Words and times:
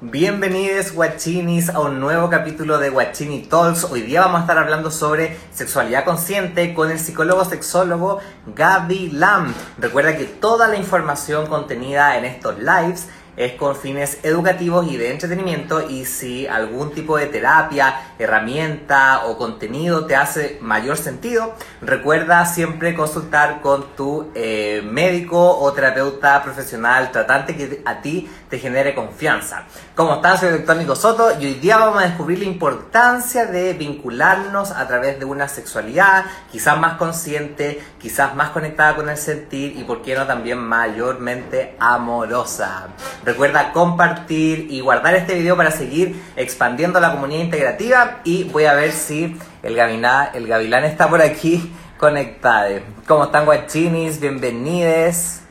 Bienvenidos 0.00 0.92
guachinis 0.92 1.70
a 1.70 1.80
un 1.80 1.98
nuevo 1.98 2.30
capítulo 2.30 2.78
de 2.78 2.88
Guachini 2.88 3.42
Talks. 3.42 3.82
Hoy 3.82 4.02
día 4.02 4.20
vamos 4.20 4.38
a 4.38 4.40
estar 4.42 4.56
hablando 4.56 4.92
sobre 4.92 5.36
sexualidad 5.52 6.04
consciente 6.04 6.72
con 6.72 6.92
el 6.92 7.00
psicólogo 7.00 7.44
sexólogo 7.44 8.20
Gaby 8.54 9.10
Lam. 9.10 9.52
Recuerda 9.76 10.16
que 10.16 10.26
toda 10.26 10.68
la 10.68 10.76
información 10.76 11.48
contenida 11.48 12.16
en 12.16 12.26
estos 12.26 12.60
lives 12.60 13.08
es 13.38 13.52
con 13.52 13.76
fines 13.76 14.18
educativos 14.24 14.90
y 14.90 14.96
de 14.96 15.12
entretenimiento 15.12 15.88
y 15.88 16.04
si 16.04 16.48
algún 16.48 16.92
tipo 16.92 17.16
de 17.16 17.26
terapia, 17.26 17.94
herramienta 18.18 19.26
o 19.26 19.38
contenido 19.38 20.06
te 20.06 20.16
hace 20.16 20.58
mayor 20.60 20.96
sentido, 20.96 21.54
recuerda 21.80 22.44
siempre 22.46 22.94
consultar 22.94 23.60
con 23.60 23.94
tu 23.96 24.30
eh, 24.34 24.82
médico 24.84 25.56
o 25.56 25.72
terapeuta 25.72 26.42
profesional 26.42 27.12
tratante 27.12 27.56
que 27.56 27.80
a 27.84 28.00
ti 28.00 28.28
te 28.48 28.58
genere 28.58 28.94
confianza. 28.94 29.64
¿Cómo 29.94 30.16
estás? 30.16 30.40
Soy 30.40 30.48
el 30.48 30.56
doctor 30.58 30.76
Nico 30.76 30.96
Soto 30.96 31.38
y 31.38 31.46
hoy 31.46 31.54
día 31.54 31.76
vamos 31.78 32.02
a 32.02 32.06
descubrir 32.06 32.38
la 32.38 32.46
importancia 32.46 33.46
de 33.46 33.74
vincularnos 33.74 34.70
a 34.70 34.86
través 34.86 35.18
de 35.18 35.24
una 35.24 35.48
sexualidad 35.48 36.24
quizás 36.50 36.78
más 36.78 36.94
consciente, 36.94 37.82
quizás 38.00 38.34
más 38.34 38.50
conectada 38.50 38.96
con 38.96 39.08
el 39.08 39.16
sentir 39.16 39.76
y 39.76 39.84
por 39.84 40.02
qué 40.02 40.14
no 40.14 40.26
también 40.26 40.58
mayormente 40.58 41.76
amorosa. 41.78 42.88
Recuerda 43.24 43.72
compartir 43.72 44.66
y 44.70 44.80
guardar 44.80 45.14
este 45.14 45.34
video 45.34 45.56
para 45.56 45.70
seguir 45.70 46.20
expandiendo 46.36 47.00
la 47.00 47.12
comunidad 47.12 47.44
integrativa 47.44 48.20
y 48.24 48.44
voy 48.44 48.64
a 48.64 48.74
ver 48.74 48.92
si 48.92 49.38
el 49.62 49.74
gavilán, 49.74 50.30
el 50.34 50.46
gavilán 50.46 50.84
está 50.84 51.08
por 51.08 51.20
aquí 51.20 51.72
conectado. 51.98 52.80
¿Cómo 53.06 53.24
están 53.24 53.44
guachinis? 53.44 54.20
Bienvenides. 54.20 55.42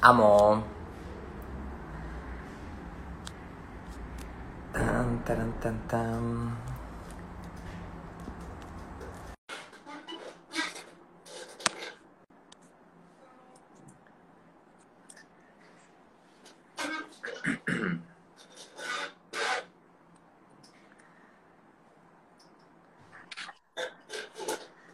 Amo. 0.00 0.77
Tan, 4.78 5.24
tan, 5.24 5.50
tan, 5.58 5.76
tan. 5.88 6.54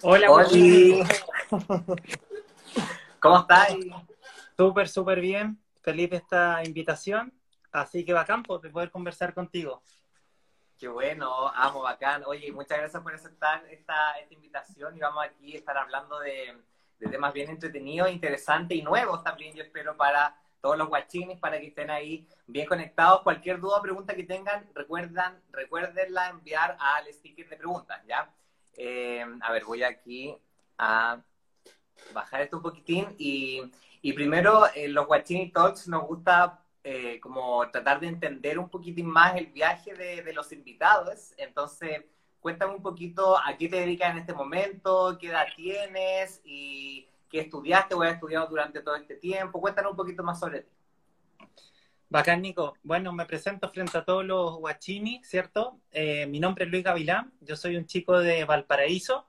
Hola, 0.01 0.31
Oli. 0.31 1.05
¿Cómo 3.21 3.41
estás? 3.41 3.69
Súper, 4.57 4.89
súper 4.89 5.21
bien. 5.21 5.59
Feliz 5.83 6.09
de 6.09 6.17
esta 6.17 6.65
invitación. 6.65 7.35
Así 7.75 8.05
que 8.05 8.13
va 8.13 8.25
campo 8.25 8.61
de 8.61 8.71
poder 8.71 8.89
conversar 8.89 9.35
contigo. 9.35 9.83
Qué 10.79 10.87
bueno, 10.87 11.49
amo, 11.49 11.83
bacán. 11.83 12.23
Oye, 12.25 12.53
muchas 12.53 12.79
gracias 12.79 13.03
por 13.03 13.13
aceptar 13.13 13.67
esta, 13.69 14.15
invitación 14.31 14.97
y 14.97 15.01
vamos 15.01 15.25
aquí 15.25 15.55
a 15.55 15.59
estar 15.59 15.77
hablando 15.77 16.21
de, 16.21 16.57
temas 17.11 17.33
bien 17.33 17.51
entretenidos, 17.51 18.13
interesantes 18.13 18.79
y 18.79 18.83
nuevos 18.83 19.25
también, 19.25 19.57
yo 19.57 19.65
espero, 19.65 19.97
para 19.97 20.41
todos 20.61 20.79
los 20.79 20.87
guachines, 20.87 21.41
para 21.41 21.59
que 21.59 21.67
estén 21.67 21.91
ahí 21.91 22.29
bien 22.47 22.67
conectados. 22.67 23.23
Cualquier 23.23 23.59
duda 23.59 23.79
o 23.79 23.83
pregunta 23.83 24.15
que 24.15 24.23
tengan, 24.23 24.71
recuerdan, 24.73 25.43
recuérdenla 25.51 26.29
enviar 26.29 26.77
al 26.79 27.13
sticker 27.13 27.49
de 27.49 27.57
preguntas, 27.57 28.01
¿ya? 28.07 28.33
Eh, 28.77 29.27
a 29.41 29.51
ver, 29.51 29.65
voy 29.65 29.83
aquí 29.83 30.37
a 30.79 31.21
bajar 32.13 32.43
esto 32.43 32.59
un 32.59 32.63
poquitín 32.63 33.17
y, 33.19 33.63
primero 34.15 34.65
en 34.77 34.95
los 34.95 35.07
Guachini 35.07 35.51
Talks 35.51 35.89
nos 35.89 36.07
gusta 36.07 36.64
eh, 36.85 37.19
como 37.21 37.69
tratar 37.71 37.99
de 37.99 38.09
entender 38.09 38.59
un 38.59 38.69
poquitín 38.69 39.07
más 39.07 39.37
el 39.37 39.47
viaje 39.47 39.95
de, 39.95 40.23
de, 40.23 40.33
los 40.35 40.53
invitados. 40.53 41.33
Entonces, 41.39 42.05
cuéntame 42.41 42.75
un 42.75 42.83
poquito 42.83 43.39
a 43.39 43.57
qué 43.57 43.69
te 43.69 43.77
dedicas 43.77 44.11
en 44.11 44.19
este 44.19 44.35
momento, 44.35 45.17
qué 45.19 45.29
edad 45.29 45.47
tienes 45.57 46.43
y 46.45 47.09
qué 47.31 47.41
estudiaste 47.41 47.95
o 47.95 48.03
has 48.03 48.13
estudiado 48.13 48.47
durante 48.47 48.83
todo 48.83 48.97
este 48.97 49.17
tiempo. 49.17 49.61
Cuéntanos 49.61 49.93
un 49.93 49.97
poquito 49.97 50.23
más 50.23 50.39
sobre 50.39 50.61
ti. 50.61 50.69
Bacán, 52.11 52.43
Nico. 52.43 52.77
Bueno, 52.83 53.13
me 53.13 53.27
presento 53.27 53.69
frente 53.71 53.99
a 53.99 54.05
todos 54.05 54.25
los 54.25 54.57
guachini, 54.59 55.21
¿cierto? 55.25 55.81
Eh, 55.91 56.27
mi 56.27 56.39
nombre 56.39 56.65
es 56.65 56.71
Luis 56.71 56.85
Gavilán, 56.85 57.33
yo 57.41 57.57
soy 57.57 57.77
un 57.77 57.87
chico 57.87 58.21
de 58.21 58.45
Valparaíso, 58.45 59.27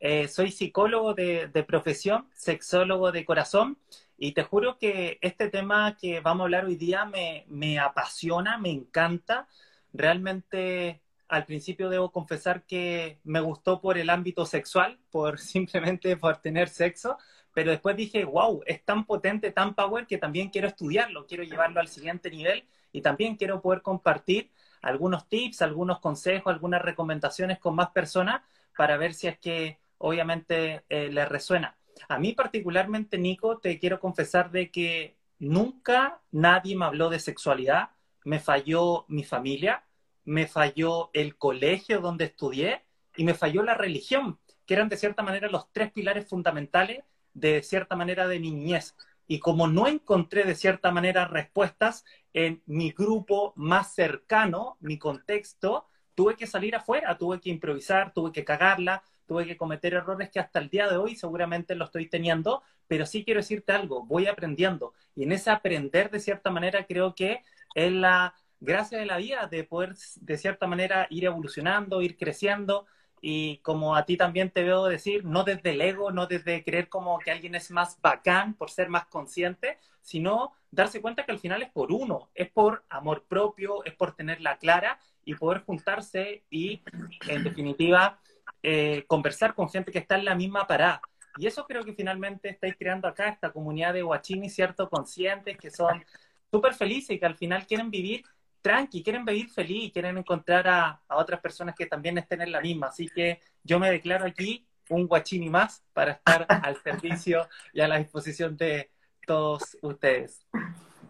eh, 0.00 0.26
soy 0.26 0.50
psicólogo 0.50 1.14
de, 1.14 1.46
de, 1.46 1.62
profesión, 1.62 2.28
sexólogo 2.34 3.12
de 3.12 3.24
corazón, 3.24 3.78
y 4.16 4.32
te 4.32 4.42
juro 4.44 4.78
que 4.78 5.18
este 5.20 5.48
tema 5.50 5.96
que 5.96 6.20
vamos 6.20 6.42
a 6.42 6.44
hablar 6.44 6.64
hoy 6.64 6.76
día 6.76 7.04
me, 7.04 7.44
me 7.48 7.78
apasiona, 7.78 8.58
me 8.58 8.70
encanta. 8.70 9.48
Realmente, 9.92 11.02
al 11.28 11.44
principio 11.46 11.88
debo 11.88 12.12
confesar 12.12 12.64
que 12.64 13.18
me 13.24 13.40
gustó 13.40 13.80
por 13.80 13.98
el 13.98 14.10
ámbito 14.10 14.46
sexual, 14.46 14.98
por 15.10 15.38
simplemente 15.40 16.16
por 16.16 16.36
tener 16.38 16.68
sexo, 16.68 17.18
pero 17.52 17.70
después 17.70 17.96
dije, 17.96 18.24
wow, 18.24 18.62
es 18.66 18.84
tan 18.84 19.06
potente, 19.06 19.50
tan 19.52 19.74
power 19.74 20.06
que 20.06 20.18
también 20.18 20.50
quiero 20.50 20.68
estudiarlo, 20.68 21.26
quiero 21.26 21.44
llevarlo 21.44 21.80
al 21.80 21.88
siguiente 21.88 22.30
nivel 22.30 22.64
y 22.92 23.00
también 23.00 23.36
quiero 23.36 23.60
poder 23.62 23.82
compartir 23.82 24.50
algunos 24.82 25.28
tips, 25.28 25.62
algunos 25.62 26.00
consejos, 26.00 26.52
algunas 26.52 26.82
recomendaciones 26.82 27.58
con 27.58 27.74
más 27.74 27.90
personas 27.90 28.42
para 28.76 28.96
ver 28.96 29.14
si 29.14 29.28
es 29.28 29.38
que 29.38 29.78
obviamente 29.98 30.84
eh, 30.88 31.08
les 31.10 31.28
resuena. 31.28 31.76
A 32.08 32.18
mí 32.18 32.32
particularmente, 32.32 33.18
Nico, 33.18 33.58
te 33.58 33.78
quiero 33.78 34.00
confesar 34.00 34.50
de 34.50 34.70
que 34.70 35.16
nunca 35.38 36.20
nadie 36.30 36.76
me 36.76 36.84
habló 36.84 37.08
de 37.08 37.20
sexualidad, 37.20 37.90
me 38.24 38.40
falló 38.40 39.04
mi 39.08 39.24
familia, 39.24 39.84
me 40.24 40.46
falló 40.46 41.10
el 41.12 41.36
colegio 41.36 42.00
donde 42.00 42.24
estudié 42.24 42.82
y 43.16 43.24
me 43.24 43.34
falló 43.34 43.62
la 43.62 43.74
religión, 43.74 44.38
que 44.66 44.74
eran 44.74 44.88
de 44.88 44.96
cierta 44.96 45.22
manera 45.22 45.48
los 45.48 45.70
tres 45.72 45.92
pilares 45.92 46.28
fundamentales 46.28 47.04
de 47.34 47.62
cierta 47.62 47.96
manera 47.96 48.26
de 48.26 48.40
mi 48.40 48.50
niñez. 48.50 48.96
Y 49.26 49.38
como 49.38 49.66
no 49.66 49.86
encontré 49.86 50.44
de 50.44 50.54
cierta 50.54 50.90
manera 50.90 51.26
respuestas 51.26 52.04
en 52.32 52.62
mi 52.66 52.90
grupo 52.92 53.52
más 53.56 53.94
cercano, 53.94 54.76
mi 54.80 54.98
contexto, 54.98 55.86
tuve 56.14 56.36
que 56.36 56.46
salir 56.46 56.76
afuera, 56.76 57.16
tuve 57.18 57.40
que 57.40 57.50
improvisar, 57.50 58.12
tuve 58.12 58.32
que 58.32 58.44
cagarla, 58.44 59.02
tuve 59.26 59.46
que 59.46 59.56
cometer 59.56 59.94
errores 59.94 60.30
que 60.30 60.40
hasta 60.40 60.58
el 60.58 60.68
día 60.68 60.88
de 60.88 60.96
hoy 60.96 61.16
seguramente 61.16 61.74
lo 61.74 61.86
estoy 61.86 62.08
teniendo, 62.08 62.62
pero 62.86 63.06
sí 63.06 63.24
quiero 63.24 63.40
decirte 63.40 63.72
algo, 63.72 64.04
voy 64.04 64.26
aprendiendo. 64.26 64.92
Y 65.14 65.24
en 65.24 65.32
ese 65.32 65.50
aprender 65.50 66.10
de 66.10 66.20
cierta 66.20 66.50
manera 66.50 66.86
creo 66.86 67.14
que 67.14 67.42
es 67.74 67.92
la 67.92 68.34
gracia 68.60 68.98
de 68.98 69.06
la 69.06 69.18
vida, 69.18 69.46
de 69.46 69.64
poder 69.64 69.94
de 70.20 70.38
cierta 70.38 70.66
manera 70.66 71.06
ir 71.10 71.24
evolucionando, 71.24 72.02
ir 72.02 72.16
creciendo, 72.16 72.86
y 73.26 73.56
como 73.58 73.96
a 73.96 74.04
ti 74.04 74.18
también 74.18 74.50
te 74.50 74.62
veo 74.62 74.84
decir, 74.84 75.24
no 75.24 75.44
desde 75.44 75.70
el 75.70 75.80
ego, 75.80 76.10
no 76.10 76.26
desde 76.26 76.62
creer 76.62 76.90
como 76.90 77.18
que 77.18 77.30
alguien 77.30 77.54
es 77.54 77.70
más 77.70 77.98
bacán 78.02 78.52
por 78.52 78.70
ser 78.70 78.90
más 78.90 79.06
consciente, 79.06 79.78
sino 80.02 80.52
darse 80.70 81.00
cuenta 81.00 81.24
que 81.24 81.32
al 81.32 81.38
final 81.38 81.62
es 81.62 81.70
por 81.70 81.90
uno, 81.90 82.28
es 82.34 82.50
por 82.50 82.84
amor 82.90 83.24
propio, 83.26 83.82
es 83.86 83.94
por 83.94 84.14
tenerla 84.14 84.58
clara 84.58 84.98
y 85.24 85.34
poder 85.36 85.62
juntarse 85.62 86.44
y, 86.50 86.82
en 87.26 87.44
definitiva, 87.44 88.20
eh, 88.66 89.04
conversar 89.06 89.54
con 89.54 89.68
gente 89.68 89.92
que 89.92 89.98
está 89.98 90.14
en 90.14 90.24
la 90.24 90.34
misma 90.34 90.66
parada. 90.66 91.02
Y 91.36 91.46
eso 91.46 91.66
creo 91.66 91.84
que 91.84 91.92
finalmente 91.92 92.48
estáis 92.48 92.74
creando 92.78 93.06
acá, 93.06 93.28
esta 93.28 93.52
comunidad 93.52 93.92
de 93.92 94.00
guachini, 94.00 94.48
¿cierto? 94.48 94.88
Conscientes, 94.88 95.58
que 95.58 95.70
son 95.70 96.02
súper 96.50 96.72
felices 96.72 97.10
y 97.10 97.18
que 97.18 97.26
al 97.26 97.36
final 97.36 97.66
quieren 97.66 97.90
vivir 97.90 98.24
tranqui, 98.62 99.02
quieren 99.02 99.26
vivir 99.26 99.50
feliz, 99.50 99.92
quieren 99.92 100.16
encontrar 100.16 100.66
a, 100.66 101.02
a, 101.06 101.16
otras 101.18 101.40
personas 101.40 101.74
que 101.74 101.84
también 101.84 102.16
estén 102.16 102.40
en 102.40 102.52
la 102.52 102.62
misma. 102.62 102.86
Así 102.86 103.06
que 103.06 103.38
yo 103.62 103.78
me 103.78 103.90
declaro 103.90 104.24
aquí 104.24 104.66
un 104.88 105.06
guachini 105.06 105.50
más 105.50 105.84
para 105.92 106.12
estar 106.12 106.46
al 106.48 106.82
servicio 106.82 107.46
y 107.74 107.82
a 107.82 107.88
la 107.88 107.98
disposición 107.98 108.56
de 108.56 108.90
todos 109.26 109.76
ustedes. 109.82 110.46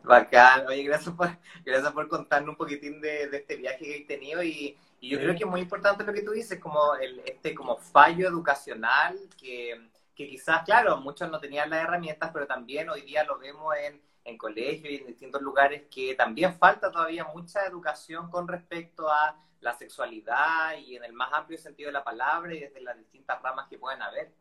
Bacán, 0.03 0.67
oye, 0.67 0.83
gracias 0.83 1.15
por, 1.15 1.29
gracias 1.65 1.93
por 1.93 2.09
contarnos 2.09 2.51
un 2.51 2.57
poquitín 2.57 3.01
de, 3.01 3.29
de 3.29 3.37
este 3.37 3.55
viaje 3.55 3.79
que 3.79 3.97
he 3.99 4.05
tenido 4.07 4.43
y, 4.43 4.77
y 5.05 5.11
yo 5.11 5.19
creo 5.19 5.35
que 5.35 5.45
es 5.45 5.51
muy 5.51 5.61
importante 5.61 6.05
lo 6.05 6.13
que 6.13 6.23
tú 6.23 6.33
dices, 6.33 6.59
como 6.61 6.95
el, 6.97 7.21
este 7.27 7.55
como 7.55 7.77
fallo 7.77 8.29
educacional 8.29 9.19
que, 9.39 9.91
que 10.15 10.29
quizás, 10.29 10.65
claro, 10.65 10.97
muchos 10.99 11.31
no 11.31 11.39
tenían 11.41 11.71
las 11.71 11.83
herramientas, 11.83 12.31
pero 12.33 12.47
también 12.47 12.89
hoy 12.89 13.03
día 13.03 13.25
lo 13.25 13.39
vemos 13.39 13.75
en 13.77 14.01
en 14.25 14.39
colegios 14.39 14.93
y 14.93 14.97
en 14.97 15.07
distintos 15.07 15.43
lugares 15.43 15.83
que 15.91 16.15
también 16.15 16.59
falta 16.59 16.91
todavía 16.91 17.25
mucha 17.25 17.65
educación 17.67 18.31
con 18.31 18.49
respecto 18.49 19.09
a 19.11 19.37
la 19.61 19.75
sexualidad 19.75 20.77
y 20.79 20.97
en 20.97 21.05
el 21.05 21.13
más 21.13 21.33
amplio 21.33 21.59
sentido 21.59 21.89
de 21.89 21.93
la 21.93 22.05
palabra 22.05 22.55
y 22.55 22.61
desde 22.61 22.81
las 22.81 22.97
distintas 22.99 23.41
ramas 23.43 23.69
que 23.69 23.79
pueden 23.79 24.03
haber. 24.03 24.33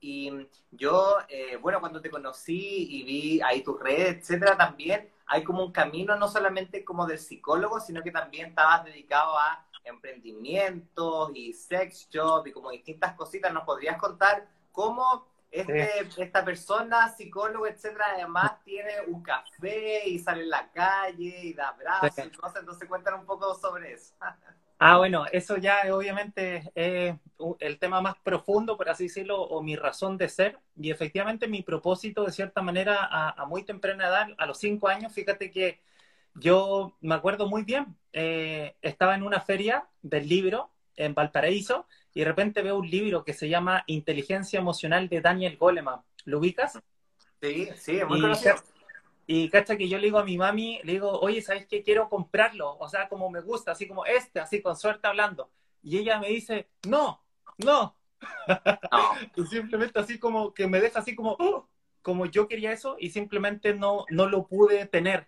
Y 0.00 0.48
yo, 0.70 1.18
eh, 1.28 1.56
bueno, 1.56 1.80
cuando 1.80 2.00
te 2.00 2.10
conocí 2.10 2.86
y 2.90 3.02
vi 3.04 3.40
ahí 3.40 3.62
tus 3.62 3.80
redes, 3.80 4.18
etcétera, 4.18 4.56
también 4.56 5.10
hay 5.26 5.42
como 5.42 5.64
un 5.64 5.72
camino 5.72 6.16
no 6.16 6.28
solamente 6.28 6.84
como 6.84 7.06
del 7.06 7.18
psicólogo, 7.18 7.80
sino 7.80 8.02
que 8.02 8.10
también 8.10 8.48
estabas 8.48 8.84
dedicado 8.84 9.38
a 9.38 9.65
emprendimientos 9.86 11.30
y 11.34 11.52
sex 11.52 12.08
job 12.12 12.46
y 12.46 12.52
como 12.52 12.70
distintas 12.70 13.14
cositas. 13.14 13.52
¿Nos 13.52 13.64
podrías 13.64 13.96
contar 13.96 14.46
cómo 14.72 15.26
este, 15.50 16.06
esta 16.18 16.44
persona, 16.44 17.08
psicólogo, 17.08 17.66
etcétera, 17.66 18.04
además 18.14 18.62
tiene 18.64 18.92
un 19.06 19.22
café 19.22 20.06
y 20.06 20.18
sale 20.18 20.42
en 20.42 20.50
la 20.50 20.70
calle 20.70 21.40
y 21.44 21.54
da 21.54 21.68
abrazos, 21.68 22.18
entonces, 22.18 22.60
entonces 22.60 22.88
cuéntanos 22.88 23.20
un 23.20 23.26
poco 23.26 23.54
sobre 23.54 23.92
eso. 23.92 24.14
Ah, 24.78 24.98
bueno, 24.98 25.24
eso 25.32 25.56
ya 25.56 25.78
obviamente 25.90 26.70
es 26.74 27.14
el 27.60 27.78
tema 27.78 28.02
más 28.02 28.16
profundo, 28.18 28.76
por 28.76 28.90
así 28.90 29.04
decirlo, 29.04 29.40
o 29.40 29.62
mi 29.62 29.74
razón 29.74 30.18
de 30.18 30.28
ser. 30.28 30.58
Y 30.76 30.90
efectivamente 30.90 31.48
mi 31.48 31.62
propósito, 31.62 32.26
de 32.26 32.32
cierta 32.32 32.60
manera, 32.60 33.08
a, 33.10 33.46
muy 33.46 33.62
temprana 33.64 34.06
edad, 34.06 34.26
a 34.36 34.44
los 34.44 34.58
cinco 34.58 34.88
años, 34.88 35.14
fíjate 35.14 35.50
que 35.50 35.80
yo 36.40 36.96
me 37.00 37.14
acuerdo 37.14 37.46
muy 37.46 37.62
bien, 37.62 37.96
eh, 38.12 38.76
estaba 38.82 39.14
en 39.14 39.22
una 39.22 39.40
feria 39.40 39.88
del 40.02 40.28
libro 40.28 40.70
en 40.96 41.14
Valparaíso 41.14 41.86
y 42.14 42.20
de 42.20 42.26
repente 42.26 42.62
veo 42.62 42.78
un 42.78 42.88
libro 42.88 43.24
que 43.24 43.32
se 43.32 43.48
llama 43.48 43.84
Inteligencia 43.86 44.58
Emocional 44.58 45.08
de 45.08 45.20
Daniel 45.20 45.56
Goleman. 45.56 46.00
¿Lo 46.24 46.38
ubicas? 46.38 46.78
Sí, 47.40 47.68
sí, 47.76 47.96
es 47.98 48.06
muy 48.06 48.20
conocido. 48.20 48.56
Y 49.26 49.48
cacha 49.50 49.76
que 49.76 49.88
yo 49.88 49.98
le 49.98 50.04
digo 50.04 50.18
a 50.18 50.24
mi 50.24 50.38
mami, 50.38 50.80
le 50.84 50.92
digo, 50.92 51.10
oye, 51.20 51.42
¿sabes 51.42 51.66
qué? 51.66 51.82
Quiero 51.82 52.08
comprarlo. 52.08 52.76
O 52.78 52.88
sea, 52.88 53.08
como 53.08 53.28
me 53.28 53.40
gusta, 53.40 53.72
así 53.72 53.88
como 53.88 54.06
este, 54.06 54.38
así 54.38 54.62
con 54.62 54.76
suerte 54.76 55.08
hablando. 55.08 55.50
Y 55.82 55.98
ella 55.98 56.18
me 56.20 56.28
dice, 56.28 56.68
no, 56.86 57.22
no. 57.58 57.96
y 59.36 59.46
simplemente 59.46 59.98
así 59.98 60.18
como 60.18 60.54
que 60.54 60.66
me 60.68 60.80
deja 60.80 61.00
así 61.00 61.14
como, 61.14 61.36
oh", 61.38 61.68
como 62.02 62.26
yo 62.26 62.46
quería 62.46 62.72
eso 62.72 62.96
y 62.98 63.10
simplemente 63.10 63.74
no, 63.74 64.04
no 64.10 64.28
lo 64.28 64.46
pude 64.46 64.86
tener. 64.86 65.26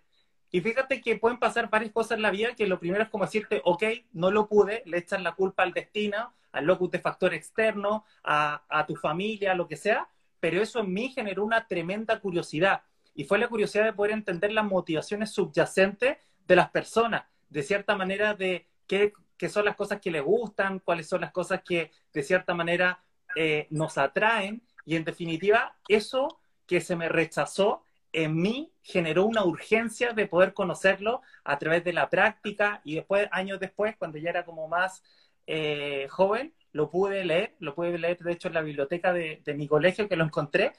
Y 0.51 0.61
fíjate 0.61 1.01
que 1.01 1.17
pueden 1.17 1.37
pasar 1.37 1.69
varias 1.69 1.91
cosas 1.91 2.17
en 2.17 2.23
la 2.23 2.31
vida, 2.31 2.55
que 2.55 2.67
lo 2.67 2.79
primero 2.79 3.03
es 3.03 3.09
como 3.09 3.25
decirte, 3.25 3.61
ok, 3.63 3.83
no 4.13 4.31
lo 4.31 4.47
pude, 4.47 4.81
le 4.85 4.97
echan 4.97 5.23
la 5.23 5.33
culpa 5.33 5.63
al 5.63 5.73
destino, 5.73 6.33
al 6.51 6.65
locus 6.65 6.91
de 6.91 6.99
factor 6.99 7.33
externo, 7.33 8.05
a, 8.23 8.63
a 8.67 8.85
tu 8.85 8.95
familia, 8.95 9.53
lo 9.53 9.67
que 9.67 9.77
sea, 9.77 10.09
pero 10.39 10.61
eso 10.61 10.79
en 10.79 10.91
mí 10.93 11.09
generó 11.09 11.43
una 11.43 11.67
tremenda 11.67 12.19
curiosidad. 12.19 12.81
Y 13.13 13.25
fue 13.25 13.37
la 13.37 13.47
curiosidad 13.47 13.85
de 13.85 13.93
poder 13.93 14.13
entender 14.13 14.51
las 14.51 14.65
motivaciones 14.65 15.31
subyacentes 15.31 16.17
de 16.47 16.55
las 16.55 16.71
personas, 16.71 17.25
de 17.49 17.63
cierta 17.63 17.95
manera 17.95 18.33
de 18.33 18.67
qué, 18.87 19.13
son 19.49 19.65
las 19.65 19.75
cosas 19.75 20.01
que 20.01 20.11
les 20.11 20.23
gustan, 20.23 20.79
cuáles 20.79 21.07
son 21.07 21.21
las 21.21 21.31
cosas 21.31 21.61
que 21.63 21.91
de 22.13 22.23
cierta 22.23 22.53
manera 22.53 23.03
eh, 23.35 23.67
nos 23.69 23.97
atraen. 23.97 24.63
Y 24.85 24.95
en 24.95 25.03
definitiva 25.03 25.77
eso 25.87 26.39
que 26.65 26.81
se 26.81 26.95
me 26.95 27.09
rechazó 27.09 27.83
en 28.11 28.35
mí 28.35 28.71
generó 28.81 29.25
una 29.25 29.43
urgencia 29.43 30.13
de 30.13 30.27
poder 30.27 30.53
conocerlo 30.53 31.21
a 31.43 31.57
través 31.59 31.83
de 31.83 31.93
la 31.93 32.09
práctica 32.09 32.81
y 32.83 32.95
después, 32.95 33.27
años 33.31 33.59
después, 33.59 33.95
cuando 33.97 34.17
ya 34.17 34.29
era 34.29 34.45
como 34.45 34.67
más 34.67 35.03
eh, 35.47 36.07
joven, 36.09 36.53
lo 36.71 36.89
pude 36.89 37.25
leer, 37.25 37.55
lo 37.59 37.75
pude 37.75 37.97
leer 37.97 38.17
de 38.19 38.31
hecho 38.31 38.47
en 38.47 38.53
la 38.55 38.61
biblioteca 38.61 39.13
de, 39.13 39.41
de 39.43 39.53
mi 39.53 39.67
colegio 39.67 40.07
que 40.07 40.15
lo 40.15 40.23
encontré. 40.23 40.73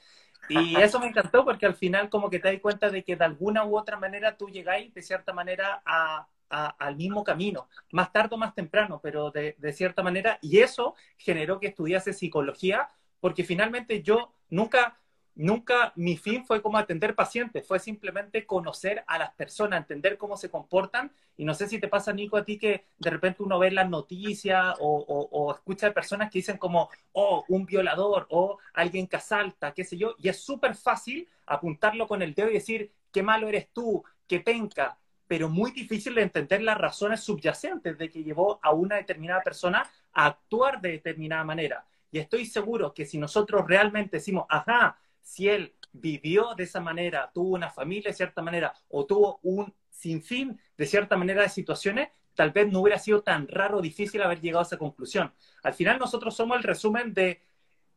Y 0.49 0.75
eso 0.81 0.99
me 0.99 1.07
encantó 1.07 1.45
porque 1.45 1.65
al 1.65 1.75
final 1.75 2.09
como 2.09 2.29
que 2.29 2.39
te 2.39 2.51
das 2.51 2.61
cuenta 2.61 2.89
de 2.89 3.03
que 3.03 3.15
de 3.15 3.25
alguna 3.25 3.65
u 3.65 3.77
otra 3.77 3.97
manera 3.97 4.37
tú 4.37 4.49
llegáis 4.49 4.93
de 4.93 5.01
cierta 5.01 5.33
manera 5.33 5.81
a, 5.85 6.27
al 6.51 6.95
mismo 6.97 7.23
camino, 7.23 7.69
más 7.91 8.11
tarde 8.11 8.35
o 8.35 8.37
más 8.37 8.53
temprano, 8.53 8.99
pero 9.01 9.31
de, 9.31 9.55
de, 9.57 9.73
cierta 9.73 10.03
manera, 10.03 10.37
y 10.41 10.59
eso 10.59 10.95
generó 11.17 11.59
que 11.59 11.67
estudiase 11.67 12.11
psicología, 12.11 12.89
porque 13.21 13.45
finalmente 13.45 14.03
yo 14.03 14.33
nunca, 14.49 14.99
nunca 15.35 15.93
mi 15.95 16.17
fin 16.17 16.45
fue 16.45 16.61
como 16.61 16.77
atender 16.77 17.15
pacientes, 17.15 17.65
fue 17.65 17.79
simplemente 17.79 18.45
conocer 18.45 19.03
a 19.07 19.17
las 19.17 19.31
personas, 19.33 19.79
entender 19.79 20.17
cómo 20.17 20.37
se 20.37 20.49
comportan. 20.49 21.11
Y 21.37 21.45
no 21.45 21.53
sé 21.53 21.67
si 21.67 21.79
te 21.79 21.87
pasa, 21.87 22.13
Nico, 22.13 22.37
a 22.37 22.45
ti 22.45 22.57
que 22.57 22.85
de 22.99 23.09
repente 23.09 23.43
uno 23.43 23.57
ve 23.59 23.71
las 23.71 23.89
noticias 23.89 24.75
o, 24.79 25.27
o, 25.31 25.53
escucha 25.53 25.87
de 25.87 25.93
personas 25.93 26.29
que 26.29 26.39
dicen 26.39 26.57
como, 26.57 26.89
oh, 27.13 27.43
un 27.47 27.65
violador 27.65 28.27
o 28.29 28.57
alguien 28.73 29.07
que 29.07 29.17
asalta, 29.17 29.73
qué 29.73 29.83
sé 29.83 29.97
yo, 29.97 30.15
y 30.19 30.29
es 30.29 30.39
súper 30.39 30.75
fácil 30.75 31.27
apuntarlo 31.45 32.07
con 32.07 32.21
el 32.21 32.33
dedo 32.33 32.49
y 32.49 32.53
decir, 32.53 32.91
qué 33.11 33.23
malo 33.23 33.47
eres 33.47 33.69
tú, 33.73 34.03
qué 34.27 34.39
penca, 34.39 34.97
pero 35.27 35.49
muy 35.49 35.71
difícil 35.71 36.15
de 36.15 36.23
entender 36.23 36.61
las 36.61 36.77
razones 36.77 37.21
subyacentes 37.21 37.97
de 37.97 38.09
que 38.09 38.23
llevó 38.23 38.59
a 38.61 38.71
una 38.71 38.97
determinada 38.97 39.41
persona 39.41 39.89
a 40.13 40.25
actuar 40.25 40.81
de 40.81 40.91
determinada 40.91 41.43
manera. 41.43 41.85
Y 42.11 42.19
estoy 42.19 42.45
seguro 42.45 42.93
que 42.93 43.05
si 43.05 43.17
nosotros 43.17 43.65
realmente 43.65 44.17
decimos, 44.17 44.45
ajá, 44.49 44.97
si 45.21 45.49
él 45.49 45.75
vivió 45.93 46.55
de 46.55 46.63
esa 46.63 46.79
manera, 46.79 47.31
tuvo 47.33 47.55
una 47.55 47.69
familia 47.69 48.09
de 48.09 48.15
cierta 48.15 48.41
manera 48.41 48.73
o 48.89 49.05
tuvo 49.05 49.39
un 49.43 49.73
sinfín 49.89 50.59
de 50.77 50.85
cierta 50.85 51.17
manera 51.17 51.43
de 51.43 51.49
situaciones, 51.49 52.09
tal 52.33 52.51
vez 52.51 52.71
no 52.71 52.79
hubiera 52.79 52.97
sido 52.97 53.21
tan 53.21 53.47
raro 53.47 53.77
o 53.77 53.81
difícil 53.81 54.21
haber 54.21 54.41
llegado 54.41 54.61
a 54.61 54.67
esa 54.67 54.77
conclusión. 54.77 55.33
Al 55.63 55.73
final 55.73 55.99
nosotros 55.99 56.35
somos 56.35 56.57
el 56.57 56.63
resumen 56.63 57.13
de 57.13 57.41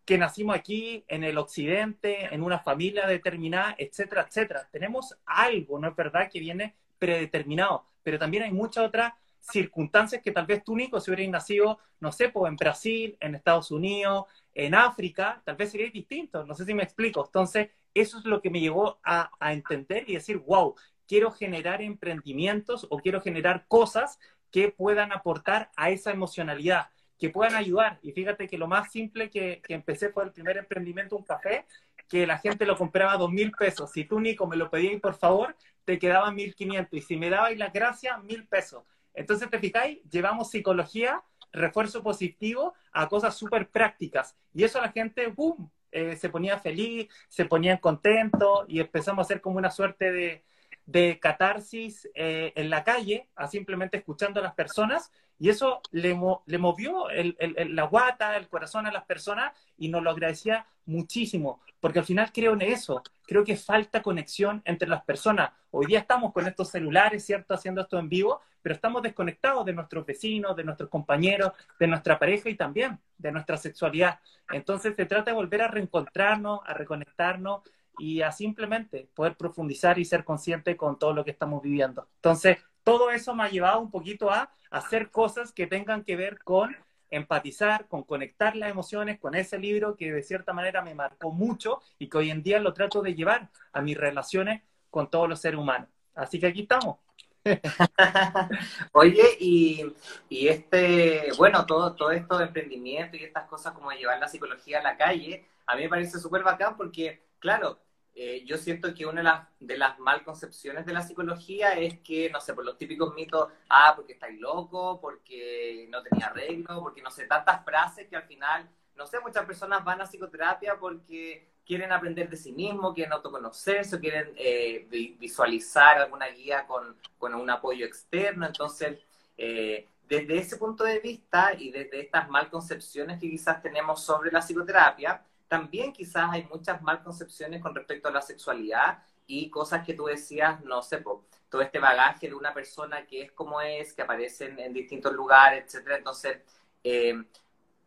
que 0.05 0.19
nacimos 0.19 0.55
aquí, 0.55 1.05
en 1.09 1.25
el 1.25 1.38
occidente, 1.38 2.35
en 2.35 2.43
una 2.43 2.59
familia 2.59 3.06
determinada, 3.06 3.75
etcétera, 3.79 4.26
etcétera. 4.29 4.69
Tenemos 4.71 5.17
algo, 5.25 5.79
¿no 5.79 5.88
es 5.88 5.97
verdad?, 5.97 6.29
que 6.31 6.41
viene 6.41 6.75
predeterminado, 6.99 7.87
pero 8.03 8.19
también 8.19 8.43
hay 8.43 8.53
muchas 8.53 8.87
otras 8.87 9.15
circunstancias 9.41 10.23
que 10.23 10.31
tal 10.31 10.47
vez 10.47 10.62
tú, 10.62 10.76
Nico, 10.76 11.00
si 11.00 11.11
hubieras 11.11 11.31
nacido, 11.31 11.79
no 12.00 12.12
sé, 12.12 12.29
pues 12.29 12.50
en 12.50 12.56
Brasil, 12.56 13.17
en 13.21 13.35
Estados 13.35 13.71
Unidos, 13.71 14.25
en 14.55 14.75
África, 14.75 15.43
tal 15.45 15.56
vez 15.56 15.73
sería 15.73 15.91
distinto, 15.91 16.45
no 16.45 16.55
sé 16.55 16.65
si 16.65 16.75
me 16.75 16.85
explico. 16.85 17.25
Entonces, 17.27 17.71
eso 17.93 18.19
es 18.19 18.25
lo 18.25 18.41
que 18.41 18.51
me 18.51 18.61
llevó 18.61 19.01
a, 19.05 19.31
entender 19.53 20.05
y 20.09 20.15
decir, 20.15 20.39
wow, 20.39 20.75
quiero 21.06 21.31
generar 21.33 21.83
emprendimientos 21.83 22.87
o 22.91 22.99
quiero 22.99 23.21
generar 23.21 23.67
cosas 23.69 24.19
que 24.51 24.71
puedan 24.71 25.12
aportar 25.12 25.71
a 25.77 25.91
esa 25.91 26.12
emocionalidad, 26.12 26.89
que 27.19 27.31
puedan 27.31 27.56
ayudar. 27.56 27.99
Y 28.03 28.12
fíjate 28.12 28.47
que 28.47 28.59
lo 28.59 28.69
más 28.69 28.93
simple 28.93 29.31
que, 29.31 29.61
empecé 29.69 30.11
fue 30.11 30.25
el 30.25 30.33
primer 30.33 30.57
emprendimiento, 30.57 31.17
un 31.17 31.25
café, 31.25 31.67
que 32.09 32.27
la 32.27 32.39
gente 32.39 32.67
lo 32.67 32.77
compraba 32.77 33.12
a 33.12 33.17
dos 33.17 33.31
mil 33.31 33.50
pesos. 33.53 33.91
Si 33.91 34.05
tú, 34.05 34.21
Nico, 34.21 34.47
me 34.47 34.57
lo 34.57 34.71
pedías, 34.71 35.00
por 35.00 35.15
favor, 35.15 35.57
te 35.85 35.99
quedaban 35.99 36.35
mil 36.35 36.55
quinientos. 36.55 36.99
Y 36.99 37.03
si 37.03 37.17
me 37.17 37.31
dabais 37.31 37.59
la 37.59 37.71
gracia, 37.71 38.19
mil 38.19 38.47
pesos. 38.47 38.85
Entonces, 39.15 39.49
te 39.50 39.59
fijáis, 39.59 39.99
llevamos 40.11 40.50
psicología 40.50 41.23
refuerzo 41.55 42.03
positivo 42.03 42.75
a 42.93 43.09
cosas 43.09 43.37
súper 43.37 43.71
prácticas. 43.71 44.37
Y 44.53 44.65
eso 44.65 44.81
la 44.81 44.93
gente, 44.93 45.29
¡boom!, 45.29 45.71
eh, 45.91 46.17
se 46.17 46.29
ponía 46.29 46.59
feliz, 46.59 47.09
se 47.29 47.45
ponían 47.45 47.79
contentos 47.79 48.65
y 48.69 48.81
empezamos 48.81 49.23
a 49.23 49.27
hacer 49.27 49.41
como 49.41 49.59
una 49.59 49.71
suerte 49.71 50.12
de, 50.12 50.45
de 50.87 51.19
catarsis 51.21 52.09
eh, 52.15 52.53
en 52.56 52.69
la 52.69 52.83
calle, 52.83 53.29
a 53.37 53.47
simplemente 53.47 53.99
escuchando 53.99 54.41
a 54.41 54.43
las 54.43 54.55
personas, 54.55 55.12
y 55.39 55.51
eso 55.51 55.81
le, 55.93 56.17
le 56.47 56.59
movió 56.59 57.11
el, 57.11 57.37
el, 57.39 57.75
la 57.75 57.85
guata, 57.85 58.37
el 58.37 58.49
corazón 58.49 58.87
a 58.87 58.93
las 58.93 59.05
personas, 59.05 59.53
y 59.79 59.89
nos 59.89 60.03
lo 60.03 60.11
agradecía 60.11 60.67
muchísimo, 60.87 61.61
porque 61.81 62.00
al 62.00 62.05
final 62.05 62.31
creo 62.33 62.53
en 62.53 62.62
eso, 62.62 63.03
creo 63.27 63.45
que 63.45 63.57
falta 63.57 64.03
conexión 64.03 64.62
entre 64.65 64.89
las 64.89 65.03
personas. 65.05 65.50
Hoy 65.71 65.87
día 65.87 66.00
estamos 66.00 66.33
con 66.33 66.47
estos 66.47 66.71
celulares, 66.71 67.25
¿cierto?, 67.25 67.55
haciendo 67.55 67.83
esto 67.83 67.99
en 67.99 68.09
vivo, 68.09 68.41
pero 68.64 68.76
estamos 68.76 69.02
desconectados 69.02 69.66
de 69.66 69.75
nuestros 69.75 70.06
vecinos, 70.06 70.56
de 70.56 70.64
nuestros 70.64 70.88
compañeros, 70.88 71.52
de 71.78 71.87
nuestra 71.87 72.18
pareja 72.18 72.49
y 72.49 72.54
también 72.54 72.99
de 73.18 73.30
nuestra 73.30 73.59
sexualidad. 73.59 74.21
Entonces 74.50 74.97
se 74.97 75.04
trata 75.04 75.33
de 75.33 75.37
volver 75.37 75.61
a 75.61 75.68
reencontrarnos, 75.68 76.61
a 76.64 76.73
reconectarnos 76.73 77.61
y 77.99 78.23
a 78.23 78.33
simplemente 78.33 79.06
poder 79.14 79.37
profundizar 79.37 79.99
y 79.99 80.06
ser 80.06 80.25
consciente 80.25 80.78
con 80.78 80.99
todo 80.99 81.12
lo 81.12 81.26
que 81.26 81.33
estamos 81.33 81.62
viviendo. 81.62 82.09
Entonces, 82.16 82.56
todo 82.83 83.11
eso 83.11 83.35
me 83.35 83.42
ha 83.42 83.50
llevado 83.50 83.80
un 83.80 83.90
poquito 83.90 84.30
a 84.30 84.50
hacer 84.71 85.11
cosas 85.11 85.52
que 85.52 85.66
tengan 85.66 86.02
que 86.02 86.16
ver 86.16 86.38
con 86.42 86.75
empatizar, 87.11 87.87
con 87.87 88.02
conectar 88.02 88.56
las 88.56 88.71
emociones, 88.71 89.21
con 89.21 89.35
ese 89.35 89.59
libro 89.59 89.94
que 89.94 90.11
de 90.11 90.23
cierta 90.23 90.54
manera 90.54 90.80
me 90.80 90.94
marcó 90.94 91.30
mucho 91.30 91.83
y 91.99 92.09
que 92.09 92.16
hoy 92.16 92.30
en 92.30 92.42
día 92.42 92.61
lo 92.61 92.73
trato 92.73 93.02
de 93.02 93.14
llevar 93.14 93.50
a 93.75 93.83
mis 93.83 93.99
relaciones 93.99 94.62
con 94.88 95.11
todos 95.11 95.28
los 95.28 95.38
seres 95.38 95.61
humanos. 95.61 95.90
Así 96.14 96.40
que 96.40 96.47
aquí 96.47 96.62
estamos. 96.62 96.97
Oye, 98.93 99.23
y, 99.41 99.85
y, 100.29 100.49
este, 100.49 101.31
bueno, 101.37 101.67
todo, 101.67 101.95
todo 101.95 102.11
esto 102.11 102.39
de 102.39 102.47
emprendimiento 102.47 103.17
y 103.17 103.25
estas 103.25 103.47
cosas 103.49 103.73
como 103.75 103.91
llevar 103.93 104.19
la 104.19 104.29
psicología 104.29 104.81
a 104.81 104.83
la 104.83 104.97
calle, 104.97 105.47
a 105.67 105.77
mí 105.77 105.83
me 105.83 105.89
parece 105.89 106.19
súper 106.19 106.43
bacán 106.43 106.77
porque, 106.77 107.23
claro, 107.39 107.81
eh, 108.15 108.45
yo 108.47 108.57
siento 108.57 108.95
que 108.95 109.07
una 109.07 109.21
de 109.21 109.25
las, 109.25 109.49
de 109.61 109.77
las 109.77 109.99
mal 109.99 110.23
concepciones 110.25 110.87
de 110.87 110.93
la 110.93 111.03
psicología 111.03 111.73
es 111.75 111.99
que, 112.01 112.31
no 112.31 112.41
sé, 112.41 112.55
por 112.55 112.65
los 112.65 112.79
típicos 112.79 113.15
mitos, 113.15 113.49
ah, 113.69 113.93
porque 113.97 114.15
estáis 114.15 114.41
loco, 114.41 115.01
porque 115.01 115.87
no 115.91 116.03
tenía 116.03 116.27
arreglo, 116.29 116.81
porque 116.81 117.03
no 117.03 117.11
sé, 117.11 117.27
tantas 117.27 117.65
frases 117.65 118.09
que 118.09 118.17
al 118.17 118.25
final, 118.25 118.71
no 118.95 119.07
sé, 119.07 119.21
muchas 119.21 119.45
personas 119.45 119.85
van 119.85 120.01
a 120.01 120.07
psicoterapia 120.07 120.79
porque 120.79 121.53
quieren 121.64 121.92
aprender 121.92 122.28
de 122.28 122.37
sí 122.37 122.52
mismos, 122.52 122.94
quieren 122.94 123.12
autoconocerse, 123.12 123.99
quieren 123.99 124.33
eh, 124.37 124.87
visualizar 125.18 125.99
alguna 125.99 126.28
guía 126.28 126.66
con, 126.66 126.97
con, 127.18 127.35
un 127.35 127.49
apoyo 127.50 127.87
externo. 127.87 128.47
Entonces, 128.47 128.99
eh, 129.37 129.88
desde 130.06 130.38
ese 130.38 130.56
punto 130.56 130.85
de 130.85 131.00
vista 131.00 131.54
y 131.59 131.71
desde 131.71 132.00
estas 132.00 132.28
mal 132.28 132.50
concepciones 132.50 133.18
que 133.18 133.30
quizás 133.30 133.62
tenemos 133.62 134.02
sobre 134.04 134.30
la 134.30 134.40
psicoterapia, 134.40 135.25
también 135.49 135.92
quizás 135.92 136.30
hay 136.30 136.44
muchas 136.44 136.83
mal 136.83 137.02
concepciones 137.02 137.62
con 137.62 137.75
respecto 137.75 138.09
a 138.09 138.12
la 138.12 138.21
sexualidad 138.21 139.02
y 139.26 139.49
cosas 139.50 139.85
que 139.85 139.94
tú 139.94 140.06
decías, 140.06 140.62
no 140.64 140.83
sé, 140.83 141.02
todo 141.49 141.62
este 141.62 141.78
bagaje 141.78 142.28
de 142.28 142.35
una 142.35 142.52
persona 142.52 143.06
que 143.06 143.23
es 143.23 143.33
como 143.33 143.61
es, 143.61 143.92
que 143.94 144.02
aparece 144.02 144.47
en, 144.47 144.73
distintos 144.73 145.12
lugares, 145.12 145.64
etcétera. 145.64 145.97
Entonces, 145.97 146.40
eh, 146.83 147.25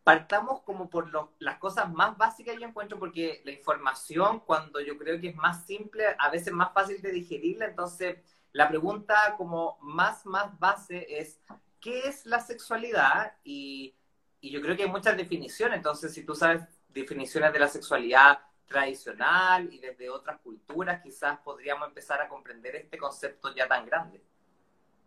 partamos 0.07 0.61
como 0.61 0.89
por 0.89 1.11
las 1.39 1.57
cosas 1.57 1.91
más 1.91 2.17
básicas 2.17 2.55
yo 2.57 2.65
encuentro 2.65 2.97
porque 2.97 3.41
la 3.43 3.51
información 3.51 4.39
cuando 4.39 4.79
yo 4.79 4.97
creo 4.97 5.19
que 5.19 5.27
es 5.27 5.35
más 5.35 5.65
simple, 5.65 6.05
a 6.17 6.29
veces 6.29 6.53
más 6.53 6.71
fácil 6.71 7.01
de 7.01 7.11
digerirla, 7.11 7.65
entonces 7.65 8.15
la 8.53 8.69
pregunta 8.69 9.35
como 9.35 9.77
más, 9.81 10.25
más 10.25 10.57
base 10.59 11.19
es, 11.19 11.41
¿qué 11.81 12.07
es 12.07 12.25
la 12.25 12.39
sexualidad? 12.39 13.33
Y, 13.43 13.97
y 14.39 14.49
yo 14.49 14.61
creo 14.61 14.77
que 14.77 14.83
hay 14.83 14.89
muchas 14.89 15.17
definiciones, 15.17 15.75
entonces 15.75 16.13
si 16.13 16.23
tú 16.23 16.35
sabes 16.35 16.63
definiciones 16.87 17.51
de 17.51 17.59
la 17.59 17.67
sexualidad 17.67 18.39
tradicional 18.65 19.67
y 19.73 19.79
desde 19.79 20.09
otras 20.09 20.39
culturas, 20.39 21.01
quizás 21.03 21.37
podríamos 21.39 21.85
empezar 21.85 22.21
a 22.21 22.29
comprender 22.29 22.77
este 22.77 22.97
concepto 22.97 23.53
ya 23.53 23.67
tan 23.67 23.85
grande. 23.85 24.23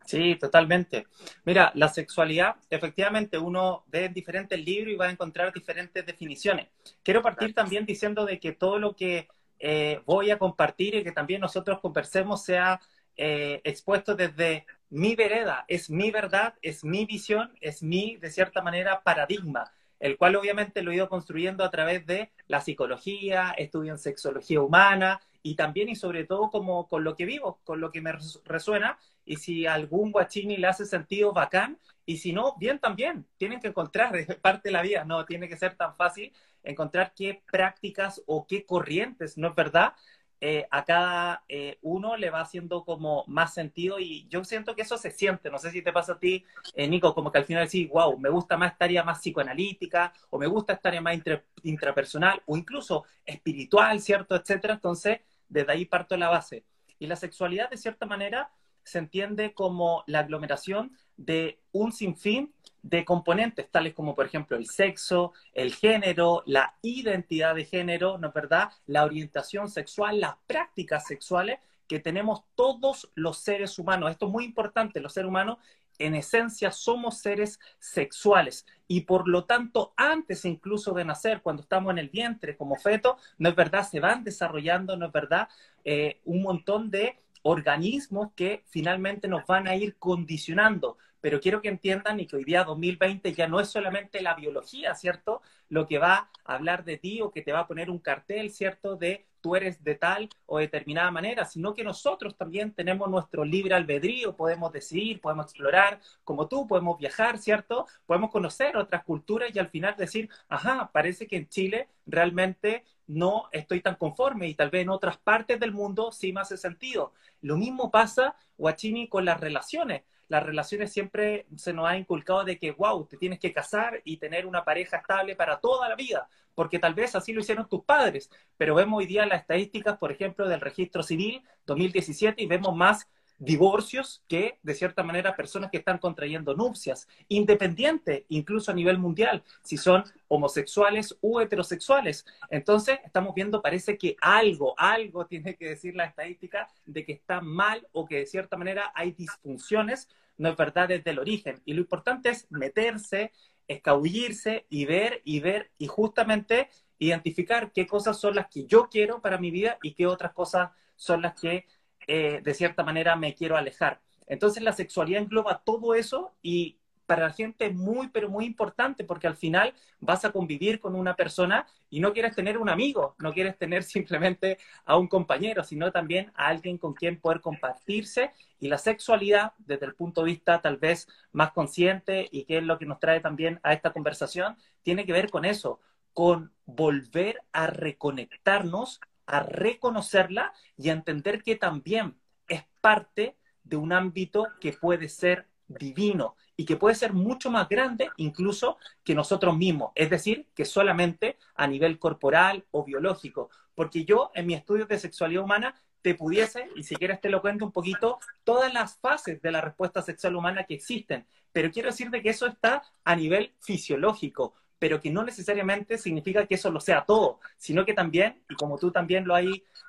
Sí, 0.07 0.35
totalmente. 0.37 1.07
Mira, 1.45 1.71
la 1.75 1.89
sexualidad, 1.89 2.57
efectivamente, 2.69 3.39
uno 3.39 3.85
ve 3.87 4.07
en 4.07 4.13
diferentes 4.13 4.59
libros 4.59 4.93
y 4.93 4.97
va 4.97 5.07
a 5.07 5.11
encontrar 5.11 5.53
diferentes 5.53 6.05
definiciones. 6.05 6.69
Quiero 7.03 7.23
partir 7.23 7.55
también 7.55 7.87
diciendo 7.87 8.25
de 8.25 8.41
que 8.41 8.53
todo 8.53 8.79
lo 8.79 8.97
que 8.97 9.29
eh, 9.61 10.01
voy 10.07 10.31
a 10.31 10.39
compartir 10.39 10.97
y 10.97 11.05
que 11.05 11.13
también 11.13 11.41
nosotros 11.41 11.81
conversemos 11.81 12.43
sea 12.43 12.81
eh, 13.17 13.61
expuesto 13.65 14.15
desde 14.15 14.67
mi 14.89 15.15
vereda, 15.15 15.65
es 15.69 15.91
mi 15.91 16.11
verdad, 16.11 16.55
es 16.63 16.83
mi 16.85 17.05
visión, 17.05 17.53
es 17.61 17.83
mi, 17.83 18.17
de 18.17 18.31
cierta 18.31 18.63
manera, 18.63 19.03
paradigma, 19.03 19.71
el 20.01 20.17
cual 20.17 20.37
obviamente 20.37 20.83
lo 20.83 20.91
he 20.91 20.97
ido 20.97 21.09
construyendo 21.09 21.63
a 21.63 21.71
través 21.71 22.07
de 22.07 22.33
la 22.49 22.63
psicología, 22.63 23.55
estudio 23.57 23.93
en 23.93 23.99
sexología 23.99 24.63
humana 24.63 25.21
y 25.43 25.55
también 25.55 25.91
y 25.91 25.97
sobre 25.97 26.25
todo 26.25 26.51
como 26.51 26.89
con 26.89 27.05
lo 27.05 27.15
que 27.15 27.27
vivo, 27.27 27.61
con 27.65 27.81
lo 27.81 27.93
que 27.93 28.01
me 28.01 28.15
resuena 28.45 28.99
y 29.31 29.37
si 29.37 29.65
algún 29.65 30.11
guachini 30.11 30.57
le 30.57 30.67
hace 30.67 30.85
sentido, 30.85 31.33
bacán, 31.33 31.79
y 32.05 32.17
si 32.17 32.33
no, 32.33 32.57
bien 32.59 32.81
también, 32.81 33.29
tienen 33.37 33.61
que 33.61 33.69
encontrar, 33.69 34.17
es 34.17 34.27
parte 34.43 34.71
de 34.71 34.73
la 34.73 34.83
vida, 34.83 35.05
no 35.05 35.25
tiene 35.25 35.49
que 35.49 35.57
ser 35.57 35.77
tan 35.77 35.95
fácil 35.95 36.33
encontrar 36.65 37.13
qué 37.15 37.41
prácticas 37.49 38.21
o 38.27 38.45
qué 38.49 38.67
corrientes, 38.67 39.39
¿no 39.39 39.47
es 39.47 39.55
verdad? 39.55 39.93
Eh, 40.41 40.67
a 40.73 40.85
cada 40.85 41.45
eh, 41.49 41.79
uno 41.83 42.17
le 42.17 42.31
va 42.31 42.41
haciendo 42.41 42.85
como 42.85 43.23
más 43.29 43.55
sentido 43.55 44.01
y 44.01 44.27
yo 44.27 44.43
siento 44.43 44.75
que 44.75 44.83
eso 44.83 44.99
se 44.99 45.13
siente, 45.13 45.49
no 45.49 45.61
sé 45.61 45.71
si 45.71 45.81
te 45.81 45.93
pasa 45.93 46.15
a 46.15 46.19
ti, 46.19 46.45
eh, 46.75 46.89
Nico, 46.89 47.15
como 47.15 47.31
que 47.31 47.39
al 47.39 47.45
final 47.45 47.67
decís, 47.67 47.89
wow, 47.89 48.19
me 48.19 48.31
gusta 48.31 48.57
más 48.57 48.73
esta 48.73 48.87
área 48.87 49.05
más 49.05 49.21
psicoanalítica 49.21 50.13
o 50.31 50.41
me 50.41 50.49
gusta 50.49 50.73
esta 50.73 50.89
área 50.89 51.03
más 51.03 51.17
intrapersonal 51.63 52.43
o 52.47 52.57
incluso 52.57 53.05
espiritual, 53.25 54.01
¿cierto? 54.01 54.35
Etcétera. 54.35 54.75
Entonces, 54.75 55.21
desde 55.49 55.71
ahí 55.71 55.85
parto 55.85 56.17
la 56.17 56.31
base. 56.31 56.65
Y 56.99 57.07
la 57.07 57.15
sexualidad, 57.15 57.71
de 57.71 57.77
cierta 57.77 58.07
manera, 58.07 58.51
se 58.85 58.99
entiende 58.99 59.53
como 59.55 60.05
la 60.07 60.21
aglomeración 60.21 60.97
de 61.17 61.61
un 61.73 61.93
sinfín 61.93 62.55
de 62.83 63.05
componentes, 63.05 63.71
tales 63.71 63.95
como, 63.95 64.15
por 64.15 64.27
ejemplo, 64.27 64.57
el 64.57 64.67
sexo, 64.67 65.33
el 65.53 65.75
género, 65.75 66.43
la 66.47 66.77
identidad 66.83 67.55
de 67.55 67.65
género, 67.65 68.19
¿no 68.19 68.29
es 68.29 68.35
verdad? 68.35 68.71
La 68.87 69.05
orientación 69.05 69.69
sexual, 69.69 70.21
las 70.21 70.37
prácticas 70.47 71.07
sexuales 71.07 71.59
que 71.87 72.01
tenemos 72.01 72.45
todos 72.55 73.11
los 73.15 73.39
seres 73.39 73.79
humanos. 73.79 74.11
Esto 74.11 74.27
es 74.27 74.33
muy 74.33 74.45
importante, 74.45 75.01
los 75.01 75.13
seres 75.13 75.29
humanos 75.29 75.59
en 75.99 76.15
esencia 76.15 76.73
somos 76.73 77.19
seres 77.19 77.61
sexuales 77.79 78.67
y 78.89 79.03
por 79.03 79.29
lo 79.29 79.45
tanto 79.45 79.93
antes 79.97 80.45
incluso 80.45 80.93
de 80.93 81.05
nacer, 81.05 81.43
cuando 81.43 81.63
estamos 81.63 81.93
en 81.93 81.99
el 81.99 82.09
vientre 82.09 82.57
como 82.57 82.77
feto, 82.77 83.19
no 83.39 83.51
es 83.51 83.55
verdad, 83.55 83.87
se 83.87 84.01
van 84.01 84.25
desarrollando, 84.25 84.97
no 84.97 85.07
es 85.07 85.13
verdad, 85.13 85.49
eh, 85.85 86.21
un 86.25 86.43
montón 86.43 86.91
de 86.91 87.19
organismos 87.43 88.33
que 88.35 88.65
finalmente 88.69 89.29
nos 89.29 89.47
van 89.47 89.69
a 89.69 89.77
ir 89.77 89.97
condicionando. 89.99 90.99
Pero 91.21 91.41
quiero 91.41 91.61
que 91.61 91.69
entiendan 91.69 92.21
y 92.21 92.27
que 92.27 92.37
hoy 92.37 92.45
día 92.45 92.65
2020 92.65 93.33
ya 93.35 93.47
no 93.47 93.61
es 93.61 93.69
solamente 93.69 94.23
la 94.23 94.35
biología, 94.35 94.95
¿cierto? 94.95 95.43
Lo 95.69 95.87
que 95.87 95.99
va 95.99 96.31
a 96.45 96.55
hablar 96.55 96.85
de 96.85 96.97
ti 96.97 97.21
o 97.21 97.31
que 97.31 97.43
te 97.43 97.53
va 97.53 97.61
a 97.61 97.67
poner 97.67 97.91
un 97.91 97.99
cartel, 97.99 98.51
¿cierto? 98.51 98.97
De 98.97 99.27
tú 99.41 99.57
eres 99.57 99.83
de 99.83 99.95
tal 99.95 100.29
o 100.47 100.59
determinada 100.59 101.11
manera, 101.11 101.45
sino 101.45 101.75
que 101.75 101.85
nosotros 101.85 102.37
también 102.37 102.73
tenemos 102.73 103.09
nuestro 103.11 103.45
libre 103.45 103.75
albedrío, 103.75 104.37
podemos 104.37 104.73
decidir, 104.73 105.21
podemos 105.21 105.47
explorar, 105.47 106.01
como 106.25 106.49
tú, 106.49 106.67
podemos 106.67 106.99
viajar, 106.99 107.39
¿cierto? 107.39 107.87
Podemos 108.07 108.31
conocer 108.31 108.77
otras 108.77 109.05
culturas 109.05 109.51
y 109.55 109.59
al 109.59 109.69
final 109.69 109.95
decir, 109.97 110.29
ajá, 110.49 110.91
parece 110.93 111.27
que 111.27 111.37
en 111.37 111.49
Chile 111.49 111.89
realmente 112.07 112.85
no 113.07 113.49
estoy 113.53 113.81
tan 113.81 113.97
conforme 113.97 114.49
y 114.49 114.55
tal 114.55 114.71
vez 114.71 114.83
en 114.83 114.91
otras 114.91 115.19
partes 115.19 115.59
del 115.59 115.73
mundo 115.73 116.13
sí 116.13 116.33
me 116.33 116.41
hace 116.41 116.57
sentido. 116.57 117.13
Lo 117.41 117.57
mismo 117.57 117.91
pasa, 117.91 118.37
Guachini, 118.57 119.09
con 119.09 119.25
las 119.25 119.41
relaciones. 119.41 120.03
Las 120.31 120.45
relaciones 120.45 120.93
siempre 120.93 121.45
se 121.57 121.73
nos 121.73 121.89
ha 121.89 121.97
inculcado 121.97 122.45
de 122.45 122.57
que, 122.57 122.71
wow, 122.71 123.05
te 123.05 123.17
tienes 123.17 123.41
que 123.41 123.53
casar 123.53 124.01
y 124.05 124.17
tener 124.17 124.47
una 124.47 124.65
pareja 124.65 124.99
estable 124.99 125.35
para 125.35 125.59
toda 125.59 125.89
la 125.89 125.97
vida, 125.97 126.29
porque 126.55 126.79
tal 126.79 126.95
vez 126.95 127.17
así 127.17 127.33
lo 127.33 127.41
hicieron 127.41 127.69
tus 127.69 127.83
padres, 127.83 128.31
pero 128.57 128.77
vemos 128.77 128.99
hoy 128.99 129.07
día 129.07 129.27
las 129.27 129.41
estadísticas, 129.41 129.99
por 129.99 130.13
ejemplo, 130.13 130.49
del 130.49 130.61
registro 130.61 131.03
civil 131.03 131.43
2017 131.67 132.45
y 132.45 132.47
vemos 132.47 132.77
más 132.77 133.09
divorcios 133.41 134.23
que, 134.29 134.59
de 134.63 134.75
cierta 134.75 135.03
manera, 135.03 135.35
personas 135.35 135.71
que 135.71 135.79
están 135.79 135.99
contrayendo 135.99 136.55
nupcias, 136.55 137.09
independiente, 137.27 138.27
incluso 138.29 138.71
a 138.71 138.75
nivel 138.75 138.99
mundial, 138.99 139.43
si 139.63 139.79
son 139.79 140.05
homosexuales 140.29 141.17
u 141.23 141.41
heterosexuales. 141.41 142.27
Entonces, 142.51 143.01
estamos 143.03 143.35
viendo, 143.35 143.63
parece 143.63 143.97
que 143.97 144.15
algo, 144.21 144.75
algo 144.79 145.27
tiene 145.27 145.57
que 145.57 145.71
decir 145.71 145.97
la 145.97 146.05
estadística 146.05 146.69
de 146.85 147.05
que 147.05 147.13
está 147.13 147.41
mal 147.41 147.89
o 147.93 148.07
que 148.07 148.19
de 148.19 148.27
cierta 148.27 148.59
manera 148.59 148.93
hay 148.95 149.13
disfunciones, 149.13 150.09
no 150.37 150.51
es 150.51 150.57
verdad 150.57 150.89
desde 150.89 151.11
el 151.11 151.19
origen. 151.19 151.61
Y 151.65 151.73
lo 151.73 151.81
importante 151.81 152.29
es 152.29 152.47
meterse, 152.51 153.33
escabullirse 153.67 154.67
y 154.69 154.85
ver 154.85 155.23
y 155.25 155.41
ver 155.41 155.71
y 155.79 155.87
justamente 155.87 156.69
identificar 156.99 157.73
qué 157.73 157.87
cosas 157.87 158.21
son 158.21 158.35
las 158.35 158.49
que 158.49 158.67
yo 158.67 158.91
quiero 158.91 159.23
para 159.23 159.39
mi 159.39 159.51
vida 159.51 159.79
y 159.83 159.95
qué 159.95 160.07
otras 160.07 160.35
cosas 160.35 160.71
son 160.97 161.23
las 161.23 161.41
que 161.41 161.65
eh, 162.07 162.41
de 162.43 162.55
cierta 162.55 162.83
manera 162.83 163.17
me 163.17 163.35
quiero 163.35 163.57
alejar. 163.57 164.01
Entonces 164.27 164.63
la 164.63 164.73
sexualidad 164.73 165.23
engloba 165.23 165.63
todo 165.65 165.95
eso 165.95 166.33
y 166.43 166.81
para 167.11 167.27
la 167.27 167.33
gente 167.33 167.67
es 167.67 167.75
muy, 167.75 168.07
pero 168.07 168.29
muy 168.29 168.45
importante 168.45 169.03
porque 169.03 169.27
al 169.27 169.35
final 169.35 169.75
vas 169.99 170.25
a 170.25 170.31
convivir 170.31 170.79
con 170.79 170.95
una 170.95 171.17
persona 171.17 171.67
y 171.91 171.99
no 171.99 172.13
quieres 172.13 172.37
tener 172.37 172.57
un 172.57 172.69
amigo, 172.69 173.17
no 173.19 173.33
quieres 173.33 173.59
tener 173.59 173.83
simplemente 173.97 174.59
a 174.85 174.97
un 174.97 175.09
compañero, 175.09 175.65
sino 175.65 175.91
también 175.91 176.31
a 176.37 176.47
alguien 176.47 176.79
con 176.79 176.95
quien 176.95 177.21
poder 177.21 177.41
compartirse 177.41 178.31
y 178.61 178.69
la 178.69 178.79
sexualidad 178.79 179.55
desde 179.59 179.87
el 179.87 179.97
punto 179.97 180.21
de 180.21 180.31
vista 180.31 180.61
tal 180.61 180.77
vez 180.77 181.09
más 181.33 181.51
consciente 181.51 182.29
y 182.31 182.45
que 182.45 182.59
es 182.59 182.63
lo 182.63 182.79
que 182.79 182.87
nos 182.87 183.01
trae 183.01 183.19
también 183.19 183.59
a 183.65 183.73
esta 183.73 183.93
conversación, 183.93 184.57
tiene 184.85 185.05
que 185.05 185.13
ver 185.13 185.31
con 185.31 185.45
eso, 185.45 185.81
con 186.13 186.53
volver 186.65 187.43
a 187.53 187.67
reconectarnos 187.67 189.01
a 189.31 189.41
reconocerla 189.41 190.53
y 190.77 190.89
a 190.89 190.93
entender 190.93 191.43
que 191.43 191.57
también 191.57 192.17
es 192.49 192.65
parte 192.81 193.37
de 193.63 193.77
un 193.77 193.93
ámbito 193.93 194.49
que 194.61 194.73
puede 194.73 195.09
ser 195.09 195.49
divino 195.69 196.35
y 196.57 196.65
que 196.65 196.77
puede 196.77 196.95
ser 196.95 197.13
mucho 197.13 197.51
más 197.51 197.69
grande 197.69 198.11
incluso 198.17 198.77
que 199.05 199.15
nosotros 199.15 199.57
mismos, 199.57 199.93
es 199.95 200.11
decir, 200.11 200.49
que 200.55 200.65
solamente 200.65 201.39
a 201.55 201.67
nivel 201.67 201.99
corporal 201.99 202.65
o 202.73 202.85
biológico. 202.85 203.51
Porque 203.75 204.05
yo 204.05 204.31
en 204.35 204.47
mi 204.47 204.55
estudio 204.55 204.87
de 204.87 204.99
sexualidad 204.99 205.45
humana 205.45 205.81
te 206.03 206.15
pudiese, 206.15 206.69
y 206.77 206.83
si 206.83 206.97
quieres 206.97 207.21
te 207.21 207.31
lo 207.31 207.41
cuento 207.41 207.65
un 207.65 207.73
poquito, 207.73 208.19
todas 208.43 208.73
las 208.73 208.97
fases 208.99 209.41
de 209.41 209.53
la 209.53 209.61
respuesta 209.61 210.03
sexual 210.03 210.37
humana 210.37 210.65
que 210.65 210.75
existen. 210.75 211.27
Pero 211.53 211.71
quiero 211.71 211.91
decirte 211.91 212.23
que 212.23 212.31
eso 212.31 212.47
está 212.47 212.83
a 213.05 213.17
nivel 213.17 213.55
fisiológico, 213.61 214.55
pero 214.81 215.01
que 215.01 215.11
no 215.11 215.23
necesariamente 215.23 215.99
significa 215.99 216.47
que 216.47 216.55
eso 216.57 216.71
lo 216.71 216.81
sea 216.81 217.05
todo, 217.05 217.39
sino 217.59 217.85
que 217.85 217.95
también, 217.95 218.43
y 218.49 218.55
como 218.55 218.79
tú 218.79 218.91
también 218.91 219.29
lo 219.29 219.37
has 219.37 219.45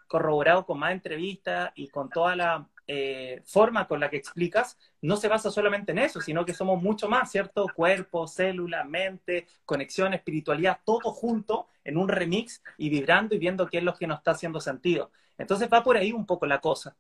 corroborado 0.06 0.66
con 0.66 0.78
más 0.78 0.92
entrevistas 0.92 1.72
y 1.76 1.88
con 1.88 2.10
toda 2.10 2.36
la 2.36 2.68
eh, 2.88 3.42
forma 3.46 3.88
con 3.88 4.02
la 4.02 4.10
que 4.10 4.18
explicas, 4.18 4.78
no 5.02 5.16
se 5.16 5.30
basa 5.30 5.50
solamente 5.50 5.94
en 5.94 6.00
eso, 6.00 6.20
sino 6.20 6.44
que 6.44 6.54
somos 6.54 6.82
mucho 6.84 7.08
más, 7.08 7.32
¿cierto? 7.32 7.68
Cuerpo, 7.74 8.28
célula, 8.28 8.84
mente, 8.84 9.48
conexión, 9.64 10.14
espiritualidad, 10.14 10.82
todo 10.84 11.14
junto 11.14 11.68
en 11.86 11.96
un 11.96 12.10
remix 12.10 12.62
y 12.78 12.90
vibrando 12.90 13.34
y 13.34 13.40
viendo 13.40 13.68
qué 13.68 13.78
es 13.78 13.84
lo 13.86 13.96
que 13.96 14.08
nos 14.08 14.18
está 14.18 14.32
haciendo 14.32 14.60
sentido. 14.60 15.10
Entonces 15.38 15.70
va 15.72 15.82
por 15.82 15.96
ahí 15.96 16.12
un 16.12 16.26
poco 16.26 16.46
la 16.46 16.60
cosa. 16.60 16.98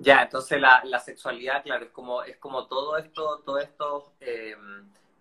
Ya, 0.00 0.22
entonces 0.22 0.60
la, 0.60 0.98
sexualidad, 0.98 1.62
claro, 1.62 1.84
es 1.84 1.92
como, 1.92 2.24
es 2.24 2.36
como 2.38 2.66
todo 2.66 2.96
esto, 2.98 3.38
todo 3.44 3.58
esto 3.58 4.14
eh, 4.20 4.56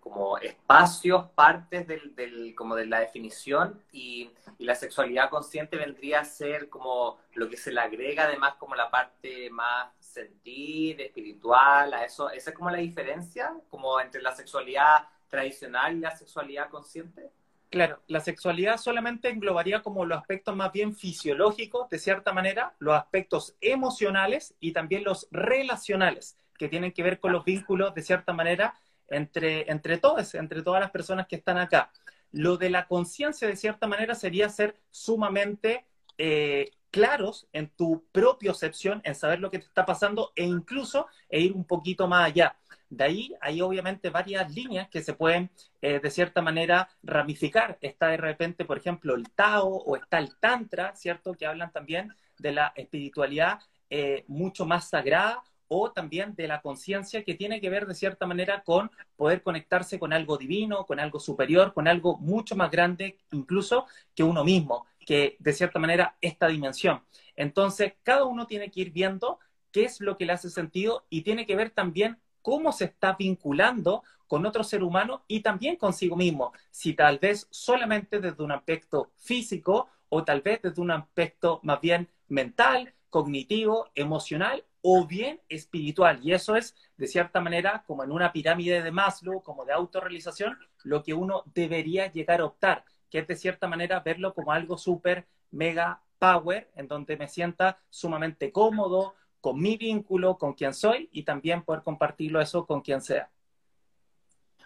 como 0.09 0.37
espacios, 0.37 1.27
partes 1.35 1.87
del, 1.87 2.53
como 2.55 2.75
de 2.75 2.85
la 2.85 2.99
definición 2.99 3.81
y, 3.91 4.31
la 4.59 4.73
sexualidad 4.73 5.29
consciente 5.29 5.77
vendría 5.77 6.21
a 6.21 6.25
ser 6.25 6.67
como 6.67 7.19
lo 7.35 7.47
que 7.47 7.57
se 7.57 7.71
le 7.71 7.79
agrega 7.79 8.23
además 8.23 8.55
como 8.55 8.73
la 8.73 8.89
parte 8.89 9.51
más 9.51 9.93
sentir, 9.99 10.99
espiritual, 10.99 11.93
a 11.93 12.03
eso, 12.03 12.31
esa 12.31 12.49
es 12.49 12.55
como 12.55 12.71
la 12.71 12.79
diferencia 12.79 13.53
como 13.69 14.01
entre 14.01 14.19
la 14.19 14.31
sexualidad 14.31 15.09
tradicional 15.29 15.97
y 15.97 15.99
la 15.99 16.15
sexualidad 16.17 16.71
consciente. 16.71 17.29
Claro, 17.69 18.01
la 18.07 18.21
sexualidad 18.21 18.77
solamente 18.77 19.29
englobaría 19.29 19.81
como 19.81 20.05
los 20.05 20.17
aspectos 20.19 20.55
más 20.55 20.71
bien 20.71 20.95
fisiológicos, 20.95 21.89
de 21.89 21.99
cierta 21.99 22.31
manera, 22.31 22.73
los 22.79 22.95
aspectos 22.95 23.55
emocionales 23.59 24.55
y 24.61 24.71
también 24.71 25.03
los 25.03 25.27
relacionales, 25.31 26.37
que 26.57 26.69
tienen 26.69 26.93
que 26.93 27.03
ver 27.03 27.19
con 27.19 27.33
los 27.33 27.43
vínculos, 27.43 27.93
de 27.93 28.01
cierta 28.01 28.31
manera, 28.31 28.73
entre, 29.09 29.69
entre 29.71 29.97
todos, 29.97 30.35
entre 30.35 30.61
todas 30.61 30.81
las 30.81 30.91
personas 30.91 31.27
que 31.27 31.37
están 31.37 31.57
acá. 31.57 31.91
Lo 32.31 32.57
de 32.57 32.69
la 32.69 32.87
conciencia, 32.87 33.47
de 33.47 33.55
cierta 33.55 33.87
manera, 33.87 34.15
sería 34.15 34.49
ser 34.49 34.75
sumamente 34.91 35.85
eh, 36.17 36.71
claros 36.91 37.47
en 37.53 37.69
tu 37.69 38.05
propia 38.11 38.51
excepción, 38.51 39.01
en 39.03 39.15
saber 39.15 39.39
lo 39.39 39.51
que 39.51 39.59
te 39.59 39.65
está 39.65 39.85
pasando 39.85 40.31
e 40.35 40.43
incluso 40.43 41.07
e 41.29 41.41
ir 41.41 41.53
un 41.53 41.65
poquito 41.65 42.07
más 42.07 42.25
allá. 42.25 42.55
De 42.89 43.03
ahí 43.03 43.35
hay 43.41 43.61
obviamente 43.61 44.09
varias 44.09 44.53
líneas 44.53 44.87
que 44.89 45.01
se 45.01 45.13
pueden 45.13 45.49
eh, 45.81 45.99
de 45.99 46.09
cierta 46.09 46.41
manera 46.41 46.89
ramificar. 47.03 47.77
Está 47.81 48.07
de 48.07 48.17
repente, 48.17 48.65
por 48.65 48.77
ejemplo, 48.77 49.15
el 49.15 49.29
Tao 49.31 49.67
o 49.67 49.95
está 49.95 50.19
el 50.19 50.37
Tantra, 50.37 50.95
¿cierto? 50.95 51.33
Que 51.33 51.45
hablan 51.45 51.71
también 51.71 52.13
de 52.37 52.51
la 52.53 52.73
espiritualidad 52.75 53.59
eh, 53.89 54.23
mucho 54.27 54.65
más 54.65 54.89
sagrada 54.89 55.43
o 55.67 55.91
también 55.91 56.35
de 56.35 56.47
la 56.47 56.61
conciencia 56.61 57.23
que 57.23 57.35
tiene 57.35 57.61
que 57.61 57.69
ver 57.69 57.85
de 57.85 57.95
cierta 57.95 58.25
manera 58.25 58.63
con 58.63 58.91
poder 59.15 59.41
conectarse 59.41 59.99
con 59.99 60.13
algo 60.13 60.37
divino, 60.37 60.85
con 60.85 60.99
algo 60.99 61.19
superior, 61.19 61.73
con 61.73 61.87
algo 61.87 62.17
mucho 62.17 62.55
más 62.55 62.71
grande 62.71 63.17
incluso 63.31 63.85
que 64.15 64.23
uno 64.23 64.43
mismo, 64.43 64.85
que 65.05 65.35
de 65.39 65.53
cierta 65.53 65.79
manera 65.79 66.15
esta 66.21 66.47
dimensión. 66.47 67.01
Entonces, 67.35 67.93
cada 68.03 68.25
uno 68.25 68.47
tiene 68.47 68.71
que 68.71 68.81
ir 68.81 68.91
viendo 68.91 69.39
qué 69.71 69.85
es 69.85 70.01
lo 70.01 70.17
que 70.17 70.25
le 70.25 70.33
hace 70.33 70.49
sentido 70.49 71.05
y 71.09 71.21
tiene 71.21 71.45
que 71.45 71.55
ver 71.55 71.69
también 71.69 72.17
cómo 72.41 72.71
se 72.71 72.85
está 72.85 73.13
vinculando 73.13 74.03
con 74.27 74.45
otro 74.45 74.63
ser 74.63 74.83
humano 74.83 75.23
y 75.27 75.41
también 75.41 75.77
consigo 75.77 76.15
mismo, 76.15 76.51
si 76.71 76.93
tal 76.93 77.19
vez 77.19 77.47
solamente 77.49 78.19
desde 78.19 78.43
un 78.43 78.51
aspecto 78.51 79.11
físico 79.17 79.89
o 80.09 80.23
tal 80.23 80.41
vez 80.41 80.61
desde 80.61 80.81
un 80.81 80.91
aspecto 80.91 81.59
más 81.63 81.79
bien 81.81 82.09
mental, 82.27 82.93
cognitivo, 83.09 83.89
emocional 83.95 84.63
o 84.81 85.05
bien 85.05 85.41
espiritual. 85.49 86.19
Y 86.23 86.33
eso 86.33 86.55
es, 86.55 86.75
de 86.97 87.07
cierta 87.07 87.41
manera, 87.41 87.83
como 87.85 88.03
en 88.03 88.11
una 88.11 88.31
pirámide 88.31 88.81
de 88.81 88.91
Maslow, 88.91 89.41
como 89.41 89.65
de 89.65 89.73
autorrealización, 89.73 90.57
lo 90.83 91.03
que 91.03 91.13
uno 91.13 91.43
debería 91.53 92.11
llegar 92.11 92.41
a 92.41 92.45
optar, 92.45 92.85
que 93.09 93.19
es 93.19 93.27
de 93.27 93.35
cierta 93.35 93.67
manera 93.67 93.99
verlo 93.99 94.33
como 94.33 94.51
algo 94.51 94.77
súper, 94.77 95.27
mega 95.51 96.01
power, 96.19 96.69
en 96.75 96.87
donde 96.87 97.17
me 97.17 97.27
sienta 97.27 97.79
sumamente 97.89 98.51
cómodo 98.51 99.15
con 99.39 99.59
mi 99.59 99.77
vínculo, 99.77 100.37
con 100.37 100.53
quien 100.53 100.73
soy 100.73 101.09
y 101.11 101.23
también 101.23 101.63
poder 101.63 101.83
compartirlo 101.83 102.41
eso 102.41 102.65
con 102.65 102.81
quien 102.81 103.01
sea. 103.01 103.29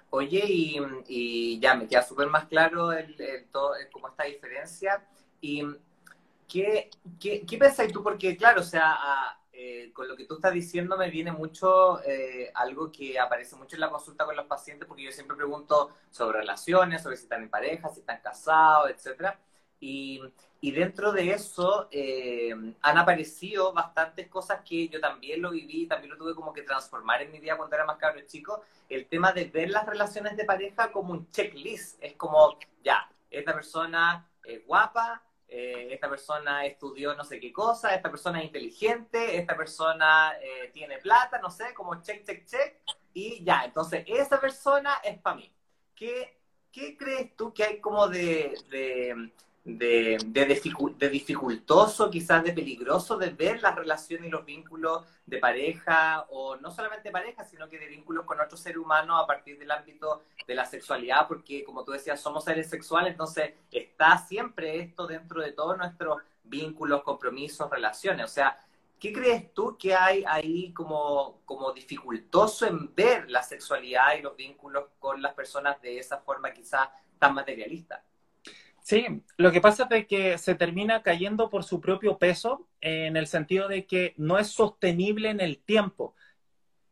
Oye, 0.09 0.43
y, 0.45 1.59
ya 1.59 1.73
me 1.73 1.87
queda 1.87 2.03
súper 2.03 2.27
más 2.27 2.45
claro 2.45 2.91
el, 2.91 3.15
todo, 3.51 3.73
diferencia. 4.25 5.05
¿Y 5.39 5.63
qué, 6.47 6.89
qué, 7.19 7.45
qué 7.45 7.87
tú? 7.93 8.03
Porque, 8.03 8.35
claro, 8.35 8.61
o 8.61 8.63
sea, 8.63 8.97
eh, 9.53 9.91
con 9.93 10.07
lo 10.07 10.15
que 10.15 10.25
tú 10.25 10.35
estás 10.35 10.53
diciendo 10.53 10.97
me 10.97 11.09
viene 11.09 11.31
mucho 11.31 12.01
eh, 12.03 12.51
algo 12.55 12.91
que 12.91 13.19
aparece 13.19 13.55
mucho 13.57 13.75
en 13.75 13.81
la 13.81 13.89
consulta 13.89 14.25
con 14.25 14.35
los 14.35 14.45
pacientes, 14.45 14.87
porque 14.87 15.03
yo 15.03 15.11
siempre 15.11 15.35
pregunto 15.35 15.89
sobre 16.09 16.39
relaciones, 16.39 17.03
sobre 17.03 17.17
si 17.17 17.23
están 17.23 17.43
en 17.43 17.49
pareja, 17.49 17.89
si 17.89 17.99
están 17.99 18.21
casados, 18.21 18.89
etcétera. 18.89 19.39
Y, 19.79 20.21
y, 20.61 20.71
dentro 20.71 21.11
de 21.11 21.31
eso 21.31 21.87
eh, 21.91 22.53
han 22.81 22.97
aparecido 22.97 23.73
bastantes 23.73 24.27
cosas 24.27 24.61
que 24.63 24.87
yo 24.87 25.01
también 25.01 25.41
lo 25.41 25.49
viví, 25.49 25.87
también 25.87 26.11
lo 26.11 26.17
tuve 26.17 26.35
como 26.35 26.53
que 26.53 26.61
transformar 26.61 27.23
en 27.23 27.31
mi 27.31 27.39
vida 27.39 27.57
cuando 27.57 27.75
era 27.75 27.85
más 27.85 27.97
cabro 27.97 28.21
chico, 28.27 28.61
el 28.87 29.07
tema 29.07 29.33
de 29.33 29.45
ver 29.45 29.71
las 29.71 29.87
relaciones 29.87 30.37
de 30.37 30.45
pareja 30.45 30.91
como 30.91 31.13
un 31.13 31.29
checklist, 31.31 32.01
es 32.01 32.13
como, 32.13 32.59
ya, 32.83 33.09
esta 33.31 33.53
persona 33.53 34.29
es 34.43 34.65
guapa, 34.65 35.23
eh, 35.53 35.89
esta 35.91 36.09
persona 36.09 36.65
estudió 36.65 37.13
no 37.13 37.25
sé 37.25 37.37
qué 37.37 37.51
cosa, 37.51 37.93
esta 37.93 38.09
persona 38.09 38.39
es 38.39 38.45
inteligente, 38.45 39.37
esta 39.37 39.57
persona 39.57 40.37
eh, 40.41 40.69
tiene 40.73 40.97
plata, 40.99 41.39
no 41.39 41.51
sé, 41.51 41.73
como 41.73 42.01
check, 42.01 42.25
check, 42.25 42.45
check, 42.45 42.77
y 43.13 43.43
ya, 43.43 43.65
entonces 43.65 44.05
esa 44.07 44.39
persona 44.39 45.01
es 45.03 45.19
para 45.19 45.35
mí. 45.35 45.51
¿Qué, 45.93 46.39
¿Qué, 46.71 46.95
crees 46.95 47.35
tú 47.35 47.53
que 47.53 47.65
hay 47.65 47.81
como 47.81 48.07
de, 48.07 48.57
de, 48.69 49.33
de, 49.63 50.17
dificultoso, 51.11 52.09
quizás 52.09 52.43
de 52.43 52.53
peligroso 52.53 53.17
de 53.17 53.29
ver 53.29 53.61
las 53.61 53.75
relaciones 53.75 54.27
y 54.27 54.31
los 54.31 54.43
vínculos 54.43 55.05
de 55.25 55.37
pareja, 55.37 56.25
o 56.29 56.55
no 56.57 56.71
solamente 56.71 57.11
pareja, 57.11 57.43
sino 57.43 57.69
que 57.69 57.77
de 57.77 57.87
vínculos 57.87 58.25
con 58.25 58.39
otro 58.39 58.57
ser 58.57 58.77
humano 58.77 59.17
a 59.17 59.27
partir 59.27 59.59
del 59.59 59.71
ámbito 59.71 60.23
de 60.47 60.55
la 60.55 60.65
sexualidad, 60.65 61.27
porque 61.27 61.63
como 61.63 61.83
tú 61.83 61.91
decías, 61.91 62.19
somos 62.19 62.43
seres 62.43 62.69
sexuales, 62.69 63.11
entonces 63.11 63.53
está 63.71 64.17
siempre 64.17 64.79
esto 64.79 65.05
dentro 65.05 65.41
de 65.41 65.51
todos 65.51 65.77
nuestros 65.77 66.17
vínculos, 66.43 67.03
compromisos, 67.03 67.69
relaciones. 67.69 68.25
O 68.25 68.29
sea, 68.29 68.57
¿qué 68.99 69.13
crees 69.13 69.53
tú 69.53 69.77
que 69.77 69.93
hay 69.93 70.23
ahí 70.27 70.73
como, 70.73 71.41
como 71.45 71.71
dificultoso 71.71 72.65
en 72.65 72.93
ver 72.95 73.29
la 73.29 73.43
sexualidad 73.43 74.15
y 74.17 74.21
los 74.21 74.35
vínculos 74.35 74.85
con 74.99 75.21
las 75.21 75.33
personas 75.35 75.79
de 75.81 75.99
esa 75.99 76.17
forma 76.17 76.51
quizás 76.51 76.89
tan 77.19 77.35
materialista? 77.35 78.03
Sí, 78.81 79.05
lo 79.37 79.51
que 79.51 79.61
pasa 79.61 79.87
es 79.91 80.07
que 80.07 80.37
se 80.37 80.55
termina 80.55 81.03
cayendo 81.03 81.49
por 81.49 81.63
su 81.63 81.79
propio 81.79 82.17
peso 82.17 82.67
en 82.81 83.15
el 83.15 83.27
sentido 83.27 83.67
de 83.67 83.85
que 83.85 84.13
no 84.17 84.39
es 84.39 84.47
sostenible 84.47 85.29
en 85.29 85.39
el 85.39 85.59
tiempo. 85.59 86.15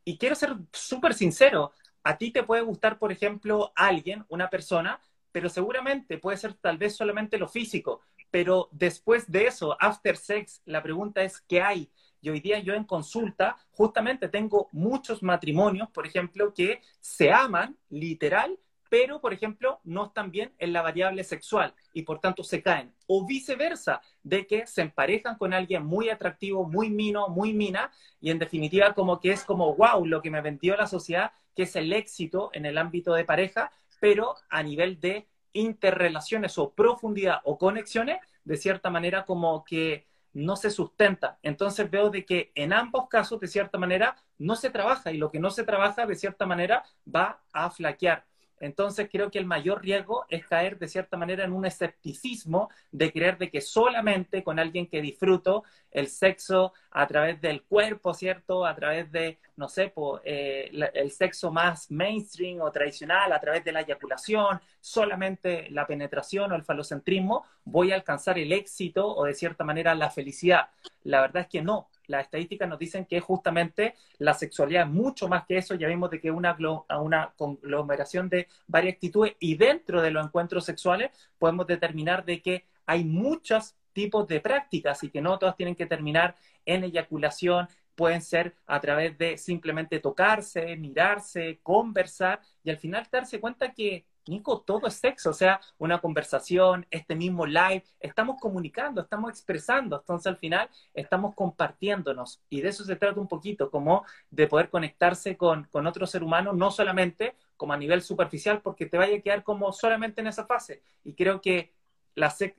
Y 0.05 0.17
quiero 0.17 0.35
ser 0.35 0.55
súper 0.73 1.13
sincero, 1.13 1.73
a 2.03 2.17
ti 2.17 2.31
te 2.31 2.43
puede 2.43 2.61
gustar, 2.61 2.99
por 2.99 3.11
ejemplo, 3.11 3.73
alguien, 3.75 4.25
una 4.29 4.49
persona, 4.49 5.01
pero 5.31 5.49
seguramente 5.49 6.17
puede 6.17 6.37
ser 6.37 6.53
tal 6.55 6.77
vez 6.77 6.95
solamente 6.95 7.37
lo 7.37 7.47
físico, 7.47 8.01
pero 8.31 8.69
después 8.71 9.31
de 9.31 9.47
eso, 9.47 9.75
after 9.79 10.17
sex, 10.17 10.61
la 10.65 10.83
pregunta 10.83 11.23
es, 11.23 11.41
¿qué 11.41 11.61
hay? 11.61 11.91
Y 12.21 12.29
hoy 12.29 12.39
día 12.39 12.59
yo 12.59 12.73
en 12.73 12.83
consulta 12.83 13.57
justamente 13.71 14.29
tengo 14.29 14.69
muchos 14.71 15.23
matrimonios, 15.23 15.89
por 15.91 16.05
ejemplo, 16.05 16.53
que 16.53 16.81
se 16.99 17.31
aman 17.31 17.77
literal, 17.89 18.57
pero, 18.89 19.21
por 19.21 19.33
ejemplo, 19.33 19.79
no 19.83 20.07
están 20.07 20.31
bien 20.31 20.53
en 20.57 20.73
la 20.73 20.81
variable 20.81 21.23
sexual 21.23 21.73
y 21.93 22.01
por 22.01 22.19
tanto 22.19 22.43
se 22.43 22.61
caen. 22.61 22.93
O 23.07 23.25
viceversa, 23.25 24.01
de 24.23 24.45
que 24.47 24.67
se 24.67 24.81
emparejan 24.81 25.37
con 25.37 25.53
alguien 25.53 25.85
muy 25.85 26.09
atractivo, 26.09 26.67
muy 26.67 26.89
mino, 26.89 27.29
muy 27.29 27.53
mina, 27.53 27.91
y 28.19 28.31
en 28.31 28.39
definitiva 28.39 28.93
como 28.93 29.19
que 29.19 29.31
es 29.31 29.43
como, 29.43 29.75
wow, 29.75 30.05
lo 30.05 30.21
que 30.21 30.31
me 30.31 30.41
vendió 30.41 30.75
la 30.75 30.87
sociedad, 30.87 31.31
que 31.55 31.63
es 31.63 31.75
el 31.75 31.93
éxito 31.93 32.49
en 32.53 32.65
el 32.65 32.77
ámbito 32.77 33.13
de 33.13 33.25
pareja, 33.25 33.71
pero 33.99 34.35
a 34.49 34.63
nivel 34.63 34.99
de 34.99 35.27
interrelaciones 35.53 36.57
o 36.57 36.71
profundidad 36.71 37.41
o 37.43 37.57
conexiones, 37.57 38.19
de 38.43 38.57
cierta 38.57 38.89
manera 38.89 39.25
como 39.25 39.63
que 39.63 40.07
no 40.33 40.55
se 40.55 40.69
sustenta. 40.69 41.37
Entonces 41.43 41.89
veo 41.89 42.09
de 42.09 42.25
que 42.25 42.51
en 42.55 42.73
ambos 42.73 43.07
casos, 43.09 43.39
de 43.39 43.47
cierta 43.47 43.77
manera, 43.77 44.15
no 44.37 44.55
se 44.55 44.69
trabaja 44.69 45.11
y 45.11 45.17
lo 45.17 45.31
que 45.31 45.39
no 45.39 45.49
se 45.49 45.63
trabaja, 45.63 46.05
de 46.05 46.15
cierta 46.15 46.45
manera, 46.45 46.83
va 47.13 47.41
a 47.51 47.69
flaquear. 47.69 48.25
Entonces 48.59 49.09
creo 49.11 49.31
que 49.31 49.39
el 49.39 49.45
mayor 49.45 49.81
riesgo 49.81 50.25
es 50.29 50.45
caer 50.45 50.77
de 50.77 50.87
cierta 50.87 51.17
manera 51.17 51.45
en 51.45 51.53
un 51.53 51.65
escepticismo 51.65 52.69
de 52.91 53.11
creer 53.11 53.37
de 53.37 53.49
que 53.49 53.61
solamente 53.61 54.43
con 54.43 54.59
alguien 54.59 54.87
que 54.87 55.01
disfruto 55.01 55.63
el 55.91 56.07
sexo 56.07 56.73
a 56.91 57.07
través 57.07 57.41
del 57.41 57.63
cuerpo, 57.63 58.13
¿cierto? 58.13 58.65
A 58.65 58.75
través 58.75 59.11
de, 59.11 59.39
no 59.55 59.67
sé, 59.67 59.93
eh, 60.23 60.71
el 60.93 61.11
sexo 61.11 61.51
más 61.51 61.89
mainstream 61.89 62.61
o 62.61 62.71
tradicional, 62.71 63.31
a 63.31 63.39
través 63.39 63.63
de 63.63 63.71
la 63.71 63.81
eyaculación, 63.81 64.59
solamente 64.79 65.69
la 65.71 65.87
penetración 65.87 66.51
o 66.51 66.55
el 66.55 66.63
falocentrismo, 66.63 67.45
voy 67.63 67.91
a 67.91 67.95
alcanzar 67.95 68.37
el 68.37 68.51
éxito 68.51 69.07
o 69.07 69.25
de 69.25 69.33
cierta 69.33 69.63
manera 69.63 69.95
la 69.95 70.09
felicidad. 70.09 70.69
La 71.03 71.21
verdad 71.21 71.43
es 71.43 71.47
que 71.47 71.61
no, 71.61 71.89
las 72.09 72.25
estadísticas 72.25 72.67
nos 72.67 72.79
dicen 72.79 73.05
que 73.05 73.19
justamente 73.19 73.95
la 74.17 74.33
sexualidad 74.33 74.83
es 74.83 74.89
mucho 74.89 75.27
más 75.27 75.45
que 75.45 75.57
eso, 75.57 75.75
ya 75.75 75.87
vimos 75.87 76.09
de 76.09 76.19
que 76.19 76.31
una, 76.31 76.57
una 76.99 77.33
conglomeración 77.37 78.27
de 78.29 78.47
varias 78.67 78.95
actitudes 78.95 79.35
y 79.39 79.55
dentro 79.55 80.01
de 80.01 80.11
los 80.11 80.25
encuentros 80.25 80.65
sexuales 80.65 81.11
podemos 81.37 81.67
determinar 81.67 82.25
de 82.25 82.41
que 82.41 82.65
hay 82.85 83.03
muchos 83.03 83.75
tipos 83.93 84.27
de 84.27 84.41
prácticas 84.41 85.03
y 85.03 85.09
que 85.09 85.21
no 85.21 85.37
todas 85.37 85.55
tienen 85.55 85.75
que 85.75 85.85
terminar 85.85 86.35
en 86.65 86.83
eyaculación, 86.83 87.67
pueden 87.95 88.21
ser 88.21 88.55
a 88.65 88.79
través 88.79 89.17
de 89.17 89.37
simplemente 89.37 89.99
tocarse, 89.99 90.75
mirarse, 90.77 91.59
conversar 91.61 92.41
y 92.63 92.69
al 92.69 92.77
final 92.77 93.07
darse 93.11 93.39
cuenta 93.39 93.73
que 93.73 94.05
Nico, 94.29 94.61
todo 94.61 94.87
es 94.87 94.93
sexo, 94.93 95.31
o 95.31 95.33
sea, 95.33 95.59
una 95.77 95.99
conversación, 95.99 96.85
este 96.91 97.15
mismo 97.15 97.45
live, 97.45 97.83
estamos 97.99 98.39
comunicando, 98.39 99.01
estamos 99.01 99.31
expresando, 99.31 99.97
entonces 99.97 100.27
al 100.27 100.37
final 100.37 100.69
estamos 100.93 101.35
compartiéndonos 101.35 102.41
y 102.49 102.61
de 102.61 102.69
eso 102.69 102.83
se 102.85 102.95
trata 102.95 103.19
un 103.19 103.27
poquito, 103.27 103.69
como 103.69 104.05
de 104.29 104.47
poder 104.47 104.69
conectarse 104.69 105.35
con, 105.35 105.65
con 105.65 105.87
otro 105.87 106.07
ser 106.07 106.23
humano, 106.23 106.53
no 106.53 106.71
solamente 106.71 107.35
como 107.57 107.73
a 107.73 107.77
nivel 107.77 108.01
superficial, 108.01 108.61
porque 108.61 108.85
te 108.85 108.97
vaya 108.97 109.17
a 109.17 109.21
quedar 109.21 109.43
como 109.43 109.73
solamente 109.73 110.21
en 110.21 110.27
esa 110.27 110.45
fase. 110.45 110.81
Y 111.03 111.13
creo 111.13 111.41
que 111.41 111.73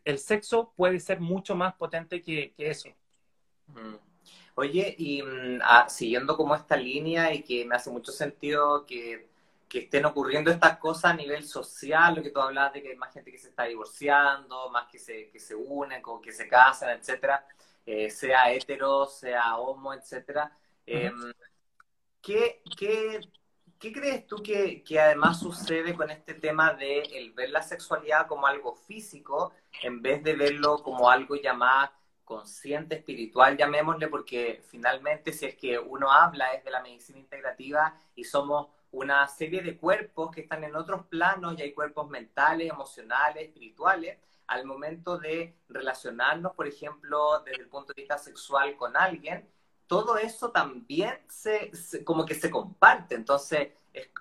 el 0.05 0.19
sexo 0.19 0.73
puede 0.77 1.01
ser 1.01 1.21
mucho 1.21 1.55
más 1.55 1.75
potente 1.75 2.23
que, 2.23 2.55
eso. 2.59 2.91
Mm. 3.69 3.95
Oye, 4.57 4.95
y 4.99 5.23
mm, 5.23 5.61
ah, 5.63 5.89
siguiendo 5.89 6.37
como 6.37 6.55
esta 6.55 6.77
línea 6.77 7.33
y 7.33 7.43
que 7.43 7.65
me 7.65 7.77
hace 7.77 7.91
mucho 7.91 8.13
sentido 8.13 8.85
que 8.85 9.30
que 9.71 9.79
estén 9.79 10.05
ocurriendo 10.05 10.51
estas 10.51 10.79
cosas 10.79 11.13
a 11.13 11.15
nivel 11.15 11.45
social, 11.45 12.17
lo 12.17 12.23
que 12.25 12.31
tú 12.31 12.41
hablabas 12.41 12.73
de 12.73 12.83
que 12.83 12.89
hay 12.89 12.97
más 12.97 13.13
gente 13.13 13.31
que 13.31 13.39
se 13.39 13.51
está 13.51 13.65
divorciando, 13.65 14.69
más 14.69 14.89
que 14.89 14.99
se, 14.99 15.31
que 15.31 15.39
se 15.39 15.55
unen, 15.55 16.03
que 16.21 16.33
se 16.33 16.49
casan, 16.49 16.91
etcétera, 16.91 17.47
eh, 17.87 18.11
sea 18.11 18.53
hetero, 18.53 19.07
sea 19.07 19.57
homo, 19.59 19.95
etcétera. 19.95 20.51
Em, 20.85 21.33
¿qué, 22.21 22.63
¿qué 22.77 23.93
crees 23.93 24.27
tú 24.27 24.43
que, 24.43 24.83
que, 24.83 24.99
además 24.99 25.39
sucede 25.39 25.95
con 25.95 26.11
este 26.11 26.35
tema 26.35 26.75
de 26.75 27.03
el 27.03 27.33
ver 27.33 27.51
la 27.51 27.63
sexualidad 27.63 28.27
como 28.27 28.49
algo 28.49 28.75
físico 28.75 29.53
en 29.83 30.03
vez 30.03 30.25
de 30.25 30.35
verlo 30.35 30.83
como 30.83 31.09
algo 31.09 31.37
llamado 31.37 31.93
consciente, 32.25 32.97
espiritual, 32.97 33.57
llamémosle, 33.57 34.09
porque 34.09 34.63
finalmente 34.69 35.33
si 35.33 35.47
es 35.47 35.57
que 35.57 35.79
uno 35.79 36.11
habla 36.13 36.55
es 36.55 36.65
de 36.65 36.71
la 36.71 36.81
medicina 36.81 37.19
integrativa 37.19 37.97
y 38.15 38.25
somos 38.25 38.69
una 38.93 39.27
serie 39.29 39.63
de 39.63 39.77
cuerpos 39.77 40.31
que 40.31 40.43
están 40.43 40.65
en 40.65 40.77
otros 40.77 41.07
planos 41.07 41.59
y 41.59 41.63
hay 41.63 41.73
cuerpos 41.73 42.09
mentales, 42.09 42.71
emocionales, 42.71 43.45
espirituales, 43.45 44.19
al 44.47 44.65
momento 44.65 45.17
de 45.17 45.55
relacionarnos, 45.69 46.55
por 46.55 46.67
ejemplo, 46.67 47.41
desde 47.45 47.63
el 47.63 47.69
punto 47.69 47.93
de 47.93 48.03
vista 48.03 48.19
sexual 48.19 48.77
con 48.77 48.97
alguien, 48.97 49.49
todo 49.87 50.19
eso 50.19 50.51
también 50.51 51.19
se, 51.29 51.71
como 52.05 52.27
que 52.27 52.35
se 52.35 52.51
comparte. 52.51 53.15
Entonces, 53.15 53.69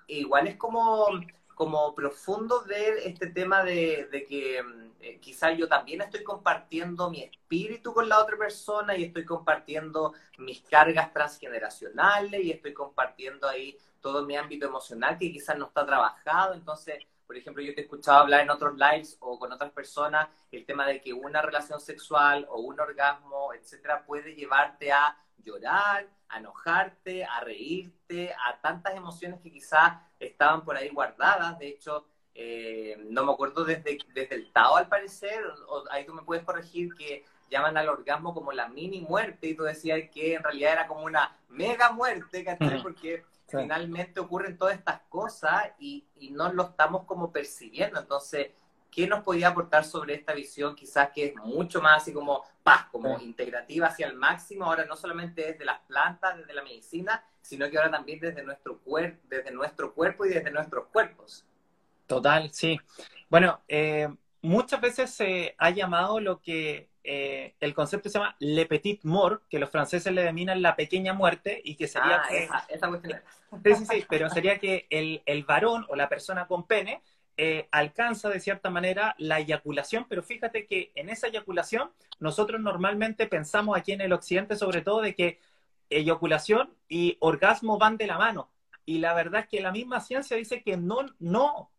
igual 0.06 0.46
es 0.46 0.56
como, 0.56 1.08
como 1.54 1.94
profundo 1.94 2.64
ver 2.64 2.98
este 3.04 3.26
tema 3.28 3.64
de, 3.64 4.08
de 4.10 4.24
que 4.24 4.62
eh, 5.00 5.18
quizás 5.18 5.56
yo 5.56 5.66
también 5.66 6.02
estoy 6.02 6.22
compartiendo 6.22 7.10
mi 7.10 7.22
espíritu 7.22 7.94
con 7.94 8.08
la 8.08 8.22
otra 8.22 8.36
persona 8.36 8.96
y 8.96 9.04
estoy 9.04 9.24
compartiendo 9.24 10.12
mis 10.38 10.60
cargas 10.60 11.12
transgeneracionales 11.12 12.44
y 12.44 12.50
estoy 12.50 12.74
compartiendo 12.74 13.48
ahí 13.48 13.78
todo 14.00 14.24
mi 14.24 14.36
ámbito 14.36 14.66
emocional 14.66 15.18
que 15.18 15.32
quizás 15.32 15.56
no 15.56 15.66
está 15.66 15.84
trabajado. 15.86 16.54
Entonces, 16.54 17.04
por 17.26 17.36
ejemplo, 17.36 17.62
yo 17.62 17.74
te 17.74 17.82
he 17.82 17.84
escuchado 17.84 18.18
hablar 18.18 18.40
en 18.40 18.50
otros 18.50 18.74
lives 18.76 19.16
o 19.20 19.38
con 19.38 19.52
otras 19.52 19.70
personas 19.70 20.28
el 20.50 20.66
tema 20.66 20.86
de 20.86 21.00
que 21.00 21.12
una 21.12 21.40
relación 21.40 21.80
sexual 21.80 22.46
o 22.50 22.60
un 22.60 22.80
orgasmo, 22.80 23.54
etcétera, 23.54 24.04
puede 24.04 24.34
llevarte 24.34 24.90
a 24.90 25.16
llorar, 25.38 26.08
a 26.28 26.38
enojarte, 26.38 27.24
a 27.24 27.40
reírte, 27.40 28.32
a 28.32 28.60
tantas 28.60 28.94
emociones 28.96 29.40
que 29.40 29.52
quizás 29.52 29.92
estaban 30.18 30.64
por 30.64 30.76
ahí 30.76 30.88
guardadas. 30.88 31.58
De 31.58 31.68
hecho, 31.68 32.06
eh, 32.34 32.96
no 33.08 33.24
me 33.24 33.32
acuerdo 33.32 33.64
desde, 33.64 33.98
desde 34.14 34.34
el 34.34 34.52
Tao 34.52 34.76
al 34.76 34.88
parecer, 34.88 35.44
o 35.68 35.84
ahí 35.90 36.04
tú 36.04 36.14
me 36.14 36.22
puedes 36.22 36.44
corregir 36.44 36.94
que 36.94 37.24
llaman 37.50 37.76
al 37.76 37.88
orgasmo 37.88 38.32
como 38.32 38.52
la 38.52 38.68
mini 38.68 39.00
muerte 39.00 39.48
y 39.48 39.54
tú 39.54 39.64
decías 39.64 40.00
que 40.12 40.34
en 40.34 40.42
realidad 40.42 40.72
era 40.72 40.86
como 40.86 41.04
una 41.04 41.36
mega 41.48 41.92
muerte, 41.92 42.44
¿cachai? 42.44 42.82
Porque 42.82 43.24
finalmente 43.50 44.20
ocurren 44.20 44.56
todas 44.56 44.76
estas 44.76 45.00
cosas 45.08 45.70
y, 45.78 46.04
y 46.18 46.30
no 46.30 46.52
lo 46.52 46.64
estamos 46.64 47.04
como 47.04 47.32
percibiendo. 47.32 48.00
Entonces, 48.00 48.50
¿qué 48.90 49.06
nos 49.06 49.22
podía 49.22 49.48
aportar 49.48 49.84
sobre 49.84 50.14
esta 50.14 50.32
visión 50.32 50.74
quizás 50.74 51.10
que 51.10 51.26
es 51.26 51.36
mucho 51.36 51.80
más 51.80 52.02
así 52.02 52.12
como 52.12 52.44
paz, 52.62 52.86
como 52.90 53.18
integrativa 53.20 53.86
hacia 53.86 54.06
el 54.06 54.14
máximo, 54.14 54.64
ahora 54.64 54.84
no 54.84 54.96
solamente 54.96 55.42
desde 55.42 55.64
las 55.64 55.80
plantas, 55.80 56.38
desde 56.38 56.52
la 56.52 56.62
medicina, 56.62 57.24
sino 57.40 57.70
que 57.70 57.78
ahora 57.78 57.90
también 57.90 58.20
desde 58.20 58.42
nuestro, 58.42 58.78
cuer 58.78 59.18
desde 59.28 59.50
nuestro 59.50 59.94
cuerpo 59.94 60.26
y 60.26 60.30
desde 60.30 60.50
nuestros 60.50 60.86
cuerpos? 60.86 61.44
Total, 62.06 62.52
sí. 62.52 62.78
Bueno, 63.28 63.60
eh, 63.68 64.08
muchas 64.42 64.80
veces 64.80 65.10
se 65.10 65.54
ha 65.58 65.70
llamado 65.70 66.20
lo 66.20 66.40
que 66.40 66.89
eh, 67.12 67.56
el 67.58 67.74
concepto 67.74 68.08
se 68.08 68.20
llama 68.20 68.36
le 68.38 68.66
petit 68.66 69.02
mort, 69.02 69.42
que 69.48 69.58
los 69.58 69.68
franceses 69.68 70.12
le 70.12 70.20
denominan 70.20 70.62
la 70.62 70.76
pequeña 70.76 71.12
muerte, 71.12 71.60
y 71.64 71.74
que 71.74 71.88
sería 71.88 72.22
ah, 72.22 72.28
que... 72.28 72.44
Esa, 72.44 72.66
esa 72.68 72.88
cuestión 72.88 73.20
Sí, 73.64 73.74
sí, 73.74 73.86
sí, 73.90 74.04
pero 74.08 74.30
sería 74.30 74.60
que 74.60 74.86
el, 74.90 75.20
el 75.26 75.42
varón 75.42 75.84
o 75.88 75.96
la 75.96 76.08
persona 76.08 76.46
con 76.46 76.68
pene 76.68 77.02
eh, 77.36 77.66
alcanza 77.72 78.28
de 78.28 78.38
cierta 78.38 78.70
manera 78.70 79.16
la 79.18 79.40
eyaculación, 79.40 80.06
pero 80.08 80.22
fíjate 80.22 80.66
que 80.66 80.92
en 80.94 81.08
esa 81.08 81.26
eyaculación 81.26 81.90
nosotros 82.20 82.60
normalmente 82.60 83.26
pensamos 83.26 83.76
aquí 83.76 83.90
en 83.90 84.02
el 84.02 84.12
occidente 84.12 84.54
sobre 84.54 84.82
todo 84.82 85.00
de 85.00 85.16
que 85.16 85.40
eyaculación 85.88 86.72
y 86.88 87.16
orgasmo 87.18 87.76
van 87.76 87.96
de 87.96 88.06
la 88.06 88.18
mano. 88.18 88.52
Y 88.86 88.98
la 88.98 89.14
verdad 89.14 89.40
es 89.40 89.48
que 89.48 89.60
la 89.60 89.72
misma 89.72 90.00
ciencia 90.00 90.36
dice 90.36 90.62
que 90.62 90.76
no, 90.76 90.98
no, 91.18 91.72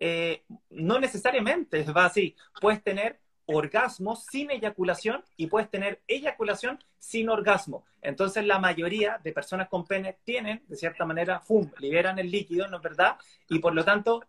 eh, 0.00 0.44
no 0.70 0.98
necesariamente 0.98 1.82
va 1.92 2.06
así. 2.06 2.34
Puedes 2.58 2.82
tener 2.82 3.20
orgasmo 3.48 4.14
sin 4.14 4.50
eyaculación 4.50 5.24
y 5.36 5.46
puedes 5.46 5.70
tener 5.70 6.02
eyaculación 6.06 6.78
sin 6.98 7.30
orgasmo. 7.30 7.84
Entonces 8.02 8.44
la 8.44 8.58
mayoría 8.58 9.18
de 9.24 9.32
personas 9.32 9.68
con 9.68 9.86
pene 9.86 10.18
tienen, 10.24 10.62
de 10.68 10.76
cierta 10.76 11.06
manera, 11.06 11.40
¡fum!, 11.40 11.70
liberan 11.78 12.18
el 12.18 12.30
líquido, 12.30 12.68
¿no 12.68 12.76
es 12.76 12.82
verdad? 12.82 13.16
Y 13.48 13.58
por 13.58 13.74
lo 13.74 13.84
tanto, 13.84 14.22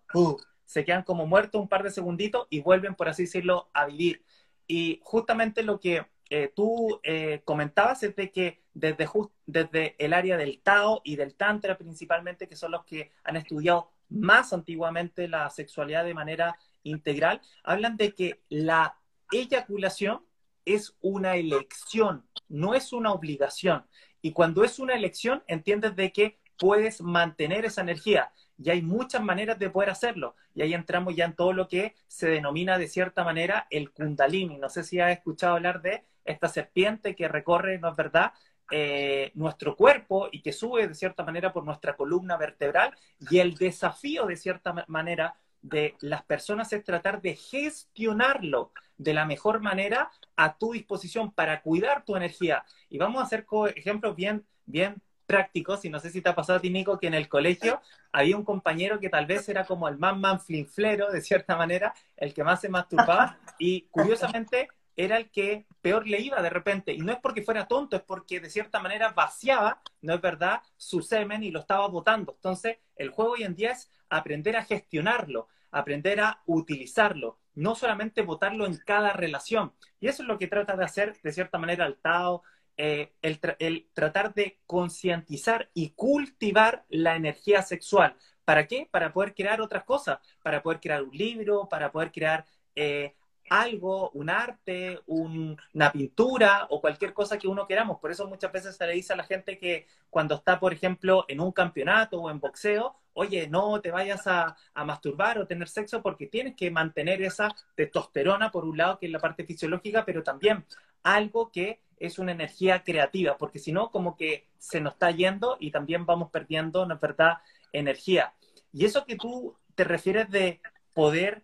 se 0.66 0.86
quedan 0.86 1.04
como 1.04 1.28
muertos 1.28 1.60
un 1.62 1.68
par 1.68 1.84
de 1.84 1.92
segunditos 1.92 2.48
y 2.50 2.62
vuelven, 2.62 2.96
por 2.96 3.10
así 3.10 3.24
decirlo, 3.24 3.70
a 3.74 3.86
vivir. 3.86 4.24
Y 4.68 5.02
justamente 5.04 5.64
lo 5.64 5.80
que 5.80 6.06
eh, 6.30 6.54
tú 6.56 7.00
eh, 7.04 7.42
comentabas 7.44 8.02
es 8.04 8.16
de 8.16 8.32
que 8.32 8.62
desde, 8.74 9.08
desde 9.46 9.96
el 9.98 10.14
área 10.14 10.38
del 10.38 10.62
Tao 10.62 11.02
y 11.04 11.18
del 11.18 11.36
Tantra 11.36 11.78
principalmente, 11.78 12.48
que 12.48 12.56
son 12.56 12.72
los 12.72 12.86
que 12.86 13.12
han 13.26 13.36
estudiado 13.36 13.92
más 14.08 14.54
antiguamente 14.54 15.28
la 15.28 15.50
sexualidad 15.50 16.06
de 16.06 16.14
manera 16.14 16.58
integral, 16.84 17.42
hablan 17.64 17.98
de 17.98 18.14
que 18.14 18.42
la 18.48 18.99
eyaculación 19.32 20.22
es 20.66 20.96
una 21.02 21.36
elección, 21.36 22.26
no 22.48 22.74
es 22.74 22.94
una 22.94 23.12
obligación. 23.12 23.86
Y 24.22 24.32
cuando 24.32 24.64
es 24.64 24.80
una 24.80 24.96
elección, 24.96 25.44
entiendes 25.48 25.96
de 25.96 26.12
que 26.12 26.40
puedes 26.58 27.02
mantener 27.02 27.66
esa 27.66 27.82
energía 27.82 28.32
y 28.62 28.70
hay 28.70 28.82
muchas 28.82 29.24
maneras 29.24 29.58
de 29.58 29.70
poder 29.70 29.90
hacerlo. 29.90 30.36
Y 30.54 30.62
ahí 30.62 30.74
entramos 30.74 31.16
ya 31.16 31.26
en 31.26 31.36
todo 31.36 31.54
lo 31.54 31.68
que 31.68 31.96
se 32.08 32.28
denomina 32.28 32.78
de 32.78 32.88
cierta 32.88 33.24
manera 33.24 33.68
el 33.70 33.92
kundalini. 33.92 34.58
No 34.58 34.70
sé 34.70 34.84
si 34.84 35.00
has 35.00 35.12
escuchado 35.12 35.56
hablar 35.56 35.82
de 35.82 36.04
esta 36.26 36.50
serpiente 36.50 37.16
que 37.16 37.30
recorre, 37.30 37.80
¿no 37.80 37.90
es 37.90 37.96
verdad?, 37.96 38.34
eh, 38.72 39.32
nuestro 39.34 39.76
cuerpo 39.76 40.28
y 40.32 40.42
que 40.42 40.52
sube 40.52 40.88
de 40.88 40.94
cierta 40.94 41.24
manera 41.24 41.52
por 41.52 41.64
nuestra 41.64 41.96
columna 41.96 42.36
vertebral. 42.36 42.94
Y 43.32 43.40
el 43.40 43.56
desafío 43.56 44.26
de 44.26 44.36
cierta 44.36 44.86
manera 44.88 45.38
de 45.62 45.96
las 46.00 46.24
personas 46.24 46.72
es 46.74 46.84
tratar 46.84 47.22
de 47.22 47.36
gestionarlo 47.36 48.72
de 48.98 49.14
la 49.14 49.26
mejor 49.26 49.62
manera 49.62 50.12
a 50.36 50.58
tu 50.58 50.74
disposición 50.74 51.32
para 51.32 51.62
cuidar 51.62 52.06
tu 52.06 52.16
energía. 52.16 52.64
Y 52.90 52.98
vamos 52.98 53.22
a 53.22 53.26
hacer 53.26 53.46
ejemplos 53.76 54.16
bien, 54.16 54.46
bien 54.66 55.02
prácticos, 55.26 55.86
y 55.86 55.90
no 55.90 56.00
sé 56.00 56.10
si 56.10 56.22
te 56.22 56.30
ha 56.30 56.36
pasado 56.36 56.58
a 56.58 56.62
ti, 56.62 56.72
Nico, 56.72 56.98
que 56.98 57.06
en 57.06 57.14
el 57.14 57.30
colegio 57.30 57.82
había 58.12 58.36
un 58.36 58.44
compañero 58.44 59.00
que 59.00 59.10
tal 59.10 59.28
vez 59.28 59.48
era 59.48 59.64
como 59.64 59.88
el 59.88 59.98
más 59.98 60.18
manflinflero, 60.18 61.12
de 61.12 61.22
cierta 61.22 61.56
manera, 61.56 61.94
el 62.18 62.34
que 62.34 62.44
más 62.44 62.62
se 62.62 62.68
masturbaba, 62.68 63.38
y 63.60 63.82
curiosamente 63.92 64.70
era 65.00 65.16
el 65.16 65.32
que 65.32 65.66
peor 65.82 66.06
le 66.06 66.20
iba 66.20 66.42
de 66.42 66.50
repente. 66.50 66.92
Y 66.92 66.98
no 66.98 67.14
es 67.14 67.20
porque 67.20 67.42
fuera 67.42 67.70
tonto, 67.70 67.96
es 67.96 68.02
porque 68.02 68.42
de 68.42 68.50
cierta 68.50 68.82
manera 68.82 69.14
vaciaba, 69.14 69.82
no 70.02 70.14
es 70.14 70.20
verdad, 70.20 70.62
su 70.76 71.02
semen 71.02 71.42
y 71.42 71.52
lo 71.52 71.62
estaba 71.62 71.88
botando. 71.88 72.34
Entonces, 72.36 72.80
el 72.98 73.10
juego 73.10 73.32
hoy 73.32 73.44
en 73.44 73.56
día 73.56 73.72
es 73.72 73.90
aprender 74.10 74.58
a 74.58 74.66
gestionarlo, 74.66 75.48
aprender 75.72 76.20
a 76.20 76.42
utilizarlo, 76.48 77.40
no 77.56 77.76
solamente 77.76 78.24
botarlo 78.24 78.66
en 78.66 78.76
cada 78.76 79.14
relación. 79.14 79.72
Y 80.02 80.10
eso 80.10 80.24
es 80.24 80.28
lo 80.28 80.38
que 80.38 80.48
trata 80.48 80.76
de 80.76 80.84
hacer, 80.84 81.18
de 81.24 81.32
cierta 81.32 81.58
manera, 81.58 81.86
el 81.86 81.96
Tao, 81.96 82.44
eh, 82.76 83.14
el, 83.22 83.88
tratar 83.94 84.34
de 84.34 84.60
concientizar 84.66 85.70
y 85.74 85.92
cultivar 85.92 86.84
la 86.90 87.16
energía 87.16 87.62
sexual. 87.62 88.18
¿Para 88.44 88.68
qué? 88.68 88.86
Para 88.92 89.14
poder 89.14 89.34
crear 89.34 89.62
otras 89.62 89.86
cosas, 89.86 90.20
para 90.44 90.62
poder 90.62 90.82
crear 90.82 91.04
un 91.04 91.16
libro, 91.16 91.70
para 91.70 91.90
poder 91.90 92.12
crear 92.12 92.46
eh, 92.76 93.16
algo, 93.50 94.12
un 94.12 94.30
arte, 94.30 95.00
una 95.08 95.92
pintura 95.92 96.68
o 96.70 96.82
cualquier 96.82 97.14
cosa 97.14 97.38
que 97.38 97.48
uno 97.48 97.68
queramos. 97.68 98.00
Por 98.00 98.12
eso 98.12 98.28
muchas 98.28 98.52
veces 98.52 98.76
se 98.76 98.86
le 98.86 98.94
dice 98.94 99.14
a 99.14 99.18
la 99.18 99.24
gente 99.24 99.58
que 99.58 99.88
cuando 100.10 100.36
está, 100.36 100.60
por 100.60 100.74
ejemplo, 100.74 101.26
en 101.28 101.40
un 101.40 101.52
campeonato 101.52 102.22
o 102.22 102.30
en 102.30 102.40
boxeo, 102.40 102.96
oye, 103.14 103.48
no 103.48 103.82
te 103.82 103.92
vayas 103.92 104.28
a, 104.28 104.56
a, 104.74 104.86
masturbar 104.86 105.40
o 105.40 105.48
tener 105.48 105.68
sexo 105.68 106.02
porque 106.02 106.28
tienes 106.28 106.56
que 106.56 106.72
mantener 106.72 107.22
esa 107.22 107.50
testosterona, 107.76 108.52
por 108.52 108.66
un 108.66 108.78
lado, 108.78 108.98
que 109.00 109.08
es 109.08 109.12
la 109.12 109.20
parte 109.20 109.44
fisiológica, 109.44 110.06
pero 110.06 110.24
también 110.24 110.66
algo 111.04 111.52
que 111.52 111.82
es 111.98 112.18
una 112.18 112.32
energía 112.32 112.84
creativa, 112.84 113.38
porque 113.38 113.60
si 113.60 113.72
no, 113.72 113.92
como 113.92 114.16
que 114.16 114.48
se 114.58 114.80
nos 114.80 114.94
está 114.94 115.12
yendo 115.12 115.58
y 115.60 115.72
también 115.72 116.06
vamos 116.06 116.30
perdiendo, 116.32 116.86
¿no 116.86 116.96
es 116.96 117.02
verdad?, 117.02 117.40
energía. 117.74 118.34
Y 118.72 118.86
eso 118.86 119.06
que 119.06 119.16
tú 119.16 119.56
te 119.76 119.84
refieres 119.84 120.30
de 120.30 120.62
poder 120.94 121.44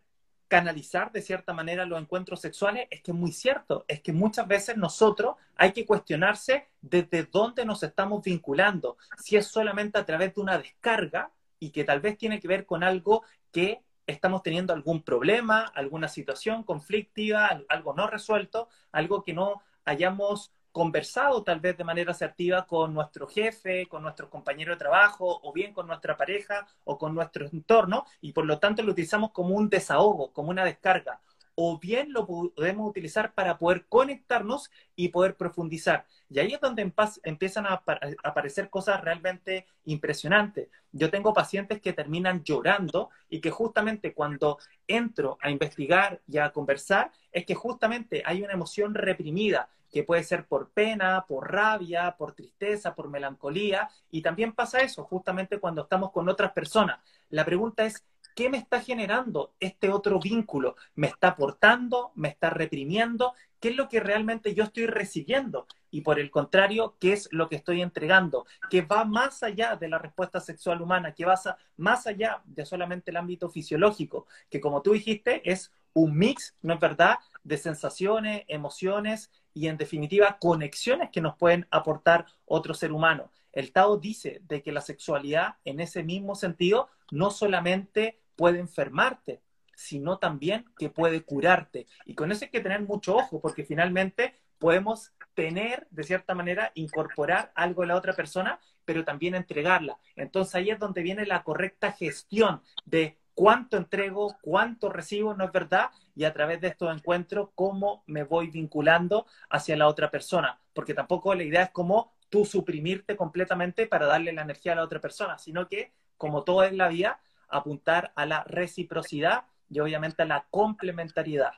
canalizar 0.55 1.11
de 1.11 1.21
cierta 1.21 1.51
manera 1.51 1.85
los 1.85 1.99
encuentros 1.99 2.39
sexuales 2.39 2.87
es 2.89 3.01
que 3.01 3.11
es 3.11 3.17
muy 3.17 3.33
cierto, 3.33 3.83
es 3.89 3.99
que 3.99 4.13
muchas 4.13 4.47
veces 4.47 4.77
nosotros 4.77 5.35
hay 5.57 5.73
que 5.73 5.85
cuestionarse 5.85 6.69
desde 6.81 7.23
dónde 7.23 7.65
nos 7.65 7.83
estamos 7.83 8.23
vinculando, 8.23 8.95
si 9.17 9.35
es 9.35 9.47
solamente 9.47 9.99
a 9.99 10.05
través 10.05 10.33
de 10.33 10.39
una 10.39 10.57
descarga 10.57 11.29
y 11.59 11.71
que 11.71 11.83
tal 11.83 11.99
vez 11.99 12.17
tiene 12.17 12.39
que 12.39 12.47
ver 12.47 12.65
con 12.65 12.85
algo 12.85 13.23
que 13.51 13.81
estamos 14.07 14.43
teniendo 14.43 14.71
algún 14.71 15.03
problema, 15.03 15.59
alguna 15.75 16.07
situación 16.07 16.63
conflictiva, 16.63 17.61
algo 17.67 17.93
no 17.93 18.07
resuelto, 18.07 18.69
algo 18.93 19.25
que 19.25 19.33
no 19.33 19.61
hayamos 19.83 20.53
conversado 20.75 21.41
tal 21.41 21.61
vez 21.61 21.77
de 21.77 21.85
manera 21.85 22.11
asertiva 22.11 22.67
con 22.67 22.93
nuestro 22.93 23.27
jefe, 23.27 23.87
con 23.87 24.03
nuestro 24.03 24.29
compañero 24.29 24.73
de 24.73 24.77
trabajo, 24.77 25.39
o 25.41 25.53
bien 25.53 25.71
con 25.73 25.87
nuestra 25.87 26.17
pareja 26.17 26.67
o 26.83 26.97
con 26.97 27.15
nuestro 27.15 27.47
entorno, 27.47 28.05
y 28.19 28.33
por 28.33 28.45
lo 28.45 28.59
tanto 28.59 28.83
lo 28.83 28.91
utilizamos 28.91 29.31
como 29.31 29.55
un 29.55 29.69
desahogo, 29.69 30.33
como 30.33 30.49
una 30.49 30.65
descarga. 30.65 31.21
o 31.55 31.79
bien 31.79 32.11
lo 32.11 32.25
podemos 32.27 32.89
utilizar 32.89 33.33
para 33.33 33.57
poder 33.57 33.85
conectarnos 33.87 34.69
y 34.95 35.07
poder 35.09 35.35
profundizar. 35.37 36.05
Y 36.29 36.39
ahí 36.39 36.53
es 36.53 36.59
donde 36.59 36.91
empiezan 37.23 37.65
a 37.65 37.81
aparecer 38.23 38.69
cosas 38.69 39.01
realmente 39.01 39.65
impresionantes. 39.85 40.67
Yo 40.91 41.09
tengo 41.09 41.33
pacientes 41.33 41.81
que 41.81 41.93
terminan 41.93 42.43
llorando 42.43 43.09
y 43.29 43.39
que 43.39 43.51
justamente 43.51 44.13
cuando 44.13 44.57
entro 44.87 45.37
a 45.41 45.49
investigar 45.49 46.21
y 46.27 46.37
a 46.39 46.51
conversar, 46.51 47.11
es 47.31 47.45
que 47.45 47.55
justamente 47.55 48.21
hay 48.25 48.43
una 48.43 48.53
emoción 48.53 48.93
reprimida 48.93 49.69
que 49.95 50.03
puede 50.03 50.25
ser 50.25 50.45
por 50.45 50.71
pena, 50.71 51.23
por 51.25 51.49
rabia, 51.49 52.17
por 52.17 52.33
tristeza, 52.33 52.93
por 52.93 53.07
melancolía, 53.07 53.87
y 54.11 54.21
también 54.21 54.51
pasa 54.51 54.81
eso 54.81 55.05
justamente 55.05 55.57
cuando 55.57 55.83
estamos 55.83 56.11
con 56.11 56.27
otras 56.27 56.51
personas. 56.51 56.99
La 57.29 57.45
pregunta 57.45 57.85
es, 57.85 58.05
¿qué 58.35 58.49
me 58.49 58.57
está 58.57 58.81
generando 58.81 59.53
este 59.57 59.89
otro 59.89 60.19
vínculo? 60.19 60.75
¿Me 60.95 61.07
está 61.07 61.29
aportando? 61.29 62.11
¿Me 62.15 62.27
está 62.27 62.49
reprimiendo? 62.49 63.35
¿Qué 63.61 63.69
es 63.69 63.77
lo 63.77 63.87
que 63.87 64.01
realmente 64.01 64.53
yo 64.53 64.65
estoy 64.65 64.85
recibiendo? 64.85 65.65
Y 65.91 66.01
por 66.01 66.19
el 66.19 66.29
contrario, 66.29 66.97
¿qué 66.99 67.13
es 67.13 67.29
lo 67.31 67.47
que 67.47 67.55
estoy 67.55 67.81
entregando? 67.81 68.45
Que 68.69 68.81
va 68.81 69.05
más 69.05 69.43
allá 69.43 69.77
de 69.77 69.87
la 69.87 69.97
respuesta 69.97 70.41
sexual 70.41 70.81
humana, 70.81 71.13
que 71.13 71.23
va 71.23 71.39
más 71.77 72.05
allá 72.05 72.41
de 72.43 72.65
solamente 72.65 73.11
el 73.11 73.17
ámbito 73.17 73.49
fisiológico, 73.49 74.27
que 74.49 74.59
como 74.59 74.81
tú 74.81 74.91
dijiste, 74.91 75.49
es 75.49 75.71
un 75.93 76.17
mix, 76.17 76.53
¿no 76.61 76.73
es 76.73 76.81
verdad?, 76.81 77.15
de 77.45 77.57
sensaciones, 77.57 78.43
emociones 78.49 79.31
y 79.53 79.67
en 79.67 79.77
definitiva 79.77 80.37
conexiones 80.39 81.11
que 81.11 81.21
nos 81.21 81.37
pueden 81.37 81.65
aportar 81.71 82.25
otro 82.43 82.73
ser 82.73 82.91
humano. 82.91 83.31
El 83.53 83.71
Tao 83.71 83.97
dice 83.97 84.41
de 84.47 84.61
que 84.61 84.73
la 84.73 84.81
sexualidad 84.81 85.55
en 85.63 85.79
ese 85.79 86.03
mismo 86.03 86.35
sentido 86.35 86.89
no 87.11 87.31
solamente 87.31 88.19
puede 88.35 88.59
enfermarte, 88.59 89.41
sino 89.75 90.17
también 90.17 90.65
que 90.77 90.89
puede 90.89 91.23
curarte. 91.23 91.87
Y 92.05 92.15
con 92.15 92.31
eso 92.31 92.45
hay 92.45 92.51
que 92.51 92.59
tener 92.59 92.81
mucho 92.81 93.15
ojo, 93.15 93.39
porque 93.39 93.63
finalmente 93.63 94.33
podemos 94.57 95.13
tener, 95.33 95.87
de 95.91 96.03
cierta 96.03 96.33
manera, 96.33 96.71
incorporar 96.75 97.51
algo 97.55 97.83
de 97.83 97.89
la 97.89 97.95
otra 97.95 98.13
persona, 98.13 98.59
pero 98.85 99.05
también 99.05 99.35
entregarla. 99.35 99.99
Entonces 100.15 100.55
ahí 100.55 100.69
es 100.69 100.79
donde 100.79 101.03
viene 101.03 101.25
la 101.25 101.43
correcta 101.43 101.91
gestión 101.91 102.61
de 102.85 103.17
cuánto 103.35 103.77
entrego, 103.77 104.37
cuánto 104.41 104.89
recibo, 104.89 105.35
¿no 105.35 105.45
es 105.45 105.51
verdad? 105.51 105.91
Y 106.15 106.23
a 106.23 106.33
través 106.33 106.61
de 106.61 106.69
estos 106.69 106.95
encuentros, 106.95 107.49
cómo 107.53 108.03
me 108.07 108.23
voy 108.23 108.49
vinculando 108.49 109.27
hacia 109.49 109.75
la 109.75 109.87
otra 109.87 110.09
persona. 110.09 110.59
Porque 110.73 110.93
tampoco 110.93 111.35
la 111.35 111.43
idea 111.43 111.63
es 111.63 111.71
como 111.71 112.13
tú 112.29 112.45
suprimirte 112.45 113.15
completamente 113.15 113.85
para 113.85 114.07
darle 114.07 114.33
la 114.33 114.41
energía 114.41 114.71
a 114.71 114.75
la 114.75 114.83
otra 114.83 114.99
persona, 114.99 115.37
sino 115.37 115.67
que, 115.67 115.91
como 116.17 116.43
todo 116.43 116.63
en 116.63 116.77
la 116.77 116.87
vida, 116.87 117.19
apuntar 117.49 118.11
a 118.15 118.25
la 118.25 118.43
reciprocidad 118.45 119.43
y 119.69 119.79
obviamente 119.79 120.23
a 120.23 120.25
la 120.25 120.47
complementariedad. 120.49 121.53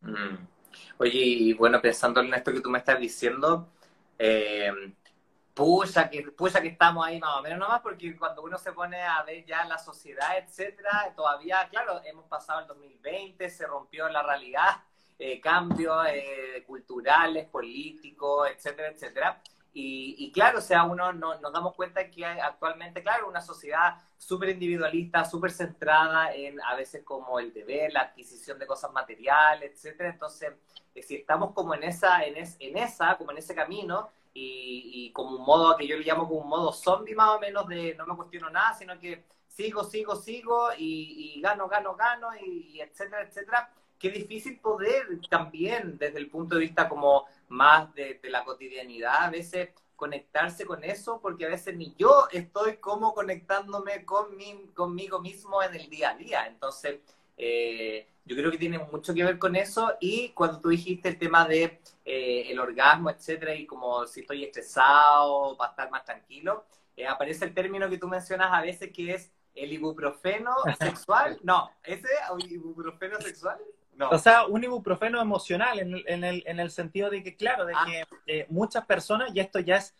Mm. 0.00 0.36
Oye, 0.98 1.18
y 1.18 1.52
bueno, 1.54 1.80
pensando 1.80 2.20
en 2.20 2.34
esto 2.34 2.52
que 2.52 2.60
tú 2.60 2.68
me 2.68 2.78
estás 2.78 3.00
diciendo, 3.00 3.68
eh, 4.18 4.72
pucha 5.56 6.10
que, 6.10 6.22
pucha 6.32 6.60
que 6.60 6.68
estamos 6.68 7.06
ahí 7.06 7.18
más 7.18 7.38
o 7.38 7.42
menos 7.42 7.58
nomás, 7.58 7.80
porque 7.80 8.14
cuando 8.14 8.42
uno 8.42 8.58
se 8.58 8.72
pone 8.72 9.02
a 9.02 9.22
ver 9.22 9.42
ya 9.46 9.64
la 9.64 9.78
sociedad, 9.78 10.36
etcétera, 10.36 11.14
todavía, 11.16 11.66
claro, 11.70 12.02
hemos 12.04 12.26
pasado 12.26 12.60
el 12.60 12.66
2020, 12.66 13.48
se 13.48 13.66
rompió 13.66 14.06
la 14.10 14.22
realidad, 14.22 14.82
eh, 15.18 15.40
cambios 15.40 16.06
eh, 16.10 16.62
culturales, 16.66 17.48
políticos, 17.48 18.50
etcétera, 18.54 18.88
etcétera. 18.88 19.42
Y, 19.78 20.32
claro, 20.32 20.58
o 20.58 20.62
sea, 20.62 20.84
uno 20.84 21.12
no, 21.12 21.38
nos 21.38 21.52
damos 21.52 21.74
cuenta 21.74 22.10
que 22.10 22.24
hay 22.24 22.38
actualmente, 22.40 23.02
claro, 23.02 23.28
una 23.28 23.42
sociedad 23.42 23.96
súper 24.16 24.48
individualista, 24.50 25.24
súper 25.26 25.50
centrada 25.50 26.34
en 26.34 26.58
a 26.62 26.74
veces 26.74 27.02
como 27.04 27.38
el 27.38 27.52
deber, 27.52 27.92
la 27.92 28.00
adquisición 28.00 28.58
de 28.58 28.66
cosas 28.66 28.90
materiales, 28.92 29.72
etcétera. 29.72 30.10
Entonces, 30.10 30.52
eh, 30.94 31.02
si 31.02 31.16
estamos 31.16 31.52
como 31.52 31.74
en 31.74 31.84
esa, 31.84 32.24
en, 32.24 32.36
en 32.36 32.76
esa, 32.78 33.18
como 33.18 33.32
en 33.32 33.38
ese 33.38 33.54
camino, 33.54 34.10
y, 34.38 35.10
como 35.12 35.36
un 35.36 35.44
modo 35.44 35.76
que 35.76 35.86
yo 35.86 35.96
le 35.96 36.04
llamo 36.04 36.28
como 36.28 36.40
un 36.40 36.48
modo 36.48 36.72
zombie 36.72 37.14
más 37.14 37.36
o 37.36 37.40
menos 37.40 37.66
de 37.68 37.94
no 37.94 38.06
me 38.06 38.16
cuestiono 38.16 38.50
nada, 38.50 38.74
sino 38.74 38.98
que 38.98 39.24
sigo, 39.48 39.84
sigo, 39.84 40.16
sigo 40.16 40.68
y, 40.76 41.40
gano, 41.40 41.68
gano, 41.68 41.96
gano 41.96 42.28
y, 42.36 42.80
etcétera, 42.80 43.22
etcétera. 43.22 43.72
Qué 43.98 44.10
difícil 44.10 44.58
poder 44.58 45.06
también 45.30 45.96
desde 45.96 46.18
el 46.18 46.28
punto 46.28 46.56
de 46.56 46.62
vista 46.62 46.88
como 46.88 47.24
más 47.48 47.94
de, 47.94 48.20
la 48.24 48.44
cotidianidad 48.44 49.24
a 49.24 49.30
veces 49.30 49.70
conectarse 49.94 50.66
con 50.66 50.84
eso, 50.84 51.18
porque 51.22 51.46
a 51.46 51.48
veces 51.48 51.74
ni 51.74 51.94
yo 51.96 52.28
estoy 52.30 52.76
como 52.76 53.14
conectándome 53.14 54.04
con 54.04 54.36
mi, 54.36 54.66
conmigo 54.74 55.20
mismo 55.20 55.62
en 55.62 55.74
el 55.74 55.88
día 55.88 56.10
a 56.10 56.16
día. 56.16 56.46
Entonces, 56.46 57.00
eh, 57.38 58.06
yo 58.26 58.34
creo 58.34 58.50
que 58.50 58.58
tiene 58.58 58.78
mucho 58.78 59.14
que 59.14 59.24
ver 59.24 59.38
con 59.38 59.54
eso 59.54 59.94
y 60.00 60.30
cuando 60.30 60.60
tú 60.60 60.70
dijiste 60.70 61.08
el 61.08 61.18
tema 61.18 61.46
de 61.46 61.80
eh, 62.04 62.46
el 62.50 62.58
orgasmo, 62.58 63.08
etcétera, 63.08 63.54
y 63.54 63.66
como 63.66 64.04
si 64.06 64.20
estoy 64.20 64.44
estresado, 64.44 65.56
para 65.56 65.70
estar 65.70 65.90
más 65.90 66.04
tranquilo, 66.04 66.66
eh, 66.96 67.06
aparece 67.06 67.44
el 67.44 67.54
término 67.54 67.88
que 67.88 67.98
tú 67.98 68.08
mencionas 68.08 68.52
a 68.52 68.60
veces 68.62 68.90
que 68.92 69.14
es 69.14 69.32
el 69.54 69.72
ibuprofeno 69.72 70.52
sexual. 70.80 71.38
No, 71.44 71.70
¿ese 71.84 72.08
ibuprofeno 72.48 73.20
sexual? 73.20 73.58
No. 73.94 74.10
O 74.10 74.18
sea, 74.18 74.46
un 74.46 74.62
ibuprofeno 74.62 75.20
emocional 75.20 75.78
en, 75.78 76.02
en, 76.06 76.24
el, 76.24 76.42
en 76.46 76.58
el 76.58 76.70
sentido 76.72 77.08
de 77.08 77.22
que, 77.22 77.36
claro, 77.36 77.64
de 77.64 77.74
ah. 77.76 77.86
que 77.86 78.04
eh, 78.26 78.46
muchas 78.50 78.84
personas, 78.86 79.30
y 79.34 79.40
esto 79.40 79.60
ya 79.60 79.76
es 79.76 79.94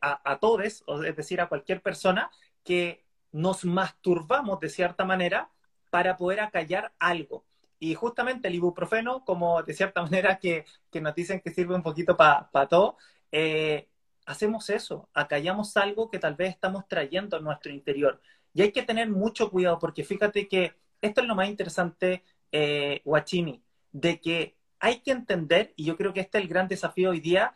a, 0.00 0.32
a 0.32 0.38
todos, 0.38 0.84
es 1.04 1.16
decir, 1.16 1.40
a 1.40 1.48
cualquier 1.48 1.82
persona, 1.82 2.30
que 2.62 3.04
nos 3.32 3.64
masturbamos 3.64 4.60
de 4.60 4.68
cierta 4.68 5.04
manera 5.04 5.50
para 5.90 6.16
poder 6.16 6.40
acallar 6.40 6.92
algo. 6.98 7.44
Y 7.78 7.94
justamente 7.94 8.48
el 8.48 8.54
ibuprofeno, 8.54 9.24
como 9.24 9.62
de 9.62 9.74
cierta 9.74 10.02
manera 10.04 10.38
que, 10.38 10.64
nos 11.00 11.14
dicen 11.14 11.40
que 11.40 11.50
sirve 11.50 11.74
un 11.74 11.82
poquito 11.82 12.16
para 12.16 12.68
todo, 12.68 12.96
eh, 13.32 13.88
hacemos 14.24 14.70
eso, 14.70 15.08
acallamos 15.14 15.76
algo 15.76 16.10
que 16.10 16.18
tal 16.18 16.34
vez 16.34 16.50
estamos 16.50 16.88
trayendo 16.88 17.36
a 17.36 17.40
nuestro 17.40 17.72
interior. 17.72 18.20
Y 18.54 18.62
hay 18.62 18.72
que 18.72 18.82
tener 18.82 19.08
mucho 19.10 19.50
cuidado 19.50 19.78
porque 19.78 20.04
fíjate 20.04 20.48
que 20.48 20.74
esto 21.00 21.20
es 21.20 21.26
lo 21.26 21.34
más 21.34 21.48
interesante, 21.48 22.24
eh, 22.50 23.02
Guachini, 23.04 23.62
de 23.92 24.20
que 24.20 24.56
hay 24.78 25.00
que 25.00 25.10
entender, 25.12 25.72
y 25.76 25.84
yo 25.84 25.96
creo 25.96 26.12
que 26.12 26.20
este 26.20 26.38
es 26.38 26.44
el 26.44 26.48
gran 26.48 26.68
desafío 26.68 27.10
hoy 27.10 27.20
día, 27.20 27.54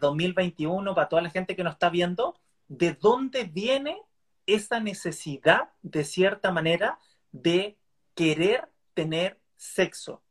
2021, 0.00 0.90
eh, 0.90 0.94
para 0.94 1.08
toda 1.08 1.22
la 1.22 1.30
gente 1.30 1.56
que 1.56 1.64
nos 1.64 1.74
está 1.74 1.90
viendo, 1.90 2.38
de 2.68 2.92
dónde 2.94 3.44
viene 3.44 4.00
esa 4.46 4.80
necesidad, 4.80 5.70
de 5.82 6.04
cierta 6.04 6.52
manera, 6.52 6.98
de 7.32 7.76
querer 8.14 8.68
tener 8.94 9.40
sexo 9.64 10.22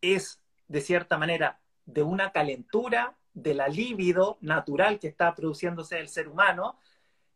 es, 0.00 0.40
de 0.68 0.80
cierta 0.80 1.18
manera, 1.18 1.60
de 1.84 2.02
una 2.02 2.32
calentura, 2.32 3.16
de 3.34 3.54
la 3.54 3.68
libido 3.68 4.38
natural 4.40 4.98
que 4.98 5.08
está 5.08 5.34
produciéndose 5.34 6.00
el 6.00 6.08
ser 6.08 6.28
humano, 6.28 6.78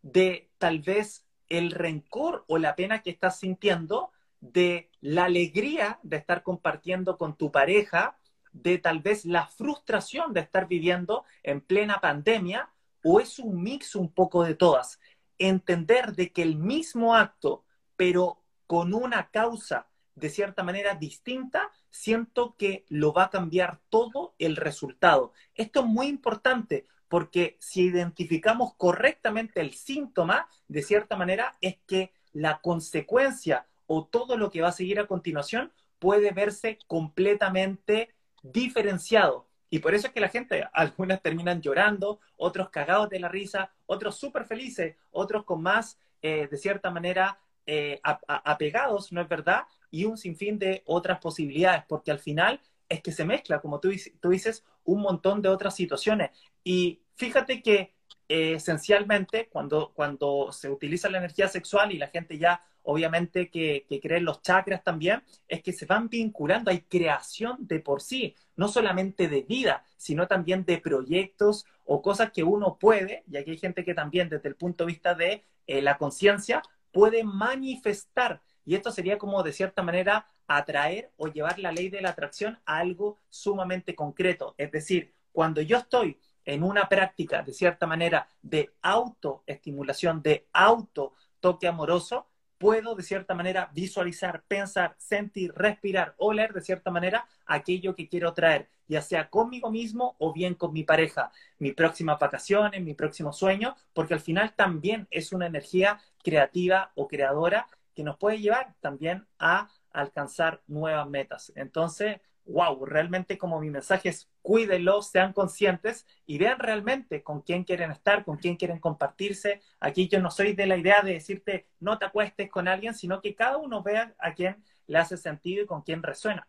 de 0.02 0.50
tal 0.59 0.80
vez 0.80 1.26
el 1.48 1.70
rencor 1.70 2.44
o 2.48 2.59
la 2.59 2.74
pena 2.74 3.02
que 3.02 3.11
estás 3.11 3.38
sintiendo, 3.38 4.11
de 4.40 4.90
la 5.00 5.24
alegría 5.24 5.98
de 6.02 6.16
estar 6.16 6.42
compartiendo 6.42 7.16
con 7.16 7.37
tu 7.37 7.50
pareja, 7.50 8.18
de 8.52 8.78
tal 8.78 9.00
vez 9.00 9.24
la 9.24 9.46
frustración 9.46 10.33
de 10.33 10.40
estar 10.40 10.68
viviendo 10.68 11.24
en 11.42 11.61
plena 11.61 12.00
pandemia, 12.00 12.70
o 13.02 13.20
es 13.20 13.38
un 13.38 13.62
mix 13.62 13.94
un 13.94 14.11
poco 14.12 14.44
de 14.44 14.54
todas. 14.54 14.98
Entender 15.38 16.12
de 16.12 16.33
que 16.33 16.42
el 16.42 16.57
mismo 16.57 17.14
acto, 17.14 17.64
pero 17.96 18.42
con 18.66 18.94
una 18.94 19.30
causa 19.30 19.88
de 20.14 20.31
cierta 20.31 20.62
manera 20.62 20.94
distinta, 20.94 21.70
siento 21.90 22.57
que 22.57 22.85
lo 22.88 23.12
va 23.12 23.24
a 23.24 23.31
cambiar 23.31 23.81
todo 23.88 24.35
el 24.38 24.57
resultado. 24.57 25.33
Esto 25.55 25.81
es 25.81 25.87
muy 25.87 26.07
importante 26.07 26.87
porque 27.09 27.57
si 27.61 27.83
identificamos 27.83 28.74
correctamente 28.74 29.61
el 29.61 29.74
síntoma, 29.74 30.48
de 30.68 30.83
cierta 30.83 31.16
manera, 31.16 31.57
es 31.61 31.77
que 31.87 32.12
la 32.33 32.61
consecuencia 32.61 33.66
o 33.87 34.05
todo 34.07 34.37
lo 34.37 34.50
que 34.50 34.61
va 34.61 34.68
a 34.68 34.72
seguir 34.72 34.98
a 34.98 35.07
continuación 35.07 35.72
puede 35.98 36.33
verse 36.33 36.79
completamente 36.87 38.14
diferenciado. 38.42 39.46
Y 39.70 39.81
por 39.81 39.94
eso 39.94 40.09
es 40.09 40.12
que 40.12 40.20
la 40.20 40.29
gente, 40.29 40.64
algunas 40.72 41.22
terminan 41.22 41.61
llorando, 41.61 42.20
otros 42.37 42.70
cagados 42.70 43.09
de 43.11 43.20
la 43.20 43.29
risa, 43.29 43.72
otros 43.87 44.16
súper 44.16 44.44
felices, 44.44 44.96
otros 45.11 45.44
con 45.44 45.62
más, 45.62 45.98
eh, 46.22 46.48
de 46.50 46.57
cierta 46.57 46.90
manera, 46.90 47.38
eh, 47.66 48.00
apegados, 48.03 49.12
¿no 49.12 49.20
es 49.20 49.29
verdad? 49.29 49.62
Y 49.90 50.05
un 50.05 50.16
sinfín 50.16 50.59
de 50.59 50.83
otras 50.87 51.18
posibilidades, 51.20 51.85
porque 51.88 52.11
al 52.11 52.18
final 52.18 52.61
es 52.88 53.03
que 53.03 53.12
se 53.12 53.24
mezcla, 53.24 53.61
como 53.61 53.81
tú, 53.81 53.90
tú 54.20 54.31
dices, 54.31 54.64
un 54.85 55.00
montón 55.00 55.42
de 55.42 55.48
otras 55.48 55.74
situaciones. 55.74 56.31
Y 56.62 57.00
fíjate 57.14 57.62
que 57.62 57.94
eh, 58.29 58.55
esencialmente 58.55 59.48
cuando, 59.48 59.92
cuando 59.94 60.53
se 60.53 60.70
utiliza 60.70 61.09
la 61.11 61.18
energía 61.18 61.48
sexual 61.48 61.92
y 61.92 61.98
la 61.98 62.09
gente 62.09 62.38
ya 62.38 62.62
obviamente 62.85 63.50
que, 63.50 63.87
que 63.88 64.00
cree 64.00 64.18
en 64.18 64.27
los 64.27 64.42
chakras 64.42 64.85
también, 64.85 65.22
es 65.48 65.62
que 65.62 65.72
se 65.72 65.87
van 65.87 66.09
vinculando, 66.09 66.70
hay 66.70 66.83
creación 66.83 67.57
de 67.66 67.81
por 67.81 68.03
sí, 68.03 68.37
no 68.57 68.68
solamente 68.68 69.27
de 69.27 69.42
vida, 69.42 69.85
sino 69.96 70.29
también 70.29 70.64
de 70.64 70.79
proyectos 70.79 71.64
o 71.85 72.03
cosas 72.03 72.31
que 72.31 72.44
uno 72.44 72.79
puede, 72.79 73.24
y 73.31 73.37
aquí 73.37 73.53
hay 73.53 73.59
gente 73.59 73.85
que 73.85 73.94
también 73.94 74.29
desde 74.29 74.50
el 74.50 74.55
punto 74.55 74.85
de 74.85 74.92
vista 74.92 75.14
de 75.14 75.44
eh, 75.66 75.81
la 75.81 75.96
conciencia 75.96 76.62
puede 76.94 77.24
manifestar. 77.24 78.40
Y 78.64 78.76
esto 78.76 78.90
sería 78.92 79.18
como 79.18 79.42
de 79.42 79.52
cierta 79.52 79.83
manera 79.83 80.28
atraer 80.46 81.11
o 81.16 81.26
llevar 81.26 81.59
la 81.59 81.72
ley 81.72 81.88
de 81.90 82.00
la 82.00 82.11
atracción 82.11 82.59
a 82.64 82.78
algo 82.78 83.18
sumamente 83.28 83.94
concreto. 83.94 84.54
Es 84.57 84.70
decir, 84.70 85.12
cuando 85.33 85.61
yo 85.61 85.78
estoy 85.78 86.18
en 86.44 86.62
una 86.62 86.88
práctica, 86.88 87.42
de 87.42 87.52
cierta 87.52 87.87
manera, 87.87 88.28
de 88.40 88.70
autoestimulación, 88.80 90.22
de 90.22 90.46
auto 90.52 91.12
toque 91.40 91.66
amoroso, 91.66 92.28
puedo 92.59 92.94
de 92.94 93.02
cierta 93.02 93.35
manera 93.35 93.70
visualizar, 93.74 94.44
pensar, 94.46 94.94
sentir, 94.96 95.52
respirar, 95.54 96.14
oler 96.18 96.52
de 96.52 96.61
cierta 96.61 96.90
manera 96.90 97.26
aquello 97.46 97.94
que 97.94 98.09
quiero 98.09 98.33
traer, 98.33 98.68
ya 98.87 99.02
sea 99.02 99.28
conmigo 99.28 99.70
mismo 99.70 100.14
o 100.18 100.33
bien 100.33 100.54
con 100.54 100.72
mi 100.72 100.85
pareja, 100.85 101.33
mi 101.59 101.72
próxima 101.72 102.16
vacaciones, 102.16 102.80
mi 102.83 102.94
próximo 102.94 103.33
sueño, 103.33 103.74
porque 103.92 104.14
al 104.14 104.20
final 104.20 104.54
también 104.54 105.09
es 105.11 105.33
una 105.33 105.46
energía 105.46 106.00
creativa 106.24 106.90
o 106.96 107.06
creadora 107.06 107.68
que 107.94 108.02
nos 108.02 108.18
puede 108.18 108.40
llevar 108.40 108.74
también 108.80 109.26
a 109.38 109.68
alcanzar 109.92 110.62
nuevas 110.66 111.08
metas. 111.08 111.52
Entonces, 111.54 112.20
wow, 112.46 112.84
realmente 112.84 113.38
como 113.38 113.60
mi 113.60 113.70
mensaje 113.70 114.08
es 114.08 114.28
cuídenlos, 114.42 115.10
sean 115.10 115.32
conscientes 115.32 116.06
y 116.26 116.38
vean 116.38 116.58
realmente 116.58 117.22
con 117.22 117.40
quién 117.40 117.64
quieren 117.64 117.90
estar, 117.90 118.24
con 118.24 118.37
quién 118.37 118.56
quieren 118.56 118.78
compartirse. 118.78 119.62
Aquí 119.80 120.08
yo 120.08 120.20
no 120.20 120.30
soy 120.30 120.54
de 120.54 120.66
la 120.66 120.76
idea 120.76 121.02
de 121.02 121.14
decirte 121.14 121.68
no 121.80 121.98
te 121.98 122.06
acuestes 122.06 122.50
con 122.50 122.68
alguien, 122.68 122.94
sino 122.94 123.20
que 123.20 123.34
cada 123.34 123.56
uno 123.56 123.82
vea 123.82 124.14
a 124.18 124.34
quién 124.34 124.62
le 124.87 124.98
hace 124.98 125.16
sentido 125.16 125.62
y 125.62 125.66
con 125.66 125.82
quién 125.82 126.02
resuena. 126.02 126.46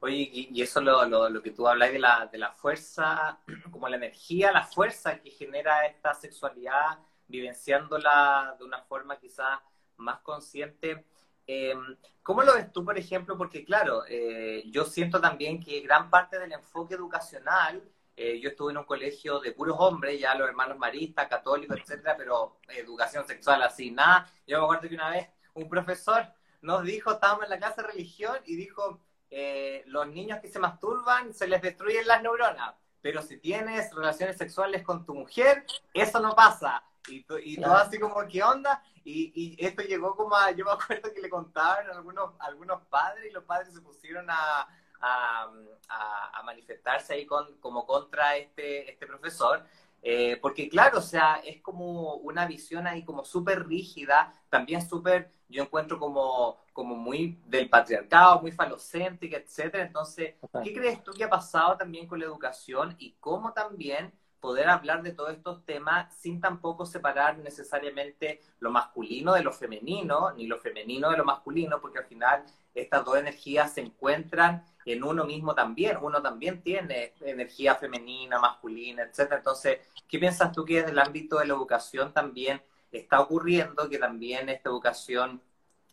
Oye, 0.00 0.28
y, 0.32 0.60
eso 0.60 0.82
lo, 0.82 1.08
lo, 1.30 1.42
que 1.42 1.50
tú 1.50 1.66
hablas 1.66 1.90
de 1.90 1.98
la, 1.98 2.28
de 2.30 2.36
la 2.36 2.52
fuerza, 2.52 3.40
como 3.70 3.88
la 3.88 3.96
energía, 3.96 4.52
la 4.52 4.66
fuerza 4.66 5.18
que 5.18 5.30
genera 5.30 5.86
esta 5.86 6.12
sexualidad, 6.12 6.98
vivenciándola 7.28 8.56
de 8.58 8.64
una 8.64 8.82
forma 8.82 9.18
quizás 9.18 9.58
más 9.96 10.20
consciente 10.20 11.04
Em, 11.46 11.96
¿Cómo 12.22 12.42
lo 12.42 12.54
ves 12.54 12.72
tú, 12.72 12.84
por 12.84 12.96
ejemplo? 12.98 13.36
Porque 13.36 13.64
claro, 13.64 14.04
eh, 14.08 14.64
yo 14.70 14.84
siento 14.84 15.20
también 15.20 15.62
que 15.62 15.80
gran 15.80 16.08
parte 16.10 16.38
del 16.38 16.52
enfoque 16.52 16.94
educacional, 16.94 17.82
eh, 18.16 18.40
yo 18.40 18.50
estuve 18.50 18.72
en 18.72 18.78
un 18.78 18.84
colegio 18.84 19.40
de 19.40 19.52
puros 19.52 19.76
hombres, 19.78 20.18
ya 20.20 20.34
los 20.34 20.48
hermanos 20.48 20.78
maristas, 20.78 21.28
católicos, 21.28 21.78
etcétera, 21.78 22.16
pero 22.16 22.58
educación 22.68 23.26
sexual 23.26 23.62
así, 23.62 23.90
nada. 23.90 24.30
Yo 24.46 24.58
me 24.58 24.64
acuerdo 24.64 24.88
que 24.88 24.94
una 24.94 25.10
vez 25.10 25.28
un 25.54 25.68
profesor 25.68 26.26
nos 26.62 26.84
dijo, 26.84 27.12
estábamos 27.12 27.44
en 27.44 27.50
la 27.50 27.58
clase 27.58 27.82
de 27.82 27.88
religión 27.88 28.36
y 28.46 28.56
dijo, 28.56 29.00
eh, 29.30 29.82
los 29.86 30.06
niños 30.08 30.40
que 30.40 30.48
se 30.48 30.58
masturban 30.58 31.34
se 31.34 31.46
les 31.46 31.60
destruyen 31.60 32.06
las 32.06 32.22
neuronas, 32.22 32.74
pero 33.02 33.20
si 33.20 33.36
tienes 33.36 33.92
relaciones 33.94 34.38
sexuales 34.38 34.82
con 34.82 35.04
tu 35.04 35.14
mujer, 35.14 35.66
eso 35.92 36.20
no 36.20 36.34
pasa. 36.34 36.82
Y, 37.08 37.24
y 37.42 37.60
todo 37.60 37.74
así 37.74 37.98
como, 37.98 38.26
¿qué 38.26 38.42
onda? 38.42 38.82
Y, 39.04 39.32
y, 39.34 39.64
esto 39.64 39.82
llegó 39.82 40.16
como 40.16 40.34
a, 40.34 40.50
yo 40.52 40.64
me 40.64 40.72
acuerdo 40.72 41.12
que 41.12 41.20
le 41.20 41.28
contaban 41.28 41.88
algunos, 41.90 42.32
algunos 42.38 42.82
padres 42.86 43.30
y 43.30 43.32
los 43.32 43.44
padres 43.44 43.74
se 43.74 43.80
pusieron 43.80 44.26
a, 44.30 44.66
a, 45.00 45.52
a, 45.88 46.42
manifestarse 46.42 47.14
ahí 47.14 47.26
con, 47.26 47.58
como 47.58 47.86
contra 47.86 48.36
este, 48.36 48.90
este 48.90 49.06
profesor. 49.06 49.64
Eh, 50.06 50.38
porque 50.40 50.68
claro, 50.68 50.98
o 50.98 51.02
sea, 51.02 51.36
es 51.44 51.62
como 51.62 52.16
una 52.16 52.46
visión 52.46 52.86
ahí 52.86 53.04
como 53.04 53.24
súper 53.24 53.66
rígida, 53.66 54.34
también 54.50 54.86
súper, 54.86 55.32
yo 55.48 55.62
encuentro 55.62 55.98
como, 55.98 56.58
como 56.74 56.94
muy 56.94 57.40
del 57.46 57.70
patriarcado, 57.70 58.42
muy 58.42 58.52
falocéntrica, 58.52 59.38
etcétera. 59.38 59.84
Entonces, 59.84 60.34
¿qué 60.62 60.74
crees 60.74 61.02
tú 61.02 61.12
que 61.12 61.24
ha 61.24 61.30
pasado 61.30 61.78
también 61.78 62.06
con 62.06 62.18
la 62.18 62.26
educación 62.26 62.94
y 62.98 63.12
cómo 63.18 63.54
también 63.54 64.12
poder 64.44 64.68
hablar 64.68 65.02
de 65.02 65.12
todos 65.12 65.32
estos 65.32 65.64
temas 65.64 66.14
sin 66.18 66.38
tampoco 66.38 66.84
separar 66.84 67.38
necesariamente 67.38 68.42
lo 68.58 68.70
masculino 68.70 69.32
de 69.32 69.42
lo 69.42 69.54
femenino, 69.54 70.32
ni 70.32 70.46
lo 70.46 70.58
femenino 70.58 71.10
de 71.10 71.16
lo 71.16 71.24
masculino, 71.24 71.80
porque 71.80 72.00
al 72.00 72.04
final 72.04 72.44
estas 72.74 73.06
dos 73.06 73.16
energías 73.16 73.72
se 73.72 73.80
encuentran 73.80 74.62
en 74.84 75.02
uno 75.02 75.24
mismo 75.24 75.54
también. 75.54 75.96
Uno 75.98 76.20
también 76.20 76.60
tiene 76.60 77.14
energía 77.22 77.74
femenina, 77.76 78.38
masculina, 78.38 79.04
etc. 79.04 79.32
Entonces, 79.38 79.78
¿qué 80.06 80.18
piensas 80.18 80.52
tú 80.52 80.62
que 80.62 80.80
desde 80.80 80.90
el 80.90 80.98
ámbito 80.98 81.38
de 81.38 81.46
la 81.46 81.54
educación 81.54 82.12
también 82.12 82.60
está 82.92 83.20
ocurriendo, 83.20 83.88
que 83.88 83.98
también 83.98 84.50
esta 84.50 84.68
educación 84.68 85.40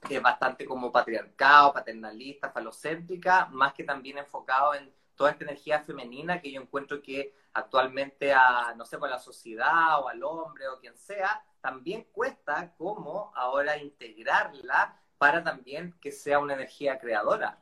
es 0.09 0.21
bastante 0.21 0.65
como 0.65 0.91
patriarcado, 0.91 1.71
paternalista, 1.71 2.51
falocéntrica, 2.51 3.45
más 3.45 3.71
que 3.71 3.85
también 3.85 4.17
enfocado 4.17 4.73
en 4.73 4.91
toda 5.21 5.33
esta 5.33 5.43
energía 5.43 5.81
femenina 5.81 6.41
que 6.41 6.51
yo 6.51 6.59
encuentro 6.59 6.99
que 6.99 7.35
actualmente 7.53 8.33
a, 8.33 8.73
no 8.75 8.85
sé, 8.85 8.97
por 8.97 9.07
la 9.07 9.19
sociedad 9.19 9.99
o 9.99 10.09
al 10.09 10.23
hombre 10.23 10.67
o 10.67 10.79
quien 10.79 10.97
sea, 10.97 11.43
también 11.61 12.07
cuesta 12.11 12.73
como 12.75 13.31
ahora 13.35 13.77
integrarla 13.77 14.99
para 15.19 15.43
también 15.43 15.93
que 16.01 16.11
sea 16.11 16.39
una 16.39 16.55
energía 16.55 16.97
creadora. 16.97 17.59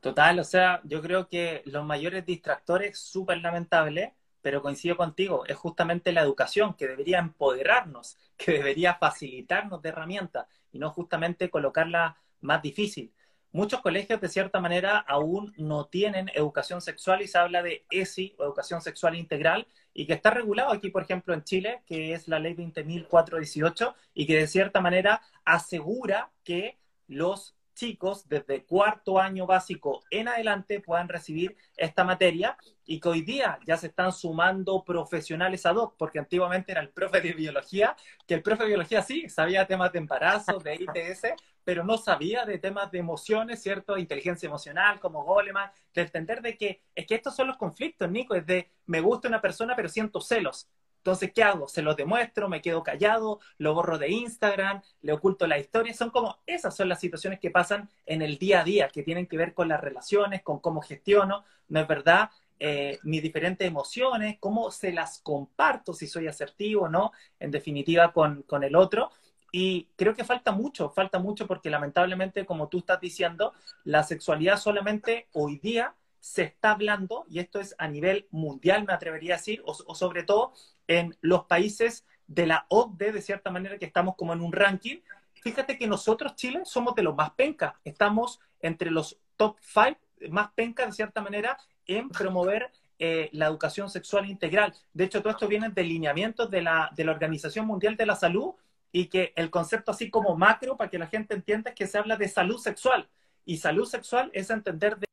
Total, 0.00 0.38
o 0.38 0.44
sea, 0.44 0.80
yo 0.84 1.02
creo 1.02 1.26
que 1.26 1.62
los 1.64 1.84
mayores 1.84 2.24
distractores, 2.24 2.96
súper 2.96 3.38
lamentables, 3.38 4.12
pero 4.40 4.62
coincido 4.62 4.96
contigo, 4.96 5.44
es 5.46 5.56
justamente 5.56 6.12
la 6.12 6.20
educación 6.20 6.74
que 6.74 6.86
debería 6.86 7.18
empoderarnos, 7.18 8.16
que 8.36 8.52
debería 8.52 8.94
facilitarnos 8.94 9.82
de 9.82 9.88
herramientas 9.88 10.46
y 10.70 10.78
no 10.78 10.90
justamente 10.90 11.50
colocarla 11.50 12.16
más 12.40 12.62
difícil 12.62 13.12
muchos 13.56 13.80
colegios 13.80 14.20
de 14.20 14.28
cierta 14.28 14.60
manera 14.60 14.98
aún 14.98 15.54
no 15.56 15.86
tienen 15.86 16.30
educación 16.34 16.82
sexual 16.82 17.22
y 17.22 17.26
se 17.26 17.38
habla 17.38 17.62
de 17.62 17.86
ESI 17.90 18.34
o 18.38 18.44
educación 18.44 18.82
sexual 18.82 19.16
integral 19.16 19.66
y 19.94 20.06
que 20.06 20.12
está 20.12 20.28
regulado 20.28 20.72
aquí, 20.72 20.90
por 20.90 21.02
ejemplo, 21.02 21.32
en 21.32 21.42
Chile, 21.42 21.82
que 21.86 22.12
es 22.12 22.28
la 22.28 22.38
ley 22.38 22.54
20.418 22.54 23.94
y 24.12 24.26
que 24.26 24.36
de 24.36 24.46
cierta 24.46 24.82
manera 24.82 25.22
asegura 25.46 26.30
que 26.44 26.76
los 27.08 27.56
chicos 27.74 28.28
desde 28.28 28.64
cuarto 28.64 29.18
año 29.18 29.46
básico 29.46 30.02
en 30.10 30.28
adelante 30.28 30.80
puedan 30.80 31.08
recibir 31.08 31.56
esta 31.76 32.04
materia 32.04 32.58
y 32.84 33.00
que 33.00 33.08
hoy 33.08 33.22
día 33.22 33.58
ya 33.66 33.78
se 33.78 33.86
están 33.86 34.12
sumando 34.12 34.84
profesionales 34.84 35.64
ad 35.64 35.76
hoc, 35.76 35.94
porque 35.96 36.18
antiguamente 36.18 36.72
era 36.72 36.82
el 36.82 36.90
profe 36.90 37.22
de 37.22 37.32
biología, 37.32 37.96
que 38.26 38.34
el 38.34 38.42
profe 38.42 38.64
de 38.64 38.68
biología 38.68 39.02
sí 39.02 39.28
sabía 39.30 39.66
temas 39.66 39.92
de 39.92 39.98
embarazo, 39.98 40.58
de 40.58 40.74
ITS, 40.74 41.22
pero 41.66 41.82
no 41.82 41.98
sabía 41.98 42.44
de 42.44 42.58
temas 42.58 42.92
de 42.92 43.00
emociones, 43.00 43.60
¿cierto? 43.60 43.98
Inteligencia 43.98 44.46
emocional, 44.46 45.00
como 45.00 45.24
Goleman, 45.24 45.68
de 45.92 46.02
entender 46.02 46.40
de 46.40 46.56
que 46.56 46.80
es 46.94 47.06
que 47.08 47.16
estos 47.16 47.34
son 47.34 47.48
los 47.48 47.56
conflictos, 47.56 48.08
Nico, 48.08 48.36
es 48.36 48.46
de 48.46 48.70
me 48.86 49.00
gusta 49.00 49.26
una 49.26 49.42
persona 49.42 49.74
pero 49.74 49.88
siento 49.88 50.20
celos. 50.20 50.68
Entonces, 50.98 51.32
¿qué 51.32 51.42
hago? 51.42 51.66
Se 51.66 51.82
los 51.82 51.96
demuestro, 51.96 52.48
me 52.48 52.62
quedo 52.62 52.84
callado, 52.84 53.40
lo 53.58 53.74
borro 53.74 53.98
de 53.98 54.10
Instagram, 54.10 54.80
le 55.02 55.12
oculto 55.12 55.48
la 55.48 55.58
historia. 55.58 55.92
Son 55.92 56.10
como, 56.10 56.38
esas 56.46 56.76
son 56.76 56.88
las 56.88 57.00
situaciones 57.00 57.40
que 57.40 57.50
pasan 57.50 57.90
en 58.06 58.22
el 58.22 58.38
día 58.38 58.60
a 58.60 58.64
día, 58.64 58.88
que 58.88 59.02
tienen 59.02 59.26
que 59.26 59.36
ver 59.36 59.52
con 59.52 59.66
las 59.66 59.80
relaciones, 59.80 60.42
con 60.42 60.60
cómo 60.60 60.82
gestiono, 60.82 61.44
¿no 61.68 61.80
es 61.80 61.88
verdad? 61.88 62.30
Eh, 62.60 63.00
mis 63.02 63.22
diferentes 63.22 63.66
emociones, 63.66 64.36
cómo 64.38 64.70
se 64.70 64.92
las 64.92 65.18
comparto, 65.20 65.92
si 65.94 66.06
soy 66.06 66.28
asertivo 66.28 66.84
o 66.84 66.88
no, 66.88 67.10
en 67.40 67.50
definitiva, 67.50 68.12
con, 68.12 68.42
con 68.42 68.62
el 68.62 68.76
otro. 68.76 69.10
Y 69.58 69.88
creo 69.96 70.14
que 70.14 70.22
falta 70.22 70.52
mucho, 70.52 70.90
falta 70.90 71.18
mucho 71.18 71.46
porque 71.46 71.70
lamentablemente, 71.70 72.44
como 72.44 72.68
tú 72.68 72.80
estás 72.80 73.00
diciendo, 73.00 73.54
la 73.84 74.02
sexualidad 74.02 74.58
solamente 74.58 75.28
hoy 75.32 75.56
día 75.60 75.94
se 76.20 76.42
está 76.42 76.72
hablando, 76.72 77.24
y 77.30 77.38
esto 77.38 77.58
es 77.58 77.74
a 77.78 77.88
nivel 77.88 78.26
mundial, 78.30 78.84
me 78.84 78.92
atrevería 78.92 79.32
a 79.32 79.38
decir, 79.38 79.62
o, 79.64 79.94
sobre 79.94 80.24
todo 80.24 80.52
en 80.88 81.16
los 81.22 81.46
países 81.46 82.04
de 82.26 82.46
la 82.46 82.66
OCDE, 82.68 83.12
de 83.12 83.22
cierta 83.22 83.50
manera, 83.50 83.78
que 83.78 83.86
estamos 83.86 84.14
como 84.16 84.34
en 84.34 84.42
un 84.42 84.52
ranking. 84.52 84.98
Fíjate 85.42 85.78
que 85.78 85.86
nosotros, 85.86 86.34
Chile, 86.34 86.60
somos 86.66 86.94
de 86.94 87.04
los 87.04 87.16
más 87.16 87.30
pencas. 87.30 87.72
Estamos 87.82 88.40
entre 88.60 88.90
los 88.90 89.16
top 89.38 89.56
five 89.62 89.96
más 90.28 90.50
pencas, 90.52 90.88
de 90.88 90.92
cierta 90.92 91.22
manera, 91.22 91.56
en 91.86 92.10
promover 92.10 92.70
eh, 92.98 93.30
la 93.32 93.46
educación 93.46 93.88
sexual 93.88 94.28
integral. 94.28 94.74
De 94.92 95.04
hecho, 95.04 95.22
todo 95.22 95.30
esto 95.30 95.48
viene 95.48 95.70
de 95.70 95.82
lineamientos 95.82 96.50
de 96.50 96.60
la, 96.60 96.90
de 96.94 97.04
la 97.04 97.12
Organización 97.12 97.66
Mundial 97.66 97.96
de 97.96 98.04
la 98.04 98.16
Salud 98.16 98.54
y 98.96 99.08
que 99.08 99.34
el 99.36 99.50
concepto 99.50 99.90
así 99.90 100.10
como 100.10 100.36
macro, 100.38 100.76
para 100.78 100.88
que 100.88 100.98
la 100.98 101.06
gente 101.06 101.34
entienda, 101.34 101.68
es 101.70 101.76
que 101.76 101.86
se 101.86 101.98
habla 101.98 102.16
de 102.16 102.28
salud 102.28 102.56
sexual. 102.56 103.06
Y 103.44 103.58
salud 103.58 103.84
sexual 103.84 104.30
es 104.32 104.48
entender 104.48 104.96
de 104.96 105.06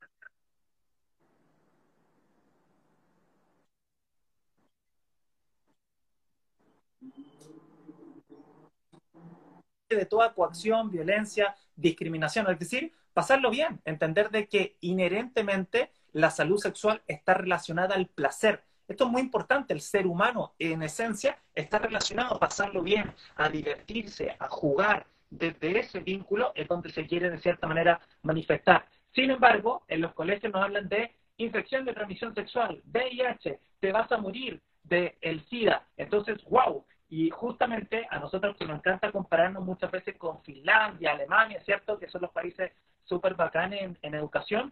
de 9.90 10.06
toda 10.06 10.34
coacción, 10.34 10.90
violencia, 10.90 11.56
discriminación, 11.76 12.50
es 12.50 12.58
decir, 12.58 12.94
pasarlo 13.14 13.52
bien, 13.52 13.82
entender 13.84 14.32
de 14.32 14.48
que 14.48 14.78
inherentemente 14.80 15.92
la 16.14 16.32
salud 16.32 16.58
sexual 16.58 17.04
está 17.08 17.34
relacionada 17.34 17.96
al 17.96 18.08
placer. 18.08 18.64
Esto 18.94 19.06
es 19.06 19.10
muy 19.12 19.24
importante, 19.24 19.74
el 19.74 19.82
ser 19.82 20.06
humano 20.06 20.54
en 20.60 20.84
esencia 20.84 21.40
está 21.56 21.80
relacionado 21.80 22.36
a 22.36 22.40
pasarlo 22.40 22.84
bien, 22.84 23.12
a 23.36 23.50
divertirse, 23.50 24.36
a 24.38 24.48
jugar. 24.48 25.08
Desde 25.32 25.80
ese 25.80 26.02
vínculo 26.02 26.52
es 26.54 26.68
donde 26.68 26.92
se 26.92 27.08
quiere 27.08 27.32
de 27.32 27.40
cierta 27.40 27.66
manera 27.66 28.00
manifestar. 28.22 28.86
Sin 29.12 29.32
embargo, 29.32 29.84
en 29.88 30.02
los 30.02 30.14
colegios 30.14 30.54
nos 30.54 30.62
hablan 30.62 30.88
de 30.90 31.12
infección 31.38 31.86
de 31.86 31.94
transmisión 31.94 32.36
sexual, 32.36 32.84
VIH, 32.86 33.60
te 33.80 33.92
vas 33.92 34.12
a 34.12 34.18
morir 34.20 34.62
del 34.84 35.16
el 35.22 35.44
SIDA. 35.46 35.88
Entonces, 35.98 36.38
wow, 36.48 36.86
Y 37.10 37.32
justamente 37.32 38.06
a 38.12 38.20
nosotros 38.20 38.56
que 38.58 38.66
nos 38.66 38.78
encanta 38.78 39.12
compararnos 39.12 39.66
muchas 39.66 39.90
veces 39.90 40.16
con 40.18 40.44
Finlandia, 40.44 41.14
Alemania, 41.14 41.64
¿cierto? 41.66 41.98
Que 41.98 42.10
son 42.10 42.22
los 42.22 42.32
países 42.32 42.72
súper 43.06 43.34
bacanes 43.34 43.98
en, 44.04 44.14
educación, 44.14 44.72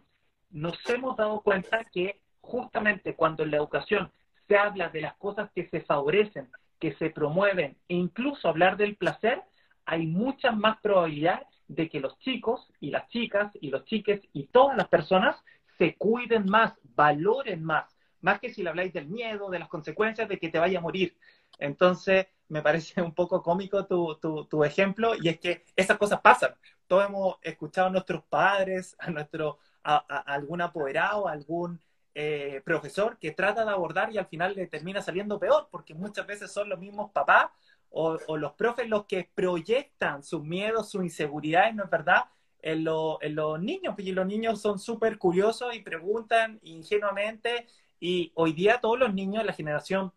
nos 0.52 0.78
hemos 0.92 1.18
dado 1.18 1.42
cuenta 1.42 1.86
que 1.86 2.21
justamente 2.42 3.16
cuando 3.16 3.44
en 3.44 3.52
la 3.52 3.58
educación 3.58 4.12
se 4.48 4.58
habla 4.58 4.90
de 4.90 5.02
las 5.02 5.16
cosas 5.16 5.50
que 5.52 5.68
se 5.68 5.82
favorecen, 5.82 6.50
que 6.80 6.94
se 6.96 7.10
promueven 7.10 7.78
e 7.88 7.96
incluso 7.96 8.50
hablar 8.50 8.76
del 8.78 8.96
placer, 8.98 9.42
hay 9.86 10.06
muchas 10.08 10.56
más 10.56 10.80
probabilidades 10.82 11.48
de 11.68 11.90
que 11.90 12.00
los 12.00 12.18
chicos 12.20 12.72
y 12.80 12.92
las 12.92 13.08
chicas 13.10 13.52
y 13.62 13.70
los 13.70 13.86
chiques 13.86 14.22
y 14.34 14.48
todas 14.48 14.76
las 14.76 14.88
personas 14.90 15.36
se 15.78 15.96
cuiden 15.96 16.50
más, 16.50 16.74
valoren 16.96 17.64
más, 17.64 17.98
más 18.20 18.40
que 18.40 18.54
si 18.54 18.62
le 18.62 18.70
habláis 18.70 18.94
del 18.94 19.08
miedo, 19.08 19.50
de 19.50 19.60
las 19.60 19.70
consecuencias 19.70 20.28
de 20.28 20.38
que 20.38 20.50
te 20.50 20.60
vaya 20.60 20.80
a 20.80 20.82
morir. 20.82 21.18
Entonces, 21.60 22.28
me 22.50 22.62
parece 22.62 23.02
un 23.02 23.14
poco 23.14 23.42
cómico 23.42 23.86
tu, 23.86 24.18
tu, 24.50 24.64
ejemplo 24.64 25.14
y 25.20 25.30
es 25.30 25.40
que 25.40 25.64
esas 25.76 25.98
cosas 25.98 26.22
pasan. 26.22 26.54
Todos 26.88 27.08
hemos 27.08 27.36
escuchado 27.42 27.88
a 27.88 27.92
nuestros 27.92 28.24
padres, 28.24 28.96
a 29.00 29.10
nuestro 29.10 29.60
a, 29.84 29.98
algún 30.34 30.62
apoderado, 30.62 31.28
a 31.28 31.32
algún 31.32 31.80
eh, 32.16 32.62
profesor 32.66 33.18
que 33.20 33.32
trata 33.32 33.66
de 33.66 33.72
abordar 33.72 34.12
y 34.12 34.18
al 34.18 34.28
final 34.28 34.54
le 34.56 34.68
termina 34.68 35.02
saliendo 35.02 35.40
peor, 35.40 35.68
porque 35.72 35.94
muchas 35.94 36.28
veces 36.28 36.52
son 36.52 36.70
los 36.70 36.80
mismos 36.80 37.12
papás 37.12 37.52
o, 37.90 38.18
o 38.28 38.38
los 38.38 38.54
profes 38.54 38.88
los 38.88 39.06
que 39.06 39.30
proyectan 39.34 40.24
sus 40.24 40.44
miedos, 40.44 40.90
sus 40.90 41.04
inseguridades, 41.04 41.76
¿no 41.76 41.84
es 41.84 41.90
verdad? 41.90 42.26
en, 42.62 42.88
en 43.22 43.36
los 43.36 43.62
niños, 43.62 43.96
y 43.98 44.12
los 44.12 44.26
niños 44.26 44.62
son 44.62 44.80
súper 44.80 45.18
curiosos 45.18 45.76
y 45.76 45.82
preguntan 45.82 46.60
ingenuamente, 46.64 47.68
y 48.00 48.32
hoy 48.36 48.54
día 48.54 48.80
todos 48.82 49.00
los 49.00 49.14
niños, 49.14 49.46
la 49.46 49.54
generación, 49.54 50.14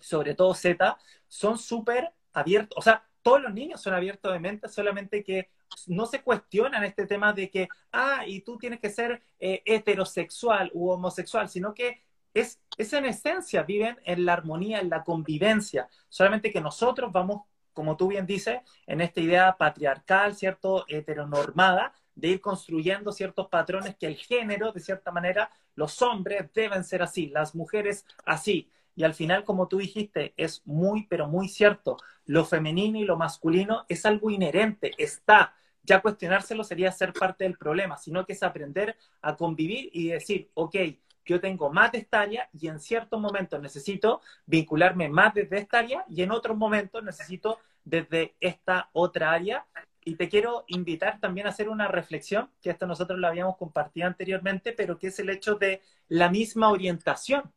sobre 0.00 0.34
todo 0.34 0.54
Z, 0.54 0.98
son 1.28 1.58
súper 1.58 2.12
abiertos, 2.32 2.76
o 2.78 2.82
sea, 2.82 3.06
todos 3.22 3.42
los 3.42 3.52
niños 3.52 3.80
son 3.80 3.94
abiertos 3.94 4.32
de 4.32 4.40
mente, 4.40 4.68
solamente 4.68 5.22
que 5.22 5.50
no 5.86 6.06
se 6.06 6.22
cuestionan 6.22 6.84
este 6.84 7.06
tema 7.06 7.32
de 7.32 7.50
que, 7.50 7.68
ah, 7.92 8.24
y 8.26 8.40
tú 8.40 8.58
tienes 8.58 8.80
que 8.80 8.90
ser 8.90 9.22
eh, 9.38 9.62
heterosexual 9.64 10.70
u 10.74 10.90
homosexual, 10.90 11.48
sino 11.48 11.74
que 11.74 12.02
es, 12.34 12.60
es 12.76 12.92
en 12.92 13.06
esencia, 13.06 13.62
viven 13.62 13.98
en 14.04 14.24
la 14.24 14.34
armonía, 14.34 14.80
en 14.80 14.90
la 14.90 15.02
convivencia, 15.04 15.88
solamente 16.08 16.52
que 16.52 16.60
nosotros 16.60 17.10
vamos 17.12 17.42
como 17.72 17.96
tú 17.96 18.08
bien 18.08 18.26
dices, 18.26 18.60
en 18.86 19.00
esta 19.00 19.20
idea 19.20 19.56
patriarcal, 19.56 20.34
¿cierto? 20.34 20.84
Heteronormada, 20.88 21.94
de 22.14 22.28
ir 22.28 22.40
construyendo 22.40 23.12
ciertos 23.12 23.48
patrones 23.48 23.96
que 23.96 24.06
el 24.06 24.16
género, 24.16 24.72
de 24.72 24.80
cierta 24.80 25.10
manera, 25.10 25.50
los 25.74 26.02
hombres 26.02 26.52
deben 26.52 26.84
ser 26.84 27.02
así, 27.02 27.28
las 27.28 27.54
mujeres 27.54 28.04
así. 28.24 28.70
Y 28.96 29.04
al 29.04 29.14
final, 29.14 29.44
como 29.44 29.68
tú 29.68 29.78
dijiste, 29.78 30.34
es 30.36 30.62
muy, 30.66 31.06
pero 31.06 31.28
muy 31.28 31.48
cierto. 31.48 31.96
Lo 32.26 32.44
femenino 32.44 32.98
y 32.98 33.04
lo 33.04 33.16
masculino 33.16 33.86
es 33.88 34.04
algo 34.04 34.30
inherente, 34.30 34.92
está. 34.98 35.54
Ya 35.82 36.00
cuestionárselo 36.00 36.62
sería 36.64 36.92
ser 36.92 37.12
parte 37.12 37.44
del 37.44 37.56
problema, 37.56 37.96
sino 37.96 38.24
que 38.26 38.34
es 38.34 38.42
aprender 38.42 38.96
a 39.22 39.36
convivir 39.36 39.90
y 39.92 40.08
decir, 40.08 40.50
ok, 40.54 40.76
yo 41.24 41.40
tengo 41.40 41.70
más 41.70 41.92
de 41.92 41.98
esta 41.98 42.20
área 42.20 42.48
y 42.52 42.68
en 42.68 42.80
ciertos 42.80 43.20
momentos 43.20 43.60
necesito 43.60 44.20
vincularme 44.46 45.08
más 45.08 45.34
desde 45.34 45.58
esta 45.58 45.78
área 45.78 46.04
y 46.08 46.22
en 46.22 46.32
otros 46.32 46.56
momentos 46.56 47.04
necesito 47.04 47.58
desde 47.84 48.34
esta 48.40 48.90
otra 48.92 49.32
área. 49.32 49.66
Y 50.02 50.14
te 50.14 50.28
quiero 50.28 50.64
invitar 50.66 51.20
también 51.20 51.46
a 51.46 51.50
hacer 51.50 51.68
una 51.68 51.86
reflexión, 51.86 52.50
que 52.62 52.70
esto 52.70 52.86
nosotros 52.86 53.18
lo 53.18 53.28
habíamos 53.28 53.56
compartido 53.56 54.06
anteriormente, 54.06 54.72
pero 54.72 54.98
que 54.98 55.08
es 55.08 55.18
el 55.18 55.28
hecho 55.28 55.56
de 55.56 55.82
la 56.08 56.30
misma 56.30 56.70
orientación. 56.70 57.52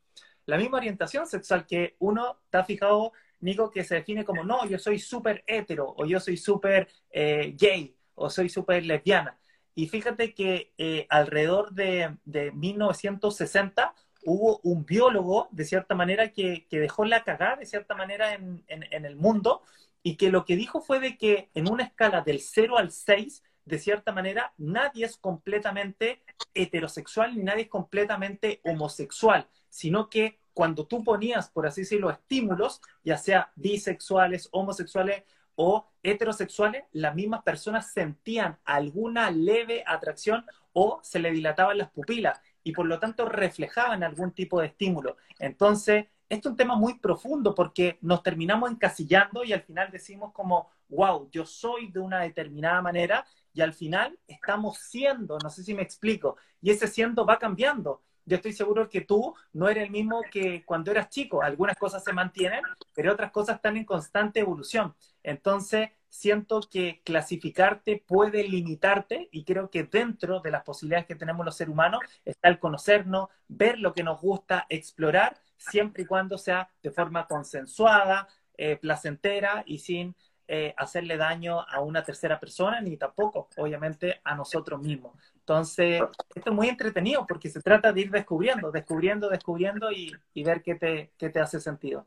La 0.45 0.57
misma 0.57 0.78
orientación 0.78 1.26
sexual 1.26 1.65
que 1.65 1.95
uno 1.99 2.39
está 2.43 2.65
fijado, 2.65 3.13
Nico, 3.39 3.71
que 3.71 3.84
se 3.84 3.95
define 3.95 4.26
como, 4.26 4.43
no, 4.43 4.67
yo 4.67 4.78
soy 4.78 4.99
súper 4.99 5.43
hetero, 5.47 5.93
o 5.97 6.05
yo 6.05 6.19
soy 6.19 6.36
súper 6.36 6.89
eh, 7.09 7.55
gay, 7.57 7.95
o 8.16 8.30
soy 8.30 8.49
súper 8.49 8.86
lesbiana. 8.86 9.39
Y 9.76 9.88
fíjate 9.88 10.34
que 10.34 10.72
eh, 10.78 11.07
alrededor 11.09 11.74
de, 11.74 12.18
1960 12.53 13.95
hubo 14.26 14.59
un 14.64 14.86
biólogo, 14.86 15.49
de 15.51 15.66
cierta 15.66 15.95
manera, 15.95 16.32
que, 16.32 16.68
dejó 16.70 17.05
la 17.05 17.24
cagada, 17.24 17.57
de 17.57 17.66
cierta 17.66 17.95
manera, 17.95 18.34
en, 18.34 18.64
el 18.68 19.16
mundo, 19.16 19.61
y 20.03 20.16
que 20.16 20.30
lo 20.30 20.45
que 20.45 20.55
dijo 20.55 20.82
fue 20.82 20.99
de 20.99 21.18
que 21.18 21.49
en 21.53 21.70
una 21.70 21.84
escala 21.84 22.22
del 22.22 22.39
0 22.39 22.78
al 22.78 22.91
6, 22.91 23.43
de 23.66 23.80
cierta 23.80 24.11
manera, 24.11 24.53
nadie 24.57 25.05
es 25.05 25.18
completamente 25.18 26.22
heterosexual 26.53 27.36
ni 27.36 27.43
nadie 27.43 27.64
es 27.64 27.70
completamente 27.70 28.59
homosexual, 28.64 29.47
sino 29.70 30.09
que 30.09 30.38
cuando 30.53 30.86
tú 30.86 31.03
ponías, 31.03 31.49
por 31.49 31.66
así 31.66 31.82
decirlo, 31.82 32.11
estímulos, 32.11 32.82
ya 33.03 33.18
sea 33.18 33.51
bisexuales, 33.55 34.49
homosexuales 34.51 35.24
o 35.55 35.87
heterosexuales, 36.01 36.83
las 36.91 37.15
mismas 37.15 37.43
personas 37.43 37.91
sentían 37.91 38.57
alguna 38.65 39.31
leve 39.31 39.83
atracción 39.85 40.45
o 40.73 40.99
se 41.03 41.19
le 41.19 41.31
dilataban 41.31 41.77
las 41.77 41.91
pupilas 41.91 42.41
y 42.63 42.71
por 42.71 42.85
lo 42.85 42.99
tanto 42.99 43.25
reflejaban 43.25 44.03
algún 44.03 44.31
tipo 44.31 44.59
de 44.59 44.67
estímulo. 44.67 45.17
Entonces, 45.39 46.07
esto 46.29 46.49
es 46.49 46.51
un 46.51 46.57
tema 46.57 46.75
muy 46.75 46.97
profundo 46.99 47.53
porque 47.53 47.97
nos 48.01 48.23
terminamos 48.23 48.71
encasillando 48.71 49.43
y 49.43 49.53
al 49.53 49.61
final 49.61 49.91
decimos 49.91 50.31
como, 50.33 50.69
wow, 50.89 51.29
yo 51.31 51.45
soy 51.45 51.91
de 51.91 51.99
una 51.99 52.21
determinada 52.21 52.81
manera 52.81 53.25
y 53.53 53.61
al 53.61 53.73
final 53.73 54.17
estamos 54.27 54.79
siendo, 54.79 55.37
no 55.39 55.49
sé 55.49 55.63
si 55.63 55.73
me 55.73 55.83
explico, 55.83 56.37
y 56.61 56.71
ese 56.71 56.87
siendo 56.87 57.25
va 57.25 57.37
cambiando 57.37 58.01
yo 58.25 58.37
estoy 58.37 58.53
seguro 58.53 58.89
que 58.89 59.01
tú 59.01 59.35
no 59.53 59.67
eres 59.67 59.85
el 59.85 59.91
mismo 59.91 60.21
que 60.31 60.63
cuando 60.65 60.91
eras 60.91 61.09
chico. 61.09 61.41
Algunas 61.41 61.77
cosas 61.77 62.03
se 62.03 62.13
mantienen, 62.13 62.61
pero 62.93 63.11
otras 63.13 63.31
cosas 63.31 63.57
están 63.57 63.77
en 63.77 63.85
constante 63.85 64.39
evolución. 64.39 64.95
Entonces, 65.24 65.89
siento 66.09 66.61
que 66.69 67.01
clasificarte 67.03 68.03
puede 68.05 68.43
limitarte 68.43 69.30
y 69.32 69.43
creo 69.45 69.71
que 69.71 69.84
dentro 69.84 70.41
de 70.41 70.51
las 70.51 70.63
posibilidades 70.63 71.07
que 71.07 71.15
tenemos 71.15 71.43
los 71.43 71.55
seres 71.55 71.71
humanos 71.71 72.01
está 72.24 72.49
el 72.49 72.59
conocernos, 72.59 73.30
ver 73.47 73.80
lo 73.80 73.93
que 73.95 74.03
nos 74.03 74.21
gusta, 74.21 74.67
explorar, 74.69 75.38
siempre 75.57 76.03
y 76.03 76.05
cuando 76.05 76.38
sea 76.38 76.69
de 76.84 76.91
forma 76.91 77.26
consensuada, 77.26 78.28
eh, 78.55 78.78
placentera 78.78 79.63
y 79.65 79.80
sin 79.80 80.15
eh, 80.47 80.74
hacerle 80.78 81.17
daño 81.17 81.61
a 81.61 81.80
una 81.80 82.03
tercera 82.03 82.39
persona 82.39 82.82
ni 82.82 82.97
tampoco, 82.97 83.47
obviamente, 83.57 84.19
a 84.24 84.36
nosotros 84.36 84.80
mismos. 84.82 85.13
Entonces, 85.36 86.03
esto 86.36 86.49
es 86.49 86.55
muy 86.55 86.69
entretenido 86.69 87.26
porque 87.26 87.49
se 87.49 87.61
trata 87.61 87.91
de 87.91 88.01
ir 88.01 88.11
descubriendo, 88.11 88.69
descubriendo, 88.69 89.30
descubriendo 89.30 89.91
y, 89.91 90.13
ver 90.43 90.61
qué 90.61 90.76
te, 90.76 91.11
qué 91.17 91.30
te 91.30 91.39
hace 91.39 91.59
sentido. 91.59 92.05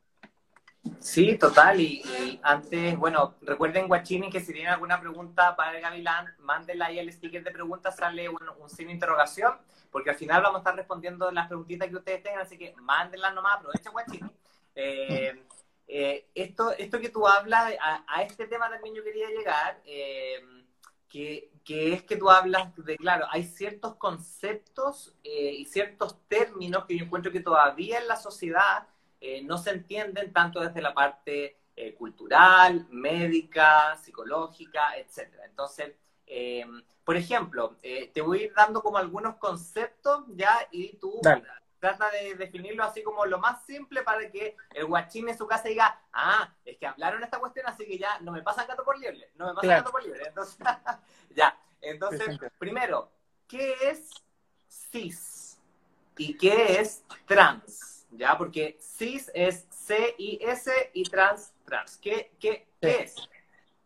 Sí, 1.01 1.37
total. 1.39 1.81
Y, 1.81 2.41
antes, 2.43 2.97
bueno, 2.97 3.35
recuerden, 3.43 3.89
Guachini, 3.89 4.31
que 4.31 4.41
si 4.41 4.53
tienen 4.53 4.73
alguna 4.73 5.01
pregunta 5.01 5.57
para 5.57 5.77
el 5.77 5.83
Gavilán, 5.83 6.35
mándenla 6.41 6.87
ahí 6.87 6.99
el 6.99 7.13
sticker 7.13 7.43
de 7.43 7.51
preguntas, 7.51 7.97
sale 7.97 8.29
un, 8.29 8.41
un 8.59 8.69
signo 8.69 8.89
de 8.89 8.95
interrogación, 8.95 9.55
porque 9.91 10.11
al 10.11 10.17
final 10.17 10.43
vamos 10.43 10.57
a 10.57 10.61
estar 10.61 10.77
respondiendo 10.77 11.31
las 11.31 11.49
preguntitas 11.49 11.89
que 11.89 11.97
ustedes 11.97 12.23
tengan, 12.23 12.41
así 12.41 12.59
que 12.59 12.75
mándenlas 12.77 13.35
nomás, 13.35 13.57
aprovechen, 13.57 13.93
Guachini. 13.93 14.31
Eh, 14.75 15.43
eh, 15.89 16.27
esto, 16.35 16.73
esto 16.73 17.01
que 17.01 17.09
tú 17.09 17.27
hablas, 17.27 17.73
a, 17.81 18.05
a, 18.09 18.23
este 18.23 18.47
tema 18.47 18.69
también 18.69 18.95
yo 18.95 19.05
quería 19.05 19.29
llegar. 19.29 19.81
Eh, 19.85 20.41
que, 21.65 21.95
es 21.95 22.03
que 22.03 22.17
tú 22.17 22.31
hablas 22.31 22.75
de, 22.77 22.97
claro, 22.97 23.27
hay 23.31 23.45
ciertos 23.45 23.97
conceptos 23.97 25.15
eh, 25.25 25.53
y 25.59 25.65
ciertos 25.65 26.17
términos 26.29 26.85
que 26.85 26.97
yo 26.97 27.05
encuentro 27.05 27.33
que 27.33 27.41
todavía 27.41 27.99
en 27.99 28.09
la 28.09 28.17
sociedad 28.17 28.87
eh, 29.21 29.43
no 29.43 29.59
se 29.59 29.71
entienden 29.71 30.33
tanto 30.33 30.61
desde 30.61 30.83
la 30.83 30.95
parte 30.95 31.59
eh, 31.75 31.95
cultural, 31.95 32.87
médica, 32.91 33.97
psicológica, 33.97 34.97
etc. 34.97 35.33
Entonces, 35.45 35.95
por 37.05 37.17
ejemplo, 37.17 37.77
te 37.81 38.21
voy 38.21 38.41
a 38.41 38.45
ir 38.47 38.53
dando 38.55 38.83
como 38.83 38.99
algunos 38.99 39.37
conceptos 39.37 40.25
ya 40.35 40.67
y 40.73 40.97
tú 40.97 41.21
trata 41.79 42.11
de 42.11 42.35
definirlo 42.35 42.83
así 42.83 43.03
como 43.03 43.27
lo 43.27 43.39
más 43.39 43.65
simple 43.65 44.03
para 44.03 44.31
que 44.31 44.57
el 44.75 44.87
guachín 44.87 45.29
en 45.29 45.39
su 45.39 45.47
casa 45.47 45.69
diga, 45.69 46.01
ah, 46.13 46.53
es 46.65 46.79
que 46.79 46.87
hablaron 46.87 47.23
esta 47.23 47.39
cuestión, 47.39 47.67
así 47.67 47.87
que 47.87 47.99
ya 47.99 48.19
no 48.21 48.33
me 48.33 48.43
pasan 48.43 48.67
gato 48.67 48.85
por 48.85 48.99
liebre, 48.99 49.31
no 49.37 49.47
me 49.47 49.55
pasan 49.55 49.71
gato 49.71 49.93
por 49.93 50.03
liebre. 50.03 50.25
Entonces, 50.27 50.59
ya, 51.31 51.59
entonces, 51.81 52.39
primero, 52.59 53.11
¿qué 53.47 53.75
es 53.83 54.11
cis? 54.69 55.59
¿Y 56.17 56.37
qué 56.37 56.81
es 56.81 57.05
trans? 57.27 57.96
¿Ya? 58.17 58.37
Porque 58.39 58.79
cis 58.81 59.31
es 59.35 59.67
C-I-S 59.71 60.71
y 60.95 61.05
trans, 61.05 61.53
trans. 61.65 61.97
¿Qué, 61.99 62.33
qué, 62.41 62.67
qué 62.81 63.03
es? 63.03 63.15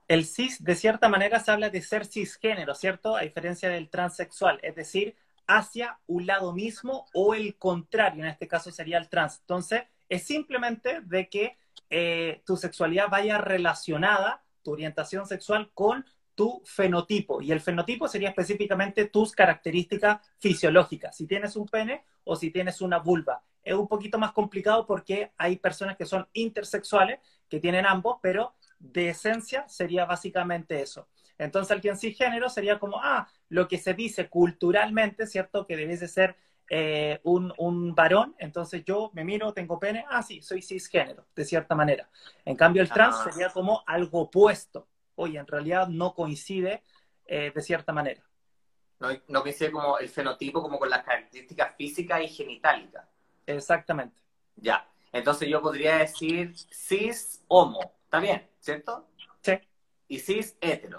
El 0.09 0.25
cis, 0.25 0.63
de 0.63 0.75
cierta 0.75 1.09
manera, 1.09 1.39
se 1.41 1.51
habla 1.51 1.71
de 1.71 1.83
ser 1.83 2.07
cisgénero, 2.07 2.75
¿cierto? 2.75 3.17
A 3.17 3.23
diferencia 3.23 3.69
del 3.69 3.89
transexual, 3.89 4.59
es 4.63 4.75
decir, 4.75 5.17
hacia 5.47 5.99
un 6.07 6.27
lado 6.27 6.53
mismo 6.53 7.07
o 7.13 7.35
el 7.35 7.57
contrario, 7.57 8.25
en 8.25 8.31
este 8.31 8.49
caso 8.49 8.71
sería 8.71 8.99
el 8.99 9.09
trans. 9.09 9.39
Entonces, 9.41 9.83
es 10.09 10.25
simplemente 10.25 11.01
de 11.03 11.29
que 11.29 11.57
eh, 11.91 12.43
tu 12.45 12.57
sexualidad 12.57 13.09
vaya 13.09 13.39
relacionada, 13.39 14.43
tu 14.63 14.73
orientación 14.73 15.27
sexual, 15.27 15.71
con 15.75 16.05
tu 16.41 16.63
fenotipo. 16.65 17.43
Y 17.43 17.53
el 17.53 17.61
fenotipo 17.61 18.09
sería 18.09 18.31
específicamente 18.31 19.05
tus 19.05 19.33
características 19.33 20.27
fisiológicas, 20.39 21.15
si 21.15 21.27
tienes 21.27 21.55
un 21.55 21.69
pene 21.69 22.07
o 22.25 22.35
si 22.35 22.51
tienes 22.51 22.81
una 22.81 22.99
vulva. 22.99 23.43
Es 23.63 23.75
un 23.75 23.87
poquito 23.87 24.19
más 24.19 24.33
complicado 24.33 24.87
porque 24.87 25.33
hay 25.37 25.59
personas 25.59 25.99
que 25.99 26.07
son 26.07 26.27
intersexuales, 26.33 27.21
que 27.47 27.61
tienen 27.61 27.85
ambos, 27.85 28.21
pero 28.23 28.55
de 28.79 29.11
esencia 29.11 29.69
sería 29.69 30.07
básicamente 30.07 30.81
eso. 30.81 31.09
Entonces, 31.37 31.73
alguien 31.73 31.99
cisgénero 31.99 32.49
sería 32.49 32.79
como, 32.79 32.99
ah, 33.03 33.29
lo 33.51 33.69
que 33.69 33.77
se 33.77 33.93
dice 33.93 34.31
culturalmente, 34.31 35.27
¿cierto? 35.27 35.67
Que 35.67 35.77
debe 35.77 35.99
ser 36.09 36.37
eh, 36.71 37.21
un, 37.23 37.53
un, 37.59 37.95
varón, 37.95 38.35
entonces 38.39 38.83
yo 38.87 39.11
me 39.13 39.25
miro, 39.25 39.53
tengo 39.53 39.79
pene, 39.79 40.07
ah, 40.09 40.23
sí, 40.23 40.41
soy 40.41 40.63
cisgénero, 40.63 41.27
de 41.37 41.45
cierta 41.45 41.75
manera. 41.75 42.09
En 42.47 42.57
cambio, 42.57 42.81
el 42.81 42.89
trans 42.89 43.17
ah. 43.19 43.31
sería 43.31 43.51
como 43.51 43.83
algo 43.87 44.23
opuesto. 44.23 44.87
Oye, 45.21 45.39
en 45.39 45.47
realidad 45.47 45.87
no 45.89 46.15
coincide 46.15 46.83
eh, 47.27 47.53
de 47.55 47.61
cierta 47.61 47.93
manera. 47.93 48.23
No, 49.01 49.09
no 49.29 49.43
coincide 49.43 49.71
como 49.71 49.99
el 49.99 50.09
fenotipo, 50.09 50.63
como 50.63 50.79
con 50.79 50.89
las 50.89 51.05
características 51.05 51.77
físicas 51.77 52.23
y 52.23 52.29
genitálicas. 52.29 53.07
Exactamente. 53.45 54.19
Ya. 54.57 54.89
Entonces 55.13 55.47
yo 55.47 55.61
podría 55.61 55.99
decir 55.99 56.57
cis 56.57 57.45
homo. 57.49 57.99
¿Está 58.05 58.19
bien? 58.19 58.49
¿Cierto? 58.61 59.11
Sí. 59.43 59.53
Y 60.09 60.19
cis 60.21 60.57
hetero. 60.59 60.99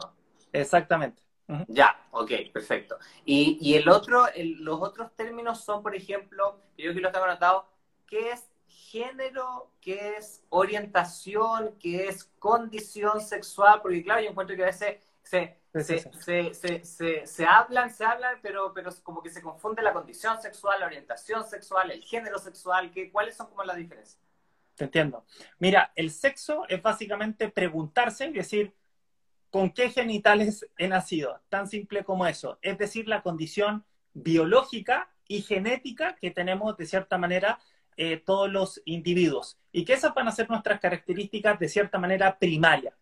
Exactamente. 0.53 1.23
Ya, 1.67 2.07
ok, 2.11 2.31
perfecto. 2.53 2.97
Y, 3.25 3.57
y 3.59 3.73
el 3.73 3.89
otro, 3.89 4.27
los 4.59 4.81
otros 4.81 5.15
términos 5.15 5.63
son, 5.63 5.81
por 5.81 5.95
ejemplo, 5.95 6.61
yo 6.77 6.93
que 6.93 7.01
los 7.01 7.11
tengo 7.11 7.25
anotados, 7.25 7.65
¿qué 8.07 8.29
es 8.29 8.50
género? 8.71 9.71
¿Qué 9.79 10.15
es 10.17 10.43
orientación? 10.49 11.75
¿Qué 11.79 12.07
es 12.07 12.25
condición 12.39 13.21
sexual? 13.21 13.81
Porque 13.81 14.03
claro, 14.03 14.21
yo 14.21 14.29
encuentro 14.29 14.55
que 14.55 14.63
a 14.63 14.67
veces 14.67 14.97
se, 15.21 15.57
se, 15.73 15.99
se, 16.53 16.83
se, 16.83 17.27
se, 17.27 17.45
hablan, 17.45 17.89
se 17.93 18.03
hablan, 18.03 18.39
pero, 18.41 18.73
pero 18.73 18.91
como 19.03 19.21
que 19.21 19.29
se 19.29 19.41
confunde 19.41 19.81
la 19.81 19.93
condición 19.93 20.41
sexual, 20.41 20.79
la 20.79 20.87
orientación 20.87 21.43
sexual, 21.43 21.91
el 21.91 22.01
género 22.01 22.39
sexual. 22.39 22.91
¿qué, 22.91 23.11
¿Cuáles 23.11 23.37
son 23.37 23.47
como 23.47 23.63
las 23.63 23.77
diferencias? 23.77 24.19
Te 24.75 24.85
entiendo. 24.85 25.25
Mira, 25.59 25.91
el 25.95 26.11
sexo 26.11 26.65
es 26.67 26.81
básicamente 26.81 27.49
preguntarse 27.49 28.25
y 28.25 28.33
decir, 28.33 28.73
¿Con 29.51 29.69
qué 29.71 29.89
genitales 29.89 30.65
he 30.77 30.87
nacido? 30.87 31.41
Tan 31.49 31.67
simple 31.67 32.05
como 32.05 32.25
eso. 32.25 32.57
Es 32.61 32.77
decir, 32.77 33.09
la 33.09 33.21
condición 33.21 33.83
biológica 34.13 35.09
y 35.27 35.41
genética 35.41 36.15
que 36.15 36.31
tenemos 36.31 36.77
de 36.77 36.85
cierta 36.85 37.17
manera 37.17 37.59
eh, 37.97 38.17
todos 38.17 38.51
los 38.51 38.81
individuos. 38.85 39.57
Y 39.71 39.85
que 39.85 39.93
esas 39.93 40.13
van 40.13 40.27
a 40.27 40.31
ser 40.31 40.49
nuestras 40.49 40.79
características 40.79 41.59
de 41.59 41.69
cierta 41.69 41.99
manera 41.99 42.37
primaria. 42.39 42.93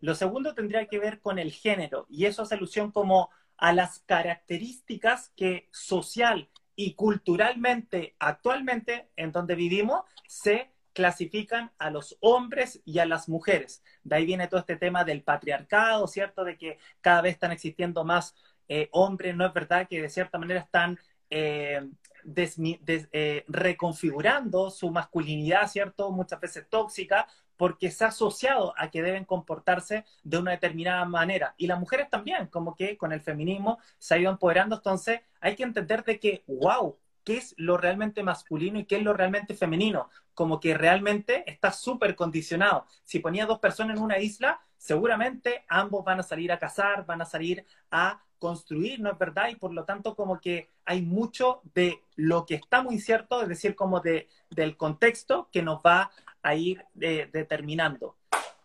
Lo 0.00 0.14
segundo 0.14 0.54
tendría 0.54 0.86
que 0.86 0.98
ver 0.98 1.20
con 1.20 1.38
el 1.38 1.52
género 1.52 2.06
y 2.10 2.26
eso 2.26 2.42
hace 2.42 2.54
alusión 2.54 2.90
como 2.90 3.30
a 3.56 3.72
las 3.72 4.00
características 4.00 5.32
que 5.36 5.68
social 5.70 6.50
y 6.76 6.94
culturalmente 6.94 8.14
actualmente 8.18 9.08
en 9.16 9.32
donde 9.32 9.54
vivimos 9.54 10.02
se 10.26 10.70
clasifican 10.92 11.72
a 11.78 11.90
los 11.90 12.16
hombres 12.20 12.80
y 12.84 12.98
a 12.98 13.06
las 13.06 13.28
mujeres. 13.28 13.82
De 14.02 14.16
ahí 14.16 14.26
viene 14.26 14.48
todo 14.48 14.60
este 14.60 14.76
tema 14.76 15.04
del 15.04 15.22
patriarcado, 15.22 16.06
¿cierto? 16.06 16.44
De 16.44 16.56
que 16.56 16.78
cada 17.00 17.20
vez 17.20 17.34
están 17.34 17.52
existiendo 17.52 18.04
más 18.04 18.34
eh, 18.68 18.88
hombres, 18.92 19.34
¿no 19.34 19.44
es 19.44 19.52
verdad? 19.52 19.88
Que 19.88 20.00
de 20.00 20.08
cierta 20.08 20.38
manera 20.38 20.60
están 20.60 20.98
eh, 21.30 21.82
eh, 22.26 23.44
reconfigurando 23.48 24.70
su 24.70 24.90
masculinidad, 24.90 25.68
¿cierto? 25.68 26.10
Muchas 26.10 26.40
veces 26.40 26.66
tóxica, 26.68 27.26
porque 27.56 27.90
se 27.90 28.04
ha 28.04 28.08
asociado 28.08 28.74
a 28.76 28.90
que 28.90 29.02
deben 29.02 29.24
comportarse 29.24 30.04
de 30.22 30.38
una 30.38 30.52
determinada 30.52 31.04
manera. 31.04 31.54
Y 31.56 31.66
las 31.66 31.78
mujeres 31.78 32.10
también, 32.10 32.46
como 32.48 32.74
que 32.74 32.96
con 32.96 33.12
el 33.12 33.20
feminismo 33.20 33.78
se 33.98 34.14
ha 34.14 34.18
ido 34.18 34.30
empoderando. 34.30 34.76
Entonces, 34.76 35.20
hay 35.40 35.54
que 35.56 35.62
entender 35.62 36.04
de 36.04 36.18
que, 36.18 36.44
wow, 36.46 36.96
qué 37.24 37.38
es 37.38 37.54
lo 37.56 37.76
realmente 37.76 38.22
masculino 38.22 38.78
y 38.78 38.84
qué 38.84 38.96
es 38.96 39.02
lo 39.02 39.12
realmente 39.12 39.54
femenino. 39.54 40.10
Como 40.34 40.60
que 40.60 40.74
realmente 40.74 41.50
está 41.50 41.72
súper 41.72 42.14
condicionado. 42.14 42.86
Si 43.04 43.18
ponía 43.18 43.46
dos 43.46 43.58
personas 43.58 43.96
en 43.96 44.02
una 44.02 44.18
isla, 44.18 44.60
seguramente 44.76 45.64
ambos 45.68 46.04
van 46.04 46.20
a 46.20 46.22
salir 46.22 46.52
a 46.52 46.58
cazar, 46.58 47.06
van 47.06 47.22
a 47.22 47.24
salir 47.24 47.64
a 47.90 48.20
construir, 48.38 49.00
¿no 49.00 49.10
es 49.10 49.18
verdad? 49.18 49.48
Y 49.48 49.56
por 49.56 49.72
lo 49.72 49.84
tanto 49.84 50.14
como 50.14 50.38
que 50.38 50.70
hay 50.84 51.00
mucho 51.00 51.62
de 51.72 52.02
lo 52.16 52.44
que 52.44 52.56
está 52.56 52.82
muy 52.82 52.98
cierto, 52.98 53.40
es 53.40 53.48
decir, 53.48 53.74
como 53.74 54.00
de, 54.00 54.28
del 54.50 54.76
contexto 54.76 55.48
que 55.50 55.62
nos 55.62 55.80
va 55.80 56.10
a 56.42 56.54
ir 56.54 56.84
eh, 57.00 57.30
determinando. 57.32 58.16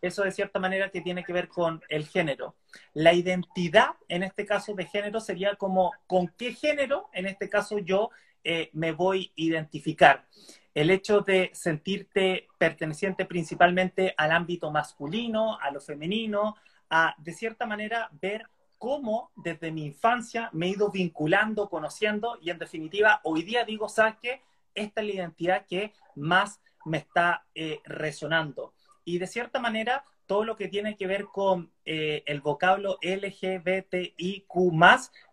Eso 0.01 0.23
de 0.23 0.31
cierta 0.31 0.59
manera 0.59 0.89
que 0.89 0.99
tiene 1.01 1.23
que 1.23 1.33
ver 1.33 1.47
con 1.47 1.81
el 1.89 2.05
género. 2.05 2.55
La 2.93 3.13
identidad, 3.13 3.91
en 4.07 4.23
este 4.23 4.45
caso 4.45 4.73
de 4.73 4.85
género, 4.85 5.19
sería 5.19 5.55
como 5.55 5.93
con 6.07 6.27
qué 6.37 6.53
género, 6.53 7.09
en 7.13 7.25
este 7.25 7.49
caso 7.49 7.79
yo 7.79 8.09
eh, 8.43 8.69
me 8.73 8.91
voy 8.91 9.31
a 9.37 9.41
identificar. 9.41 10.25
El 10.73 10.91
hecho 10.91 11.21
de 11.21 11.51
sentirte 11.53 12.47
perteneciente 12.57 13.25
principalmente 13.25 14.13
al 14.17 14.31
ámbito 14.31 14.71
masculino, 14.71 15.59
a 15.59 15.71
lo 15.71 15.81
femenino, 15.81 16.55
a 16.89 17.15
de 17.17 17.33
cierta 17.33 17.65
manera 17.65 18.09
ver 18.21 18.47
cómo 18.77 19.31
desde 19.35 19.71
mi 19.71 19.85
infancia 19.85 20.49
me 20.53 20.67
he 20.67 20.69
ido 20.69 20.89
vinculando, 20.89 21.69
conociendo 21.69 22.37
y 22.41 22.49
en 22.49 22.59
definitiva 22.59 23.19
hoy 23.23 23.43
día 23.43 23.65
digo, 23.65 23.89
¿sabes 23.89 24.15
qué? 24.21 24.41
Esta 24.73 25.01
es 25.01 25.07
la 25.07 25.13
identidad 25.13 25.65
que 25.67 25.93
más 26.15 26.61
me 26.85 26.99
está 26.99 27.45
eh, 27.53 27.81
resonando. 27.85 28.73
Y 29.03 29.17
de 29.17 29.27
cierta 29.27 29.59
manera 29.59 30.05
todo 30.29 30.45
lo 30.45 30.55
que 30.55 30.67
tiene 30.67 30.95
que 30.95 31.07
ver 31.07 31.25
con 31.25 31.71
eh, 31.85 32.21
el 32.27 32.41
vocablo 32.41 32.99
LGBTIQ, 33.01 34.53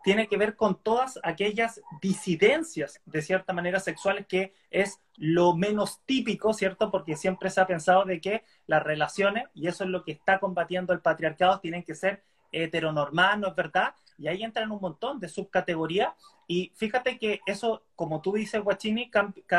tiene 0.03 0.27
que 0.27 0.39
ver 0.39 0.57
con 0.57 0.83
todas 0.83 1.21
aquellas 1.23 1.83
disidencias, 2.01 3.03
de 3.05 3.21
cierta 3.21 3.53
manera, 3.53 3.79
sexuales, 3.79 4.25
que 4.27 4.55
es 4.71 5.03
lo 5.19 5.55
menos 5.55 6.01
típico, 6.07 6.55
¿cierto? 6.55 6.91
Porque 6.91 7.15
siempre 7.15 7.51
se 7.51 7.61
ha 7.61 7.67
pensado 7.67 8.07
de 8.07 8.23
que 8.23 8.43
las 8.67 8.83
relaciones, 8.83 9.45
y 9.53 9.67
eso 9.67 9.85
es 9.85 9.91
lo 9.91 10.03
que 10.03 10.13
está 10.13 10.41
combatiendo 10.41 10.95
el 10.95 11.03
patriarcado, 11.03 11.61
tienen 11.61 11.83
que 11.83 11.95
ser 11.95 12.23
heteronormadas, 12.51 13.39
¿no 13.39 13.49
es 13.49 13.55
verdad? 13.55 13.95
Y 14.19 14.29
ahí 14.29 14.43
entran 14.43 14.71
un 14.71 14.81
montón 14.81 15.21
de 15.21 15.29
subcategorías. 15.29 16.13
Y 16.47 16.73
fíjate 16.75 17.19
que 17.19 17.41
eso, 17.47 17.83
como 17.95 18.21
tú 18.23 18.33
dices, 18.33 18.63
Guachini, 18.63 19.11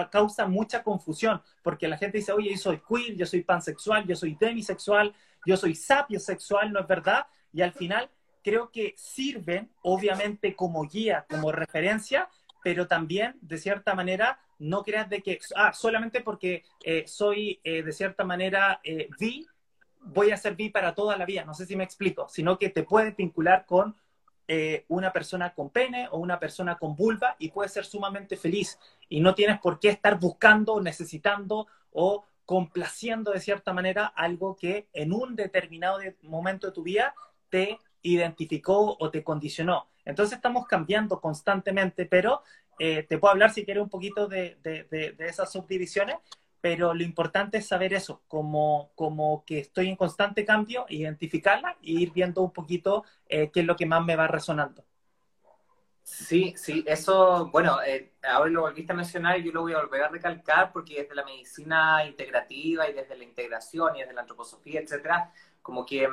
causa 0.10 0.48
mucha 0.48 0.84
confusión, 0.84 1.42
porque 1.64 1.88
la 1.88 1.98
gente 1.98 2.18
dice, 2.18 2.32
oye, 2.32 2.52
yo 2.52 2.58
soy 2.58 2.82
queer, 2.88 3.16
yo 3.16 3.26
soy 3.26 3.42
pansexual, 3.42 4.06
yo 4.08 4.16
soy 4.16 4.36
demisexual, 4.40 5.14
yo 5.46 5.58
soy 5.58 5.76
sapio 5.76 6.20
sexual, 6.20 6.72
¿no 6.72 6.80
es 6.80 6.88
verdad? 6.88 7.28
Y 7.54 7.62
al 7.62 7.74
final 7.74 8.10
creo 8.44 8.72
que 8.72 8.94
sirven, 8.98 9.70
obviamente, 9.82 10.56
como 10.56 10.88
guía, 10.88 11.26
como 11.30 11.52
referencia, 11.52 12.30
pero 12.64 12.88
también, 12.88 13.36
de 13.42 13.58
cierta 13.58 13.94
manera, 13.94 14.40
no 14.60 14.84
creas 14.84 15.10
de 15.10 15.22
que, 15.22 15.40
ah, 15.56 15.74
solamente 15.74 16.22
porque 16.22 16.64
eh, 16.84 17.04
soy, 17.08 17.60
eh, 17.64 17.84
de 17.84 17.92
cierta 17.92 18.24
manera, 18.24 18.80
eh, 18.84 19.10
vi, 19.20 19.46
voy 20.02 20.32
a 20.32 20.38
ser 20.38 20.56
vi 20.56 20.70
para 20.70 20.96
toda 20.96 21.18
la 21.18 21.26
vida, 21.26 21.46
no 21.46 21.54
sé 21.54 21.66
si 21.66 21.76
me 21.76 21.84
explico, 21.84 22.28
sino 22.30 22.58
que 22.58 22.70
te 22.70 22.84
puedes 22.84 23.16
vincular 23.16 23.66
con 23.66 23.96
eh, 24.48 24.86
una 24.88 25.12
persona 25.12 25.54
con 25.54 25.70
pene 25.70 26.08
o 26.10 26.18
una 26.18 26.40
persona 26.40 26.78
con 26.78 26.96
vulva 26.96 27.36
y 27.38 27.50
puedes 27.50 27.74
ser 27.74 27.86
sumamente 27.86 28.38
feliz 28.38 28.80
y 29.10 29.20
no 29.20 29.36
tienes 29.36 29.60
por 29.60 29.80
qué 29.80 29.90
estar 29.90 30.20
buscando, 30.20 30.80
necesitando 30.80 31.68
o 31.92 32.24
complaciendo 32.46 33.32
de 33.32 33.42
cierta 33.42 33.74
manera 33.74 34.06
algo 34.06 34.56
que 34.56 34.88
en 34.94 35.12
un 35.12 35.36
determinado 35.36 36.00
momento 36.22 36.68
de 36.68 36.74
tu 36.74 36.84
vida 36.84 37.14
te 37.50 37.78
identificó 38.02 38.96
o 38.98 39.12
te 39.12 39.24
condicionó. 39.24 39.88
Entonces 40.06 40.38
estamos 40.38 40.66
cambiando 40.66 41.20
constantemente, 41.20 42.06
pero 42.06 42.42
eh, 42.80 43.04
te 43.04 43.18
puedo 43.18 43.34
hablar 43.34 43.52
si 43.52 43.66
quieres 43.66 43.84
un 43.84 43.90
poquito 43.90 44.28
de, 44.28 44.58
de 44.64 45.16
esas 45.20 45.52
subdivisiones, 45.52 46.18
pero 46.62 46.94
lo 46.94 47.04
importante 47.04 47.58
es 47.58 47.68
saber 47.68 47.94
eso, 47.94 48.24
como, 48.28 48.92
como 48.96 49.44
que 49.46 49.60
estoy 49.60 49.90
en 49.90 49.96
constante 49.96 50.46
cambio, 50.46 50.86
identificarla 50.90 51.78
e 51.82 51.92
ir 51.92 52.12
viendo 52.12 52.42
un 52.42 52.52
poquito 52.52 53.04
eh, 53.28 53.52
qué 53.52 53.62
es 53.62 53.66
lo 53.66 53.76
que 53.76 53.86
más 53.86 54.04
me 54.04 54.16
va 54.16 54.28
resonando. 54.28 54.84
Sí, 56.04 56.54
sí, 56.56 56.86
eso, 56.88 57.50
bueno, 57.52 57.82
eh, 57.86 58.14
ahora 58.24 58.50
lo 58.50 58.62
volviste 58.62 58.94
a 58.94 58.96
mencionar 58.96 59.40
y 59.40 59.44
yo 59.44 59.52
lo 59.52 59.64
voy 59.64 59.74
a 59.74 59.82
volver 59.82 60.04
a 60.04 60.08
recalcar 60.08 60.72
porque 60.72 61.02
desde 61.02 61.14
la 61.14 61.26
medicina 61.26 62.06
integrativa 62.06 62.90
y 62.90 62.94
desde 62.94 63.18
la 63.18 63.26
integración 63.26 63.94
y 63.94 64.00
desde 64.00 64.14
la 64.14 64.22
antroposofía, 64.22 64.80
etcétera, 64.80 65.34
como 65.68 65.86
que 65.86 66.08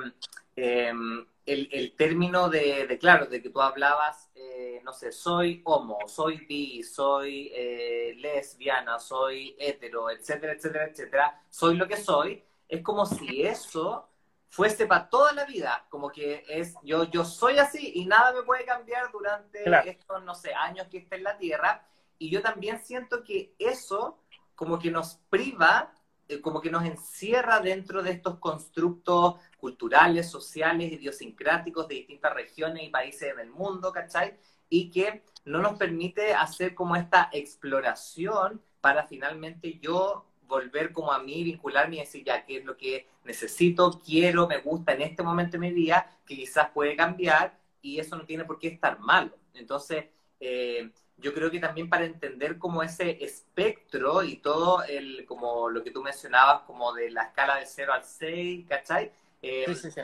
em, 0.57 1.27
el, 1.47 1.69
el, 1.71 1.95
término 1.95 2.49
de, 2.49 2.89
de, 2.89 2.99
claro, 2.99 3.27
de 3.27 3.41
que 3.41 3.51
tú 3.51 3.63
hablabas, 3.63 4.29
eh, 4.35 4.81
no 4.83 4.93
sé, 4.93 5.13
soy 5.13 5.63
homo, 5.65 5.97
soy 6.09 6.39
bi, 6.39 6.83
soy 6.83 7.53
eh, 7.55 8.17
lesbiana, 8.17 8.99
soy 8.99 9.55
hetero, 9.57 10.11
etcétera, 10.11 10.55
etcétera, 10.55 10.87
etcétera, 10.87 11.43
soy 11.49 11.77
lo 11.77 11.87
que 11.87 11.97
soy, 11.97 12.43
es 12.69 12.83
como 12.83 13.07
si 13.07 13.43
eso 13.43 14.09
fuese 14.49 14.87
para 14.87 15.09
toda 15.09 15.33
la 15.33 15.45
vida, 15.45 15.87
como 15.89 16.11
que 16.11 16.45
es, 16.49 16.75
yo, 16.83 17.05
yo 17.05 17.25
soy 17.25 17.59
así 17.59 17.93
y 17.95 18.07
nada 18.07 18.33
me 18.33 18.43
puede 18.43 18.65
cambiar 18.65 19.13
durante 19.13 19.89
estos, 19.89 20.25
no 20.25 20.35
sé, 20.35 20.53
años 20.53 20.89
que 20.89 20.99
esté 20.99 21.15
en 21.15 21.23
la 21.23 21.39
Tierra, 21.39 21.87
y 22.19 22.29
yo 22.29 22.43
también 22.43 22.81
siento 22.81 23.23
que 23.23 23.55
eso 23.61 24.19
como 24.57 24.81
que 24.81 24.91
nos 24.91 25.21
priva 25.31 25.95
eh, 26.29 26.41
como 26.41 26.61
que 26.61 26.71
nos 26.71 26.85
encierra 26.85 27.61
dentro 27.61 28.03
de 28.03 28.13
estos 28.13 28.39
constructos 28.39 29.37
culturales, 29.59 30.31
sociales, 30.31 30.93
idiosincráticos 30.93 31.87
de 31.89 31.97
distintas 31.97 32.35
regiones 32.35 32.85
y 32.85 32.89
países 32.89 33.37
del 33.37 33.51
mundo, 33.51 33.93
¿cachai? 33.93 34.37
Y 34.69 34.91
que 34.91 35.23
no 35.45 35.59
nos 35.59 35.77
permite 35.77 36.35
hacer 36.35 36.75
como 36.75 36.97
esta 36.97 37.29
exploración 37.33 38.63
para 38.81 39.07
finalmente 39.07 39.79
yo 39.81 40.27
volver 40.47 40.93
como 40.93 41.13
a 41.13 41.19
mí, 41.19 41.43
vincularme 41.45 41.97
y 41.97 42.01
decir 42.01 42.25
ya 42.25 42.45
qué 42.45 42.59
es 42.59 42.65
lo 42.65 42.77
que 42.77 43.09
necesito, 43.25 44.01
quiero, 44.05 44.47
me 44.47 44.59
gusta 44.59 44.93
en 44.93 45.03
este 45.03 45.23
momento 45.23 45.53
de 45.53 45.59
mi 45.59 45.73
vida, 45.73 46.11
que 46.27 46.37
quizás 46.37 46.71
puede 46.71 46.97
cambiar 46.97 47.59
y 47.83 47.99
eso 47.99 48.17
no 48.17 48.25
tiene 48.25 48.45
por 48.45 48.59
qué 48.59 48.69
estar 48.69 48.99
malo. 48.99 49.37
Entonces, 49.55 50.07
eh, 50.41 50.91
yo 51.17 51.33
creo 51.33 51.51
que 51.51 51.61
también 51.61 51.89
para 51.89 52.05
entender 52.05 52.59
como 52.59 52.83
ese 52.83 53.25
espectro 53.25 54.23
y 54.23 54.37
todo 54.37 54.83
el, 54.85 55.25
como 55.27 55.71
lo 55.71 55.83
que 55.83 55.91
tú 55.91 56.03
mencionabas, 56.03 56.63
como 56.63 56.93
de 56.93 57.11
la 57.11 57.25
escala 57.25 57.57
de 57.57 57.67
0 57.67 57.93
al 57.93 58.05
6, 58.05 58.67
¿cachai? 58.69 59.13
Eh, 59.43 59.65
sí, 59.69 59.75
sí, 59.75 59.91
sí. 59.91 60.01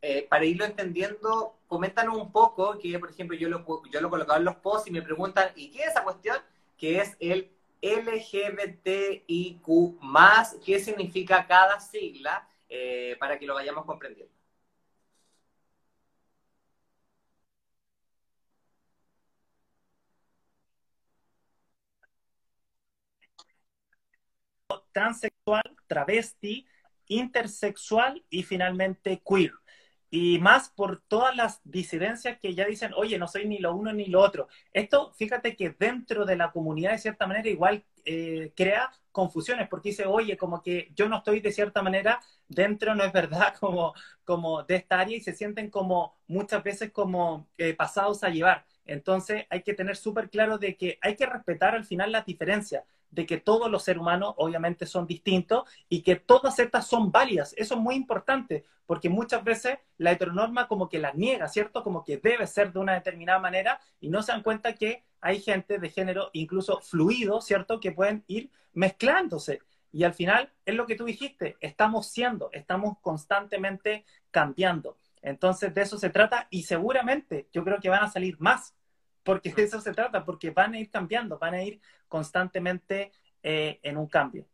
Eh, 0.00 0.26
para 0.28 0.44
irlo 0.44 0.64
entendiendo, 0.64 1.56
coméntanos 1.66 2.16
un 2.16 2.30
poco, 2.30 2.78
que 2.78 2.98
por 2.98 3.10
ejemplo 3.10 3.36
yo 3.36 3.48
lo, 3.48 3.64
yo 3.90 4.00
lo 4.00 4.10
colocado 4.10 4.38
en 4.38 4.44
los 4.44 4.56
posts 4.56 4.88
y 4.88 4.92
me 4.92 5.02
preguntan, 5.02 5.50
¿y 5.56 5.70
qué 5.70 5.82
es 5.82 5.88
esa 5.88 6.04
cuestión? 6.04 6.36
Que 6.76 7.00
es 7.00 7.16
el 7.18 7.50
LGBTIQ+, 7.82 9.24
¿qué 10.64 10.78
significa 10.78 11.46
cada 11.46 11.80
sigla? 11.80 12.48
Eh, 12.68 13.16
para 13.18 13.38
que 13.38 13.46
lo 13.46 13.54
vayamos 13.54 13.84
comprendiendo. 13.86 14.32
Transexual, 24.98 25.76
travesti, 25.86 26.66
intersexual 27.06 28.24
y 28.28 28.42
finalmente 28.42 29.22
queer 29.24 29.52
y 30.10 30.38
más 30.38 30.70
por 30.70 31.02
todas 31.06 31.36
las 31.36 31.60
disidencias 31.64 32.38
que 32.38 32.54
ya 32.54 32.64
dicen, 32.64 32.92
oye, 32.96 33.16
no 33.18 33.28
soy 33.28 33.46
ni 33.46 33.58
lo 33.58 33.74
uno 33.74 33.92
ni 33.92 34.06
lo 34.06 34.20
otro. 34.20 34.48
Esto, 34.72 35.12
fíjate 35.12 35.54
que 35.54 35.70
dentro 35.78 36.24
de 36.24 36.36
la 36.36 36.50
comunidad, 36.50 36.92
de 36.92 36.98
cierta 36.98 37.26
manera, 37.28 37.48
igual 37.48 37.84
eh, 38.04 38.52
crea 38.56 38.90
confusiones, 39.12 39.68
porque 39.68 39.90
dice, 39.90 40.06
oye, 40.06 40.36
como 40.36 40.62
que 40.62 40.90
yo 40.96 41.08
no 41.08 41.18
estoy 41.18 41.40
de 41.40 41.52
cierta 41.52 41.82
manera 41.82 42.20
dentro, 42.48 42.94
no 42.94 43.04
es 43.04 43.12
verdad, 43.12 43.54
como, 43.60 43.94
como 44.24 44.62
de 44.64 44.76
esta 44.76 44.98
área 44.98 45.16
y 45.16 45.20
se 45.20 45.34
sienten 45.34 45.70
como 45.70 46.16
muchas 46.26 46.62
veces 46.64 46.90
como 46.90 47.46
eh, 47.58 47.74
pasados 47.74 48.24
a 48.24 48.30
llevar. 48.30 48.64
Entonces 48.86 49.44
hay 49.50 49.62
que 49.62 49.74
tener 49.74 49.96
súper 49.96 50.28
claro 50.28 50.58
de 50.58 50.76
que 50.76 50.98
hay 51.02 51.14
que 51.14 51.26
respetar 51.26 51.74
al 51.74 51.84
final 51.84 52.10
las 52.10 52.24
diferencias 52.24 52.84
de 53.10 53.26
que 53.26 53.38
todos 53.38 53.70
los 53.70 53.82
seres 53.82 54.00
humanos 54.00 54.34
obviamente 54.36 54.86
son 54.86 55.06
distintos 55.06 55.68
y 55.88 56.02
que 56.02 56.16
todas 56.16 56.58
estas 56.58 56.86
son 56.86 57.10
válidas. 57.10 57.54
Eso 57.56 57.74
es 57.74 57.80
muy 57.80 57.94
importante, 57.94 58.64
porque 58.86 59.08
muchas 59.08 59.42
veces 59.44 59.78
la 59.96 60.12
heteronorma 60.12 60.68
como 60.68 60.88
que 60.88 60.98
la 60.98 61.12
niega, 61.12 61.48
¿cierto? 61.48 61.82
Como 61.82 62.04
que 62.04 62.18
debe 62.18 62.46
ser 62.46 62.72
de 62.72 62.78
una 62.78 62.94
determinada 62.94 63.38
manera 63.38 63.80
y 64.00 64.08
no 64.08 64.22
se 64.22 64.32
dan 64.32 64.42
cuenta 64.42 64.74
que 64.74 65.04
hay 65.20 65.40
gente 65.40 65.78
de 65.78 65.90
género 65.90 66.30
incluso 66.32 66.80
fluido, 66.80 67.40
¿cierto? 67.40 67.80
Que 67.80 67.92
pueden 67.92 68.24
ir 68.26 68.50
mezclándose. 68.72 69.60
Y 69.90 70.04
al 70.04 70.14
final 70.14 70.52
es 70.64 70.74
lo 70.74 70.86
que 70.86 70.96
tú 70.96 71.06
dijiste, 71.06 71.56
estamos 71.60 72.08
siendo, 72.08 72.50
estamos 72.52 72.98
constantemente 73.00 74.04
cambiando. 74.30 74.96
Entonces 75.22 75.74
de 75.74 75.82
eso 75.82 75.98
se 75.98 76.10
trata 76.10 76.46
y 76.50 76.62
seguramente 76.62 77.48
yo 77.52 77.64
creo 77.64 77.80
que 77.80 77.88
van 77.88 78.04
a 78.04 78.10
salir 78.10 78.36
más 78.38 78.74
porque 79.28 79.52
de 79.52 79.64
eso 79.64 79.78
se 79.78 79.92
trata, 79.92 80.24
porque 80.24 80.52
van 80.52 80.72
a 80.72 80.78
ir 80.78 80.90
cambiando, 80.90 81.38
van 81.38 81.52
a 81.52 81.62
ir 81.62 81.82
constantemente 82.08 83.12
eh, 83.42 83.78
en 83.82 83.98
un 83.98 84.06
cambio. 84.06 84.46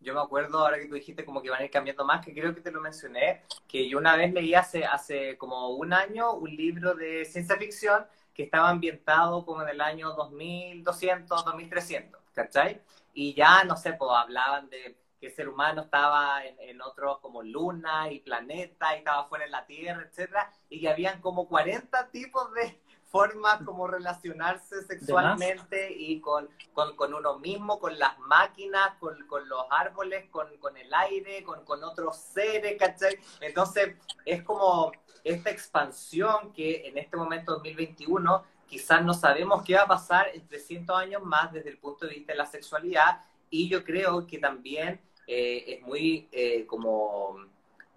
Yo 0.00 0.14
me 0.14 0.20
acuerdo, 0.20 0.60
ahora 0.60 0.78
que 0.78 0.86
tú 0.86 0.94
dijiste 0.94 1.22
como 1.22 1.42
que 1.42 1.50
van 1.50 1.60
a 1.60 1.64
ir 1.66 1.70
cambiando 1.70 2.06
más, 2.06 2.24
que 2.24 2.32
creo 2.32 2.54
que 2.54 2.62
te 2.62 2.72
lo 2.72 2.80
mencioné, 2.80 3.42
que 3.68 3.86
yo 3.86 3.98
una 3.98 4.16
vez 4.16 4.32
leí 4.32 4.54
hace, 4.54 4.86
hace 4.86 5.36
como 5.36 5.68
un 5.76 5.92
año 5.92 6.32
un 6.32 6.48
libro 6.48 6.94
de 6.94 7.26
ciencia 7.26 7.56
ficción 7.58 8.06
que 8.32 8.44
estaba 8.44 8.70
ambientado 8.70 9.44
como 9.44 9.60
en 9.60 9.68
el 9.68 9.82
año 9.82 10.14
2200, 10.14 11.44
2300, 11.44 12.22
¿cachai? 12.32 12.80
Y 13.12 13.34
ya, 13.34 13.64
no 13.64 13.76
sé, 13.76 13.92
pues 13.92 14.10
hablaban 14.14 14.70
de 14.70 14.96
que 15.20 15.26
el 15.26 15.34
ser 15.34 15.46
humano 15.46 15.82
estaba 15.82 16.42
en, 16.46 16.58
en 16.58 16.80
otros 16.80 17.18
como 17.18 17.42
luna 17.42 18.10
y 18.10 18.20
planeta 18.20 18.94
y 18.94 19.00
estaba 19.00 19.24
fuera 19.24 19.44
de 19.44 19.50
la 19.50 19.66
Tierra, 19.66 20.02
etcétera, 20.08 20.50
y 20.70 20.80
que 20.80 20.88
habían 20.88 21.20
como 21.20 21.46
40 21.46 22.08
tipos 22.08 22.50
de, 22.54 22.80
formas 23.10 23.60
como 23.62 23.88
relacionarse 23.88 24.82
sexualmente 24.84 25.92
y 25.92 26.20
con, 26.20 26.48
con, 26.72 27.12
uno 27.12 27.38
mismo, 27.38 27.80
con 27.80 27.98
las 27.98 28.18
máquinas, 28.20 28.94
con, 29.00 29.18
los 29.48 29.64
árboles, 29.70 30.30
con, 30.30 30.76
el 30.76 30.94
aire, 30.94 31.44
con, 31.44 31.84
otros 31.84 32.16
seres, 32.16 32.78
¿cachai? 32.78 33.18
Entonces, 33.40 33.96
es 34.24 34.42
como 34.44 34.92
esta 35.24 35.50
expansión 35.50 36.52
que 36.52 36.86
en 36.86 36.98
este 36.98 37.16
momento 37.16 37.52
2021 37.54 38.44
quizás 38.68 39.04
no 39.04 39.12
sabemos 39.12 39.64
qué 39.64 39.74
va 39.74 39.82
a 39.82 39.88
pasar 39.88 40.28
en 40.32 40.46
300 40.46 40.96
años 40.96 41.22
más 41.22 41.52
desde 41.52 41.70
el 41.70 41.78
punto 41.78 42.06
de 42.06 42.14
vista 42.14 42.32
de 42.32 42.38
la 42.38 42.46
sexualidad 42.46 43.24
y 43.50 43.68
yo 43.68 43.84
creo 43.84 44.26
que 44.26 44.38
también 44.38 45.00
eh, 45.26 45.64
es 45.66 45.82
muy 45.82 46.28
eh, 46.30 46.64
como 46.66 47.36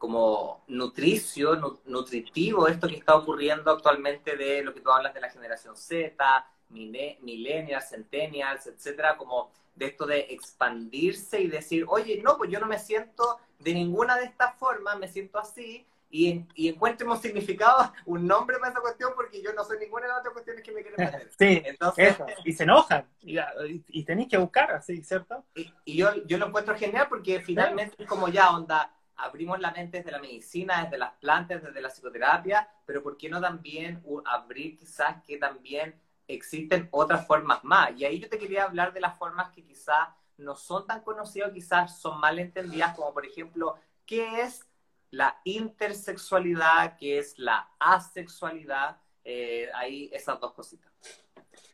como 0.04 0.66
nutricio, 0.68 1.80
nutritivo 1.86 2.68
esto 2.68 2.90
que 2.90 2.98
está 2.98 3.16
ocurriendo 3.16 3.72
actualmente 3.72 4.36
de 4.36 4.62
lo 4.62 4.74
que 4.74 4.82
tú 4.82 4.92
hablas 4.92 5.14
de 5.14 5.22
la 5.22 5.30
generación 5.30 5.78
Z, 5.78 6.46
millennials, 6.72 7.88
centennials, 7.90 8.68
etcétera, 8.68 9.16
como 9.16 9.50
de 9.74 9.86
esto 9.86 10.06
de 10.06 10.20
expandirse 10.32 11.40
y 11.40 11.48
decir, 11.48 11.86
oye, 11.88 12.22
no, 12.22 12.38
pues 12.38 12.52
yo 12.52 12.60
no 12.60 12.66
me 12.66 12.80
siento 12.80 13.40
de 13.60 13.74
ninguna 13.74 14.18
de 14.18 14.26
estas 14.26 14.58
formas, 14.58 15.00
me 15.00 15.08
siento 15.08 15.40
así, 15.40 15.88
y, 16.12 16.46
y 16.54 16.68
encuentremos 16.68 17.22
significado, 17.22 17.94
un 18.06 18.28
nombre 18.28 18.58
para 18.60 18.72
esa 18.72 18.82
cuestión, 18.82 19.14
porque 19.16 19.42
yo 19.42 19.54
no 19.54 19.64
soy 19.64 19.80
ninguna 19.80 20.02
de 20.02 20.10
las 20.10 20.20
otras 20.20 20.34
cuestiones 20.34 20.66
que 20.66 20.74
me 20.74 20.82
quieren 20.82 21.00
meter. 21.00 21.32
Sí, 21.40 21.62
Entonces, 21.64 22.18
y 22.44 22.52
se 22.52 22.64
enojan, 22.64 23.08
y, 23.22 24.04
tenéis 24.04 24.28
que 24.28 24.38
buscar 24.38 24.70
así, 24.74 25.02
¿cierto? 25.02 25.46
Y, 25.56 25.96
yo, 25.96 26.14
yo 26.26 26.38
lo 26.38 26.48
encuentro 26.48 26.76
genial 26.76 27.08
porque 27.08 27.40
finalmente 27.40 27.96
es 27.98 28.06
como 28.06 28.28
ya, 28.28 28.52
onda, 28.52 28.94
abrimos 29.24 29.60
la 29.60 29.72
mente 29.72 29.98
desde 29.98 30.12
la 30.12 30.20
medicina, 30.20 30.84
desde 30.84 30.98
las 30.98 31.14
plantas, 31.14 31.64
desde 31.64 31.82
la 31.82 31.90
psicoterapia, 31.90 32.70
pero 32.86 33.02
¿por 33.02 33.18
qué 33.18 33.30
no 33.30 33.40
también 33.40 34.04
abrir 34.26 34.78
quizás 34.78 35.24
que 35.24 35.38
también 35.38 36.00
existen 36.28 36.90
otras 36.92 37.26
formas 37.26 37.64
más? 37.64 37.92
Y 37.98 38.06
ahí 38.06 38.20
yo 38.20 38.30
te 38.30 38.38
quería 38.38 38.66
hablar 38.66 38.94
de 38.94 39.02
las 39.02 39.18
formas 39.18 39.52
que 39.54 39.64
quizás 39.64 40.10
no 40.38 40.56
son 40.56 40.86
tan 40.86 41.02
conocidas, 41.02 41.52
quizás 41.54 42.00
son 42.00 42.20
mal 42.20 42.38
entendidas, 42.38 42.96
como 42.96 43.14
por 43.14 43.26
ejemplo, 43.26 43.76
¿qué 44.06 44.42
es 44.42 44.68
la 45.10 45.40
intersexualidad? 45.44 46.98
¿Qué 46.98 47.20
es 47.20 47.38
la 47.38 47.70
asexualidad? 47.80 48.98
Eh, 49.24 49.70
ahí 49.74 50.10
esas 50.12 50.40
dos 50.40 50.54
cositas. 50.54 50.92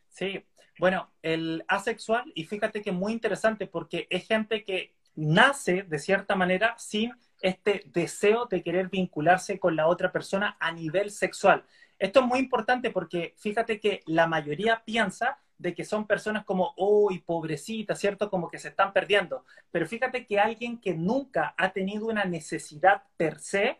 Sí, 0.08 0.46
bueno, 0.78 1.10
el 1.22 1.64
asexual, 1.66 2.30
y 2.34 2.44
fíjate 2.44 2.80
que 2.80 2.90
es 2.90 2.96
muy 2.96 3.12
interesante 3.12 3.66
porque 3.66 4.06
es 4.10 4.26
gente 4.26 4.64
que 4.64 4.94
nace 5.14 5.82
de 5.82 5.98
cierta 5.98 6.36
manera 6.36 6.74
sin 6.78 7.12
este 7.40 7.82
deseo 7.86 8.46
de 8.46 8.62
querer 8.62 8.88
vincularse 8.88 9.58
con 9.58 9.76
la 9.76 9.86
otra 9.86 10.12
persona 10.12 10.56
a 10.60 10.72
nivel 10.72 11.10
sexual. 11.10 11.64
Esto 11.98 12.20
es 12.20 12.26
muy 12.26 12.38
importante 12.38 12.90
porque 12.90 13.34
fíjate 13.38 13.78
que 13.78 14.02
la 14.06 14.26
mayoría 14.26 14.82
piensa 14.84 15.38
de 15.58 15.74
que 15.74 15.84
son 15.84 16.06
personas 16.06 16.44
como, 16.46 16.72
uy, 16.78 17.18
pobrecita, 17.18 17.94
¿cierto? 17.94 18.30
Como 18.30 18.48
que 18.50 18.58
se 18.58 18.68
están 18.68 18.94
perdiendo. 18.94 19.44
Pero 19.70 19.86
fíjate 19.86 20.26
que 20.26 20.40
alguien 20.40 20.80
que 20.80 20.94
nunca 20.94 21.54
ha 21.58 21.72
tenido 21.72 22.06
una 22.06 22.24
necesidad 22.24 23.02
per 23.18 23.38
se, 23.38 23.78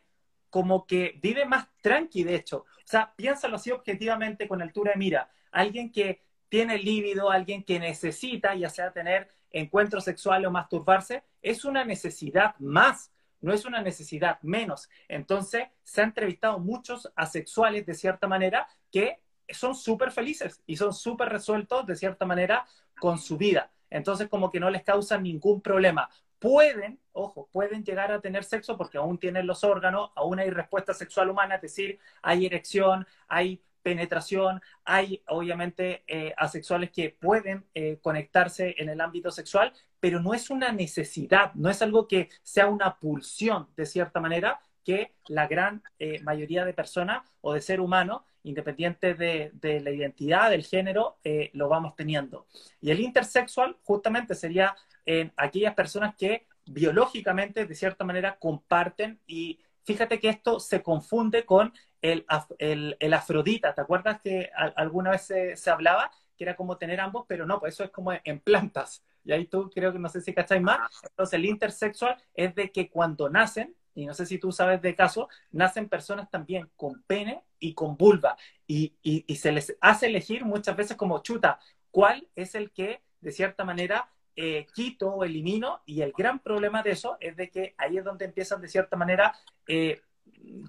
como 0.50 0.86
que 0.86 1.18
vive 1.22 1.46
más 1.46 1.68
tranqui, 1.80 2.22
de 2.22 2.34
hecho. 2.34 2.58
O 2.58 2.84
sea, 2.84 3.14
piénsalo 3.16 3.56
así 3.56 3.70
objetivamente 3.70 4.46
con 4.46 4.60
altura 4.60 4.92
de 4.92 4.98
mira. 4.98 5.30
Alguien 5.52 5.90
que 5.90 6.20
tiene 6.50 6.76
líbido, 6.76 7.30
alguien 7.30 7.64
que 7.64 7.78
necesita, 7.78 8.54
ya 8.54 8.68
sea 8.68 8.92
tener 8.92 9.28
encuentro 9.50 10.02
sexual 10.02 10.44
o 10.44 10.50
masturbarse, 10.50 11.22
es 11.40 11.64
una 11.64 11.84
necesidad 11.84 12.56
más 12.58 13.10
no 13.40 13.52
es 13.52 13.64
una 13.64 13.82
necesidad 13.82 14.38
menos. 14.42 14.88
Entonces, 15.08 15.68
se 15.82 16.02
han 16.02 16.08
entrevistado 16.08 16.58
muchos 16.58 17.10
asexuales 17.16 17.86
de 17.86 17.94
cierta 17.94 18.26
manera 18.26 18.68
que 18.90 19.20
son 19.48 19.74
súper 19.74 20.10
felices 20.12 20.62
y 20.66 20.76
son 20.76 20.92
súper 20.94 21.28
resueltos 21.28 21.86
de 21.86 21.96
cierta 21.96 22.26
manera 22.26 22.66
con 22.98 23.18
su 23.18 23.36
vida. 23.36 23.70
Entonces, 23.90 24.28
como 24.28 24.50
que 24.50 24.60
no 24.60 24.70
les 24.70 24.82
causa 24.82 25.18
ningún 25.18 25.60
problema. 25.60 26.08
Pueden, 26.38 26.98
ojo, 27.12 27.48
pueden 27.52 27.84
llegar 27.84 28.12
a 28.12 28.20
tener 28.20 28.44
sexo 28.44 28.76
porque 28.76 28.98
aún 28.98 29.18
tienen 29.18 29.46
los 29.46 29.62
órganos, 29.64 30.10
aún 30.14 30.38
hay 30.38 30.50
respuesta 30.50 30.94
sexual 30.94 31.28
humana, 31.28 31.56
es 31.56 31.62
decir, 31.62 31.98
hay 32.22 32.46
erección, 32.46 33.06
hay 33.28 33.62
penetración, 33.82 34.60
hay 34.84 35.22
obviamente 35.28 36.02
eh, 36.06 36.32
asexuales 36.36 36.90
que 36.90 37.10
pueden 37.10 37.66
eh, 37.74 37.98
conectarse 38.00 38.74
en 38.78 38.88
el 38.88 39.00
ámbito 39.00 39.30
sexual, 39.30 39.72
pero 40.00 40.20
no 40.20 40.34
es 40.34 40.50
una 40.50 40.72
necesidad, 40.72 41.52
no 41.54 41.70
es 41.70 41.82
algo 41.82 42.08
que 42.08 42.28
sea 42.42 42.66
una 42.66 42.98
pulsión 42.98 43.68
de 43.76 43.86
cierta 43.86 44.20
manera 44.20 44.60
que 44.84 45.12
la 45.28 45.46
gran 45.46 45.82
eh, 45.98 46.20
mayoría 46.22 46.64
de 46.64 46.72
personas 46.72 47.22
o 47.42 47.52
de 47.52 47.60
ser 47.60 47.80
humano, 47.80 48.24
independiente 48.42 49.14
de, 49.14 49.50
de 49.52 49.80
la 49.80 49.90
identidad, 49.90 50.50
del 50.50 50.64
género, 50.64 51.18
lo 51.52 51.68
vamos 51.68 51.94
teniendo. 51.94 52.46
Y 52.80 52.90
el 52.90 53.00
intersexual 53.00 53.76
justamente 53.82 54.34
sería 54.34 54.74
en 55.04 55.30
aquellas 55.36 55.74
personas 55.74 56.14
que 56.16 56.46
biológicamente, 56.70 57.66
de 57.66 57.74
cierta 57.74 58.04
manera, 58.04 58.38
comparten 58.38 59.20
y 59.26 59.60
fíjate 59.84 60.20
que 60.20 60.28
esto 60.28 60.60
se 60.60 60.82
confunde 60.82 61.44
con 61.44 61.72
el, 62.00 62.24
el, 62.58 63.14
afrodita. 63.14 63.74
¿Te 63.74 63.80
acuerdas 63.80 64.20
que 64.20 64.50
alguna 64.76 65.10
vez 65.10 65.22
se, 65.54 65.70
hablaba 65.70 66.10
que 66.36 66.44
era 66.44 66.56
como 66.56 66.78
tener 66.78 67.00
ambos? 67.00 67.24
Pero 67.28 67.46
no, 67.46 67.58
pues 67.58 67.74
eso 67.74 67.84
es 67.84 67.90
como 67.90 68.12
en 68.12 68.40
plantas. 68.40 69.04
Y 69.24 69.32
ahí 69.32 69.46
tú 69.46 69.70
creo 69.70 69.92
que 69.92 69.98
no 69.98 70.08
sé 70.08 70.20
si 70.20 70.32
cacháis 70.32 70.62
más. 70.62 70.80
Entonces 71.02 71.34
el 71.34 71.44
intersexual 71.44 72.16
es 72.34 72.54
de 72.54 72.70
que 72.70 72.88
cuando 72.88 73.28
nacen, 73.28 73.74
y 73.94 74.06
no 74.06 74.14
sé 74.14 74.26
si 74.26 74.38
tú 74.38 74.52
sabes 74.52 74.80
de 74.82 74.94
caso, 74.94 75.28
nacen 75.50 75.88
personas 75.88 76.30
también 76.30 76.70
con 76.76 77.02
pene 77.02 77.42
y 77.58 77.74
con 77.74 77.96
vulva. 77.96 78.36
Y, 78.66 78.94
y, 79.02 79.36
se 79.36 79.52
les 79.52 79.76
hace 79.80 80.06
elegir 80.06 80.44
muchas 80.44 80.76
veces 80.76 80.96
como 80.96 81.22
chuta, 81.22 81.58
cuál 81.90 82.28
es 82.36 82.54
el 82.54 82.70
que 82.70 83.02
de 83.20 83.32
cierta 83.32 83.64
manera 83.64 84.08
eh, 84.36 84.66
quito 84.74 85.10
o 85.10 85.24
elimino. 85.24 85.80
Y 85.86 86.02
el 86.02 86.12
gran 86.16 86.38
problema 86.38 86.82
de 86.82 86.92
eso 86.92 87.16
es 87.20 87.36
de 87.36 87.50
que 87.50 87.74
ahí 87.78 87.98
es 87.98 88.04
donde 88.04 88.24
empiezan 88.24 88.60
de 88.60 88.68
cierta 88.68 88.96
manera 88.96 89.34
eh, 89.66 90.00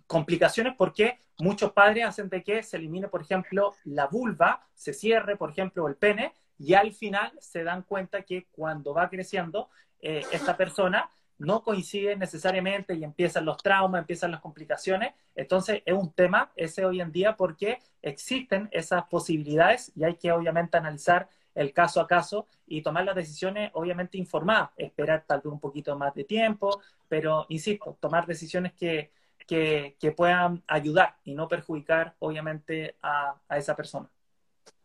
complicaciones 0.08 0.74
porque 0.78 1.20
muchos 1.40 1.72
padres 1.72 2.06
hacen 2.06 2.30
de 2.30 2.44
que 2.44 2.64
se 2.64 2.78
elimine, 2.78 3.08
por 3.08 3.22
ejemplo, 3.22 3.74
la 3.86 4.08
vulva, 4.08 4.68
se 4.74 4.94
cierre, 4.94 5.38
por 5.38 5.52
ejemplo, 5.52 5.88
el 5.88 5.96
pene, 5.96 6.34
y 6.62 6.76
al 6.76 6.94
final 6.94 7.32
se 7.40 7.64
dan 7.64 7.82
cuenta 7.82 8.22
que 8.22 8.46
cuando 8.52 8.94
va 8.94 9.10
creciendo, 9.10 9.70
eh, 10.00 10.22
esta 10.32 10.56
persona 10.56 11.10
no 11.40 11.64
coincide 11.64 12.16
necesariamente 12.16 12.94
y 12.94 13.04
empiezan 13.04 13.46
los 13.46 13.58
traumas, 13.58 14.02
empiezan 14.02 14.30
las 14.30 14.42
complicaciones. 14.42 15.16
Entonces 15.34 15.82
es 15.86 15.94
un 15.96 16.14
tema 16.14 16.52
ese 16.56 16.86
hoy 16.86 17.02
en 17.02 17.12
día 17.12 17.36
porque 17.36 17.80
existen 18.04 18.70
esas 18.72 19.06
posibilidades 19.06 19.92
y 19.96 20.04
hay 20.04 20.16
que 20.18 20.32
obviamente 20.32 20.78
analizar 20.78 21.30
el 21.56 21.74
caso 21.74 22.00
a 22.00 22.08
caso 22.08 22.46
y 22.68 22.84
tomar 22.84 23.06
las 23.06 23.16
decisiones 23.16 23.72
obviamente 23.74 24.20
informadas, 24.20 24.70
esperar 24.78 25.26
tal 25.28 25.40
vez 25.40 25.52
un 25.52 25.60
poquito 25.60 25.98
más 25.98 26.14
de 26.14 26.26
tiempo, 26.26 26.80
pero 27.08 27.48
insisto, 27.50 27.98
tomar 28.00 28.28
decisiones 28.28 28.74
que, 28.74 29.12
que, 29.48 30.14
puedan 30.16 30.64
ayudar 30.68 31.18
y 31.24 31.34
no 31.34 31.48
perjudicar 31.48 32.16
obviamente 32.20 32.96
a, 33.02 33.36
a, 33.50 33.58
esa 33.58 33.76
persona. 33.76 34.08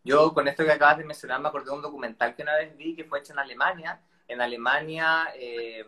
Yo 0.07 0.33
con 0.33 0.47
esto 0.47 0.65
que 0.65 0.71
acabas 0.71 0.99
de 0.99 1.05
mencionar 1.05 1.41
me 1.41 1.49
acordé 1.49 1.67
de 1.67 1.73
un 1.73 1.83
documental 1.83 2.37
que 2.37 2.43
una 2.43 2.55
vez 2.55 2.77
vi 2.77 2.95
que 2.95 3.03
fue 3.03 3.19
hecho 3.19 3.33
en 3.33 3.41
Alemania. 3.41 4.01
En 4.29 4.41
Alemania 4.41 5.33
eh, 5.35 5.85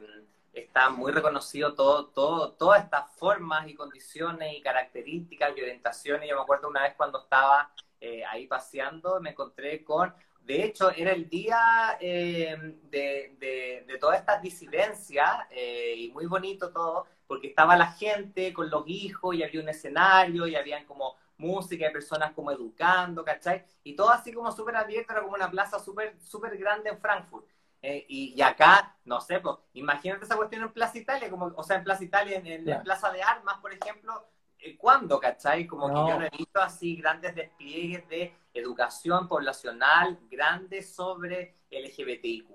está 0.53 0.91
muy 0.91 1.12
reconocido 1.12 1.75
todo, 1.75 2.07
todo, 2.07 2.51
todas 2.55 2.83
estas 2.83 3.12
formas 3.14 3.69
y 3.69 3.75
condiciones 3.75 4.55
y 4.57 4.61
características 4.61 5.57
y 5.57 5.62
orientaciones. 5.62 6.29
Yo 6.29 6.35
me 6.35 6.43
acuerdo 6.43 6.69
una 6.69 6.83
vez 6.83 6.95
cuando 6.97 7.23
estaba 7.23 7.71
eh, 8.01 8.25
ahí 8.25 8.49
paseando, 8.49 9.21
me 9.21 9.31
encontré 9.31 9.85
con, 9.85 10.12
de 10.49 10.64
hecho, 10.64 10.91
era 10.91 11.12
el 11.12 11.29
día 11.29 11.99
eh, 12.01 12.57
de, 12.91 13.85
de, 13.87 13.99
todas 13.99 14.19
estas 14.19 14.41
disidencias 14.41 15.31
eh, 15.51 15.95
y 15.97 16.11
muy 16.11 16.27
bonito 16.27 16.73
todo, 16.73 17.07
porque 17.27 17.49
estaba 17.49 17.77
la 17.77 17.93
gente 17.93 18.53
con 18.53 18.71
los 18.71 18.83
hijos 18.87 19.37
y 19.37 19.45
había 19.45 19.61
un 19.61 19.69
escenario 19.69 20.49
y 20.49 20.57
habían 20.57 20.87
como 20.87 21.16
música 21.39 21.89
y 21.89 21.93
personas 21.93 22.32
como 22.32 22.51
educando, 22.51 23.24
¿cachai? 23.24 23.64
Y 23.84 23.97
todo 23.97 24.11
así 24.11 24.32
como 24.32 24.53
súper 24.53 24.76
abierto, 24.76 25.12
era 25.12 25.22
como 25.22 25.34
una 25.34 25.51
plaza 25.51 25.78
súper 25.78 26.20
súper 26.20 26.57
grande 26.59 26.91
en 26.91 26.99
Frankfurt. 26.99 27.47
Eh, 27.80 28.05
y, 28.09 28.43
acá, 28.43 28.97
no 29.05 29.20
sé, 29.20 29.39
pues, 29.39 29.57
imagínate 29.74 30.24
esa 30.24 30.36
cuestión 30.36 30.62
en 30.62 30.72
Plaza 30.72 30.99
Italia, 30.99 31.30
como, 31.30 31.47
o 31.47 31.62
sea, 31.62 31.76
en 31.76 31.84
Plaza 31.84 32.03
Italia, 32.03 32.43
en, 32.45 32.66
la 32.66 32.82
Plaza 32.82 33.12
de 33.12 33.22
Armas, 33.22 33.59
por 33.61 33.72
ejemplo, 33.72 34.26
eh, 34.59 34.76
¿cuándo, 34.76 35.20
cachai? 35.20 35.66
Como 35.66 35.86
que 35.86 35.95
yo 35.95 36.18
no 36.18 36.26
he 36.26 36.36
visto 36.36 36.61
así 36.61 36.97
grandes 36.97 37.36
despliegues 37.36 38.09
de 38.09 38.34
educación 38.53 39.28
poblacional 39.28 40.18
grandes 40.28 40.93
sobre 40.93 41.55
LGBTIQ+, 41.70 42.49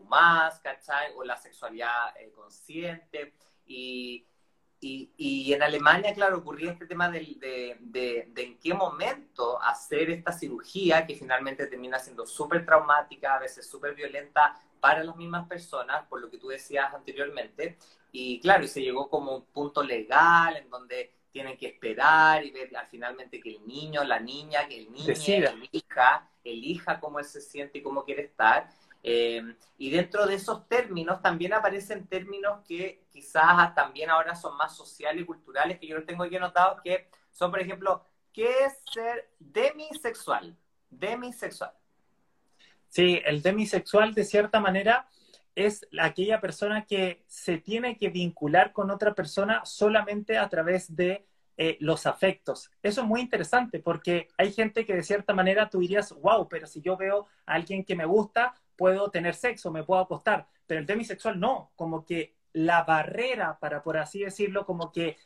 ¿cachai? 0.61 1.13
O 1.15 1.23
la 1.23 1.37
sexualidad 1.37 2.17
eh, 2.19 2.31
consciente. 2.31 3.33
Y, 3.65 4.27
y, 4.83 5.11
y, 5.17 5.53
en 5.53 5.63
Alemania, 5.63 6.13
claro, 6.13 6.39
ocurría 6.39 6.71
este 6.71 6.85
tema 6.85 7.09
de, 7.09 7.19
de, 7.39 7.77
de, 7.79 8.27
de, 8.33 8.43
en 8.43 8.57
qué 8.57 8.73
momento 8.73 9.61
hacer 9.61 10.09
esta 10.09 10.33
cirugía, 10.33 11.07
que 11.07 11.15
finalmente 11.15 11.67
termina 11.67 11.99
siendo 11.99 12.25
súper 12.25 12.65
traumática, 12.65 13.35
a 13.35 13.39
veces 13.39 13.65
súper 13.65 13.95
violenta 13.95 14.59
para 14.81 15.03
las 15.03 15.15
mismas 15.15 15.47
personas, 15.47 16.05
por 16.07 16.19
lo 16.19 16.29
que 16.29 16.37
tú 16.37 16.49
decías 16.49 16.93
anteriormente. 16.93 17.77
Y 18.11 18.41
claro, 18.41 18.65
y 18.65 18.67
se 18.67 18.81
llegó 18.81 19.09
como 19.09 19.37
un 19.37 19.45
punto 19.45 19.81
legal 19.81 20.57
en 20.57 20.69
donde 20.69 21.13
tienen 21.31 21.57
que 21.57 21.67
esperar 21.67 22.45
y 22.45 22.51
ver 22.51 22.69
finalmente 22.89 23.39
que 23.39 23.55
el 23.55 23.65
niño, 23.65 24.03
la 24.03 24.19
niña, 24.19 24.67
que 24.67 24.77
el 24.77 24.91
niño 24.91 25.13
elija, 25.13 26.29
elija 26.43 26.99
cómo 26.99 27.19
él 27.19 27.25
se 27.25 27.41
siente 27.41 27.79
y 27.79 27.81
cómo 27.81 28.03
quiere 28.03 28.23
estar. 28.23 28.69
Eh, 29.05 29.55
y 29.77 29.89
dentro 29.89 30.25
de 30.25 30.35
esos 30.35 30.67
términos 30.69 31.21
también 31.21 31.53
aparecen 31.53 32.07
términos 32.07 32.61
que 32.65 33.03
quizás 33.11 33.75
también 33.75 34.09
ahora 34.09 34.33
son 34.33 34.55
más 34.55 34.75
sociales 34.75 35.23
y 35.23 35.25
culturales, 35.25 35.77
que 35.77 35.87
yo 35.87 35.97
los 35.97 36.05
tengo 36.05 36.23
aquí 36.23 36.37
anotados, 36.37 36.81
que 36.81 37.09
son, 37.31 37.51
por 37.51 37.59
ejemplo, 37.59 38.05
¿qué 38.31 38.49
es 38.65 38.79
ser 38.93 39.29
demisexual? 39.39 40.55
Demisexual. 40.89 41.73
Sí, 42.87 43.21
el 43.25 43.41
demisexual 43.41 44.13
de 44.13 44.23
cierta 44.23 44.59
manera 44.59 45.09
es 45.55 45.85
aquella 45.99 46.39
persona 46.39 46.85
que 46.85 47.23
se 47.27 47.57
tiene 47.57 47.97
que 47.97 48.09
vincular 48.09 48.71
con 48.71 48.89
otra 48.89 49.13
persona 49.13 49.65
solamente 49.65 50.37
a 50.37 50.47
través 50.47 50.95
de 50.95 51.25
eh, 51.57 51.77
los 51.79 52.07
afectos. 52.07 52.71
Eso 52.81 53.01
es 53.01 53.07
muy 53.07 53.21
interesante 53.21 53.79
porque 53.79 54.29
hay 54.37 54.51
gente 54.51 54.85
que 54.85 54.95
de 54.95 55.03
cierta 55.03 55.33
manera 55.33 55.69
tú 55.69 55.79
dirías, 55.79 56.11
wow, 56.11 56.47
pero 56.47 56.65
si 56.65 56.81
yo 56.81 56.97
veo 56.97 57.27
a 57.45 57.53
alguien 57.53 57.83
que 57.83 57.95
me 57.95 58.05
gusta, 58.05 58.55
puedo 58.75 59.11
tener 59.11 59.35
sexo, 59.35 59.71
me 59.71 59.83
puedo 59.83 60.01
acostar, 60.01 60.47
pero 60.67 60.79
el 60.79 60.85
demisexual 60.85 61.39
no, 61.39 61.71
como 61.75 62.05
que 62.05 62.35
la 62.53 62.83
barrera 62.83 63.57
para, 63.59 63.81
por 63.83 63.97
así 63.97 64.19
decirlo, 64.19 64.65
como 64.65 64.91
que 64.91 65.17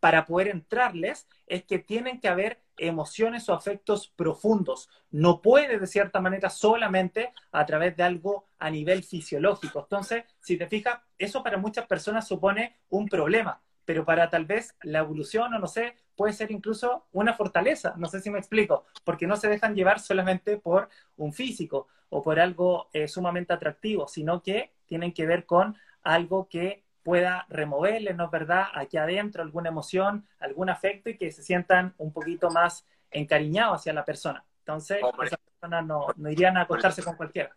para 0.00 0.26
poder 0.26 0.48
entrarles 0.48 1.28
es 1.46 1.64
que 1.64 1.78
tienen 1.78 2.20
que 2.20 2.28
haber 2.28 2.62
emociones 2.76 3.48
o 3.48 3.54
afectos 3.54 4.08
profundos. 4.08 4.88
No 5.10 5.42
puede, 5.42 5.78
de 5.78 5.86
cierta 5.86 6.20
manera, 6.20 6.50
solamente 6.50 7.32
a 7.50 7.66
través 7.66 7.96
de 7.96 8.04
algo 8.04 8.46
a 8.58 8.70
nivel 8.70 9.02
fisiológico. 9.02 9.80
Entonces, 9.80 10.24
si 10.40 10.56
te 10.56 10.68
fijas, 10.68 11.00
eso 11.18 11.42
para 11.42 11.58
muchas 11.58 11.86
personas 11.86 12.28
supone 12.28 12.76
un 12.90 13.08
problema, 13.08 13.60
pero 13.84 14.04
para 14.04 14.30
tal 14.30 14.44
vez 14.44 14.76
la 14.82 15.00
evolución 15.00 15.52
o 15.54 15.58
no 15.58 15.66
sé, 15.66 15.96
puede 16.18 16.32
ser 16.32 16.50
incluso 16.50 17.06
una 17.12 17.32
fortaleza. 17.32 17.94
No 17.96 18.08
sé 18.08 18.20
si 18.20 18.28
me 18.28 18.40
explico, 18.40 18.86
porque 19.04 19.28
no 19.28 19.36
se 19.36 19.48
dejan 19.48 19.76
llevar 19.76 20.00
solamente 20.00 20.56
por 20.56 20.88
un 21.16 21.32
físico 21.32 21.86
o 22.10 22.24
por 22.24 22.40
algo 22.40 22.88
eh, 22.92 23.06
sumamente 23.06 23.52
atractivo, 23.52 24.08
sino 24.08 24.42
que 24.42 24.72
tienen 24.84 25.12
que 25.14 25.26
ver 25.26 25.46
con 25.46 25.76
algo 26.02 26.48
que 26.48 26.82
pueda 27.04 27.46
removerle, 27.48 28.14
¿no 28.14 28.24
es 28.24 28.30
verdad?, 28.32 28.64
aquí 28.74 28.96
adentro 28.96 29.44
alguna 29.44 29.68
emoción, 29.68 30.26
algún 30.40 30.68
afecto 30.70 31.08
y 31.08 31.16
que 31.16 31.30
se 31.30 31.44
sientan 31.44 31.94
un 31.98 32.12
poquito 32.12 32.50
más 32.50 32.84
encariñados 33.12 33.76
hacia 33.76 33.92
la 33.92 34.04
persona. 34.04 34.44
Entonces, 34.58 34.98
esas 35.24 35.38
personas 35.38 35.86
no, 35.86 36.08
no, 36.16 36.30
irían 36.30 36.56
a 36.56 36.62
acostarse 36.62 37.02
con 37.04 37.14
cualquiera. 37.14 37.54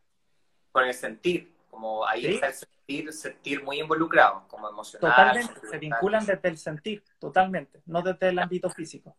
Con 0.72 0.86
el 0.86 0.94
sentir, 0.94 1.52
como 1.72 2.06
ahí 2.06 2.36
está 2.36 2.48
el 2.48 2.54
sentir, 2.54 2.80
sentir 3.12 3.64
muy 3.64 3.80
involucrado, 3.80 4.46
como 4.48 4.70
emocional. 4.70 5.12
Totalmente, 5.12 5.68
se 5.68 5.78
vinculan 5.78 6.26
desde 6.26 6.50
el 6.50 6.58
sentir, 6.58 7.04
totalmente, 7.20 7.82
no 7.86 8.02
desde 8.02 8.30
el 8.30 8.40
ámbito 8.40 8.70
físico. 8.70 9.16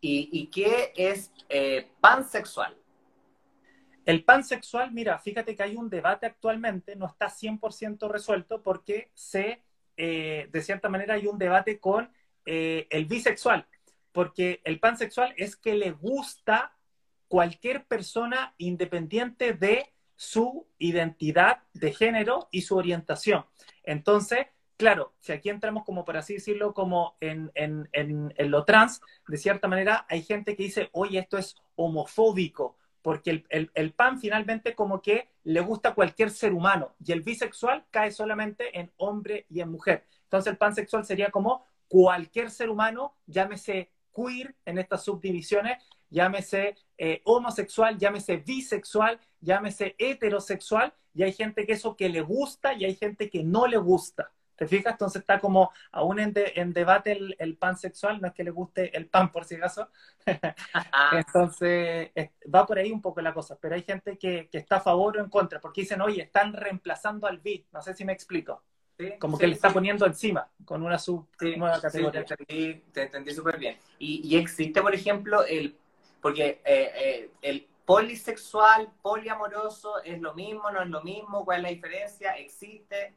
¿Y, 0.00 0.28
y 0.32 0.46
qué 0.48 0.92
es 0.96 1.32
eh, 1.48 1.90
pansexual? 2.00 2.76
El 4.04 4.22
pansexual, 4.24 4.92
mira, 4.92 5.18
fíjate 5.18 5.56
que 5.56 5.62
hay 5.62 5.76
un 5.76 5.88
debate 5.88 6.26
actualmente, 6.26 6.94
no 6.94 7.06
está 7.06 7.28
100% 7.28 8.10
resuelto 8.10 8.62
porque 8.62 9.10
se, 9.14 9.62
eh, 9.96 10.48
de 10.52 10.62
cierta 10.62 10.88
manera, 10.88 11.14
hay 11.14 11.26
un 11.26 11.38
debate 11.38 11.78
con 11.80 12.10
eh, 12.44 12.86
el 12.90 13.06
bisexual, 13.06 13.66
porque 14.12 14.60
el 14.64 14.78
pansexual 14.78 15.32
es 15.38 15.56
que 15.56 15.74
le 15.74 15.92
gusta 15.92 16.76
cualquier 17.28 17.86
persona 17.86 18.54
independiente 18.58 19.54
de 19.54 19.93
su 20.16 20.66
identidad 20.78 21.62
de 21.72 21.92
género 21.92 22.48
y 22.50 22.62
su 22.62 22.76
orientación. 22.76 23.44
Entonces, 23.82 24.46
claro, 24.76 25.14
si 25.20 25.32
aquí 25.32 25.50
entramos 25.50 25.84
como 25.84 26.04
por 26.04 26.16
así 26.16 26.34
decirlo, 26.34 26.74
como 26.74 27.16
en, 27.20 27.50
en, 27.54 28.32
lo 28.50 28.64
trans, 28.64 29.00
de 29.28 29.36
cierta 29.36 29.68
manera 29.68 30.06
hay 30.08 30.22
gente 30.22 30.56
que 30.56 30.64
dice, 30.64 30.88
oye, 30.92 31.18
esto 31.18 31.38
es 31.38 31.56
homofóbico 31.76 32.76
porque 33.04 33.44
el, 33.50 33.92
pan 33.92 34.18
finalmente 34.18 34.74
como 34.74 35.02
que 35.02 35.28
le 35.42 35.60
gusta 35.60 35.90
a 35.90 35.94
cualquier 35.94 36.30
ser 36.30 36.54
humano 36.54 36.94
y 37.04 37.12
el 37.12 37.20
bisexual 37.20 37.84
cae 37.90 38.10
solamente 38.10 38.78
en 38.78 38.90
hombre 38.96 39.44
y 39.50 39.60
en 39.60 39.70
mujer. 39.70 40.06
Entonces 40.22 40.50
el 40.50 40.56
pansexual 40.56 41.04
sería 41.04 41.30
como 41.30 41.66
cualquier 41.86 42.50
ser 42.50 42.70
humano, 42.70 43.14
llámese 43.26 43.90
queer 44.14 44.54
en 44.64 44.78
estas 44.78 45.04
subdivisiones, 45.04 45.84
llámese 46.08 46.76
eh, 46.96 47.20
homosexual, 47.24 47.98
llámese 47.98 48.38
bisexual, 48.38 49.20
llámese 49.44 49.94
heterosexual, 49.98 50.92
y 51.14 51.22
hay 51.22 51.32
gente 51.32 51.64
que 51.64 51.72
eso 51.72 51.96
que 51.96 52.08
le 52.08 52.20
gusta 52.20 52.74
y 52.74 52.84
hay 52.84 52.96
gente 52.96 53.30
que 53.30 53.44
no 53.44 53.66
le 53.66 53.76
gusta. 53.76 54.32
¿Te 54.56 54.68
fijas? 54.68 54.92
Entonces 54.92 55.20
está 55.20 55.40
como 55.40 55.72
aún 55.90 56.20
en, 56.20 56.32
en 56.36 56.72
debate 56.72 57.12
el, 57.12 57.34
el, 57.40 57.56
pan 57.56 57.76
sexual, 57.76 58.20
no 58.20 58.28
es 58.28 58.34
que 58.34 58.44
le 58.44 58.50
guste 58.50 58.96
el 58.96 59.06
pan 59.06 59.32
por 59.32 59.44
si 59.44 59.56
acaso. 59.56 59.88
Entonces 61.12 62.10
va 62.52 62.64
por 62.64 62.78
ahí 62.78 62.92
un 62.92 63.02
poco 63.02 63.20
la 63.20 63.34
cosa, 63.34 63.58
pero 63.60 63.74
hay 63.74 63.82
gente 63.82 64.16
que, 64.16 64.48
que, 64.50 64.58
está 64.58 64.76
a 64.76 64.80
favor 64.80 65.16
o 65.16 65.20
en 65.20 65.28
contra, 65.28 65.60
porque 65.60 65.80
dicen, 65.80 66.00
oye, 66.00 66.22
están 66.22 66.52
reemplazando 66.52 67.26
al 67.26 67.38
bit, 67.38 67.66
no 67.72 67.82
sé 67.82 67.94
si 67.94 68.04
me 68.04 68.12
explico. 68.12 68.62
como 69.18 69.36
que 69.36 69.48
le 69.48 69.54
está 69.54 69.70
poniendo 69.70 70.06
encima 70.06 70.48
con 70.64 70.84
una 70.84 70.98
sub 70.98 71.26
nueva 71.56 71.80
categoría. 71.80 72.24
te 72.24 73.02
entendí 73.02 73.32
súper 73.32 73.58
bien. 73.58 73.76
Y, 73.98 74.20
y, 74.24 74.38
existe, 74.38 74.80
por 74.80 74.94
ejemplo, 74.94 75.44
el, 75.44 75.76
porque 76.20 76.60
eh, 76.64 76.92
eh, 76.94 77.30
el 77.42 77.66
polisexual, 77.84 78.90
poliamoroso, 79.02 80.02
¿es 80.02 80.20
lo 80.20 80.34
mismo, 80.34 80.70
no 80.70 80.82
es 80.82 80.88
lo 80.88 81.02
mismo? 81.02 81.44
¿Cuál 81.44 81.58
es 81.58 81.62
la 81.62 81.68
diferencia? 81.70 82.32
¿Existe? 82.32 83.14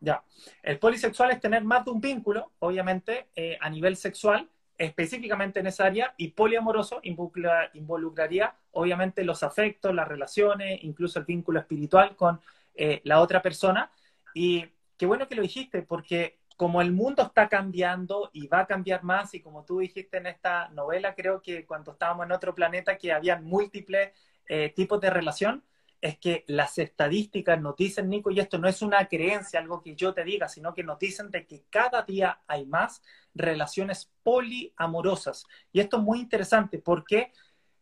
Ya, 0.00 0.22
el 0.62 0.78
polisexual 0.78 1.32
es 1.32 1.40
tener 1.40 1.64
más 1.64 1.84
de 1.84 1.90
un 1.90 2.00
vínculo, 2.00 2.52
obviamente, 2.60 3.28
eh, 3.34 3.58
a 3.60 3.68
nivel 3.68 3.96
sexual, 3.96 4.48
específicamente 4.76 5.58
en 5.58 5.66
esa 5.66 5.86
área, 5.86 6.14
y 6.16 6.28
poliamoroso 6.28 7.00
involucraría, 7.02 8.54
obviamente, 8.72 9.24
los 9.24 9.42
afectos, 9.42 9.92
las 9.92 10.06
relaciones, 10.06 10.78
incluso 10.84 11.18
el 11.18 11.24
vínculo 11.24 11.58
espiritual 11.58 12.14
con 12.14 12.40
eh, 12.76 13.00
la 13.02 13.20
otra 13.20 13.42
persona. 13.42 13.90
Y 14.34 14.66
qué 14.96 15.06
bueno 15.06 15.26
que 15.26 15.34
lo 15.34 15.42
dijiste, 15.42 15.82
porque 15.82 16.38
como 16.58 16.82
el 16.82 16.90
mundo 16.90 17.22
está 17.22 17.48
cambiando 17.48 18.30
y 18.32 18.48
va 18.48 18.58
a 18.62 18.66
cambiar 18.66 19.04
más, 19.04 19.32
y 19.32 19.40
como 19.40 19.64
tú 19.64 19.78
dijiste 19.78 20.16
en 20.16 20.26
esta 20.26 20.68
novela, 20.70 21.14
creo 21.14 21.40
que 21.40 21.64
cuando 21.64 21.92
estábamos 21.92 22.26
en 22.26 22.32
otro 22.32 22.52
planeta, 22.52 22.98
que 22.98 23.12
había 23.12 23.40
múltiples 23.40 24.10
eh, 24.48 24.72
tipos 24.74 25.00
de 25.00 25.08
relación, 25.08 25.62
es 26.00 26.18
que 26.18 26.44
las 26.48 26.76
estadísticas 26.78 27.60
nos 27.60 27.76
dicen, 27.76 28.08
Nico, 28.08 28.32
y 28.32 28.40
esto 28.40 28.58
no 28.58 28.66
es 28.66 28.82
una 28.82 29.06
creencia, 29.06 29.60
algo 29.60 29.80
que 29.80 29.94
yo 29.94 30.12
te 30.12 30.24
diga, 30.24 30.48
sino 30.48 30.74
que 30.74 30.82
nos 30.82 30.98
dicen 30.98 31.30
de 31.30 31.46
que 31.46 31.62
cada 31.70 32.02
día 32.02 32.40
hay 32.48 32.66
más 32.66 33.02
relaciones 33.34 34.10
poliamorosas. 34.24 35.46
Y 35.72 35.78
esto 35.78 35.98
es 35.98 36.02
muy 36.02 36.18
interesante 36.18 36.80
porque 36.80 37.30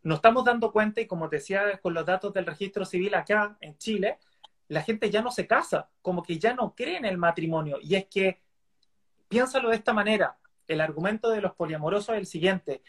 nos 0.03 0.17
estamos 0.17 0.45
dando 0.45 0.71
cuenta, 0.71 1.01
y 1.01 1.07
como 1.07 1.31
te 1.31 1.37
decía 1.37 1.79
con 1.81 1.95
los 1.95 2.05
datos 2.05 2.31
del 2.35 2.45
registro 2.45 2.85
civil 2.85 3.15
acá 3.15 3.57
en 3.63 3.79
Chile, 3.79 4.19
la 4.69 4.83
gente 4.83 5.11
ya 5.11 5.23
no 5.23 5.31
se 5.31 5.47
casa, 5.47 5.89
como 6.03 6.23
que 6.23 6.39
ya 6.39 6.53
no 6.53 6.75
cree 6.75 6.99
en 6.99 7.07
el 7.07 7.17
matrimonio. 7.17 7.79
Y 7.81 7.95
es 7.95 8.05
que, 8.07 8.45
piénsalo 9.29 9.71
de 9.71 9.77
esta 9.77 9.93
manera, 9.93 10.39
el 10.67 10.81
argumento 10.81 11.31
de 11.31 11.41
los 11.41 11.55
poliamorosos 11.55 12.11
es 12.11 12.21
el 12.21 12.27
siguiente, 12.27 12.83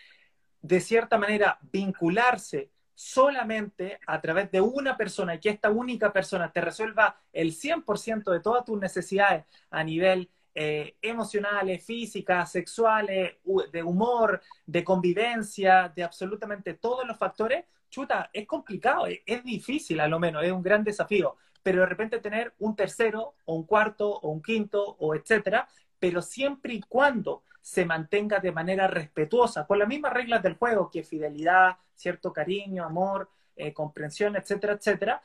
de 0.61 0.81
cierta 0.81 1.17
manera, 1.17 1.59
vincularse 1.71 2.71
solamente 2.93 3.99
a 4.07 4.19
través 4.19 4.49
de 4.51 4.59
una 4.59 4.97
persona 4.97 5.35
y 5.35 5.39
que 5.39 5.49
esta 5.49 5.69
única 5.69 6.11
persona 6.11 6.51
te 6.51 6.61
resuelva 6.61 7.21
el 7.31 7.53
100% 7.53 8.31
de 8.31 8.39
todas 8.39 8.65
tus 8.65 8.79
necesidades 8.79 9.45
a 9.69 9.83
nivel 9.83 10.31
eh, 10.55 10.97
emocionales, 11.03 11.85
físicas, 11.85 12.51
sexuales, 12.51 13.35
de 13.71 13.83
humor, 13.83 14.41
de 14.65 14.83
convivencia, 14.83 15.93
de 15.95 16.03
absolutamente 16.03 16.73
todos 16.73 17.05
los 17.05 17.15
factores, 17.15 17.65
chuta, 17.91 18.31
es 18.33 18.47
complicado, 18.47 19.05
es, 19.05 19.43
difícil 19.43 19.99
a 19.99 20.07
lo 20.07 20.17
menos, 20.17 20.43
es 20.43 20.51
un 20.51 20.63
gran 20.63 20.83
desafío, 20.83 21.35
pero 21.61 21.81
de 21.81 21.85
repente 21.85 22.19
tener 22.19 22.55
un 22.57 22.75
tercero 22.75 23.35
o 23.45 23.53
un 23.53 23.67
cuarto 23.67 24.09
o 24.09 24.29
un 24.29 24.41
quinto 24.41 24.83
o 24.99 25.13
etcétera, 25.13 25.67
pero 25.99 26.21
siempre 26.21 26.73
y 26.73 26.81
cuando 26.81 27.43
se 27.61 27.85
mantenga 27.85 28.39
de 28.39 28.51
manera 28.51 28.87
respetuosa, 28.87 29.67
con 29.67 29.79
las 29.79 29.87
mismas 29.87 30.13
reglas 30.13 30.41
del 30.41 30.55
juego, 30.55 30.89
que 30.89 31.03
fidelidad, 31.03 31.77
cierto 31.95 32.31
cariño, 32.31 32.85
amor, 32.85 33.29
eh, 33.55 33.73
comprensión, 33.73 34.35
etcétera, 34.35 34.73
etcétera, 34.73 35.21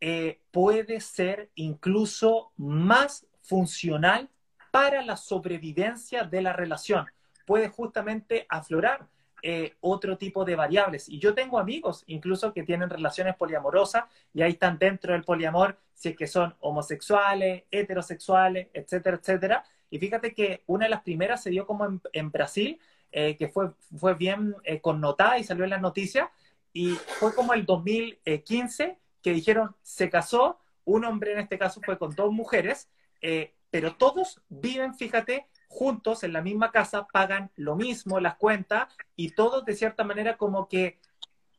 eh, 0.00 0.40
puede 0.50 1.00
ser 1.00 1.50
incluso 1.54 2.52
más 2.56 3.26
funcional 3.42 4.28
para 4.70 5.02
la 5.02 5.16
sobrevivencia 5.16 6.24
de 6.24 6.42
la 6.42 6.52
relación. 6.52 7.06
Puede 7.46 7.68
justamente 7.68 8.46
aflorar 8.48 9.08
eh, 9.42 9.76
otro 9.80 10.18
tipo 10.18 10.44
de 10.44 10.56
variables. 10.56 11.08
Y 11.08 11.18
yo 11.18 11.34
tengo 11.34 11.58
amigos 11.58 12.02
incluso 12.08 12.52
que 12.52 12.64
tienen 12.64 12.90
relaciones 12.90 13.36
poliamorosas 13.36 14.04
y 14.34 14.42
ahí 14.42 14.52
están 14.52 14.78
dentro 14.78 15.12
del 15.12 15.24
poliamor, 15.24 15.78
si 15.94 16.10
es 16.10 16.16
que 16.16 16.26
son 16.26 16.54
homosexuales, 16.60 17.64
heterosexuales, 17.70 18.68
etcétera, 18.72 19.16
etcétera. 19.16 19.64
Y 19.90 19.98
fíjate 19.98 20.34
que 20.34 20.62
una 20.66 20.86
de 20.86 20.90
las 20.90 21.02
primeras 21.02 21.42
se 21.42 21.50
dio 21.50 21.66
como 21.66 22.00
en, 22.12 22.30
Brasil, 22.30 22.78
eh, 23.12 23.36
que 23.36 23.48
fue, 23.48 23.72
fue 23.96 24.14
bien 24.14 24.54
eh, 24.64 24.80
connotada 24.80 25.38
y 25.38 25.44
salió 25.44 25.64
en 25.64 25.70
las 25.70 25.80
noticias, 25.80 26.28
y 26.72 26.90
fue 27.18 27.34
como 27.34 27.54
el 27.54 27.64
2015 27.64 28.98
que 29.22 29.32
dijeron, 29.32 29.74
se 29.82 30.10
casó, 30.10 30.58
un 30.84 31.04
hombre 31.04 31.32
en 31.32 31.40
este 31.40 31.58
caso 31.58 31.80
fue 31.84 31.98
con 31.98 32.14
dos 32.14 32.32
mujeres, 32.32 32.88
eh, 33.20 33.54
pero 33.70 33.94
todos 33.96 34.40
viven, 34.48 34.94
fíjate, 34.94 35.46
juntos 35.68 36.24
en 36.24 36.32
la 36.32 36.40
misma 36.40 36.70
casa, 36.70 37.06
pagan 37.12 37.50
lo 37.56 37.76
mismo, 37.76 38.20
las 38.20 38.36
cuentas, 38.36 38.88
y 39.16 39.30
todos 39.30 39.64
de 39.64 39.74
cierta 39.74 40.04
manera 40.04 40.36
como 40.36 40.68
que 40.68 40.98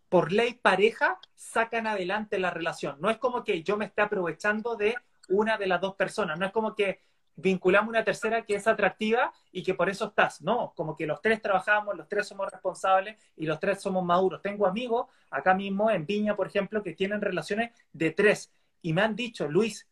por 0.09 0.31
ley 0.31 0.53
pareja 0.53 1.19
sacan 1.35 1.85
adelante 1.85 2.39
la 2.39 2.49
relación. 2.49 2.97
No 2.99 3.09
es 3.09 3.17
como 3.17 3.43
que 3.43 3.61
yo 3.61 3.77
me 3.77 3.85
esté 3.85 4.01
aprovechando 4.01 4.75
de 4.75 4.95
una 5.27 5.57
de 5.57 5.67
las 5.67 5.81
dos 5.81 5.95
personas, 5.95 6.39
no 6.39 6.45
es 6.47 6.51
como 6.51 6.75
que 6.75 7.01
vinculamos 7.41 7.89
una 7.89 8.03
tercera 8.03 8.43
que 8.43 8.55
es 8.55 8.67
atractiva 8.67 9.33
y 9.51 9.63
que 9.63 9.73
por 9.73 9.89
eso 9.89 10.07
estás. 10.07 10.41
No, 10.41 10.73
como 10.75 10.95
que 10.95 11.05
los 11.05 11.21
tres 11.21 11.41
trabajamos, 11.41 11.95
los 11.95 12.07
tres 12.07 12.27
somos 12.27 12.51
responsables 12.51 13.17
y 13.35 13.45
los 13.45 13.59
tres 13.59 13.81
somos 13.81 14.03
maduros. 14.03 14.41
Tengo 14.41 14.67
amigos 14.67 15.07
acá 15.29 15.53
mismo 15.53 15.89
en 15.91 16.05
Viña, 16.05 16.35
por 16.35 16.47
ejemplo, 16.47 16.83
que 16.83 16.93
tienen 16.93 17.21
relaciones 17.21 17.71
de 17.93 18.11
tres 18.11 18.51
y 18.81 18.93
me 18.93 19.01
han 19.01 19.15
dicho, 19.15 19.47
Luis, 19.47 19.87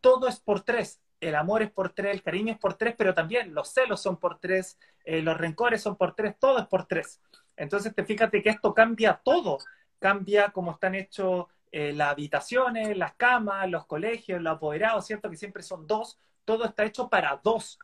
todo 0.00 0.28
es 0.28 0.40
por 0.40 0.62
tres. 0.62 1.00
El 1.20 1.36
amor 1.36 1.62
es 1.62 1.70
por 1.70 1.90
tres, 1.90 2.14
el 2.14 2.22
cariño 2.22 2.52
es 2.52 2.58
por 2.58 2.74
tres, 2.74 2.94
pero 2.98 3.14
también 3.14 3.54
los 3.54 3.68
celos 3.68 4.02
son 4.02 4.16
por 4.16 4.40
tres, 4.40 4.76
eh, 5.04 5.22
los 5.22 5.36
rencores 5.38 5.80
son 5.80 5.96
por 5.96 6.14
tres, 6.14 6.36
todo 6.38 6.58
es 6.58 6.66
por 6.66 6.86
tres. 6.86 7.20
Entonces, 7.56 7.94
te 7.94 8.04
fíjate 8.04 8.42
que 8.42 8.50
esto 8.50 8.74
cambia 8.74 9.20
todo. 9.22 9.58
Cambia 10.00 10.50
cómo 10.50 10.72
están 10.72 10.96
hechos 10.96 11.46
eh, 11.70 11.92
las 11.92 12.10
habitaciones, 12.10 12.96
las 12.96 13.14
camas, 13.14 13.70
los 13.70 13.86
colegios, 13.86 14.42
los 14.42 14.56
apoderados, 14.56 15.06
¿cierto? 15.06 15.30
Que 15.30 15.36
siempre 15.36 15.62
son 15.62 15.86
dos, 15.86 16.18
todo 16.44 16.64
está 16.64 16.84
hecho 16.84 17.08
para 17.08 17.40
dos 17.42 17.78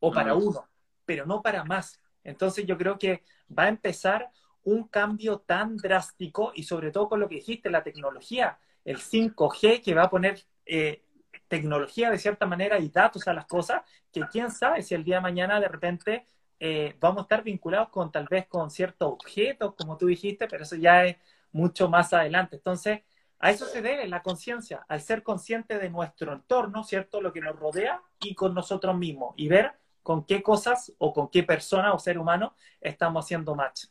o 0.00 0.12
para 0.12 0.34
uno, 0.34 0.68
pero 1.04 1.26
no 1.26 1.42
para 1.42 1.64
más. 1.64 2.00
Entonces 2.24 2.66
yo 2.66 2.76
creo 2.76 2.98
que 2.98 3.22
va 3.56 3.64
a 3.64 3.68
empezar 3.68 4.30
un 4.64 4.88
cambio 4.88 5.38
tan 5.38 5.76
drástico 5.76 6.52
y 6.54 6.64
sobre 6.64 6.90
todo 6.90 7.08
con 7.08 7.20
lo 7.20 7.28
que 7.28 7.36
dijiste, 7.36 7.70
la 7.70 7.84
tecnología, 7.84 8.58
el 8.84 8.98
5G 8.98 9.82
que 9.82 9.94
va 9.94 10.04
a 10.04 10.10
poner 10.10 10.44
eh, 10.64 11.04
tecnología 11.48 12.10
de 12.10 12.18
cierta 12.18 12.46
manera 12.46 12.78
y 12.78 12.88
datos 12.88 13.28
a 13.28 13.32
las 13.32 13.46
cosas, 13.46 13.82
que 14.12 14.22
quién 14.30 14.50
sabe 14.50 14.82
si 14.82 14.94
el 14.94 15.04
día 15.04 15.16
de 15.16 15.22
mañana 15.22 15.60
de 15.60 15.68
repente 15.68 16.26
eh, 16.58 16.96
vamos 16.98 17.20
a 17.20 17.22
estar 17.22 17.42
vinculados 17.44 17.90
con 17.90 18.10
tal 18.10 18.26
vez 18.28 18.46
con 18.46 18.70
ciertos 18.70 19.12
objetos, 19.12 19.74
como 19.76 19.96
tú 19.96 20.06
dijiste, 20.06 20.48
pero 20.48 20.64
eso 20.64 20.76
ya 20.76 21.04
es 21.04 21.16
mucho 21.52 21.88
más 21.88 22.12
adelante. 22.12 22.56
Entonces, 22.56 23.02
a 23.38 23.50
eso 23.50 23.66
se 23.66 23.82
debe 23.82 24.08
la 24.08 24.22
conciencia, 24.22 24.84
al 24.88 25.00
ser 25.00 25.22
consciente 25.22 25.78
de 25.78 25.90
nuestro 25.90 26.32
entorno, 26.32 26.84
¿cierto? 26.84 27.20
Lo 27.20 27.32
que 27.32 27.40
nos 27.40 27.56
rodea 27.56 28.02
y 28.20 28.34
con 28.34 28.54
nosotros 28.54 28.96
mismos 28.96 29.34
y 29.36 29.48
ver 29.48 29.72
con 30.02 30.24
qué 30.24 30.42
cosas 30.42 30.92
o 30.98 31.12
con 31.12 31.28
qué 31.28 31.42
persona 31.42 31.92
o 31.92 31.98
ser 31.98 32.18
humano 32.18 32.54
estamos 32.80 33.24
haciendo 33.24 33.54
match. 33.54 33.86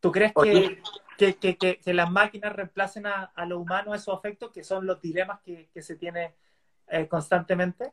¿Tú 0.00 0.12
crees 0.12 0.32
que, 1.18 1.36
que, 1.36 1.94
las 1.94 2.10
máquinas 2.10 2.52
reemplacen 2.52 3.06
a, 3.06 3.24
a 3.34 3.44
lo 3.44 3.58
humano 3.58 3.94
esos 3.94 4.16
afectos 4.16 4.52
que 4.52 4.62
son 4.62 4.86
los 4.86 5.00
dilemas 5.00 5.40
que, 5.40 5.68
se 5.82 5.96
tiene 5.96 6.34
eh, 6.88 7.08
constantemente? 7.08 7.92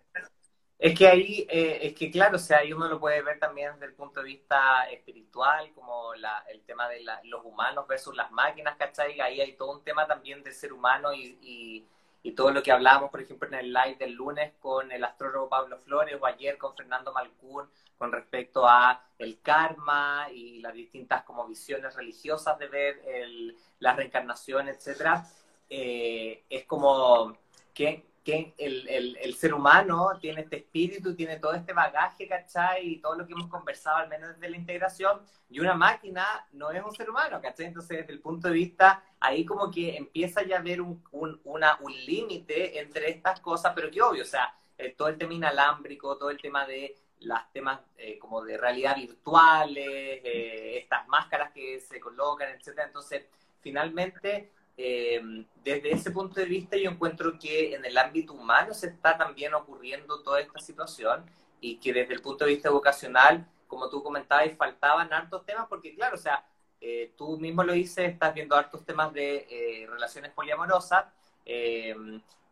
Es 0.78 0.98
que 0.98 1.08
ahí, 1.08 1.48
eh, 1.50 1.80
es 1.82 1.94
que 1.96 2.12
claro, 2.12 2.36
o 2.36 2.40
sea, 2.40 2.58
ahí 2.60 2.74
uno 2.74 2.88
lo 2.90 3.00
puede 3.00 3.22
ver 3.22 3.40
también 3.40 3.72
desde 3.74 3.86
el 3.86 3.94
punto 3.94 4.22
de 4.22 4.28
vista 4.28 4.90
espiritual, 4.92 5.72
como 5.74 6.14
la, 6.16 6.44
el 6.50 6.62
tema 6.64 6.90
de 6.90 7.02
los 7.24 7.46
humanos 7.46 7.88
versus 7.88 8.16
las 8.16 8.32
máquinas, 8.32 8.76
¿cachai? 8.78 9.20
Ahí 9.22 9.40
hay 9.40 9.54
todo 9.54 9.72
un 9.72 9.84
tema 9.84 10.06
también 10.06 10.44
del 10.44 10.54
ser 10.54 10.74
humano 10.74 11.14
y, 11.14 11.88
todo 12.36 12.52
lo 12.52 12.64
que 12.64 12.72
hablábamos, 12.72 13.12
por 13.12 13.22
ejemplo, 13.22 13.48
en 13.48 13.54
el 13.54 13.74
live 13.74 13.96
del 14.00 14.14
lunes 14.14 14.54
con 14.60 14.92
el 14.92 15.04
astrólogo 15.04 15.50
Pablo 15.50 15.78
Flores 15.78 16.18
o 16.20 16.26
ayer 16.26 16.58
con 16.58 16.76
Fernando 16.76 17.14
Malcún 17.14 17.70
con 17.98 18.12
respecto 18.12 18.68
a 18.68 19.06
el 19.20 19.40
karma 19.42 20.28
y 20.34 20.60
las 20.60 20.74
distintas 20.74 21.24
como 21.24 21.48
visiones 21.48 21.96
religiosas 21.96 22.58
de 22.58 22.68
ver 22.68 23.02
el, 23.06 23.56
la 23.80 23.94
reencarnación, 23.94 24.68
etcétera. 24.68 25.26
Eh, 25.70 26.44
es 26.50 26.66
como 26.66 27.38
que 27.74 28.06
que 28.24 28.54
el, 28.58 28.88
el, 28.88 29.18
el, 29.18 29.34
ser 29.36 29.54
humano 29.54 30.18
tiene 30.22 30.42
este 30.42 30.58
espíritu, 30.58 31.16
tiene 31.16 31.40
todo 31.40 31.54
este 31.54 31.74
bagaje, 31.74 32.28
¿cachai? 32.28 32.88
Y 32.88 33.02
todo 33.02 33.16
lo 33.16 33.28
que 33.28 33.34
hemos 33.34 33.48
conversado, 33.48 33.98
al 33.98 34.08
menos 34.08 34.30
desde 34.30 34.50
la 34.50 34.58
integración, 34.58 35.22
y 35.50 35.60
una 35.60 35.74
máquina 35.74 36.26
no 36.54 36.72
es 36.72 36.82
un 36.84 36.96
ser 36.96 37.10
humano, 37.10 37.42
¿cachai? 37.42 37.66
Entonces, 37.66 38.00
desde 38.00 38.14
el 38.14 38.22
punto 38.22 38.48
de 38.48 38.54
vista, 38.54 39.04
ahí 39.20 39.46
como 39.46 39.70
que 39.70 39.98
empieza 39.98 40.44
ya 40.44 40.58
a 40.58 40.60
haber 40.60 40.82
un, 40.82 41.04
un, 41.12 41.42
un 41.44 42.06
límite 42.06 42.80
entre 42.80 43.10
estas 43.10 43.42
cosas, 43.42 43.74
pero 43.76 43.92
que 43.92 44.02
obvio, 44.02 44.24
o 44.24 44.28
sea, 44.28 44.56
eh, 44.78 44.96
todo 44.98 45.10
el 45.10 45.18
tema 45.18 45.34
inalámbrico, 45.34 46.18
todo 46.18 46.30
el 46.30 46.42
tema 46.42 46.66
de 46.66 46.96
las 47.20 47.52
temas 47.52 47.80
eh, 47.98 48.18
como 48.18 48.44
de 48.44 48.58
realidad 48.58 48.96
virtuales, 48.96 49.86
eh, 49.88 50.78
estas 50.78 51.08
máscaras 51.08 51.52
que 51.52 51.80
se 51.80 52.00
colocan, 52.00 52.50
etcétera. 52.50 52.88
Entonces, 52.88 53.26
finalmente 53.62 54.52
eh, 54.76 55.22
desde 55.64 55.92
ese 55.92 56.12
punto 56.12 56.40
de 56.40 56.46
vista 56.46 56.76
yo 56.78 56.90
encuentro 56.90 57.38
que 57.38 57.76
en 57.76 57.86
el 57.86 57.98
ámbito 57.98 58.34
humano 58.34 58.74
se 58.74 58.88
está 58.88 59.18
también 59.18 59.54
ocurriendo 59.54 60.22
toda 60.22 60.40
esta 60.40 60.60
situación 60.60 61.26
y 61.62 61.78
que 61.78 61.94
desde 61.94 62.14
el 62.16 62.22
punto 62.22 62.46
de 62.46 62.52
vista 62.52 62.70
vocacional, 62.70 63.48
como 63.68 63.90
tú 63.90 64.02
comentabas, 64.02 64.52
faltaban 64.58 65.14
hartos 65.14 65.46
temas 65.46 65.68
porque 65.68 65.94
claro, 65.94 66.16
o 66.16 66.20
sea, 66.20 66.46
eh, 66.82 67.14
tú 67.16 67.38
mismo 67.38 67.64
lo 67.64 67.74
dices, 67.74 68.10
estás 68.10 68.34
viendo 68.34 68.56
hartos 68.56 68.84
temas 68.84 69.14
de 69.14 69.48
eh, 69.50 69.88
relaciones 69.88 70.32
poliamorosas, 70.32 71.06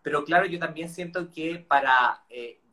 pero 0.04 0.24
claro, 0.24 0.46
yo 0.46 0.60
también 0.60 0.90
siento 0.90 1.30
que 1.32 1.60
para 1.60 2.24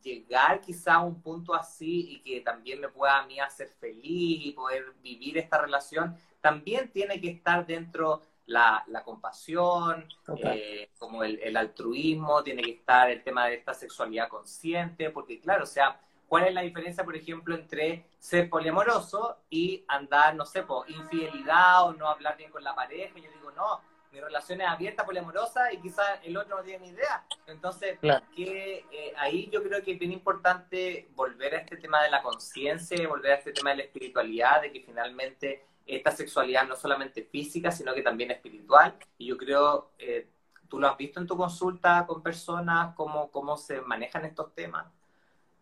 llegar 0.01 0.61
quizá 0.61 0.95
a 0.95 1.01
un 1.01 1.21
punto 1.21 1.53
así 1.53 2.13
y 2.13 2.19
que 2.21 2.41
también 2.41 2.79
me 2.79 2.89
pueda 2.89 3.19
a 3.19 3.25
mí 3.25 3.39
hacer 3.39 3.69
feliz 3.79 4.45
y 4.45 4.51
poder 4.51 4.93
vivir 5.01 5.37
esta 5.37 5.59
relación, 5.59 6.17
también 6.41 6.89
tiene 6.91 7.19
que 7.19 7.29
estar 7.29 7.65
dentro 7.65 8.21
la, 8.49 9.03
compasión, 9.05 10.07
eh, 10.37 10.89
como 10.97 11.23
el, 11.23 11.55
altruismo, 11.55 12.43
tiene 12.43 12.63
que 12.63 12.71
estar 12.71 13.09
el 13.09 13.23
tema 13.23 13.45
de 13.47 13.55
esta 13.55 13.73
sexualidad 13.73 14.27
consciente, 14.27 15.09
porque 15.11 15.39
claro, 15.39 15.63
o 15.63 15.67
sea, 15.67 15.99
¿cuál 16.27 16.47
es 16.47 16.53
la 16.53 16.61
diferencia, 16.61 17.03
por 17.03 17.15
ejemplo, 17.15 17.55
entre 17.55 18.05
ser 18.17 18.49
poliamoroso 18.49 19.37
y 19.49 19.83
andar, 19.87 20.35
no 20.35 20.45
sé, 20.45 20.63
por 20.63 20.89
infidelidad 20.89 21.85
o 21.85 21.93
no 21.93 22.07
hablar 22.07 22.37
bien 22.37 22.51
con 22.51 22.63
la 22.63 22.75
pareja? 22.75 23.13
Yo 23.15 23.31
digo, 23.31 23.51
no, 23.51 23.81
mi 24.11 24.19
relación 24.19 24.61
es 24.61 24.67
abierta, 24.67 25.05
poliamorosa 25.05 25.71
y 25.71 25.77
quizás 25.77 26.19
el 26.23 26.35
otro 26.35 26.57
no 26.57 26.63
tiene 26.63 26.87
ni 26.87 26.89
idea. 26.93 27.23
Entonces, 27.45 27.99
que 28.35 28.85
eh, 28.91 29.13
ahí 29.17 29.47
yo 29.51 29.61
creo 29.61 29.83
que 29.83 29.91
es 29.91 29.99
bien 29.99 30.11
importante 30.11 31.07
volver 31.15 31.53
a 31.53 31.59
este 31.59 31.77
tema 31.77 32.01
de 32.01 32.09
la 32.09 32.23
conciencia, 32.23 33.07
volver 33.07 33.33
a 33.33 33.35
este 33.35 33.51
tema 33.51 33.69
de 33.71 33.77
la 33.77 33.83
espiritualidad, 33.83 34.63
de 34.63 34.71
que 34.71 34.81
finalmente 34.81 35.65
esta 35.85 36.11
sexualidad 36.11 36.67
no 36.67 36.75
solamente 36.75 37.23
física, 37.23 37.71
sino 37.71 37.93
que 37.93 38.01
también 38.01 38.31
espiritual. 38.31 38.95
Y 39.17 39.27
yo 39.27 39.37
creo, 39.37 39.91
eh, 39.97 40.27
tú 40.67 40.79
lo 40.79 40.87
has 40.87 40.97
visto 40.97 41.19
en 41.19 41.27
tu 41.27 41.35
consulta 41.35 42.05
con 42.07 42.21
personas, 42.21 42.93
cómo, 42.95 43.31
cómo 43.31 43.57
se 43.57 43.81
manejan 43.81 44.25
estos 44.25 44.53
temas. 44.53 44.85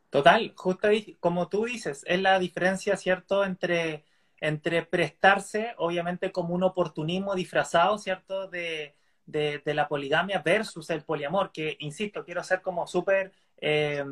Total, 0.10 0.54
justo 0.56 0.88
como 1.20 1.48
tú 1.48 1.66
dices, 1.66 2.04
es 2.08 2.22
la 2.22 2.40
diferencia, 2.40 2.96
¿cierto?, 2.98 3.44
entre 3.44 4.06
entre 4.40 4.84
prestarse, 4.84 5.74
obviamente, 5.78 6.32
como 6.32 6.54
un 6.54 6.64
oportunismo 6.64 7.36
disfrazado, 7.36 7.98
¿cierto?, 7.98 8.48
de, 8.48 8.94
la 9.26 9.88
poligamia 9.88 10.40
versus 10.40 10.90
el 10.90 11.04
poliamor, 11.04 11.52
que, 11.52 11.76
insisto, 11.80 12.24
quiero 12.24 12.44
ser 12.44 12.62
como 12.62 12.88
súper 12.88 13.34
eh, 13.58 14.04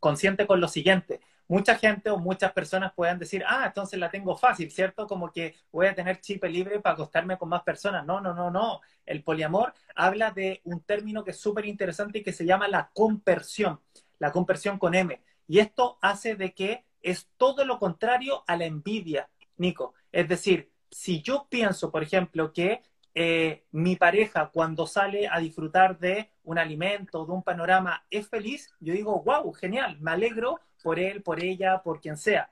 consciente 0.00 0.46
con 0.46 0.60
lo 0.60 0.68
siguiente. 0.68 1.20
Mucha 1.46 1.76
gente 1.76 2.10
o 2.10 2.18
muchas 2.18 2.52
personas 2.52 2.92
pueden 2.94 3.18
decir, 3.18 3.44
ah, 3.46 3.64
entonces 3.66 3.98
la 3.98 4.10
tengo 4.10 4.36
fácil, 4.36 4.70
¿cierto? 4.70 5.06
Como 5.06 5.30
que 5.30 5.54
voy 5.70 5.86
a 5.86 5.94
tener 5.94 6.20
chip 6.20 6.44
libre 6.44 6.80
para 6.80 6.94
acostarme 6.94 7.36
con 7.36 7.48
más 7.48 7.62
personas. 7.62 8.04
No, 8.06 8.20
no, 8.20 8.34
no, 8.34 8.50
no. 8.50 8.80
El 9.04 9.22
poliamor 9.22 9.74
habla 9.94 10.30
de 10.30 10.60
un 10.64 10.80
término 10.80 11.22
que 11.22 11.32
es 11.32 11.40
súper 11.40 11.66
interesante 11.66 12.18
y 12.18 12.22
que 12.22 12.32
se 12.32 12.46
llama 12.46 12.68
la 12.68 12.90
compersión, 12.94 13.80
la 14.18 14.32
compersión 14.32 14.78
con 14.78 14.94
M. 14.94 15.20
Y 15.46 15.58
esto 15.58 15.98
hace 16.00 16.36
de 16.36 16.54
que 16.54 16.84
es 17.02 17.28
todo 17.36 17.64
lo 17.64 17.78
contrario 17.78 18.44
a 18.46 18.56
la 18.56 18.64
envidia, 18.64 19.28
Nico. 19.58 19.94
Es 20.10 20.28
decir, 20.28 20.70
si 20.90 21.20
yo 21.22 21.46
pienso, 21.50 21.90
por 21.90 22.02
ejemplo, 22.02 22.52
que 22.52 22.82
eh, 23.14 23.64
mi 23.70 23.94
pareja 23.94 24.50
cuando 24.52 24.86
sale 24.86 25.28
a 25.28 25.38
disfrutar 25.38 25.98
de 25.98 26.30
un 26.42 26.58
alimento, 26.58 27.24
de 27.24 27.32
un 27.32 27.42
panorama, 27.42 28.04
es 28.10 28.28
feliz, 28.28 28.74
yo 28.80 28.92
digo, 28.92 29.22
wow, 29.22 29.52
genial, 29.52 29.98
me 30.00 30.10
alegro 30.10 30.60
por 30.84 30.98
él, 30.98 31.22
por 31.22 31.42
ella, 31.42 31.82
por 31.82 31.98
quien 31.98 32.18
sea. 32.18 32.50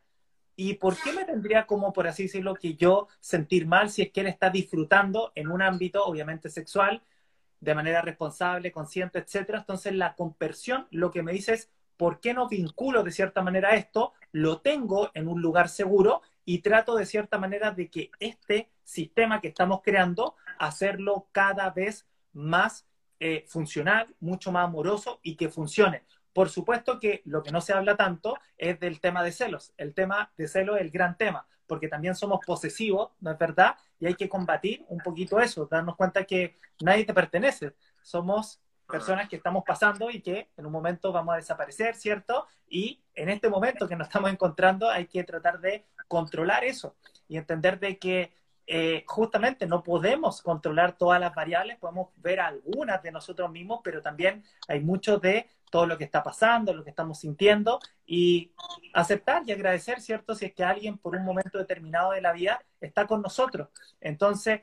¿Y 0.56 0.74
por 0.74 0.96
qué 0.96 1.12
me 1.12 1.26
tendría 1.26 1.66
como, 1.66 1.92
por 1.92 2.06
así 2.06 2.22
decirlo, 2.22 2.54
que 2.54 2.76
yo 2.76 3.08
sentir 3.20 3.66
mal 3.66 3.90
si 3.90 4.00
es 4.00 4.10
que 4.10 4.22
él 4.22 4.26
está 4.26 4.48
disfrutando 4.48 5.32
en 5.34 5.50
un 5.50 5.60
ámbito, 5.60 6.02
obviamente, 6.02 6.48
sexual, 6.48 7.02
de 7.60 7.74
manera 7.74 8.00
responsable, 8.00 8.72
consciente, 8.72 9.18
etcétera? 9.18 9.58
Entonces, 9.58 9.94
la 9.94 10.14
conversión 10.14 10.86
lo 10.90 11.10
que 11.10 11.22
me 11.22 11.32
dice 11.32 11.52
es, 11.52 11.70
¿por 11.98 12.20
qué 12.20 12.32
no 12.32 12.48
vinculo 12.48 13.02
de 13.02 13.10
cierta 13.10 13.42
manera 13.42 13.74
esto? 13.74 14.14
Lo 14.32 14.62
tengo 14.62 15.10
en 15.12 15.28
un 15.28 15.42
lugar 15.42 15.68
seguro 15.68 16.22
y 16.46 16.60
trato 16.60 16.96
de 16.96 17.04
cierta 17.04 17.36
manera 17.38 17.70
de 17.72 17.90
que 17.90 18.10
este 18.18 18.70
sistema 18.82 19.42
que 19.42 19.48
estamos 19.48 19.82
creando, 19.84 20.36
hacerlo 20.58 21.28
cada 21.32 21.68
vez 21.68 22.06
más 22.32 22.86
eh, 23.20 23.44
funcional, 23.46 24.14
mucho 24.20 24.52
más 24.52 24.64
amoroso 24.64 25.20
y 25.22 25.36
que 25.36 25.50
funcione. 25.50 26.02
Por 26.32 26.48
supuesto 26.48 26.98
que 26.98 27.22
lo 27.24 27.42
que 27.42 27.50
no 27.50 27.60
se 27.60 27.72
habla 27.72 27.96
tanto 27.96 28.38
es 28.56 28.80
del 28.80 29.00
tema 29.00 29.22
de 29.22 29.32
celos. 29.32 29.72
El 29.76 29.94
tema 29.94 30.32
de 30.36 30.48
celos 30.48 30.76
es 30.76 30.82
el 30.82 30.90
gran 30.90 31.16
tema, 31.16 31.46
porque 31.66 31.88
también 31.88 32.14
somos 32.14 32.40
posesivos, 32.46 33.10
¿no 33.20 33.30
es 33.30 33.38
verdad? 33.38 33.76
Y 34.00 34.06
hay 34.06 34.14
que 34.14 34.28
combatir 34.28 34.84
un 34.88 34.98
poquito 34.98 35.40
eso, 35.40 35.66
darnos 35.70 35.96
cuenta 35.96 36.24
que 36.24 36.58
nadie 36.80 37.04
te 37.04 37.14
pertenece. 37.14 37.74
Somos 38.02 38.60
personas 38.86 39.28
que 39.28 39.36
estamos 39.36 39.64
pasando 39.66 40.10
y 40.10 40.20
que 40.20 40.50
en 40.56 40.66
un 40.66 40.72
momento 40.72 41.12
vamos 41.12 41.34
a 41.34 41.36
desaparecer, 41.36 41.94
¿cierto? 41.94 42.46
Y 42.68 43.02
en 43.14 43.28
este 43.28 43.48
momento 43.48 43.88
que 43.88 43.96
nos 43.96 44.08
estamos 44.08 44.30
encontrando 44.30 44.88
hay 44.88 45.06
que 45.06 45.24
tratar 45.24 45.60
de 45.60 45.86
controlar 46.08 46.64
eso 46.64 46.96
y 47.28 47.36
entender 47.36 47.78
de 47.78 47.98
que 47.98 48.32
eh, 48.66 49.04
justamente 49.06 49.66
no 49.66 49.82
podemos 49.82 50.40
controlar 50.42 50.96
todas 50.96 51.20
las 51.20 51.34
variables, 51.34 51.78
podemos 51.78 52.08
ver 52.16 52.40
algunas 52.40 53.02
de 53.02 53.10
nosotros 53.10 53.50
mismos, 53.50 53.80
pero 53.82 54.02
también 54.02 54.44
hay 54.68 54.80
mucho 54.80 55.18
de 55.18 55.48
todo 55.72 55.86
lo 55.86 55.96
que 55.96 56.04
está 56.04 56.22
pasando, 56.22 56.74
lo 56.74 56.84
que 56.84 56.90
estamos 56.90 57.20
sintiendo 57.20 57.80
y 58.04 58.52
aceptar 58.92 59.42
y 59.46 59.52
agradecer, 59.52 60.02
¿cierto? 60.02 60.34
Si 60.34 60.44
es 60.44 60.52
que 60.52 60.64
alguien 60.64 60.98
por 60.98 61.16
un 61.16 61.24
momento 61.24 61.56
determinado 61.56 62.12
de 62.12 62.20
la 62.20 62.32
vida 62.34 62.62
está 62.78 63.06
con 63.06 63.22
nosotros. 63.22 63.70
Entonces, 63.98 64.60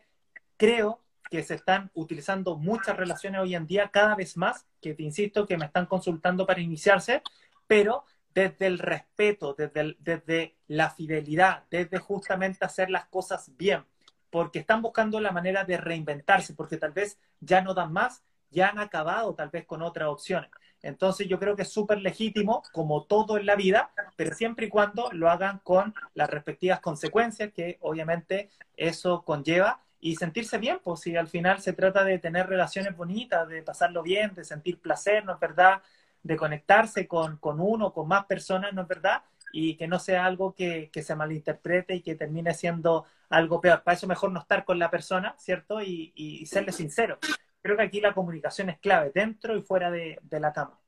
creo 0.55 1.01
que 1.31 1.41
se 1.41 1.55
están 1.55 1.89
utilizando 1.95 2.57
muchas 2.57 2.95
relaciones 2.95 3.41
hoy 3.41 3.55
en 3.55 3.65
día, 3.65 3.89
cada 3.89 4.13
vez 4.13 4.37
más, 4.37 4.67
que 4.79 4.93
te 4.93 5.01
insisto, 5.01 5.47
que 5.47 5.57
me 5.57 5.65
están 5.65 5.87
consultando 5.87 6.45
para 6.45 6.61
iniciarse, 6.61 7.23
pero 7.65 8.05
desde 8.31 8.67
el 8.67 8.77
respeto, 8.77 9.55
desde, 9.55 9.97
desde 9.97 10.57
la 10.67 10.91
fidelidad, 10.91 11.63
desde 11.71 11.97
justamente 11.97 12.63
hacer 12.63 12.91
las 12.91 13.07
cosas 13.07 13.51
bien, 13.57 13.83
porque 14.29 14.59
están 14.59 14.83
buscando 14.83 15.19
la 15.19 15.31
manera 15.31 15.63
de 15.63 15.77
reinventarse, 15.77 16.53
porque 16.53 16.77
tal 16.77 16.91
vez 16.91 17.17
ya 17.39 17.61
no 17.61 17.73
dan 17.73 17.91
más, 17.91 18.21
ya 18.51 18.69
han 18.69 18.79
acabado 18.79 19.33
tal 19.35 19.49
vez 19.49 19.65
con 19.65 19.81
otras 19.81 20.09
opciones. 20.09 20.49
Entonces 20.81 21.27
yo 21.27 21.39
creo 21.39 21.55
que 21.55 21.63
es 21.63 21.71
súper 21.71 21.99
legítimo, 22.01 22.63
como 22.71 23.03
todo 23.03 23.37
en 23.37 23.45
la 23.45 23.55
vida, 23.55 23.91
pero 24.15 24.33
siempre 24.33 24.67
y 24.67 24.69
cuando 24.69 25.09
lo 25.11 25.29
hagan 25.29 25.59
con 25.63 25.93
las 26.13 26.29
respectivas 26.29 26.79
consecuencias 26.79 27.51
que 27.53 27.77
obviamente 27.81 28.49
eso 28.77 29.23
conlleva 29.23 29.81
y 30.01 30.15
sentirse 30.15 30.57
bien, 30.57 30.79
pues 30.81 31.01
si 31.01 31.17
al 31.17 31.27
final 31.27 31.61
se 31.61 31.73
trata 31.73 32.03
de 32.03 32.19
tener 32.19 32.47
relaciones 32.47 32.95
bonitas, 32.95 33.47
de 33.49 33.61
pasarlo 33.61 34.01
bien, 34.01 34.33
de 34.33 34.45
sentir 34.45 34.79
placer, 34.79 35.25
¿no 35.25 35.33
es 35.33 35.39
verdad? 35.39 35.81
De 36.23 36.37
conectarse 36.37 37.07
con, 37.07 37.37
con 37.37 37.59
uno, 37.59 37.91
con 37.91 38.07
más 38.07 38.25
personas, 38.25 38.73
¿no 38.73 38.83
es 38.83 38.87
verdad? 38.87 39.23
Y 39.51 39.75
que 39.75 39.87
no 39.87 39.99
sea 39.99 40.25
algo 40.25 40.53
que, 40.53 40.89
que, 40.93 41.01
se 41.01 41.15
malinterprete 41.15 41.95
y 41.95 42.01
que 42.01 42.15
termine 42.15 42.53
siendo 42.53 43.05
algo 43.29 43.59
peor. 43.59 43.83
Para 43.83 43.97
eso 43.97 44.07
mejor 44.07 44.31
no 44.31 44.39
estar 44.39 44.63
con 44.63 44.79
la 44.79 44.89
persona, 44.89 45.35
¿cierto? 45.37 45.81
Y, 45.81 46.13
y, 46.15 46.45
serle 46.45 46.71
sincero. 46.71 47.17
Creo 47.61 47.77
que 47.77 47.83
aquí 47.83 48.01
la 48.01 48.13
comunicación 48.13 48.69
es 48.69 48.79
clave, 48.79 49.11
dentro 49.13 49.55
y 49.55 49.61
fuera 49.61 49.91
de, 49.91 50.19
de 50.21 50.39
la 50.39 50.53
cama. 50.53 50.79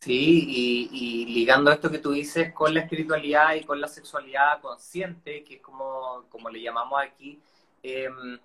Sí, 0.00 0.44
y, 0.48 0.88
y, 0.92 1.26
ligando 1.26 1.70
esto 1.70 1.90
que 1.90 1.98
tú 1.98 2.10
dices 2.10 2.52
con 2.52 2.74
la 2.74 2.80
espiritualidad 2.80 3.54
y 3.54 3.62
con 3.62 3.80
la 3.80 3.86
sexualidad 3.86 4.60
consciente, 4.60 5.44
que 5.44 5.56
es 5.56 5.60
como, 5.62 6.26
como 6.28 6.50
le 6.50 6.60
llamamos 6.60 7.00
aquí, 7.00 7.40
Em, 7.82 8.38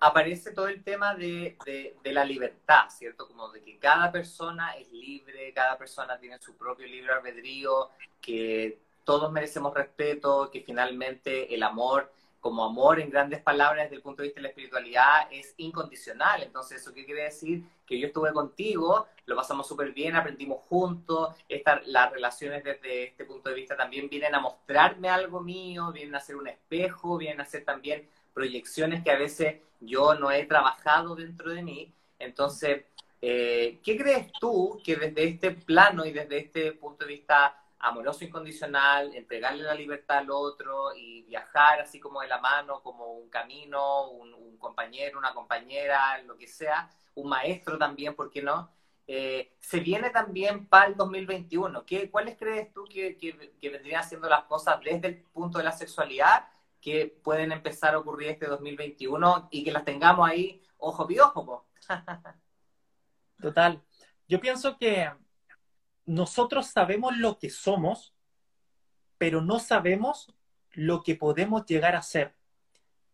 aparece 0.00 0.52
todo 0.52 0.68
el 0.68 0.82
tema 0.82 1.14
de, 1.14 1.58
de, 2.02 2.12
la 2.12 2.24
libertad, 2.24 2.88
¿cierto? 2.88 3.26
Como 3.28 3.50
de 3.50 3.60
que 3.60 3.78
cada 3.78 4.10
persona 4.10 4.76
es 4.78 4.90
libre, 4.90 5.52
cada 5.52 5.76
persona 5.76 6.18
tiene 6.18 6.38
su 6.40 6.56
propio 6.56 6.86
libre 6.86 7.12
albedrío, 7.12 7.90
que 8.20 8.80
todos 9.04 9.30
merecemos 9.30 9.74
respeto, 9.74 10.50
que 10.50 10.62
finalmente 10.62 11.54
el 11.54 11.62
amor, 11.62 12.10
como 12.40 12.64
amor 12.64 13.00
en 13.00 13.10
grandes 13.10 13.42
palabras 13.42 13.84
desde 13.84 13.96
el 13.96 14.02
punto 14.02 14.22
de 14.22 14.28
vista 14.28 14.38
de 14.38 14.44
la 14.44 14.48
espiritualidad, 14.48 15.28
es 15.30 15.54
incondicional. 15.58 16.42
Entonces, 16.42 16.80
¿eso 16.80 16.92
qué 16.92 17.04
quiere 17.04 17.24
decir? 17.24 17.62
Que 17.86 17.98
yo 17.98 18.06
estuve 18.06 18.32
contigo, 18.32 19.06
lo 19.26 19.36
pasamos 19.36 19.68
súper 19.68 19.92
bien, 19.92 20.16
aprendimos 20.16 20.60
juntos, 20.68 21.36
las 21.86 22.10
relaciones 22.10 22.64
desde 22.64 23.04
este 23.04 23.24
punto 23.24 23.50
de 23.50 23.56
vista 23.56 23.76
también 23.76 24.08
vienen 24.08 24.34
a 24.34 24.40
mostrarme 24.40 25.08
algo 25.08 25.40
mío, 25.40 25.92
vienen 25.92 26.14
a 26.14 26.20
ser 26.20 26.36
un 26.36 26.48
espejo, 26.48 27.18
vienen 27.18 27.42
a 27.42 27.44
ser 27.44 27.64
también 27.64 28.08
proyecciones 28.32 29.04
que 29.04 29.10
a 29.10 29.18
veces 29.18 29.60
yo 29.80 30.14
no 30.14 30.30
he 30.30 30.46
trabajado 30.46 31.14
dentro 31.14 31.50
de 31.50 31.62
mí. 31.62 31.92
Entonces, 32.18 32.84
eh, 33.20 33.80
¿qué 33.82 33.98
crees 33.98 34.32
tú 34.40 34.80
que 34.82 34.96
desde 34.96 35.24
este 35.24 35.50
plano 35.50 36.06
y 36.06 36.12
desde 36.12 36.38
este 36.38 36.72
punto 36.72 37.04
de 37.04 37.12
vista 37.12 37.62
amoroso 37.80 38.24
incondicional, 38.24 39.14
entregarle 39.14 39.62
la 39.62 39.74
libertad 39.74 40.18
al 40.18 40.30
otro 40.30 40.94
y 40.94 41.22
viajar 41.22 41.80
así 41.80 41.98
como 41.98 42.20
de 42.20 42.28
la 42.28 42.38
mano, 42.38 42.82
como 42.82 43.12
un 43.12 43.28
camino, 43.28 44.10
un, 44.10 44.30
compañero, 44.58 45.18
una 45.18 45.32
compañera, 45.32 46.22
lo 46.22 46.36
que 46.36 46.46
sea, 46.46 46.90
un 47.14 47.30
maestro 47.30 47.78
también, 47.78 48.14
¿por 48.14 48.30
qué 48.30 48.42
no? 48.42 48.70
Eh, 49.06 49.56
se 49.58 49.80
viene 49.80 50.10
también 50.10 50.66
para 50.66 50.86
el 50.86 50.96
2021. 50.96 51.84
¿Qué, 51.86 52.10
¿Cuáles 52.10 52.36
crees 52.36 52.70
tú 52.72 52.84
que, 52.84 53.16
que, 53.16 53.70
vendrían 53.70 54.04
siendo 54.04 54.28
las 54.28 54.44
cosas 54.44 54.78
desde 54.84 55.08
el 55.08 55.22
punto 55.24 55.56
de 55.58 55.64
la 55.64 55.72
sexualidad 55.72 56.46
que 56.78 57.18
pueden 57.24 57.52
empezar 57.52 57.94
a 57.94 57.98
ocurrir 57.98 58.28
este 58.28 58.46
2021 58.46 59.48
y 59.50 59.64
que 59.64 59.72
las 59.72 59.84
tengamos 59.84 60.28
ahí 60.28 60.62
ojo 60.76 61.06
piojo. 61.06 61.66
Total. 63.40 63.82
Yo 64.28 64.40
pienso 64.40 64.76
que 64.76 65.10
nosotros 66.06 66.66
sabemos 66.66 67.16
lo 67.16 67.38
que 67.38 67.50
somos, 67.50 68.14
pero 69.18 69.42
no 69.42 69.58
sabemos 69.58 70.34
lo 70.72 71.02
que 71.02 71.14
podemos 71.14 71.66
llegar 71.66 71.94
a 71.94 72.02
ser. 72.02 72.34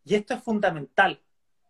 Y 0.04 0.14
esto 0.14 0.34
es 0.34 0.42
fundamental, 0.42 1.20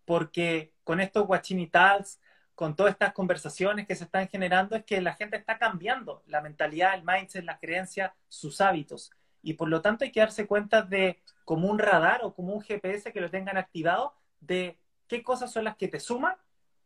porque 0.04 0.74
con 0.84 1.00
estos 1.00 1.26
guachinitals, 1.26 2.20
con 2.54 2.76
todas 2.76 2.92
estas 2.92 3.12
conversaciones 3.12 3.86
que 3.86 3.96
se 3.96 4.04
están 4.04 4.28
generando, 4.28 4.76
es 4.76 4.84
que 4.84 5.00
la 5.00 5.14
gente 5.14 5.36
está 5.36 5.58
cambiando 5.58 6.22
la 6.26 6.40
mentalidad, 6.40 6.94
el 6.94 7.02
mindset, 7.02 7.44
las 7.44 7.60
creencias, 7.60 8.12
sus 8.28 8.60
hábitos. 8.60 9.10
Y 9.42 9.54
por 9.54 9.68
lo 9.68 9.80
tanto 9.80 10.04
hay 10.04 10.12
que 10.12 10.20
darse 10.20 10.46
cuenta 10.46 10.82
de 10.82 11.22
como 11.44 11.68
un 11.68 11.78
radar 11.78 12.20
o 12.24 12.34
como 12.34 12.52
un 12.52 12.60
GPS 12.60 13.12
que 13.12 13.20
lo 13.20 13.30
tengan 13.30 13.56
activado 13.56 14.14
de 14.40 14.78
qué 15.06 15.22
cosas 15.22 15.52
son 15.52 15.64
las 15.64 15.76
que 15.76 15.88
te 15.88 16.00
suman, 16.00 16.34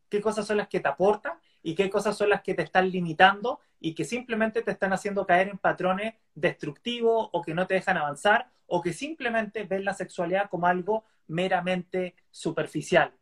qué 0.08 0.20
cosas 0.20 0.46
son 0.46 0.58
las 0.58 0.68
que 0.68 0.80
te 0.80 0.88
aportan 0.88 1.34
y 1.62 1.74
qué 1.74 1.90
cosas 1.90 2.16
son 2.16 2.30
las 2.30 2.42
que 2.42 2.54
te 2.54 2.62
están 2.62 2.90
limitando 2.90 3.61
y 3.80 3.94
que 3.94 4.04
simplemente 4.04 4.62
te 4.62 4.70
están 4.70 4.92
haciendo 4.92 5.26
caer 5.26 5.48
en 5.48 5.58
patrones 5.58 6.14
destructivos 6.34 7.28
o 7.32 7.42
que 7.42 7.54
no 7.54 7.66
te 7.66 7.74
dejan 7.74 7.96
avanzar 7.96 8.50
o 8.66 8.80
que 8.80 8.92
simplemente 8.92 9.64
ven 9.64 9.84
la 9.84 9.94
sexualidad 9.94 10.48
como 10.48 10.66
algo 10.66 11.04
meramente 11.26 12.14
superficial. 12.30 13.12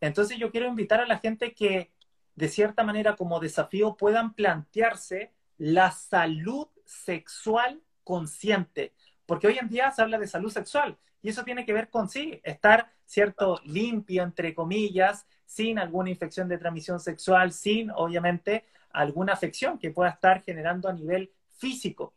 Entonces 0.00 0.38
yo 0.38 0.50
quiero 0.50 0.66
invitar 0.66 1.00
a 1.00 1.06
la 1.06 1.18
gente 1.18 1.54
que 1.54 1.92
de 2.34 2.48
cierta 2.48 2.82
manera 2.82 3.16
como 3.16 3.40
desafío 3.40 3.96
puedan 3.96 4.34
plantearse 4.34 5.32
la 5.58 5.90
salud 5.90 6.68
sexual 6.84 7.82
consciente, 8.04 8.94
porque 9.26 9.46
hoy 9.46 9.58
en 9.58 9.68
día 9.68 9.90
se 9.90 10.02
habla 10.02 10.18
de 10.18 10.26
salud 10.26 10.50
sexual 10.50 10.98
y 11.22 11.28
eso 11.28 11.44
tiene 11.44 11.64
que 11.64 11.72
ver 11.72 11.88
con 11.88 12.08
sí, 12.08 12.40
estar, 12.42 12.92
cierto, 13.06 13.60
limpio, 13.64 14.24
entre 14.24 14.54
comillas, 14.54 15.26
sin 15.54 15.78
alguna 15.78 16.10
infección 16.10 16.48
de 16.48 16.56
transmisión 16.56 16.98
sexual, 16.98 17.52
sin, 17.52 17.90
obviamente, 17.90 18.64
alguna 18.90 19.34
afección 19.34 19.78
que 19.78 19.90
pueda 19.90 20.10
estar 20.10 20.42
generando 20.42 20.88
a 20.88 20.92
nivel 20.92 21.30
físico. 21.58 22.14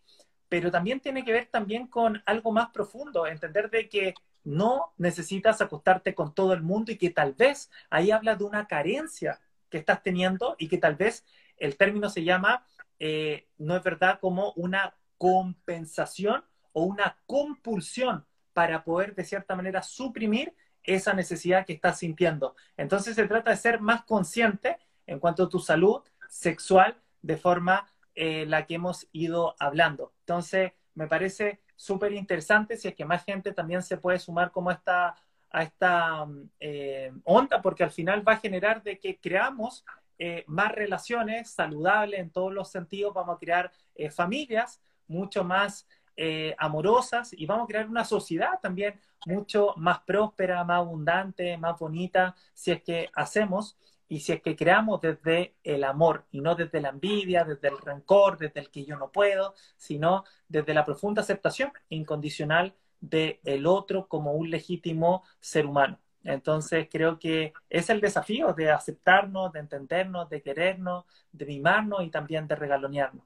Pero 0.47 0.71
también 0.71 1.01
tiene 1.01 1.25
que 1.25 1.33
ver 1.33 1.47
también 1.47 1.88
con 1.88 2.21
algo 2.25 2.51
más 2.51 2.69
profundo, 2.69 3.27
entender 3.27 3.69
de 3.69 3.89
que 3.89 4.13
no 4.45 4.93
necesitas 4.97 5.59
acostarte 5.59 6.13
con 6.15 6.33
todo 6.33 6.53
el 6.53 6.61
mundo 6.61 6.91
y 6.91 6.97
que 6.97 7.09
tal 7.09 7.33
vez 7.33 7.69
ahí 7.89 8.11
habla 8.11 8.36
de 8.36 8.43
una 8.45 8.67
carencia 8.67 9.41
que 9.69 9.79
estás 9.79 10.01
teniendo 10.01 10.55
y 10.57 10.69
que 10.69 10.77
tal 10.77 10.95
vez 10.95 11.25
el 11.57 11.75
término 11.75 12.09
se 12.09 12.23
llama, 12.23 12.65
eh, 12.99 13.47
no 13.57 13.75
es 13.75 13.83
verdad, 13.83 14.19
como 14.21 14.53
una 14.55 14.95
compensación 15.17 16.45
o 16.71 16.83
una 16.83 17.17
compulsión 17.25 18.25
para 18.53 18.83
poder 18.83 19.15
de 19.15 19.25
cierta 19.25 19.55
manera 19.55 19.81
suprimir 19.81 20.53
esa 20.86 21.13
necesidad 21.13 21.65
que 21.65 21.73
estás 21.73 21.99
sintiendo. 21.99 22.55
Entonces 22.77 23.15
se 23.15 23.27
trata 23.27 23.51
de 23.51 23.57
ser 23.57 23.81
más 23.81 24.03
consciente 24.05 24.77
en 25.07 25.19
cuanto 25.19 25.43
a 25.43 25.49
tu 25.49 25.59
salud 25.59 26.01
sexual 26.29 26.95
de 27.21 27.38
forma 27.38 27.88
eh, 28.13 28.45
la 28.47 28.65
que 28.65 28.75
hemos 28.75 29.07
ido 29.11 29.55
hablando. 29.59 30.13
Entonces 30.21 30.73
me 30.93 31.07
parece 31.07 31.61
súper 31.75 32.13
interesante 32.13 32.77
si 32.77 32.88
es 32.88 32.95
que 32.95 33.05
más 33.05 33.25
gente 33.25 33.51
también 33.51 33.81
se 33.81 33.97
puede 33.97 34.19
sumar 34.19 34.51
como 34.51 34.71
esta, 34.71 35.15
a 35.51 35.63
esta 35.63 36.25
eh, 36.59 37.11
onda, 37.23 37.61
porque 37.61 37.83
al 37.83 37.91
final 37.91 38.27
va 38.27 38.33
a 38.33 38.38
generar 38.38 38.83
de 38.83 38.99
que 38.99 39.19
creamos 39.19 39.83
eh, 40.17 40.45
más 40.47 40.71
relaciones 40.71 41.49
saludables 41.49 42.19
en 42.19 42.29
todos 42.29 42.53
los 42.53 42.71
sentidos, 42.71 43.13
vamos 43.13 43.36
a 43.36 43.39
crear 43.39 43.71
familias 44.11 44.81
mucho 45.07 45.43
más 45.43 45.88
eh, 46.18 46.55
amorosas 46.57 47.34
y 47.34 47.45
vamos 47.45 47.66
a 47.66 47.68
crear 47.68 47.88
una 47.89 48.05
sociedad 48.05 48.59
también 48.61 48.99
mucho 49.26 49.74
más 49.78 49.99
próspera, 50.01 50.63
más 50.63 50.78
abundante, 50.78 51.57
más 51.57 51.78
bonita, 51.80 52.36
si 52.53 52.72
es 52.72 52.84
que 52.84 53.09
hacemos 53.13 53.78
y 54.07 54.20
si 54.20 54.34
es 54.34 54.41
que 54.41 54.55
creamos 54.55 55.01
desde 55.01 55.55
el 55.63 55.84
amor 55.84 56.26
y 56.32 56.41
no 56.41 56.55
desde 56.55 56.80
la 56.80 56.89
envidia, 56.89 57.43
desde 57.43 57.68
el 57.70 57.78
rencor, 57.80 58.38
desde 58.38 58.59
el 58.59 58.70
que 58.70 58.86
yo 58.86 58.97
no 58.97 59.11
puedo, 59.11 59.55
sino 59.78 60.24
desde 60.47 60.74
la 60.74 60.86
profunda 60.86 61.22
aceptación 61.22 61.72
incondicional 61.89 62.76
del 63.01 63.39
el 63.43 63.66
otro 63.66 64.07
como 64.07 64.34
un 64.34 64.49
legítimo 64.49 65.24
ser 65.39 65.66
humano. 65.66 65.99
Entonces 66.24 66.88
creo 66.91 67.20
que 67.20 67.53
es 67.70 67.89
el 67.89 68.01
desafío 68.01 68.53
de 68.53 68.72
aceptarnos, 68.72 69.51
de 69.53 69.59
entendernos, 69.59 70.30
de 70.30 70.41
querernos, 70.41 71.05
de 71.32 71.45
mimarnos 71.45 72.03
y 72.03 72.09
también 72.09 72.47
de 72.47 72.55
regalonearnos. 72.55 73.26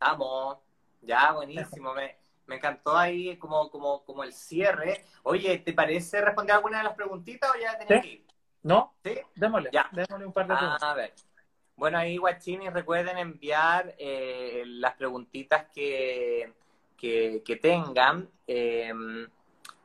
Vamos. 0.00 0.58
Ya, 1.04 1.32
buenísimo. 1.32 1.94
Me, 1.94 2.16
me 2.46 2.56
encantó 2.56 2.96
ahí 2.96 3.36
como, 3.36 3.70
como, 3.70 4.04
como 4.04 4.24
el 4.24 4.32
cierre. 4.32 5.04
Oye, 5.22 5.58
¿te 5.58 5.72
parece 5.72 6.20
responder 6.20 6.56
alguna 6.56 6.78
de 6.78 6.84
las 6.84 6.94
preguntitas 6.94 7.50
o 7.50 7.58
ya 7.58 7.78
tenés 7.78 8.02
que 8.02 8.08
ir? 8.08 8.26
¿No? 8.62 8.94
¿Sí? 9.04 9.18
Démosle. 9.34 9.70
Ya. 9.72 9.88
Démosle 9.92 10.26
un 10.26 10.32
par 10.32 10.46
de 10.46 10.56
preguntas. 10.56 10.82
A 10.82 10.94
ver. 10.94 11.14
Bueno, 11.76 11.98
ahí, 11.98 12.16
guachini, 12.16 12.68
recuerden 12.70 13.18
enviar 13.18 13.94
eh, 13.98 14.62
las 14.66 14.94
preguntitas 14.94 15.66
que, 15.74 16.52
que, 16.96 17.58
tengan. 17.60 18.30
Em, 18.46 19.28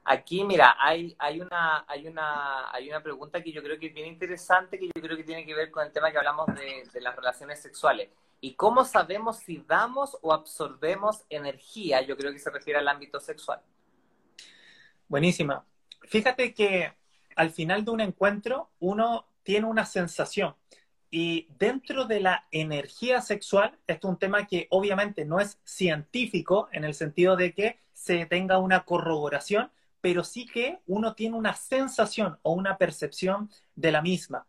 aquí, 0.06 0.44
mira, 0.44 0.76
hay, 0.80 1.16
hay, 1.18 1.42
una, 1.42 1.84
hay, 1.88 2.08
una, 2.08 2.72
hay 2.72 2.90
una 2.90 3.02
pregunta 3.02 3.42
que 3.42 3.52
yo 3.52 3.64
creo 3.64 3.80
que 3.80 3.88
es 3.88 3.94
bien 3.94 4.08
interesante, 4.08 4.78
que 4.78 4.88
yo 4.88 5.02
creo 5.02 5.18
que 5.18 5.24
tiene 5.24 5.46
que 5.46 5.56
ver 5.56 5.72
con 5.72 5.86
el 5.86 5.92
tema 5.92 6.12
que 6.12 6.20
hablamos 6.20 6.48
de, 6.54 6.88
de 6.94 7.02
las 7.02 7.16
relaciones 7.16 7.60
sexuales. 7.60 8.10
¿Y 8.42 8.56
cómo 8.56 8.86
sabemos 8.86 9.38
si 9.38 9.64
damos 9.68 10.18
o 10.22 10.34
absorbemos 10.34 11.26
energía? 11.30 12.02
Yo 12.02 12.16
creo 12.16 12.32
que 12.32 12.40
se 12.40 12.50
refiere 12.50 12.80
al 12.80 12.88
ámbito 12.88 13.20
sexual. 13.20 13.62
Buenísima. 15.08 15.66
Fíjate 16.04 16.54
que 16.54 16.94
al 17.36 17.52
final 17.52 17.84
de 17.84 17.92
un 17.92 18.02
encuentro 18.02 18.70
uno 18.80 19.26
tiene 19.44 19.66
una 19.68 19.86
sensación 19.86 20.56
y 21.12 21.48
dentro 21.58 22.06
de 22.06 22.20
la 22.20 22.48
energía 22.52 23.22
sexual, 23.22 23.78
esto 23.88 24.08
es 24.08 24.12
un 24.12 24.20
tema 24.20 24.46
que 24.46 24.68
obviamente 24.70 25.26
no 25.26 25.40
es 25.40 25.60
científico 25.64 26.70
en 26.72 26.84
el 26.84 26.94
sentido 26.94 27.36
de 27.36 27.54
que 27.54 27.80
se 27.94 28.26
tenga 28.28 28.60
una 28.60 28.86
corroboración, 28.86 29.72
pero 30.02 30.24
sí 30.24 30.46
que 30.46 30.80
uno 30.86 31.16
tiene 31.16 31.36
una 31.36 31.56
sensación 31.56 32.38
o 32.44 32.54
una 32.54 32.78
percepción 32.78 33.50
de 33.76 33.92
la 33.92 34.02
misma. 34.02 34.46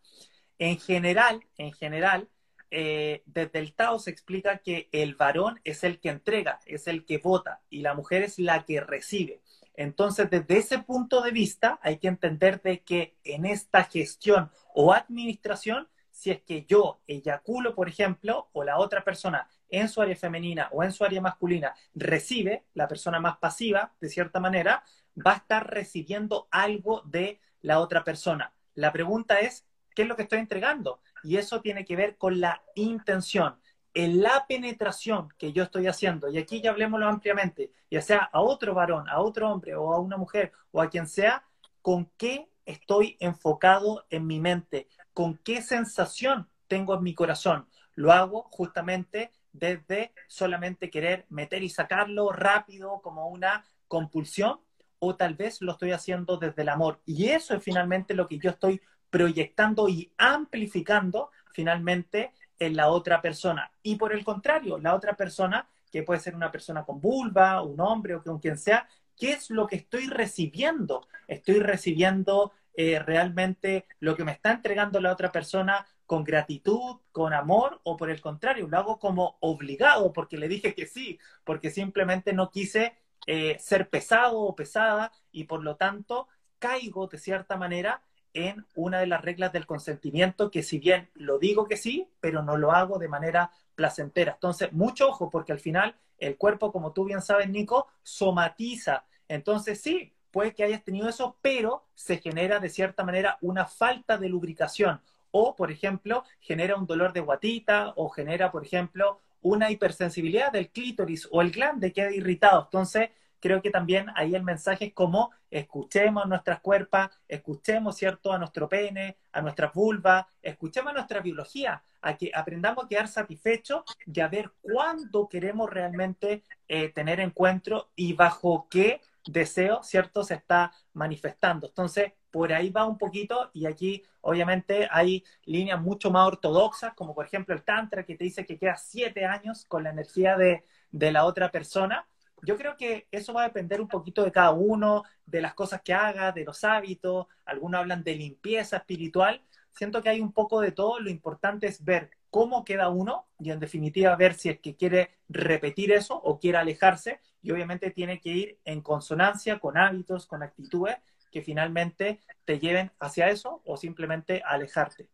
En 0.59 0.79
general, 0.79 1.43
en 1.57 1.73
general, 1.73 2.29
eh, 2.71 3.23
desde 3.27 3.59
el 3.59 3.75
Tao 3.75 3.99
se 3.99 4.11
explica 4.11 4.59
que 4.59 4.89
el 4.93 5.15
varón 5.15 5.61
es 5.65 5.85
el 5.85 5.99
que 5.99 6.11
entrega, 6.11 6.61
es 6.67 6.87
el 6.87 7.05
que 7.05 7.19
vota 7.19 7.61
y 7.69 7.81
la 7.81 7.95
mujer 7.95 8.23
es 8.23 8.39
la 8.39 8.65
que 8.65 8.81
recibe. 8.81 9.41
Entonces, 9.75 10.29
desde 10.31 10.59
ese 10.59 10.79
punto 10.81 11.23
de 11.23 11.31
vista, 11.31 11.79
hay 11.83 11.99
que 11.99 12.09
entender 12.09 12.61
de 12.63 12.81
que 12.81 13.17
en 13.25 13.47
esta 13.47 13.85
gestión 13.85 14.51
o 14.75 14.93
administración, 14.93 15.89
si 16.11 16.31
es 16.31 16.43
que 16.43 16.65
yo 16.67 17.01
eyaculo, 17.07 17.75
por 17.75 17.89
ejemplo, 17.89 18.51
o 18.53 18.63
la 18.63 18.79
otra 18.79 19.05
persona 19.05 19.49
en 19.71 19.89
su 19.89 20.03
área 20.03 20.17
femenina 20.17 20.69
o 20.73 20.83
en 20.85 20.93
su 20.93 21.05
área 21.05 21.21
masculina 21.21 21.75
recibe, 21.95 22.65
la 22.75 22.89
persona 22.89 23.21
más 23.21 23.39
pasiva, 23.39 23.95
de 24.01 24.09
cierta 24.09 24.39
manera, 24.39 24.85
va 25.17 25.33
a 25.33 25.37
estar 25.37 25.71
recibiendo 25.71 26.49
algo 26.51 27.03
de 27.07 27.41
la 27.63 27.81
otra 27.81 28.05
persona. 28.05 28.53
La 28.75 28.93
pregunta 28.93 29.41
es, 29.41 29.67
¿qué 29.95 30.03
es 30.03 30.09
lo 30.09 30.17
que 30.17 30.23
estoy 30.23 30.39
entregando? 30.39 31.01
Y 31.23 31.37
eso 31.37 31.61
tiene 31.61 31.85
que 31.85 31.97
ver 31.97 32.17
con 32.17 32.41
la 32.41 32.63
intención, 32.75 33.57
en 33.95 34.23
la 34.23 34.47
penetración 34.49 35.29
que 35.39 35.53
yo 35.53 35.63
estoy 35.63 35.87
haciendo. 35.87 36.29
Y 36.29 36.39
aquí 36.39 36.61
ya 36.61 36.71
hablemoslo 36.71 37.09
ampliamente, 37.09 37.73
ya 37.91 38.01
sea 38.01 38.31
a 38.33 38.41
otro 38.41 38.75
varón, 38.75 39.09
a 39.09 39.21
otro 39.21 39.51
hombre 39.51 39.75
o 39.75 39.93
a 39.93 39.99
una 39.99 40.17
mujer 40.17 40.53
o 40.71 40.81
a 40.81 40.89
quien 40.89 41.07
sea, 41.07 41.45
con 41.83 42.11
qué 42.17 42.49
estoy 42.67 43.17
enfocado 43.21 44.05
en 44.11 44.27
mi 44.27 44.41
mente, 44.41 44.89
con 45.13 45.37
qué 45.39 45.63
sensación 45.63 46.49
tengo 46.69 46.95
en 46.95 47.03
mi 47.03 47.15
corazón. 47.15 47.67
Lo 47.95 48.13
hago 48.13 48.45
justamente 48.51 49.33
desde 49.53 50.13
solamente 50.29 50.91
querer 50.91 51.27
meter 51.29 51.63
y 51.63 51.69
sacarlo 51.69 52.31
rápido 52.31 53.01
como 53.03 53.29
una 53.29 53.65
compulsión 53.89 54.61
o 55.01 55.17
tal 55.17 55.35
vez 55.35 55.61
lo 55.61 55.73
estoy 55.73 55.93
haciendo 55.93 56.37
desde 56.37 56.63
el 56.63 56.69
amor. 56.69 57.01
Y 57.05 57.29
eso 57.29 57.55
es 57.55 57.63
finalmente 57.63 58.15
lo 58.15 58.29
que 58.29 58.39
yo 58.39 58.51
estoy 58.51 58.81
proyectando 59.11 59.89
y 59.89 60.13
amplificando 60.17 61.31
finalmente 61.53 62.33
en 62.59 62.77
la 62.77 62.89
otra 62.89 63.21
persona. 63.21 63.71
Y 63.83 63.97
por 63.97 64.13
el 64.13 64.25
contrario, 64.25 64.79
la 64.79 64.95
otra 64.95 65.15
persona, 65.15 65.69
que 65.91 66.03
puede 66.03 66.21
ser 66.21 66.35
una 66.35 66.53
persona 66.53 66.85
con 66.85 67.01
vulva, 67.01 67.63
un 67.63 67.81
hombre 67.81 68.15
o 68.15 68.23
con 68.23 68.39
quien 68.39 68.57
sea, 68.57 68.89
¿qué 69.17 69.33
es 69.33 69.51
lo 69.51 69.67
que 69.67 69.77
estoy 69.77 70.07
recibiendo? 70.07 71.07
¿Estoy 71.27 71.59
recibiendo 71.59 72.53
eh, 72.75 72.99
realmente 73.01 73.87
lo 73.99 74.17
que 74.17 74.25
me 74.25 74.33
está 74.33 74.53
entregando 74.53 75.01
la 75.01 75.13
otra 75.13 75.33
persona 75.33 75.87
con 76.07 76.25
gratitud, 76.25 76.97
con 77.13 77.33
amor, 77.33 77.81
o 77.85 77.97
por 77.97 78.11
el 78.11 78.21
contrario, 78.21 78.67
lo 78.69 78.79
hago 78.79 78.99
como 78.99 79.37
obligado 79.41 80.13
porque 80.13 80.39
le 80.39 80.49
dije 80.49 80.75
que 80.75 80.87
sí, 80.87 81.19
porque 81.45 81.71
simplemente 81.71 82.33
no 82.33 82.51
quise 82.51 82.97
eh, 83.27 83.57
ser 83.61 83.89
pesado 83.89 84.41
o 84.41 84.57
pesada 84.57 85.13
y 85.31 85.45
por 85.45 85.63
lo 85.63 85.77
tanto 85.77 86.27
caigo 86.59 87.07
de 87.07 87.19
cierta 87.19 87.57
manera 87.57 88.03
en 88.35 88.67
una 88.75 89.01
de 89.01 89.07
las 89.07 89.23
reglas 89.23 89.53
del 89.53 89.67
consentimiento, 89.67 90.51
que 90.51 90.63
si 90.63 90.79
bien 90.79 91.11
lo 91.15 91.39
digo 91.39 91.67
que 91.67 91.77
sí, 91.77 92.09
pero 92.21 92.43
no 92.43 92.57
lo 92.57 92.73
hago 92.73 92.99
de 92.99 93.09
manera 93.09 93.51
placentera. 93.75 94.33
Entonces, 94.33 94.73
mucho 94.73 95.09
ojo, 95.09 95.31
porque 95.31 95.53
al 95.53 95.61
final 95.61 95.97
el 96.19 96.37
cuerpo, 96.37 96.73
como 96.73 96.93
tú 96.93 97.05
bien 97.05 97.23
sabes, 97.23 97.49
Nico, 97.49 97.89
somatiza. 98.03 99.05
Entonces, 99.29 99.81
sí, 99.81 100.13
puede 100.31 100.55
que 100.55 100.65
hayas 100.65 100.85
tenido 100.85 101.09
eso, 101.09 101.37
pero 101.41 101.87
se 101.95 102.19
genera 102.19 102.61
de 102.61 102.69
cierta 102.69 103.05
manera 103.05 103.39
una 103.41 103.67
falta 103.67 104.19
de 104.19 104.29
lubricación. 104.29 105.01
O, 105.31 105.55
por 105.55 105.71
ejemplo, 105.71 106.25
genera 106.41 106.77
un 106.77 106.87
dolor 106.87 107.13
de 107.13 107.21
guatita 107.21 107.93
o 107.97 108.09
genera, 108.09 108.51
por 108.51 108.65
ejemplo, 108.65 109.21
una 109.43 109.71
hipersensibilidad 109.71 110.53
del 110.53 110.71
clítoris 110.71 111.29
o 111.31 111.41
el 111.41 111.51
glande 111.51 111.93
queda 111.93 112.13
irritado. 112.13 112.65
Entonces, 112.65 113.11
creo 113.41 113.63
que 113.63 113.71
también 113.71 114.07
ahí 114.15 114.35
el 114.35 114.43
mensaje 114.43 114.87
es 114.87 114.93
como 114.95 115.31
escuchemos 115.51 116.27
nuestras 116.27 116.61
cuerpos, 116.61 117.09
escuchemos, 117.27 117.97
¿cierto?, 117.97 118.33
a 118.33 118.39
nuestro 118.39 118.69
pene, 118.69 119.17
a 119.33 119.43
nuestra 119.43 119.71
vulva, 119.75 120.29
escuchemos 120.43 120.91
a 120.91 120.95
nuestra 120.95 121.21
biología, 121.21 121.83
a 122.03 122.17
que 122.17 122.31
aprendamos 122.35 122.85
a 122.85 122.89
quedar 122.89 123.09
satisfechos 123.09 123.83
y 124.07 124.21
a 124.21 124.29
ver 124.29 124.53
cuándo 124.61 125.29
queremos 125.29 125.69
realmente 125.69 126.45
eh, 126.69 126.91
tener 126.91 127.21
encuentro 127.21 127.91
y 127.97 128.13
bajo 128.13 128.69
qué 128.71 129.01
deseo, 129.27 129.83
¿cierto? 129.83 130.25
Se 130.25 130.35
está 130.35 130.73
manifestando. 130.93 131.67
Entonces, 131.67 132.13
por 132.31 132.53
ahí 132.53 132.71
va 132.71 132.87
un 132.87 132.99
poquito 132.99 133.51
y 133.53 133.67
aquí 133.67 134.05
obviamente 134.21 134.89
hay 134.91 135.25
líneas 135.45 135.81
mucho 135.81 136.11
más 136.11 136.27
ortodoxas, 136.27 136.95
como 136.95 137.15
por 137.15 137.27
ejemplo 137.27 137.55
el 137.55 137.63
Tantra, 137.63 138.05
que 138.05 138.17
te 138.17 138.25
dice 138.25 138.47
que 138.47 138.59
queda 138.59 138.77
siete 138.77 139.25
años 139.27 139.65
con 139.67 139.85
la 139.85 139.91
energía 139.91 140.37
de, 140.37 140.65
de 140.91 141.13
la 141.13 141.25
otra 141.25 141.51
persona. 141.51 142.07
Yo 142.43 142.57
creo 142.57 142.77
que 142.77 143.07
eso 143.11 143.33
va 143.33 143.43
a 143.43 143.49
depender 143.49 143.81
un 143.81 143.89
poquito 143.89 144.25
de 144.25 144.33
cada 144.33 144.51
uno, 144.51 145.05
de 145.27 145.41
las 145.41 145.55
cosas 145.55 145.83
que 145.83 145.93
haga, 145.93 146.33
de 146.33 146.45
los 146.45 146.65
hábitos. 146.65 147.27
Algunos 147.45 147.81
hablan 147.81 148.03
de 148.03 148.15
limpieza 148.15 148.79
espiritual. 148.79 149.43
Siento 149.73 150.03
que 150.03 150.09
hay 150.09 150.21
un 150.21 150.33
poco 150.33 150.61
de 150.61 150.73
todo. 150.73 151.01
Lo 151.01 151.11
importante 151.11 151.67
es 151.67 151.85
ver 151.85 152.11
cómo 152.31 152.65
queda 152.65 152.89
uno 152.89 153.27
y 153.39 153.51
en 153.51 153.61
definitiva 153.61 154.15
ver 154.17 154.35
si 154.35 154.49
es 154.49 154.61
que 154.61 154.77
quiere 154.77 155.11
repetir 155.29 155.93
eso 155.93 156.15
o 156.15 156.39
quiere 156.39 156.59
alejarse 156.59 157.21
y 157.43 157.51
obviamente 157.51 157.91
tiene 157.91 158.21
que 158.21 158.31
ir 158.31 158.59
en 158.65 158.81
consonancia 158.81 159.59
con 159.59 159.77
hábitos, 159.77 160.27
con 160.27 160.43
actitudes 160.43 160.97
que 161.31 161.43
finalmente 161.43 162.21
te 162.45 162.59
lleven 162.59 162.91
hacia 162.99 163.29
eso 163.29 163.63
o 163.65 163.77
simplemente 163.77 164.43
alejarte. 164.45 165.09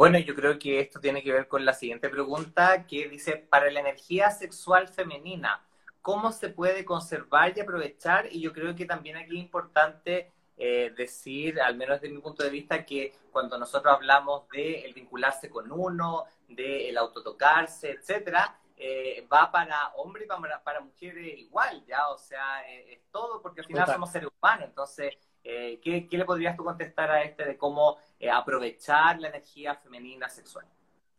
Bueno, 0.00 0.18
yo 0.18 0.34
creo 0.34 0.58
que 0.58 0.80
esto 0.80 0.98
tiene 0.98 1.22
que 1.22 1.30
ver 1.30 1.46
con 1.46 1.62
la 1.62 1.74
siguiente 1.74 2.08
pregunta 2.08 2.86
que 2.86 3.06
dice, 3.06 3.36
para 3.36 3.70
la 3.70 3.80
energía 3.80 4.30
sexual 4.30 4.88
femenina, 4.88 5.62
¿cómo 6.00 6.32
se 6.32 6.48
puede 6.48 6.86
conservar 6.86 7.52
y 7.54 7.60
aprovechar? 7.60 8.26
Y 8.32 8.40
yo 8.40 8.50
creo 8.54 8.74
que 8.74 8.86
también 8.86 9.18
aquí 9.18 9.36
es 9.36 9.42
importante 9.42 10.32
eh, 10.56 10.94
decir, 10.96 11.60
al 11.60 11.76
menos 11.76 12.00
desde 12.00 12.14
mi 12.14 12.22
punto 12.22 12.42
de 12.42 12.48
vista, 12.48 12.86
que 12.86 13.12
cuando 13.30 13.58
nosotros 13.58 13.92
hablamos 13.92 14.48
de 14.48 14.86
el 14.86 14.94
vincularse 14.94 15.50
con 15.50 15.70
uno, 15.70 16.24
de 16.48 16.88
el 16.88 16.96
autotocarse, 16.96 17.90
etcétera, 17.90 18.58
eh, 18.78 19.28
va 19.30 19.52
para 19.52 19.88
hombres 19.96 20.24
y 20.24 20.28
para, 20.28 20.64
para 20.64 20.80
mujeres 20.80 21.38
igual, 21.40 21.84
¿ya? 21.84 22.08
O 22.08 22.16
sea, 22.16 22.66
eh, 22.70 22.94
es 22.94 23.00
todo 23.12 23.42
porque 23.42 23.60
al 23.60 23.66
final 23.66 23.86
somos 23.86 24.10
seres 24.10 24.30
humanos. 24.40 24.64
Entonces, 24.66 25.14
eh, 25.44 25.80
¿qué, 25.82 26.06
¿qué, 26.06 26.18
le 26.18 26.24
podrías 26.24 26.56
tú 26.56 26.64
contestar 26.64 27.10
a 27.10 27.22
este 27.22 27.44
de 27.44 27.56
cómo 27.56 27.98
aprovechar 28.32 29.20
la 29.20 29.28
energía 29.28 29.74
femenina 29.74 30.28
sexual? 30.28 30.66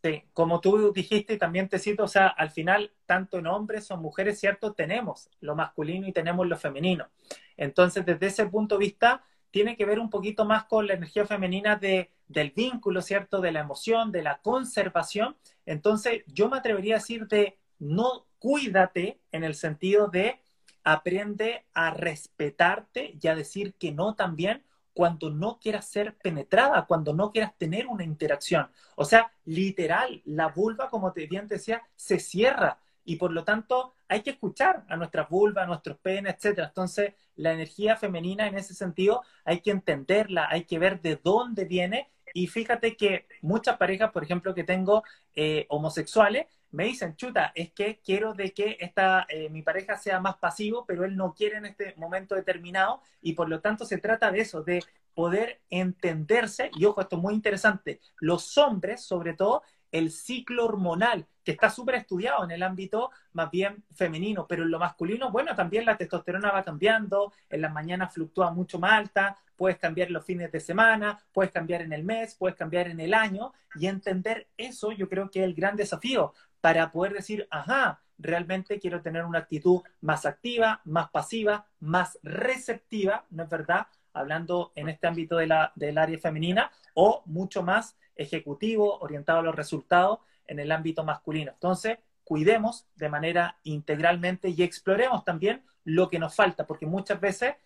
Sí, 0.02 0.24
como 0.32 0.60
tú 0.60 0.92
dijiste 0.92 1.34
y 1.34 1.38
también 1.38 1.68
te 1.68 1.78
cito, 1.78 2.02
o 2.02 2.08
sea, 2.08 2.26
al 2.26 2.50
final, 2.50 2.92
tanto 3.06 3.38
en 3.38 3.46
hombres 3.46 3.88
o 3.92 3.96
mujeres, 3.96 4.40
¿cierto? 4.40 4.72
Tenemos 4.72 5.30
lo 5.40 5.54
masculino 5.54 6.08
y 6.08 6.12
tenemos 6.12 6.44
lo 6.48 6.56
femenino. 6.56 7.08
Entonces, 7.56 8.04
desde 8.04 8.26
ese 8.26 8.46
punto 8.46 8.76
de 8.76 8.80
vista, 8.80 9.22
tiene 9.52 9.76
que 9.76 9.84
ver 9.84 10.00
un 10.00 10.10
poquito 10.10 10.44
más 10.44 10.64
con 10.64 10.88
la 10.88 10.94
energía 10.94 11.24
femenina 11.24 11.76
de, 11.76 12.10
del 12.26 12.50
vínculo, 12.50 13.00
¿cierto? 13.00 13.40
De 13.40 13.52
la 13.52 13.60
emoción, 13.60 14.10
de 14.10 14.22
la 14.22 14.38
conservación. 14.38 15.36
Entonces, 15.66 16.24
yo 16.26 16.48
me 16.48 16.56
atrevería 16.56 16.96
a 16.96 16.98
decir 16.98 17.28
de 17.28 17.60
no 17.78 18.26
cuídate 18.40 19.20
en 19.30 19.44
el 19.44 19.54
sentido 19.54 20.08
de 20.08 20.41
aprende 20.84 21.64
a 21.74 21.90
respetarte 21.90 23.16
y 23.20 23.28
a 23.28 23.34
decir 23.34 23.74
que 23.74 23.92
no 23.92 24.14
también 24.14 24.62
cuando 24.94 25.30
no 25.30 25.58
quieras 25.58 25.88
ser 25.88 26.16
penetrada, 26.16 26.86
cuando 26.86 27.14
no 27.14 27.30
quieras 27.30 27.56
tener 27.56 27.86
una 27.86 28.04
interacción. 28.04 28.70
O 28.94 29.04
sea, 29.04 29.32
literal, 29.44 30.22
la 30.24 30.48
vulva, 30.48 30.90
como 30.90 31.12
te 31.12 31.26
bien 31.26 31.48
decía, 31.48 31.82
se 31.96 32.18
cierra 32.18 32.78
y 33.04 33.16
por 33.16 33.32
lo 33.32 33.44
tanto 33.44 33.94
hay 34.08 34.22
que 34.22 34.30
escuchar 34.30 34.84
a 34.88 34.96
nuestras 34.96 35.28
vulvas, 35.28 35.64
a 35.64 35.66
nuestros 35.66 35.98
penes, 35.98 36.34
etcétera. 36.34 36.68
Entonces, 36.68 37.14
la 37.36 37.52
energía 37.52 37.96
femenina 37.96 38.46
en 38.46 38.58
ese 38.58 38.74
sentido 38.74 39.22
hay 39.44 39.60
que 39.60 39.70
entenderla, 39.70 40.48
hay 40.50 40.64
que 40.64 40.78
ver 40.78 41.00
de 41.00 41.18
dónde 41.22 41.64
viene. 41.64 42.10
Y 42.34 42.46
fíjate 42.46 42.96
que 42.96 43.26
muchas 43.40 43.76
parejas, 43.78 44.10
por 44.12 44.22
ejemplo, 44.22 44.54
que 44.54 44.64
tengo 44.64 45.02
eh, 45.34 45.66
homosexuales, 45.68 46.46
me 46.72 46.84
dicen, 46.84 47.16
chuta, 47.16 47.52
es 47.54 47.72
que 47.72 48.00
quiero 48.04 48.34
de 48.34 48.52
que 48.52 48.76
esta, 48.80 49.26
eh, 49.28 49.48
mi 49.50 49.62
pareja 49.62 49.96
sea 49.96 50.20
más 50.20 50.36
pasivo, 50.38 50.84
pero 50.86 51.04
él 51.04 51.16
no 51.16 51.34
quiere 51.34 51.58
en 51.58 51.66
este 51.66 51.94
momento 51.96 52.34
determinado 52.34 53.00
y 53.20 53.34
por 53.34 53.48
lo 53.48 53.60
tanto 53.60 53.84
se 53.84 53.98
trata 53.98 54.30
de 54.32 54.40
eso, 54.40 54.62
de 54.62 54.82
poder 55.14 55.60
entenderse, 55.70 56.70
y 56.74 56.86
ojo, 56.86 57.02
esto 57.02 57.16
es 57.16 57.22
muy 57.22 57.34
interesante, 57.34 58.00
los 58.18 58.56
hombres 58.56 59.02
sobre 59.04 59.34
todo 59.34 59.62
el 59.92 60.10
ciclo 60.10 60.64
hormonal, 60.64 61.26
que 61.44 61.52
está 61.52 61.70
súper 61.70 61.96
estudiado 61.96 62.44
en 62.44 62.50
el 62.50 62.62
ámbito 62.62 63.10
más 63.32 63.50
bien 63.50 63.84
femenino, 63.94 64.46
pero 64.48 64.64
en 64.64 64.70
lo 64.70 64.78
masculino, 64.78 65.30
bueno, 65.30 65.54
también 65.54 65.84
la 65.84 65.96
testosterona 65.96 66.50
va 66.50 66.64
cambiando, 66.64 67.32
en 67.50 67.60
las 67.60 67.72
mañanas 67.72 68.12
fluctúa 68.14 68.50
mucho 68.50 68.78
más 68.78 68.92
alta, 68.92 69.36
puedes 69.56 69.78
cambiar 69.78 70.10
los 70.10 70.24
fines 70.24 70.50
de 70.50 70.60
semana, 70.60 71.18
puedes 71.32 71.52
cambiar 71.52 71.82
en 71.82 71.92
el 71.92 72.04
mes, 72.04 72.34
puedes 72.34 72.56
cambiar 72.56 72.88
en 72.88 73.00
el 73.00 73.14
año, 73.14 73.52
y 73.76 73.86
entender 73.86 74.48
eso 74.56 74.92
yo 74.92 75.08
creo 75.08 75.30
que 75.30 75.40
es 75.40 75.44
el 75.44 75.54
gran 75.54 75.76
desafío 75.76 76.32
para 76.60 76.90
poder 76.90 77.12
decir, 77.12 77.46
ajá, 77.50 78.00
realmente 78.18 78.78
quiero 78.78 79.02
tener 79.02 79.24
una 79.24 79.40
actitud 79.40 79.82
más 80.00 80.24
activa, 80.26 80.80
más 80.84 81.10
pasiva, 81.10 81.66
más 81.80 82.18
receptiva, 82.22 83.26
¿no 83.30 83.42
es 83.42 83.48
verdad? 83.48 83.86
Hablando 84.12 84.72
en 84.74 84.88
este 84.88 85.06
ámbito 85.06 85.36
de 85.36 85.46
la, 85.46 85.72
del 85.74 85.98
área 85.98 86.18
femenina, 86.18 86.70
o 86.94 87.22
mucho 87.26 87.62
más 87.62 87.96
ejecutivo, 88.16 88.98
orientado 88.98 89.38
a 89.38 89.42
los 89.42 89.54
resultados 89.54 90.20
en 90.46 90.58
el 90.58 90.70
ámbito 90.72 91.04
masculino. 91.04 91.52
Entonces, 91.52 91.98
cuidemos 92.24 92.86
de 92.96 93.08
manera 93.08 93.58
integralmente 93.64 94.48
y 94.48 94.62
exploremos 94.62 95.24
también 95.24 95.62
lo 95.84 96.08
que 96.08 96.18
nos 96.18 96.34
falta, 96.34 96.66
porque 96.66 96.86
muchas 96.86 97.20
veces 97.20 97.56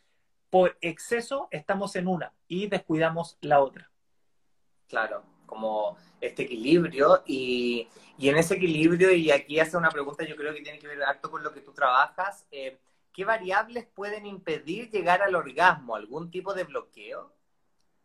por 0.51 0.77
exceso 0.81 1.49
estamos 1.51 1.97
en 1.97 2.09
una 2.09 2.33
y 2.49 2.69
descuidamos 2.69 3.37
la 3.41 3.61
otra. 3.61 3.91
Claro, 4.89 5.25
como 5.45 5.97
este 6.21 6.45
equilibrio 6.45 7.23
y, 7.27 7.89
en 8.19 8.37
ese 8.37 8.55
equilibrio, 8.55 9.13
y 9.13 9.31
aquí 9.31 9.59
hace 9.61 9.77
una 9.77 9.91
pregunta, 9.91 10.25
yo 10.25 10.37
creo 10.37 10.55
que 10.55 10.63
tiene 10.63 10.79
que 10.79 10.87
ver 10.87 11.03
harto 11.03 11.31
con 11.31 11.43
lo 11.43 11.53
que 11.53 11.61
tú 11.61 11.73
trabajas, 11.73 12.47
eh, 12.51 12.79
¿qué 13.17 13.25
variables 13.25 13.87
pueden 13.87 14.27
impedir 14.27 14.91
llegar 14.91 15.23
al 15.23 15.35
orgasmo? 15.35 15.97
¿Algún 15.97 16.31
tipo 16.31 16.53
de 16.53 16.65
bloqueo? 16.65 17.33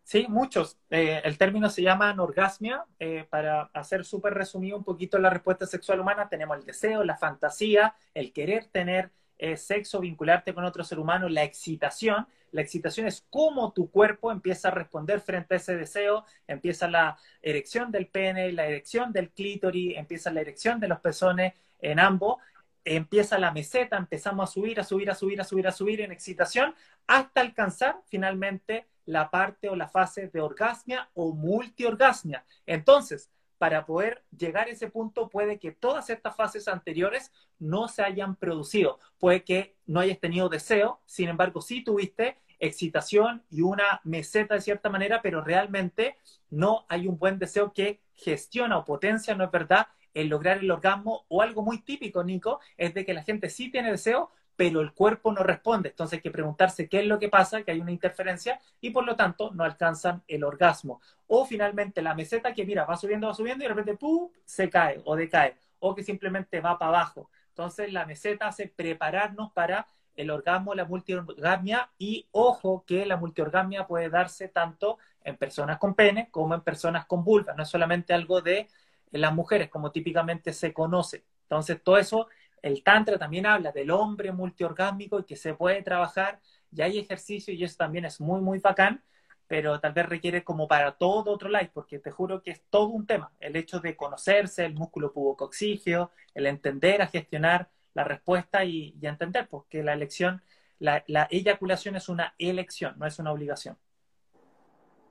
Sí, 0.03 0.25
muchos. 0.29 0.79
Eh, 0.89 1.21
el 1.25 1.38
término 1.38 1.69
se 1.69 1.81
llama 1.81 2.09
anorgasmia. 2.09 2.85
Eh, 2.97 3.27
para 3.29 3.63
hacer 3.73 4.05
súper 4.05 4.33
resumido 4.33 4.77
un 4.77 4.85
poquito 4.85 5.19
la 5.19 5.29
respuesta 5.29 5.65
sexual 5.65 5.99
humana, 5.99 6.29
tenemos 6.29 6.57
el 6.57 6.65
deseo, 6.65 7.03
la 7.03 7.17
fantasía, 7.17 7.93
el 8.13 8.31
querer 8.31 8.67
tener 8.67 9.11
eh, 9.38 9.57
sexo, 9.57 9.99
vincularte 9.99 10.53
con 10.53 10.63
otro 10.63 10.85
ser 10.85 10.97
humano, 10.97 11.27
la 11.27 11.43
excitación. 11.43 12.25
La 12.51 12.61
excitación 12.61 13.05
es 13.05 13.25
cómo 13.29 13.73
tu 13.73 13.91
cuerpo 13.91 14.31
empieza 14.31 14.69
a 14.69 14.71
responder 14.71 15.19
frente 15.19 15.55
a 15.55 15.57
ese 15.57 15.75
deseo, 15.75 16.25
empieza 16.47 16.88
la 16.88 17.17
erección 17.41 17.91
del 17.91 18.07
pene, 18.07 18.53
la 18.53 18.65
erección 18.65 19.11
del 19.11 19.29
clítoris, 19.31 19.97
empieza 19.97 20.31
la 20.31 20.39
erección 20.39 20.79
de 20.79 20.88
los 20.88 21.01
pezones 21.01 21.53
en 21.81 21.99
ambos, 21.99 22.38
empieza 22.84 23.38
la 23.40 23.52
meseta, 23.52 23.98
empezamos 23.98 24.49
a 24.49 24.53
subir, 24.53 24.80
a 24.80 24.84
subir, 24.84 25.10
a 25.10 25.16
subir, 25.16 25.41
a 25.41 25.44
subir, 25.44 25.68
a 25.68 25.72
subir 25.72 26.02
en 26.02 26.12
excitación, 26.12 26.76
hasta 27.08 27.41
alcanzar 27.41 28.02
finalmente 28.08 28.88
la 29.06 29.30
parte 29.30 29.70
o 29.70 29.76
la 29.76 29.88
fase 29.88 30.28
de 30.28 30.41
orgasmia 30.41 31.10
o 31.14 31.34
multiorgasmia. 31.34 32.45
Entonces, 32.66 33.30
para 33.58 33.86
poder 33.86 34.24
llegar 34.36 34.68
a 34.68 34.72
ese 34.72 34.90
punto, 34.90 35.30
puede 35.30 35.60
que 35.60 35.72
todas 35.72 36.10
estas 36.10 36.36
fases 36.36 36.68
anteriores 36.68 37.32
no 37.60 37.88
se 37.88 38.02
hayan 38.02 38.36
producido. 38.36 38.99
Puede 39.20 39.44
que 39.44 39.76
no 39.86 39.99
hayas 39.99 40.20
tenido 40.20 40.49
deseo, 40.49 40.99
sin 41.06 41.30
embargo, 41.30 41.62
sí 41.62 41.84
tuviste 41.84 42.38
excitación 42.58 43.44
y 43.49 43.62
una 43.62 44.02
meseta 44.03 44.56
de 44.56 44.62
cierta 44.62 44.90
manera, 44.90 45.22
pero 45.22 45.44
realmente 45.44 46.18
no 46.49 46.86
hay 46.90 47.08
un 47.08 47.20
buen 47.20 47.38
deseo 47.38 47.74
que 47.74 47.99
gestiona 48.14 48.78
o 48.78 48.86
potencia, 48.86 49.36
¿no 49.36 49.44
es 49.44 49.52
verdad?, 49.52 49.88
el 50.13 50.27
lograr 50.27 50.57
el 50.59 50.71
orgasmo 50.71 51.25
o 51.29 51.41
algo 51.41 51.61
muy 51.63 51.79
típico, 51.79 52.23
Nico, 52.23 52.59
es 52.77 52.93
de 52.93 53.05
que 53.05 53.13
la 53.13 53.23
gente 53.23 53.49
sí 53.49 53.69
tiene 53.71 53.91
deseo, 53.91 54.31
pero 54.55 54.81
el 54.81 54.93
cuerpo 54.93 55.31
no 55.31 55.43
responde. 55.43 55.89
Entonces 55.89 56.17
hay 56.17 56.21
que 56.21 56.31
preguntarse 56.31 56.88
qué 56.88 56.99
es 56.99 57.07
lo 57.07 57.19
que 57.19 57.29
pasa, 57.29 57.63
que 57.63 57.71
hay 57.71 57.79
una 57.79 57.91
interferencia 57.91 58.59
y 58.79 58.91
por 58.91 59.05
lo 59.05 59.15
tanto 59.15 59.51
no 59.51 59.63
alcanzan 59.63 60.23
el 60.27 60.43
orgasmo. 60.43 61.01
O 61.27 61.45
finalmente 61.45 62.01
la 62.01 62.13
meseta 62.13 62.53
que 62.53 62.65
mira, 62.65 62.85
va 62.85 62.97
subiendo, 62.97 63.27
va 63.27 63.33
subiendo 63.33 63.63
y 63.63 63.67
de 63.67 63.73
repente 63.73 63.97
¡pum! 63.97 64.29
se 64.45 64.69
cae 64.69 65.01
o 65.05 65.15
decae. 65.15 65.55
O 65.79 65.95
que 65.95 66.03
simplemente 66.03 66.61
va 66.61 66.77
para 66.77 66.89
abajo. 66.89 67.29
Entonces 67.49 67.91
la 67.91 68.05
meseta 68.05 68.47
hace 68.47 68.67
prepararnos 68.67 69.51
para 69.51 69.88
el 70.15 70.29
orgasmo, 70.29 70.75
la 70.75 70.85
multiorgasmia 70.85 71.89
y 71.97 72.27
ojo 72.31 72.83
que 72.85 73.05
la 73.05 73.17
multiorgasmia 73.17 73.88
puede 73.88 74.09
darse 74.09 74.49
tanto 74.49 74.97
en 75.23 75.38
personas 75.38 75.77
con 75.77 75.95
pene 75.95 76.29
como 76.29 76.53
en 76.53 76.61
personas 76.61 77.05
con 77.05 77.23
vulva. 77.23 77.53
No 77.53 77.63
es 77.63 77.69
solamente 77.69 78.13
algo 78.13 78.41
de 78.41 78.67
las 79.11 79.33
mujeres 79.33 79.69
como 79.69 79.91
típicamente 79.91 80.53
se 80.53 80.73
conoce. 80.73 81.25
Entonces 81.43 81.81
todo 81.83 81.97
eso 81.97 82.27
el 82.61 82.83
Tantra 82.83 83.17
también 83.17 83.45
habla 83.45 83.71
del 83.71 83.91
hombre 83.91 84.31
multiorgásmico 84.31 85.19
y 85.19 85.23
que 85.23 85.35
se 85.35 85.53
puede 85.53 85.81
trabajar, 85.81 86.39
y 86.71 86.81
hay 86.81 86.99
ejercicio 86.99 87.53
y 87.53 87.63
eso 87.63 87.75
también 87.77 88.05
es 88.05 88.21
muy, 88.21 88.41
muy 88.41 88.59
bacán, 88.59 89.03
pero 89.47 89.79
tal 89.79 89.93
vez 89.93 90.07
requiere 90.07 90.43
como 90.43 90.67
para 90.67 90.93
todo 90.93 91.31
otro 91.31 91.49
live, 91.49 91.71
porque 91.73 91.99
te 91.99 92.11
juro 92.11 92.41
que 92.41 92.51
es 92.51 92.61
todo 92.69 92.88
un 92.88 93.05
tema, 93.05 93.33
el 93.39 93.55
hecho 93.55 93.79
de 93.79 93.95
conocerse, 93.95 94.65
el 94.65 94.75
músculo 94.75 95.11
pubocoxígeo, 95.11 96.11
el 96.33 96.45
entender 96.45 97.01
a 97.01 97.07
gestionar 97.07 97.69
la 97.93 98.03
respuesta 98.05 98.63
y, 98.63 98.95
entender 99.01 99.47
porque 99.49 99.79
pues, 99.79 99.85
la 99.85 99.93
elección, 99.93 100.41
la 100.79 101.27
eyaculación 101.29 101.95
es 101.95 102.09
una 102.09 102.33
elección, 102.38 102.97
no 102.97 103.05
es 103.05 103.19
una 103.19 103.31
obligación. 103.31 103.77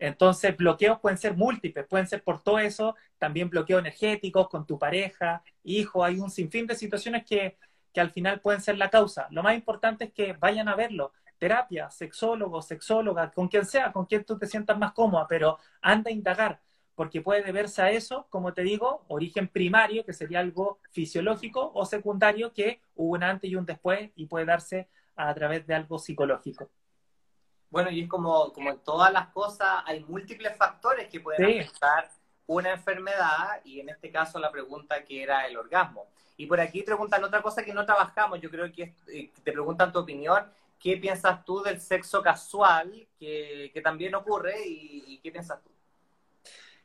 Entonces, 0.01 0.57
bloqueos 0.57 0.99
pueden 0.99 1.19
ser 1.19 1.37
múltiples, 1.37 1.87
pueden 1.87 2.07
ser 2.07 2.23
por 2.25 2.43
todo 2.43 2.59
eso, 2.59 2.97
también 3.19 3.51
bloqueos 3.51 3.81
energéticos 3.81 4.49
con 4.49 4.67
tu 4.67 4.79
pareja, 4.79 5.43
hijo, 5.63 6.03
hay 6.03 6.19
un 6.19 6.31
sinfín 6.31 6.67
de 6.67 6.75
situaciones 6.75 7.25
que, 7.27 7.59
que 7.93 8.01
al 8.01 8.11
final 8.11 8.41
pueden 8.41 8.63
ser 8.63 8.79
la 8.79 8.89
causa. 8.89 9.29
Lo 9.31 9.43
más 9.43 9.55
importante 9.55 10.07
es 10.07 10.13
que 10.13 10.33
vayan 10.33 10.69
a 10.69 10.75
verlo. 10.75 11.13
Terapia, 11.39 11.91
sexólogo, 11.91 12.63
sexóloga, 12.63 13.31
con 13.31 13.49
quien 13.49 13.67
sea, 13.67 13.93
con 13.93 14.07
quien 14.07 14.25
tú 14.25 14.39
te 14.39 14.47
sientas 14.47 14.79
más 14.79 14.93
cómoda, 14.93 15.27
pero 15.29 15.59
anda 15.83 16.09
a 16.11 16.13
indagar, 16.15 16.61
porque 16.95 17.21
puede 17.21 17.43
deberse 17.43 17.83
a 17.83 17.91
eso, 17.91 18.27
como 18.31 18.55
te 18.55 18.63
digo, 18.63 19.05
origen 19.09 19.49
primario, 19.49 20.05
que 20.07 20.15
sería 20.15 20.41
algo 20.41 20.79
fisiológico, 20.93 21.73
o 21.75 21.85
secundario, 21.85 22.55
que 22.55 22.81
hubo 22.95 23.15
un 23.17 23.23
antes 23.23 23.51
y 23.51 23.57
un 23.57 23.67
después 23.67 24.11
y 24.17 24.27
puede 24.27 24.47
darse 24.47 24.89
a 25.15 25.35
través 25.35 25.67
de 25.67 25.75
algo 25.75 25.99
psicológico. 25.99 26.71
Bueno, 27.71 27.91
y 27.91 28.03
es 28.03 28.09
como, 28.09 28.53
como 28.53 28.71
en 28.71 28.79
todas 28.79 29.13
las 29.13 29.29
cosas, 29.29 29.83
hay 29.87 30.01
múltiples 30.05 30.57
factores 30.57 31.09
que 31.09 31.21
pueden 31.21 31.61
afectar 31.61 32.11
una 32.47 32.73
enfermedad, 32.73 33.61
y 33.65 33.79
en 33.79 33.91
este 33.91 34.11
caso 34.11 34.41
la 34.41 34.51
pregunta 34.51 35.05
que 35.05 35.23
era 35.23 35.47
el 35.47 35.57
orgasmo. 35.57 36.09
Y 36.37 36.47
por 36.47 36.59
aquí 36.59 36.83
preguntan 36.83 37.23
otra 37.23 37.43
cosa 37.43 37.65
que 37.65 37.73
no 37.73 37.87
trabajamos, 37.87 38.41
yo 38.41 38.51
creo 38.51 38.73
que 38.73 38.95
eh, 39.07 39.31
te 39.45 39.53
preguntan 39.53 39.93
tu 39.93 40.01
opinión, 40.01 40.45
¿qué 40.81 40.97
piensas 40.97 41.45
tú 41.45 41.63
del 41.63 41.81
sexo 41.81 42.23
casual 42.23 43.07
que, 43.21 43.71
que 43.73 43.81
también 43.81 44.17
ocurre 44.17 44.55
y, 44.67 45.21
qué 45.23 45.31
piensas 45.31 45.63
tú? 45.63 45.71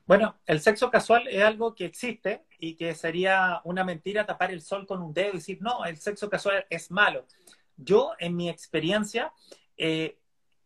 Bueno, 0.06 0.36
el 0.46 0.62
sexo 0.62 0.92
casual 0.92 1.28
es 1.28 1.44
algo 1.44 1.74
que 1.74 1.86
existe 1.86 2.44
y 2.60 2.76
que 2.76 2.94
sería 2.94 3.62
una 3.64 3.84
mentira 3.84 4.24
tapar 4.24 4.52
el 4.52 4.62
sol 4.62 4.86
con 4.86 5.02
un 5.02 5.16
dedo 5.16 5.30
y 5.30 5.38
decir, 5.38 5.58
no, 5.62 5.84
el 5.84 5.98
sexo 5.98 6.30
casual 6.30 6.68
es 6.70 6.92
malo. 6.92 7.26
Yo, 7.76 8.14
en 8.20 8.36
mi 8.36 8.50
experiencia, 8.50 9.34
eh, 9.78 10.20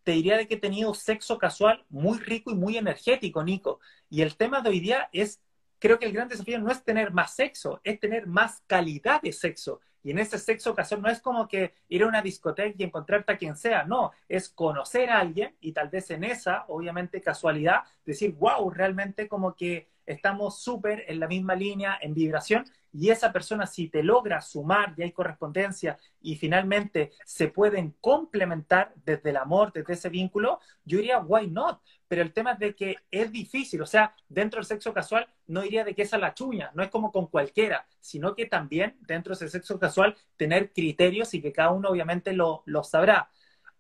te 0.09 0.15
diría 0.15 0.37
de 0.37 0.47
que 0.47 0.55
he 0.55 0.59
tenido 0.59 0.95
sexo 0.95 1.37
casual 1.37 1.85
muy 1.87 2.17
rico 2.17 2.49
y 2.49 2.55
muy 2.55 2.77
energético, 2.77 3.43
Nico. 3.43 3.79
Y 4.09 4.23
el 4.23 4.37
tema 4.37 4.59
de 4.59 4.69
hoy 4.69 4.79
día 4.79 5.07
es, 5.11 5.39
creo 5.77 5.99
que 5.99 6.07
el 6.07 6.13
gran 6.13 6.27
desafío 6.27 6.57
no 6.57 6.71
es 6.71 6.83
tener 6.83 7.13
más 7.13 7.35
sexo, 7.35 7.79
es 7.83 7.99
tener 7.99 8.25
más 8.25 8.63
calidad 8.65 9.21
de 9.21 9.31
sexo. 9.31 9.81
Y 10.01 10.09
en 10.09 10.17
ese 10.17 10.39
sexo 10.39 10.73
casual 10.73 11.03
no 11.03 11.09
es 11.09 11.21
como 11.21 11.47
que 11.47 11.75
ir 11.89 12.01
a 12.01 12.07
una 12.07 12.23
discoteca 12.23 12.73
y 12.75 12.83
encontrarte 12.83 13.33
a 13.33 13.37
quien 13.37 13.55
sea, 13.55 13.83
no, 13.83 14.11
es 14.27 14.49
conocer 14.49 15.11
a 15.11 15.19
alguien 15.19 15.55
y 15.59 15.73
tal 15.73 15.89
vez 15.89 16.09
en 16.09 16.23
esa, 16.23 16.65
obviamente, 16.69 17.21
casualidad, 17.21 17.83
decir, 18.03 18.31
wow, 18.31 18.67
realmente 18.71 19.27
como 19.27 19.55
que 19.55 19.89
estamos 20.11 20.59
súper 20.61 21.05
en 21.07 21.19
la 21.19 21.27
misma 21.27 21.55
línea, 21.55 21.97
en 22.01 22.13
vibración, 22.13 22.65
y 22.91 23.09
esa 23.09 23.31
persona 23.31 23.67
si 23.67 23.87
te 23.87 24.01
logra 24.01 24.41
sumar 24.41 24.93
y 24.97 25.03
hay 25.03 25.11
correspondencia 25.11 25.97
y 26.21 26.35
finalmente 26.35 27.11
se 27.23 27.49
pueden 27.49 27.95
complementar 28.01 28.93
desde 29.05 29.29
el 29.29 29.37
amor, 29.37 29.71
desde 29.71 29.93
ese 29.93 30.09
vínculo, 30.09 30.59
yo 30.83 30.97
diría, 30.97 31.19
why 31.19 31.47
not? 31.47 31.81
Pero 32.07 32.23
el 32.23 32.33
tema 32.33 32.53
es 32.53 32.59
de 32.59 32.75
que 32.75 32.95
es 33.11 33.31
difícil, 33.31 33.81
o 33.81 33.85
sea, 33.85 34.15
dentro 34.27 34.57
del 34.57 34.65
sexo 34.65 34.93
casual 34.93 35.27
no 35.47 35.61
diría 35.61 35.83
de 35.83 35.93
que 35.93 36.01
esa 36.01 36.17
la 36.17 36.33
chuña, 36.33 36.71
no 36.73 36.81
es 36.81 36.89
como 36.89 37.11
con 37.11 37.27
cualquiera, 37.27 37.85
sino 37.99 38.33
que 38.35 38.47
también 38.47 38.97
dentro 39.01 39.35
de 39.35 39.45
ese 39.45 39.49
sexo 39.49 39.79
casual 39.79 40.15
tener 40.35 40.71
criterios 40.73 41.33
y 41.35 41.41
que 41.41 41.53
cada 41.53 41.69
uno 41.71 41.89
obviamente 41.89 42.33
lo, 42.33 42.63
lo 42.65 42.83
sabrá. 42.83 43.29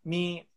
Mi, 0.03 0.47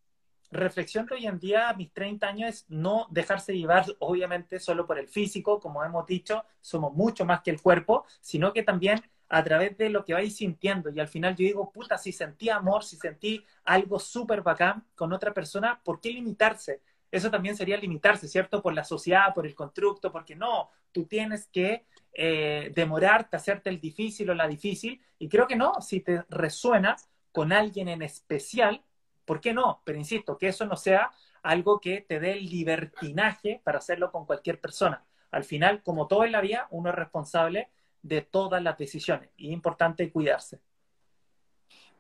reflexión 0.52 1.06
de 1.06 1.16
hoy 1.16 1.26
en 1.26 1.38
día, 1.38 1.70
a 1.70 1.74
mis 1.74 1.92
30 1.92 2.28
años, 2.28 2.48
es 2.48 2.66
no 2.68 3.06
dejarse 3.10 3.56
llevar, 3.56 3.86
obviamente, 3.98 4.60
solo 4.60 4.86
por 4.86 4.98
el 4.98 5.08
físico, 5.08 5.58
como 5.58 5.82
hemos 5.82 6.06
dicho, 6.06 6.44
somos 6.60 6.92
mucho 6.92 7.24
más 7.24 7.40
que 7.40 7.50
el 7.50 7.60
cuerpo, 7.60 8.04
sino 8.20 8.52
que 8.52 8.62
también 8.62 9.02
a 9.28 9.42
través 9.42 9.78
de 9.78 9.88
lo 9.88 10.04
que 10.04 10.12
vais 10.12 10.36
sintiendo. 10.36 10.90
Y 10.90 11.00
al 11.00 11.08
final 11.08 11.34
yo 11.34 11.46
digo, 11.46 11.72
puta, 11.72 11.96
si 11.96 12.12
sentí 12.12 12.50
amor, 12.50 12.84
si 12.84 12.96
sentí 12.96 13.44
algo 13.64 13.98
súper 13.98 14.42
bacán 14.42 14.84
con 14.94 15.12
otra 15.12 15.32
persona, 15.32 15.80
¿por 15.82 16.00
qué 16.00 16.10
limitarse? 16.10 16.82
Eso 17.10 17.30
también 17.30 17.56
sería 17.56 17.78
limitarse, 17.78 18.28
¿cierto? 18.28 18.60
Por 18.62 18.74
la 18.74 18.84
sociedad, 18.84 19.32
por 19.34 19.46
el 19.46 19.54
constructo, 19.54 20.12
porque 20.12 20.36
no, 20.36 20.70
tú 20.92 21.06
tienes 21.06 21.46
que 21.46 21.86
eh, 22.12 22.72
demorarte, 22.74 23.36
hacerte 23.36 23.70
el 23.70 23.80
difícil 23.80 24.28
o 24.28 24.34
la 24.34 24.46
difícil. 24.46 25.00
Y 25.18 25.28
creo 25.28 25.46
que 25.46 25.56
no, 25.56 25.80
si 25.80 26.00
te 26.00 26.24
resuena 26.28 26.96
con 27.32 27.52
alguien 27.52 27.88
en 27.88 28.02
especial, 28.02 28.82
¿Por 29.24 29.40
qué 29.40 29.52
no? 29.52 29.80
Pero 29.84 29.98
insisto, 29.98 30.36
que 30.36 30.48
eso 30.48 30.66
no 30.66 30.76
sea 30.76 31.10
algo 31.42 31.80
que 31.80 32.00
te 32.00 32.20
dé 32.20 32.32
el 32.32 32.48
libertinaje 32.48 33.60
para 33.64 33.78
hacerlo 33.78 34.10
con 34.10 34.26
cualquier 34.26 34.60
persona. 34.60 35.04
Al 35.30 35.44
final, 35.44 35.82
como 35.82 36.06
todo 36.06 36.24
en 36.24 36.32
la 36.32 36.40
vida, 36.40 36.66
uno 36.70 36.90
es 36.90 36.96
responsable 36.96 37.70
de 38.02 38.22
todas 38.22 38.62
las 38.62 38.76
decisiones 38.76 39.30
y 39.36 39.48
es 39.48 39.52
importante 39.52 40.10
cuidarse. 40.10 40.60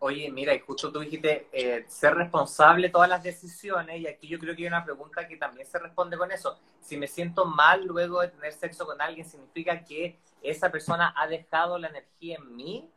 Oye, 0.04 0.28
mira, 0.32 0.52
y 0.52 0.58
justo 0.58 0.90
tú 0.90 0.98
dijiste 0.98 1.46
eh, 1.52 1.84
ser 1.86 2.16
responsable 2.16 2.88
de 2.88 2.92
todas 2.92 3.08
las 3.08 3.22
decisiones, 3.22 4.00
y 4.00 4.08
aquí 4.08 4.26
yo 4.26 4.36
creo 4.36 4.56
que 4.56 4.62
hay 4.62 4.66
una 4.66 4.84
pregunta 4.84 5.28
que 5.28 5.36
también 5.36 5.64
se 5.64 5.78
responde 5.78 6.18
con 6.18 6.32
eso. 6.32 6.58
Si 6.80 6.96
me 6.96 7.06
siento 7.06 7.44
mal 7.44 7.84
luego 7.84 8.20
de 8.20 8.28
tener 8.28 8.52
sexo 8.52 8.84
con 8.84 9.00
alguien, 9.00 9.24
¿significa 9.24 9.84
que 9.84 10.18
esa 10.42 10.72
persona 10.72 11.14
ha 11.16 11.28
dejado 11.28 11.78
la 11.78 11.86
energía 11.86 12.36
en 12.36 12.56
mí? 12.56 12.90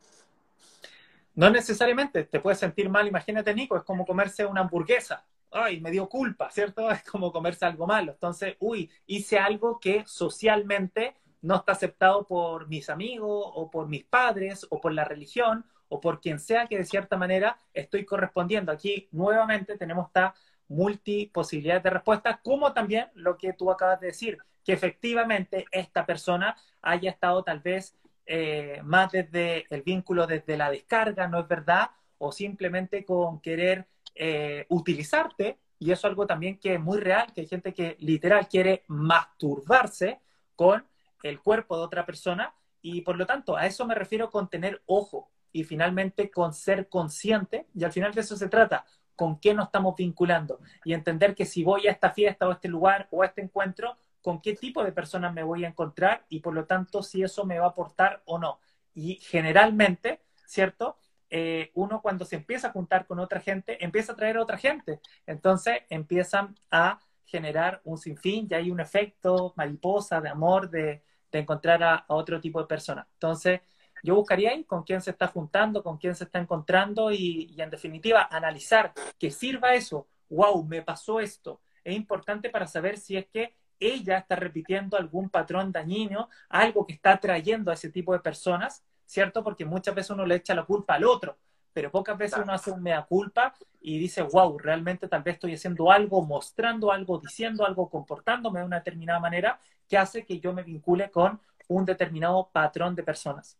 No 1.35 1.49
necesariamente, 1.49 2.23
te 2.23 2.39
puedes 2.39 2.59
sentir 2.59 2.89
mal, 2.89 3.07
imagínate 3.07 3.53
Nico, 3.53 3.75
es 3.75 3.83
como 3.83 4.05
comerse 4.05 4.45
una 4.45 4.61
hamburguesa. 4.61 5.25
Ay, 5.51 5.81
me 5.81 5.91
dio 5.91 6.07
culpa, 6.07 6.49
¿cierto? 6.49 6.89
Es 6.91 7.03
como 7.03 7.31
comerse 7.31 7.65
algo 7.65 7.85
malo. 7.85 8.13
Entonces, 8.13 8.55
uy, 8.59 8.89
hice 9.05 9.37
algo 9.37 9.79
que 9.79 10.03
socialmente 10.05 11.15
no 11.41 11.57
está 11.57 11.73
aceptado 11.73 12.25
por 12.25 12.67
mis 12.67 12.89
amigos 12.89 13.51
o 13.53 13.69
por 13.69 13.87
mis 13.87 14.05
padres 14.05 14.65
o 14.69 14.79
por 14.81 14.93
la 14.93 15.03
religión 15.03 15.65
o 15.89 15.99
por 16.01 16.19
quien 16.19 16.39
sea 16.39 16.67
que 16.67 16.77
de 16.77 16.85
cierta 16.85 17.17
manera 17.17 17.59
estoy 17.73 18.05
correspondiendo. 18.05 18.71
Aquí 18.71 19.07
nuevamente 19.11 19.77
tenemos 19.77 20.07
esta 20.07 20.33
multiposibilidad 20.67 21.81
de 21.81 21.91
respuesta, 21.91 22.39
como 22.43 22.73
también 22.73 23.07
lo 23.13 23.37
que 23.37 23.53
tú 23.53 23.69
acabas 23.69 23.99
de 23.99 24.07
decir, 24.07 24.37
que 24.63 24.73
efectivamente 24.73 25.65
esta 25.71 26.05
persona 26.05 26.55
haya 26.81 27.11
estado 27.11 27.43
tal 27.43 27.59
vez 27.59 27.95
eh, 28.25 28.81
más 28.83 29.11
desde 29.11 29.65
el 29.69 29.81
vínculo 29.81 30.25
desde 30.27 30.57
la 30.57 30.71
descarga, 30.71 31.27
¿no 31.27 31.39
es 31.39 31.47
verdad? 31.47 31.91
O 32.17 32.31
simplemente 32.31 33.05
con 33.05 33.39
querer 33.41 33.87
eh, 34.15 34.65
utilizarte, 34.69 35.59
y 35.77 35.91
eso 35.91 36.07
es 36.07 36.11
algo 36.11 36.25
también 36.25 36.57
que 36.57 36.75
es 36.75 36.79
muy 36.79 36.99
real, 36.99 37.33
que 37.33 37.41
hay 37.41 37.47
gente 37.47 37.73
que 37.73 37.97
literal 37.99 38.47
quiere 38.47 38.83
masturbarse 38.87 40.21
con 40.55 40.85
el 41.23 41.39
cuerpo 41.41 41.77
de 41.77 41.83
otra 41.83 42.05
persona, 42.05 42.53
y 42.81 43.01
por 43.01 43.17
lo 43.17 43.25
tanto 43.25 43.57
a 43.57 43.65
eso 43.65 43.85
me 43.85 43.95
refiero 43.95 44.29
con 44.29 44.49
tener 44.49 44.81
ojo 44.85 45.29
y 45.51 45.63
finalmente 45.63 46.29
con 46.31 46.53
ser 46.53 46.87
consciente, 46.89 47.67
y 47.73 47.83
al 47.83 47.91
final 47.91 48.13
de 48.13 48.21
eso 48.21 48.37
se 48.37 48.47
trata, 48.47 48.85
con 49.15 49.39
qué 49.39 49.53
nos 49.53 49.67
estamos 49.67 49.95
vinculando, 49.95 50.59
y 50.83 50.93
entender 50.93 51.35
que 51.35 51.45
si 51.45 51.63
voy 51.63 51.87
a 51.87 51.91
esta 51.91 52.11
fiesta 52.11 52.47
o 52.47 52.51
a 52.51 52.53
este 52.55 52.67
lugar 52.67 53.07
o 53.11 53.23
a 53.23 53.27
este 53.27 53.41
encuentro, 53.41 53.97
con 54.25 54.41
qué 54.41 54.55
tipo 54.55 54.83
de 54.83 54.91
personas 54.91 55.35
me 55.35 55.43
voy 55.43 55.65
a 55.65 55.67
encontrar 55.67 56.25
y 56.29 56.39
por 56.39 56.55
lo 56.55 56.65
tanto 56.65 57.03
si 57.03 57.21
eso 57.21 57.45
me 57.45 57.59
va 57.59 57.67
a 57.67 57.69
aportar 57.69 58.23
o 58.25 58.39
no. 58.39 58.59
Y 58.95 59.17
generalmente, 59.17 60.19
¿cierto? 60.47 60.97
Eh, 61.29 61.69
uno 61.75 62.01
cuando 62.01 62.25
se 62.25 62.35
empieza 62.35 62.69
a 62.69 62.71
juntar 62.71 63.05
con 63.05 63.19
otra 63.19 63.39
gente, 63.39 63.77
empieza 63.85 64.13
a 64.13 64.15
traer 64.15 64.37
a 64.37 64.41
otra 64.41 64.57
gente. 64.57 64.99
Entonces 65.27 65.83
empiezan 65.91 66.55
a 66.71 66.99
generar 67.23 67.81
un 67.83 67.99
sinfín, 67.99 68.47
ya 68.47 68.57
hay 68.57 68.71
un 68.71 68.79
efecto 68.79 69.53
mariposa 69.57 70.19
de 70.19 70.29
amor, 70.29 70.71
de, 70.71 71.03
encontrar 71.31 71.83
a, 71.83 72.05
otro 72.07 72.41
tipo 72.41 72.59
de 72.59 72.65
personas. 72.65 73.05
Entonces, 73.13 73.61
yo 74.01 74.15
buscaría 74.15 74.51
ahí 74.51 74.63
con 74.63 74.81
quién 74.83 75.01
se 75.01 75.11
está 75.11 75.27
juntando, 75.27 75.83
con 75.83 75.97
quién 75.99 76.15
se 76.15 76.23
está 76.23 76.39
encontrando 76.39 77.11
y, 77.11 77.53
y 77.55 77.61
en 77.61 77.69
definitiva 77.69 78.27
analizar 78.31 78.91
que 79.19 79.29
sirva 79.29 79.75
eso. 79.75 80.07
Wow, 80.29 80.63
me 80.63 80.81
pasó 80.81 81.19
esto. 81.19 81.61
Es 81.83 81.95
importante 81.95 82.49
para 82.49 82.65
saber 82.65 82.97
si 82.97 83.17
es 83.17 83.27
que 83.27 83.53
ella 83.79 84.17
está 84.17 84.35
repitiendo 84.35 84.97
algún 84.97 85.29
patrón 85.29 85.71
dañino, 85.71 86.29
algo 86.49 86.85
que 86.85 86.93
está 86.93 87.13
atrayendo 87.13 87.71
a 87.71 87.73
ese 87.73 87.89
tipo 87.89 88.13
de 88.13 88.19
personas, 88.19 88.83
¿cierto? 89.05 89.43
Porque 89.43 89.65
muchas 89.65 89.95
veces 89.95 90.11
uno 90.11 90.25
le 90.25 90.35
echa 90.35 90.55
la 90.55 90.63
culpa 90.63 90.95
al 90.95 91.05
otro, 91.05 91.37
pero 91.73 91.91
pocas 91.91 92.17
veces 92.17 92.39
uno 92.41 92.53
hace 92.53 92.71
un 92.71 92.81
mea 92.81 93.03
culpa 93.03 93.53
y 93.81 93.99
dice, 93.99 94.21
wow, 94.21 94.57
realmente 94.57 95.07
tal 95.07 95.23
vez 95.23 95.35
estoy 95.35 95.53
haciendo 95.53 95.91
algo, 95.91 96.21
mostrando 96.25 96.91
algo, 96.91 97.19
diciendo 97.19 97.65
algo, 97.65 97.89
comportándome 97.89 98.59
de 98.59 98.65
una 98.65 98.77
determinada 98.77 99.19
manera 99.19 99.59
que 99.87 99.97
hace 99.97 100.25
que 100.25 100.39
yo 100.39 100.53
me 100.53 100.63
vincule 100.63 101.11
con 101.11 101.39
un 101.67 101.85
determinado 101.85 102.49
patrón 102.51 102.95
de 102.95 103.03
personas. 103.03 103.57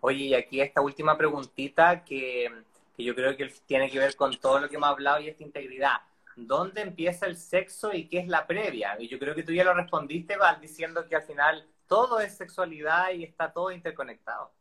Oye, 0.00 0.24
y 0.24 0.34
aquí 0.34 0.60
esta 0.60 0.80
última 0.80 1.16
preguntita 1.16 2.04
que, 2.04 2.50
que 2.96 3.04
yo 3.04 3.14
creo 3.14 3.36
que 3.36 3.52
tiene 3.66 3.88
que 3.88 3.98
ver 3.98 4.16
con 4.16 4.36
todo 4.38 4.58
lo 4.58 4.68
que 4.68 4.76
hemos 4.76 4.88
hablado 4.88 5.20
y 5.20 5.28
esta 5.28 5.44
integridad 5.44 6.00
dónde 6.36 6.82
empieza 6.82 7.26
el 7.26 7.36
sexo 7.36 7.92
y 7.92 8.08
qué 8.08 8.18
es 8.20 8.28
la 8.28 8.46
previa. 8.46 8.96
Y 8.98 9.08
yo 9.08 9.18
creo 9.18 9.34
que 9.34 9.42
tú 9.42 9.52
ya 9.52 9.64
lo 9.64 9.74
respondiste, 9.74 10.36
Val, 10.36 10.60
diciendo 10.60 11.08
que 11.08 11.16
al 11.16 11.22
final 11.22 11.66
todo 11.86 12.20
es 12.20 12.36
sexualidad 12.36 13.10
y 13.12 13.24
está 13.24 13.52
todo 13.52 13.70
interconectado. 13.70 14.52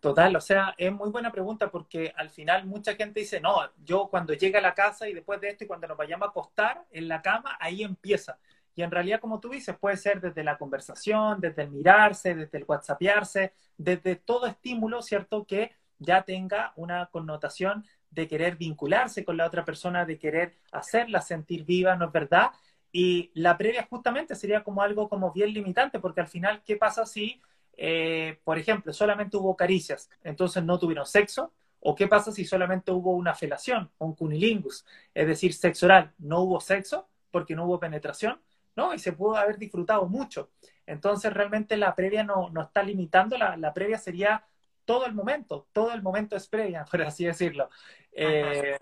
Total, 0.00 0.36
o 0.36 0.40
sea, 0.40 0.74
es 0.76 0.92
muy 0.92 1.08
buena 1.08 1.32
pregunta 1.32 1.70
porque 1.70 2.12
al 2.14 2.28
final 2.28 2.66
mucha 2.66 2.94
gente 2.94 3.20
dice, 3.20 3.40
no, 3.40 3.56
yo 3.84 4.08
cuando 4.08 4.34
llegue 4.34 4.58
a 4.58 4.60
la 4.60 4.74
casa 4.74 5.08
y 5.08 5.14
después 5.14 5.40
de 5.40 5.48
esto 5.48 5.64
y 5.64 5.66
cuando 5.66 5.88
nos 5.88 5.96
vayamos 5.96 6.26
a 6.26 6.30
acostar 6.30 6.84
en 6.90 7.08
la 7.08 7.22
cama, 7.22 7.56
ahí 7.58 7.82
empieza. 7.82 8.38
Y 8.76 8.82
en 8.82 8.90
realidad, 8.90 9.20
como 9.20 9.40
tú 9.40 9.48
dices, 9.48 9.76
puede 9.78 9.96
ser 9.96 10.20
desde 10.20 10.44
la 10.44 10.58
conversación, 10.58 11.40
desde 11.40 11.62
el 11.62 11.70
mirarse, 11.70 12.34
desde 12.34 12.58
el 12.58 12.64
whatsappearse, 12.66 13.54
desde 13.78 14.16
todo 14.16 14.46
estímulo, 14.46 15.00
¿cierto? 15.00 15.46
Que 15.46 15.72
ya 15.98 16.22
tenga 16.22 16.72
una 16.76 17.06
connotación 17.06 17.84
de 18.10 18.28
querer 18.28 18.56
vincularse 18.56 19.24
con 19.24 19.36
la 19.36 19.46
otra 19.46 19.64
persona, 19.64 20.04
de 20.04 20.18
querer 20.18 20.54
hacerla 20.72 21.20
sentir 21.20 21.64
viva, 21.64 21.96
¿no 21.96 22.06
es 22.06 22.12
verdad? 22.12 22.50
Y 22.92 23.30
la 23.34 23.58
previa 23.58 23.86
justamente 23.90 24.36
sería 24.36 24.62
como 24.62 24.82
algo 24.82 25.08
como 25.08 25.32
bien 25.32 25.52
limitante, 25.52 25.98
porque 25.98 26.20
al 26.20 26.28
final, 26.28 26.62
¿qué 26.64 26.76
pasa 26.76 27.06
si 27.06 27.40
eh, 27.76 28.38
por 28.44 28.58
ejemplo, 28.58 28.92
solamente 28.92 29.36
hubo 29.36 29.56
caricias, 29.56 30.10
entonces 30.22 30.62
no 30.64 30.78
tuvieron 30.78 31.06
sexo, 31.06 31.52
o 31.80 31.94
qué 31.94 32.06
pasa 32.08 32.32
si 32.32 32.44
solamente 32.44 32.90
hubo 32.92 33.12
una 33.12 33.34
felación, 33.34 33.90
un 33.98 34.14
cunilingus, 34.14 34.86
es 35.12 35.26
decir, 35.26 35.52
sexo 35.52 35.86
oral, 35.86 36.12
no 36.18 36.40
hubo 36.40 36.60
sexo 36.60 37.08
porque 37.30 37.54
no 37.54 37.66
hubo 37.66 37.78
penetración, 37.80 38.40
¿no? 38.76 38.94
Y 38.94 38.98
se 38.98 39.12
pudo 39.12 39.36
haber 39.36 39.58
disfrutado 39.58 40.06
mucho. 40.06 40.50
Entonces, 40.86 41.32
realmente 41.32 41.76
la 41.76 41.94
previa 41.94 42.24
no, 42.24 42.48
no 42.50 42.62
está 42.62 42.82
limitando, 42.82 43.36
la, 43.36 43.56
la, 43.56 43.74
previa 43.74 43.98
sería 43.98 44.44
todo 44.84 45.06
el 45.06 45.14
momento, 45.14 45.68
todo 45.72 45.92
el 45.92 46.02
momento 46.02 46.36
es 46.36 46.46
previa, 46.48 46.84
por 46.90 47.02
así 47.02 47.24
decirlo. 47.24 47.68
Eh, 48.12 48.78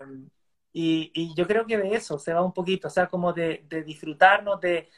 y, 0.71 1.33
yo 1.35 1.47
creo 1.47 1.65
que 1.65 1.77
de 1.77 1.95
eso 1.95 2.17
se 2.17 2.33
va 2.33 2.43
un 2.43 2.53
poquito, 2.53 2.87
o 2.87 2.91
sea, 2.91 3.07
como 3.07 3.33
de, 3.33 3.65
de 3.69 3.83
disfrutarnos 3.83 4.59
de, 4.59 4.89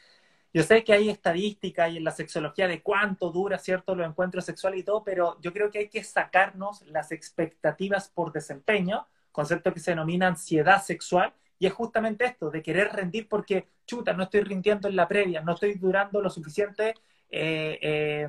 yo 0.52 0.62
sé 0.62 0.84
que 0.84 0.94
hay 0.94 1.10
estadísticas 1.10 1.92
y 1.92 1.98
en 1.98 2.04
la 2.04 2.12
sexología 2.12 2.66
de 2.66 2.82
cuánto 2.82 3.30
dura, 3.30 3.58
¿cierto?, 3.58 3.94
los 3.94 4.06
encuentros 4.06 4.44
sexuales 4.44 4.80
y 4.80 4.84
todo, 4.84 5.04
pero 5.04 5.38
yo 5.42 5.52
creo 5.52 5.70
que 5.70 5.80
hay 5.80 5.88
que 5.88 6.02
sacarnos 6.02 6.82
las 6.86 7.12
expectativas 7.12 8.08
por 8.08 8.32
desempeño, 8.32 9.06
concepto 9.32 9.74
que 9.74 9.80
se 9.80 9.90
denomina 9.90 10.28
ansiedad 10.28 10.82
sexual, 10.82 11.34
y 11.58 11.66
es 11.66 11.74
justamente 11.74 12.24
esto, 12.24 12.50
de 12.50 12.62
querer 12.62 12.88
rendir 12.92 13.28
porque, 13.28 13.68
chuta, 13.86 14.14
no 14.14 14.24
estoy 14.24 14.42
rindiendo 14.42 14.88
en 14.88 14.96
la 14.96 15.08
previa, 15.08 15.42
no 15.42 15.52
estoy 15.52 15.74
durando 15.74 16.22
lo 16.22 16.30
suficiente 16.30 16.94
eh, 17.28 17.78
eh, 17.82 18.28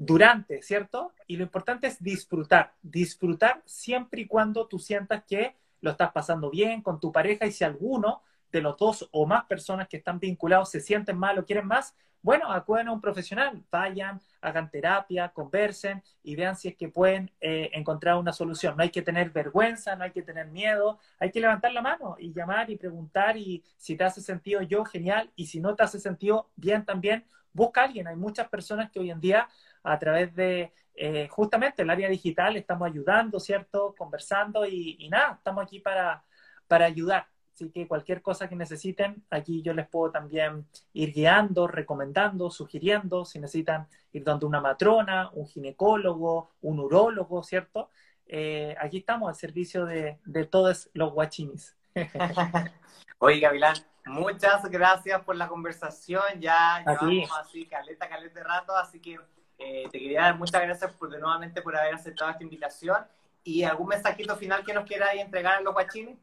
durante, 0.00 0.62
¿cierto? 0.62 1.12
Y 1.26 1.36
lo 1.36 1.44
importante 1.44 1.86
es 1.86 2.02
disfrutar, 2.02 2.72
disfrutar 2.80 3.60
siempre 3.66 4.22
y 4.22 4.26
cuando 4.26 4.66
tú 4.66 4.78
sientas 4.78 5.24
que 5.24 5.54
lo 5.82 5.90
estás 5.90 6.10
pasando 6.10 6.48
bien 6.48 6.80
con 6.80 6.98
tu 6.98 7.12
pareja 7.12 7.44
y 7.44 7.52
si 7.52 7.64
alguno 7.64 8.22
de 8.50 8.62
los 8.62 8.78
dos 8.78 9.06
o 9.12 9.26
más 9.26 9.44
personas 9.44 9.88
que 9.88 9.98
están 9.98 10.18
vinculados 10.18 10.70
se 10.70 10.80
sienten 10.80 11.18
mal 11.18 11.38
o 11.38 11.44
quieren 11.44 11.66
más, 11.66 11.94
bueno, 12.22 12.50
acuden 12.50 12.88
a 12.88 12.92
un 12.92 13.00
profesional, 13.02 13.62
vayan, 13.70 14.22
hagan 14.40 14.70
terapia, 14.70 15.28
conversen 15.28 16.02
y 16.22 16.34
vean 16.34 16.56
si 16.56 16.68
es 16.68 16.76
que 16.76 16.88
pueden 16.88 17.30
eh, 17.38 17.68
encontrar 17.74 18.16
una 18.16 18.32
solución. 18.32 18.78
No 18.78 18.82
hay 18.82 18.90
que 18.90 19.02
tener 19.02 19.28
vergüenza, 19.28 19.96
no 19.96 20.04
hay 20.04 20.12
que 20.12 20.22
tener 20.22 20.46
miedo, 20.46 20.98
hay 21.18 21.30
que 21.30 21.40
levantar 21.40 21.72
la 21.72 21.82
mano 21.82 22.16
y 22.18 22.32
llamar 22.32 22.70
y 22.70 22.76
preguntar 22.76 23.36
y 23.36 23.62
si 23.76 23.96
te 23.96 24.04
hace 24.04 24.22
sentido 24.22 24.62
yo, 24.62 24.82
genial, 24.86 25.30
y 25.36 25.46
si 25.46 25.60
no 25.60 25.74
te 25.74 25.82
hace 25.82 26.00
sentido, 26.00 26.48
bien 26.56 26.86
también, 26.86 27.26
busca 27.52 27.82
a 27.82 27.84
alguien. 27.84 28.06
Hay 28.06 28.16
muchas 28.16 28.48
personas 28.48 28.90
que 28.90 29.00
hoy 29.00 29.10
en 29.10 29.20
día 29.20 29.48
a 29.82 29.98
través 29.98 30.34
de 30.34 30.72
eh, 30.94 31.28
justamente 31.28 31.82
el 31.82 31.90
área 31.90 32.08
digital 32.08 32.56
estamos 32.56 32.86
ayudando, 32.88 33.40
¿cierto? 33.40 33.94
Conversando 33.96 34.66
y, 34.66 34.96
y 34.98 35.08
nada, 35.08 35.34
estamos 35.38 35.64
aquí 35.64 35.80
para, 35.80 36.24
para 36.68 36.86
ayudar. 36.86 37.26
Así 37.54 37.70
que 37.70 37.86
cualquier 37.86 38.22
cosa 38.22 38.48
que 38.48 38.56
necesiten, 38.56 39.22
aquí 39.28 39.60
yo 39.62 39.74
les 39.74 39.86
puedo 39.86 40.10
también 40.10 40.66
ir 40.94 41.12
guiando, 41.12 41.66
recomendando, 41.66 42.50
sugiriendo, 42.50 43.24
si 43.24 43.38
necesitan 43.38 43.86
ir 44.12 44.24
donde 44.24 44.46
una 44.46 44.60
matrona, 44.60 45.30
un 45.34 45.46
ginecólogo, 45.46 46.52
un 46.62 46.80
urólogo, 46.80 47.42
¿cierto? 47.42 47.90
Eh, 48.26 48.74
aquí 48.80 48.98
estamos 48.98 49.28
al 49.28 49.34
servicio 49.34 49.84
de, 49.84 50.18
de 50.24 50.46
todos 50.46 50.88
los 50.94 51.12
guachinis. 51.12 51.76
Oye, 53.18 53.40
Gavilán, 53.40 53.76
muchas 54.06 54.64
gracias 54.70 55.22
por 55.22 55.36
la 55.36 55.48
conversación. 55.48 56.22
Ya 56.40 56.78
llevamos 56.78 57.30
así 57.38 57.66
caleta, 57.66 58.08
caleta 58.08 58.40
de 58.40 58.44
rato, 58.44 58.74
así 58.74 59.00
que 59.00 59.18
eh, 59.60 59.88
te 59.92 59.98
quería 59.98 60.22
dar 60.22 60.38
muchas 60.38 60.62
gracias 60.62 60.92
por, 60.94 61.10
nuevamente 61.10 61.60
por 61.60 61.76
haber 61.76 61.94
aceptado 61.94 62.30
esta 62.30 62.42
invitación. 62.42 62.96
¿Y 63.44 63.62
algún 63.62 63.88
mensajito 63.88 64.36
final 64.36 64.64
que 64.64 64.74
nos 64.74 64.84
quieras 64.84 65.14
entregar 65.14 65.58
a 65.58 65.60
los 65.60 65.72
guachines? 65.72 66.18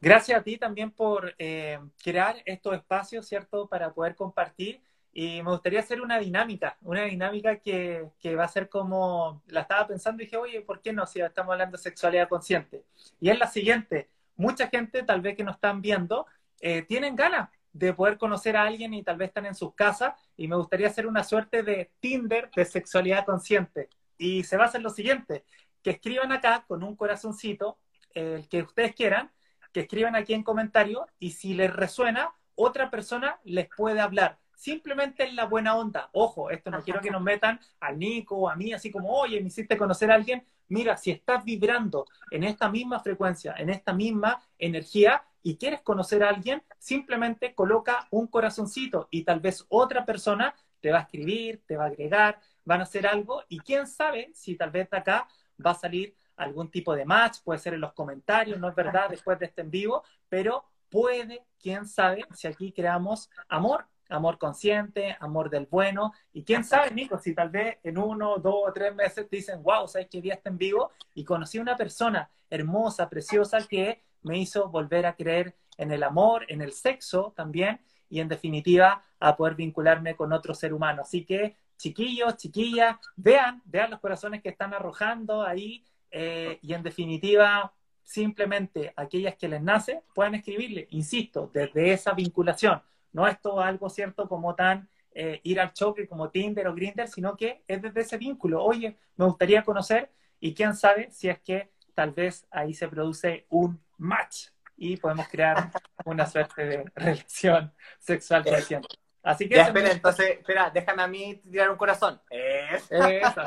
Gracias 0.00 0.38
a 0.38 0.42
ti 0.42 0.58
también 0.58 0.90
por 0.90 1.34
eh, 1.38 1.78
crear 2.02 2.36
estos 2.44 2.74
espacios, 2.74 3.26
¿cierto?, 3.26 3.66
para 3.68 3.92
poder 3.92 4.14
compartir. 4.14 4.82
Y 5.12 5.42
me 5.42 5.50
gustaría 5.50 5.80
hacer 5.80 6.00
una 6.00 6.18
dinámica, 6.18 6.76
una 6.82 7.04
dinámica 7.04 7.56
que, 7.58 8.08
que, 8.20 8.34
va 8.34 8.44
a 8.44 8.48
ser 8.48 8.68
como, 8.68 9.42
la 9.46 9.60
estaba 9.60 9.86
pensando 9.86 10.22
y 10.22 10.26
dije, 10.26 10.36
oye, 10.36 10.60
¿por 10.60 10.82
qué 10.82 10.92
no? 10.92 11.06
Si 11.06 11.20
estamos 11.20 11.52
hablando 11.52 11.76
de 11.76 11.82
sexualidad 11.82 12.28
consciente. 12.28 12.84
Y 13.20 13.30
es 13.30 13.38
la 13.38 13.46
siguiente, 13.46 14.10
mucha 14.36 14.68
gente 14.68 15.02
tal 15.04 15.20
vez 15.20 15.36
que 15.36 15.44
nos 15.44 15.54
están 15.54 15.80
viendo, 15.80 16.26
eh, 16.60 16.82
tienen 16.82 17.14
ganas 17.16 17.48
de 17.74 17.92
poder 17.92 18.16
conocer 18.16 18.56
a 18.56 18.62
alguien 18.62 18.94
y 18.94 19.02
tal 19.02 19.16
vez 19.16 19.28
están 19.28 19.46
en 19.46 19.54
sus 19.54 19.74
casas 19.74 20.14
y 20.36 20.48
me 20.48 20.56
gustaría 20.56 20.86
hacer 20.86 21.06
una 21.06 21.24
suerte 21.24 21.62
de 21.62 21.90
Tinder 22.00 22.50
de 22.54 22.64
sexualidad 22.64 23.26
consciente. 23.26 23.90
Y 24.16 24.44
se 24.44 24.56
va 24.56 24.64
a 24.64 24.66
hacer 24.68 24.80
lo 24.80 24.90
siguiente, 24.90 25.44
que 25.82 25.90
escriban 25.90 26.30
acá 26.30 26.64
con 26.66 26.84
un 26.84 26.94
corazoncito, 26.94 27.78
el 28.14 28.48
que 28.48 28.62
ustedes 28.62 28.94
quieran, 28.94 29.32
que 29.72 29.80
escriban 29.80 30.14
aquí 30.14 30.34
en 30.34 30.44
comentarios 30.44 31.04
y 31.18 31.32
si 31.32 31.52
les 31.52 31.74
resuena, 31.74 32.32
otra 32.54 32.90
persona 32.90 33.40
les 33.42 33.68
puede 33.76 34.00
hablar. 34.00 34.38
Simplemente 34.54 35.24
en 35.24 35.34
la 35.34 35.46
buena 35.46 35.76
onda. 35.76 36.10
Ojo, 36.12 36.50
esto 36.50 36.70
no 36.70 36.80
quiero 36.80 37.00
que 37.00 37.10
nos 37.10 37.22
metan 37.22 37.58
a 37.80 37.90
Nico 37.90 38.36
o 38.36 38.48
a 38.48 38.54
mí, 38.54 38.72
así 38.72 38.92
como, 38.92 39.12
oye, 39.12 39.40
me 39.40 39.48
hiciste 39.48 39.76
conocer 39.76 40.12
a 40.12 40.14
alguien. 40.14 40.46
Mira, 40.68 40.96
si 40.96 41.10
estás 41.10 41.44
vibrando 41.44 42.06
en 42.30 42.44
esta 42.44 42.70
misma 42.70 43.00
frecuencia, 43.00 43.56
en 43.58 43.68
esta 43.68 43.92
misma 43.92 44.40
energía 44.58 45.24
y 45.44 45.58
quieres 45.58 45.82
conocer 45.82 46.24
a 46.24 46.30
alguien, 46.30 46.62
simplemente 46.78 47.54
coloca 47.54 48.08
un 48.10 48.26
corazoncito 48.26 49.08
y 49.10 49.24
tal 49.24 49.40
vez 49.40 49.64
otra 49.68 50.04
persona 50.06 50.54
te 50.80 50.90
va 50.90 50.98
a 50.98 51.02
escribir, 51.02 51.62
te 51.66 51.76
va 51.76 51.84
a 51.84 51.88
agregar, 51.88 52.40
van 52.64 52.80
a 52.80 52.84
hacer 52.84 53.06
algo 53.06 53.44
y 53.48 53.60
quién 53.60 53.86
sabe 53.86 54.30
si 54.34 54.56
tal 54.56 54.70
vez 54.70 54.88
de 54.90 54.96
acá 54.96 55.28
va 55.64 55.72
a 55.72 55.74
salir 55.74 56.16
algún 56.36 56.70
tipo 56.70 56.96
de 56.96 57.04
match, 57.04 57.38
puede 57.44 57.60
ser 57.60 57.74
en 57.74 57.82
los 57.82 57.92
comentarios, 57.92 58.58
no 58.58 58.70
es 58.70 58.74
verdad, 58.74 59.10
después 59.10 59.38
de 59.38 59.46
este 59.46 59.60
en 59.60 59.70
vivo, 59.70 60.02
pero 60.30 60.64
puede, 60.88 61.44
quién 61.60 61.86
sabe, 61.86 62.24
si 62.32 62.48
aquí 62.48 62.72
creamos 62.72 63.30
amor, 63.48 63.86
amor 64.08 64.38
consciente, 64.38 65.14
amor 65.20 65.50
del 65.50 65.66
bueno, 65.66 66.12
y 66.32 66.42
quién 66.42 66.64
sabe, 66.64 66.90
Nico, 66.90 67.18
si 67.18 67.34
tal 67.34 67.50
vez 67.50 67.78
en 67.82 67.98
uno, 67.98 68.38
dos 68.38 68.68
o 68.68 68.72
tres 68.72 68.94
meses 68.94 69.28
te 69.28 69.36
dicen, 69.36 69.62
wow, 69.62 69.86
¿sabes 69.86 70.08
que 70.08 70.22
día 70.22 70.34
está 70.34 70.48
en 70.48 70.56
vivo? 70.56 70.90
Y 71.14 71.22
conocí 71.24 71.58
a 71.58 71.62
una 71.62 71.76
persona 71.76 72.30
hermosa, 72.48 73.10
preciosa, 73.10 73.58
que 73.68 74.02
me 74.24 74.38
hizo 74.38 74.68
volver 74.68 75.06
a 75.06 75.14
creer 75.14 75.54
en 75.78 75.92
el 75.92 76.02
amor, 76.02 76.44
en 76.48 76.60
el 76.60 76.72
sexo 76.72 77.32
también, 77.36 77.80
y 78.08 78.20
en 78.20 78.28
definitiva 78.28 79.02
a 79.18 79.36
poder 79.36 79.54
vincularme 79.54 80.14
con 80.14 80.32
otro 80.32 80.54
ser 80.54 80.72
humano. 80.72 81.02
Así 81.02 81.24
que, 81.24 81.56
chiquillos, 81.76 82.36
chiquillas, 82.36 82.96
vean, 83.16 83.62
vean 83.64 83.90
los 83.90 84.00
corazones 84.00 84.42
que 84.42 84.50
están 84.50 84.74
arrojando 84.74 85.42
ahí 85.42 85.84
eh, 86.10 86.58
y 86.62 86.72
en 86.74 86.82
definitiva, 86.82 87.72
simplemente 88.02 88.92
aquellas 88.94 89.34
que 89.36 89.48
les 89.48 89.62
nace 89.62 90.02
puedan 90.14 90.36
escribirle, 90.36 90.86
insisto, 90.90 91.50
desde 91.52 91.92
esa 91.92 92.12
vinculación. 92.12 92.80
No 93.12 93.26
es 93.26 93.40
todo 93.40 93.60
algo 93.60 93.88
cierto 93.88 94.28
como 94.28 94.54
tan 94.54 94.88
eh, 95.12 95.40
ir 95.42 95.60
al 95.60 95.72
choque 95.72 96.06
como 96.06 96.30
Tinder 96.30 96.68
o 96.68 96.74
Grindr, 96.74 97.08
sino 97.08 97.36
que 97.36 97.62
es 97.66 97.82
desde 97.82 98.00
ese 98.00 98.18
vínculo. 98.18 98.62
Oye, 98.62 98.96
me 99.16 99.24
gustaría 99.24 99.62
conocer 99.64 100.12
y 100.38 100.54
quién 100.54 100.74
sabe 100.74 101.10
si 101.10 101.28
es 101.28 101.40
que 101.40 101.70
tal 101.94 102.12
vez 102.12 102.46
ahí 102.50 102.74
se 102.74 102.88
produce 102.88 103.46
un 103.48 103.80
match 103.98 104.48
y 104.76 104.96
podemos 104.96 105.28
crear 105.28 105.70
una 106.04 106.26
suerte 106.26 106.64
de 106.64 106.84
relación 106.94 107.72
sexual 107.98 108.42
creciente. 108.42 108.88
Así 109.22 109.48
que... 109.48 109.58
espera, 109.58 109.90
entonces, 109.90 110.30
espera, 110.38 110.70
déjame 110.70 111.02
a 111.02 111.06
mí 111.06 111.36
tirar 111.36 111.70
un 111.70 111.76
corazón. 111.76 112.20
Eso. 112.28 112.94
Eso. 112.94 113.42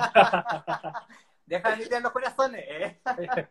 Deja 1.46 1.76
de 1.76 1.84
tirar 1.84 2.02
los 2.02 2.12
corazones. 2.12 2.66
¿eh? 2.68 3.02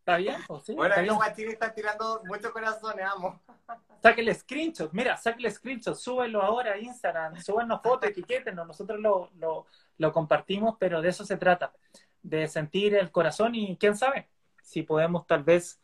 ¿Está 0.00 0.16
bien? 0.18 0.36
sí, 0.64 0.74
bueno, 0.74 0.94
los 1.02 1.16
guachines 1.16 1.54
están 1.54 1.74
tirando 1.74 2.22
muchos 2.26 2.52
corazones, 2.52 3.04
amo. 3.04 3.40
Sáquenle 4.02 4.34
screenshot, 4.34 4.92
mira, 4.92 5.16
sáquenle 5.16 5.50
screenshot, 5.50 5.96
súbenlo 5.96 6.42
ahora 6.42 6.74
a 6.74 6.78
Instagram, 6.78 7.40
súbenos 7.40 7.82
fotos, 7.82 8.10
etiquétenos, 8.10 8.64
nosotros 8.64 9.00
lo, 9.00 9.30
lo, 9.38 9.66
lo 9.98 10.12
compartimos, 10.12 10.76
pero 10.78 11.02
de 11.02 11.08
eso 11.08 11.24
se 11.24 11.36
trata, 11.36 11.72
de 12.22 12.46
sentir 12.46 12.94
el 12.94 13.10
corazón 13.10 13.56
y 13.56 13.76
quién 13.78 13.96
sabe 13.96 14.28
si 14.66 14.82
podemos 14.82 15.26
tal 15.26 15.44
vez 15.44 15.80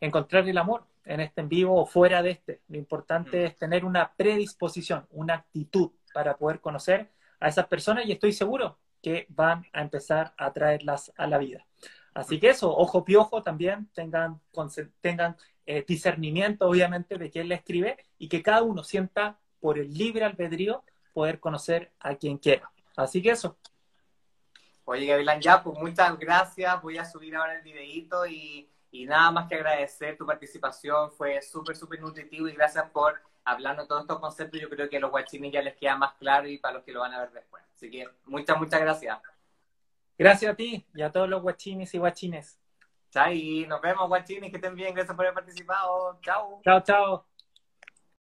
encontrar 0.00 0.48
el 0.48 0.58
amor 0.58 0.86
en 1.04 1.20
este 1.20 1.40
en 1.40 1.48
vivo 1.48 1.80
o 1.80 1.86
fuera 1.86 2.22
de 2.22 2.32
este. 2.32 2.60
Lo 2.68 2.78
importante 2.78 3.42
mm. 3.42 3.46
es 3.46 3.56
tener 3.56 3.84
una 3.84 4.12
predisposición, 4.14 5.06
una 5.10 5.34
actitud 5.34 5.92
para 6.12 6.36
poder 6.36 6.60
conocer 6.60 7.10
a 7.40 7.48
esas 7.48 7.66
personas 7.66 8.06
y 8.06 8.12
estoy 8.12 8.32
seguro 8.32 8.78
que 9.02 9.26
van 9.28 9.66
a 9.72 9.82
empezar 9.82 10.34
a 10.36 10.52
traerlas 10.52 11.12
a 11.16 11.26
la 11.26 11.38
vida. 11.38 11.66
Así 12.14 12.38
que 12.40 12.50
eso, 12.50 12.74
ojo 12.74 13.04
piojo 13.04 13.42
también, 13.42 13.88
tengan, 13.92 14.40
tengan 15.00 15.36
eh, 15.66 15.84
discernimiento 15.86 16.68
obviamente 16.68 17.18
de 17.18 17.30
quién 17.30 17.48
le 17.48 17.56
escribe 17.56 17.98
y 18.18 18.28
que 18.28 18.42
cada 18.42 18.62
uno 18.62 18.82
sienta 18.82 19.38
por 19.60 19.78
el 19.78 19.92
libre 19.92 20.24
albedrío 20.24 20.84
poder 21.12 21.40
conocer 21.40 21.92
a 22.00 22.16
quien 22.16 22.38
quiera. 22.38 22.70
Así 22.96 23.22
que 23.22 23.30
eso. 23.30 23.56
Oye, 24.84 25.06
Gavilán, 25.06 25.40
ya, 25.40 25.62
pues 25.62 25.78
muchas 25.78 26.18
gracias. 26.18 26.82
Voy 26.82 26.98
a 26.98 27.04
subir 27.04 27.34
ahora 27.36 27.56
el 27.56 27.62
videito 27.62 28.26
y, 28.26 28.68
y 28.90 29.06
nada 29.06 29.30
más 29.30 29.48
que 29.48 29.54
agradecer 29.54 30.16
tu 30.16 30.26
participación. 30.26 31.10
Fue 31.12 31.40
súper, 31.40 31.76
súper 31.76 32.00
nutritivo 32.00 32.48
y 32.48 32.52
gracias 32.52 32.90
por 32.90 33.20
hablando 33.44 33.82
de 33.82 33.88
todos 33.88 34.02
estos 34.02 34.20
conceptos. 34.20 34.60
Yo 34.60 34.68
creo 34.68 34.88
que 34.88 34.98
a 34.98 35.00
los 35.00 35.10
guachines 35.10 35.52
ya 35.52 35.62
les 35.62 35.76
queda 35.76 35.96
más 35.96 36.14
claro 36.14 36.48
y 36.48 36.58
para 36.58 36.74
los 36.74 36.84
que 36.84 36.92
lo 36.92 37.00
van 37.00 37.12
a 37.12 37.20
ver 37.20 37.32
después. 37.32 37.62
Así 37.74 37.90
que 37.90 38.08
muchas, 38.26 38.58
muchas 38.58 38.80
gracias. 38.80 39.18
Gracias 40.18 40.52
a 40.52 40.54
ti 40.54 40.86
y 40.94 41.02
a 41.02 41.10
todos 41.10 41.28
los 41.28 41.42
guachines 41.42 41.92
y 41.94 41.98
guachines. 41.98 42.58
Chai, 43.10 43.64
nos 43.68 43.80
vemos 43.80 44.08
guachines, 44.08 44.50
que 44.50 44.56
estén 44.56 44.74
bien, 44.74 44.94
gracias 44.94 45.14
por 45.16 45.24
haber 45.24 45.34
participado. 45.34 46.18
Chao. 46.20 46.60
Chao, 46.64 46.80
chao. 46.82 47.33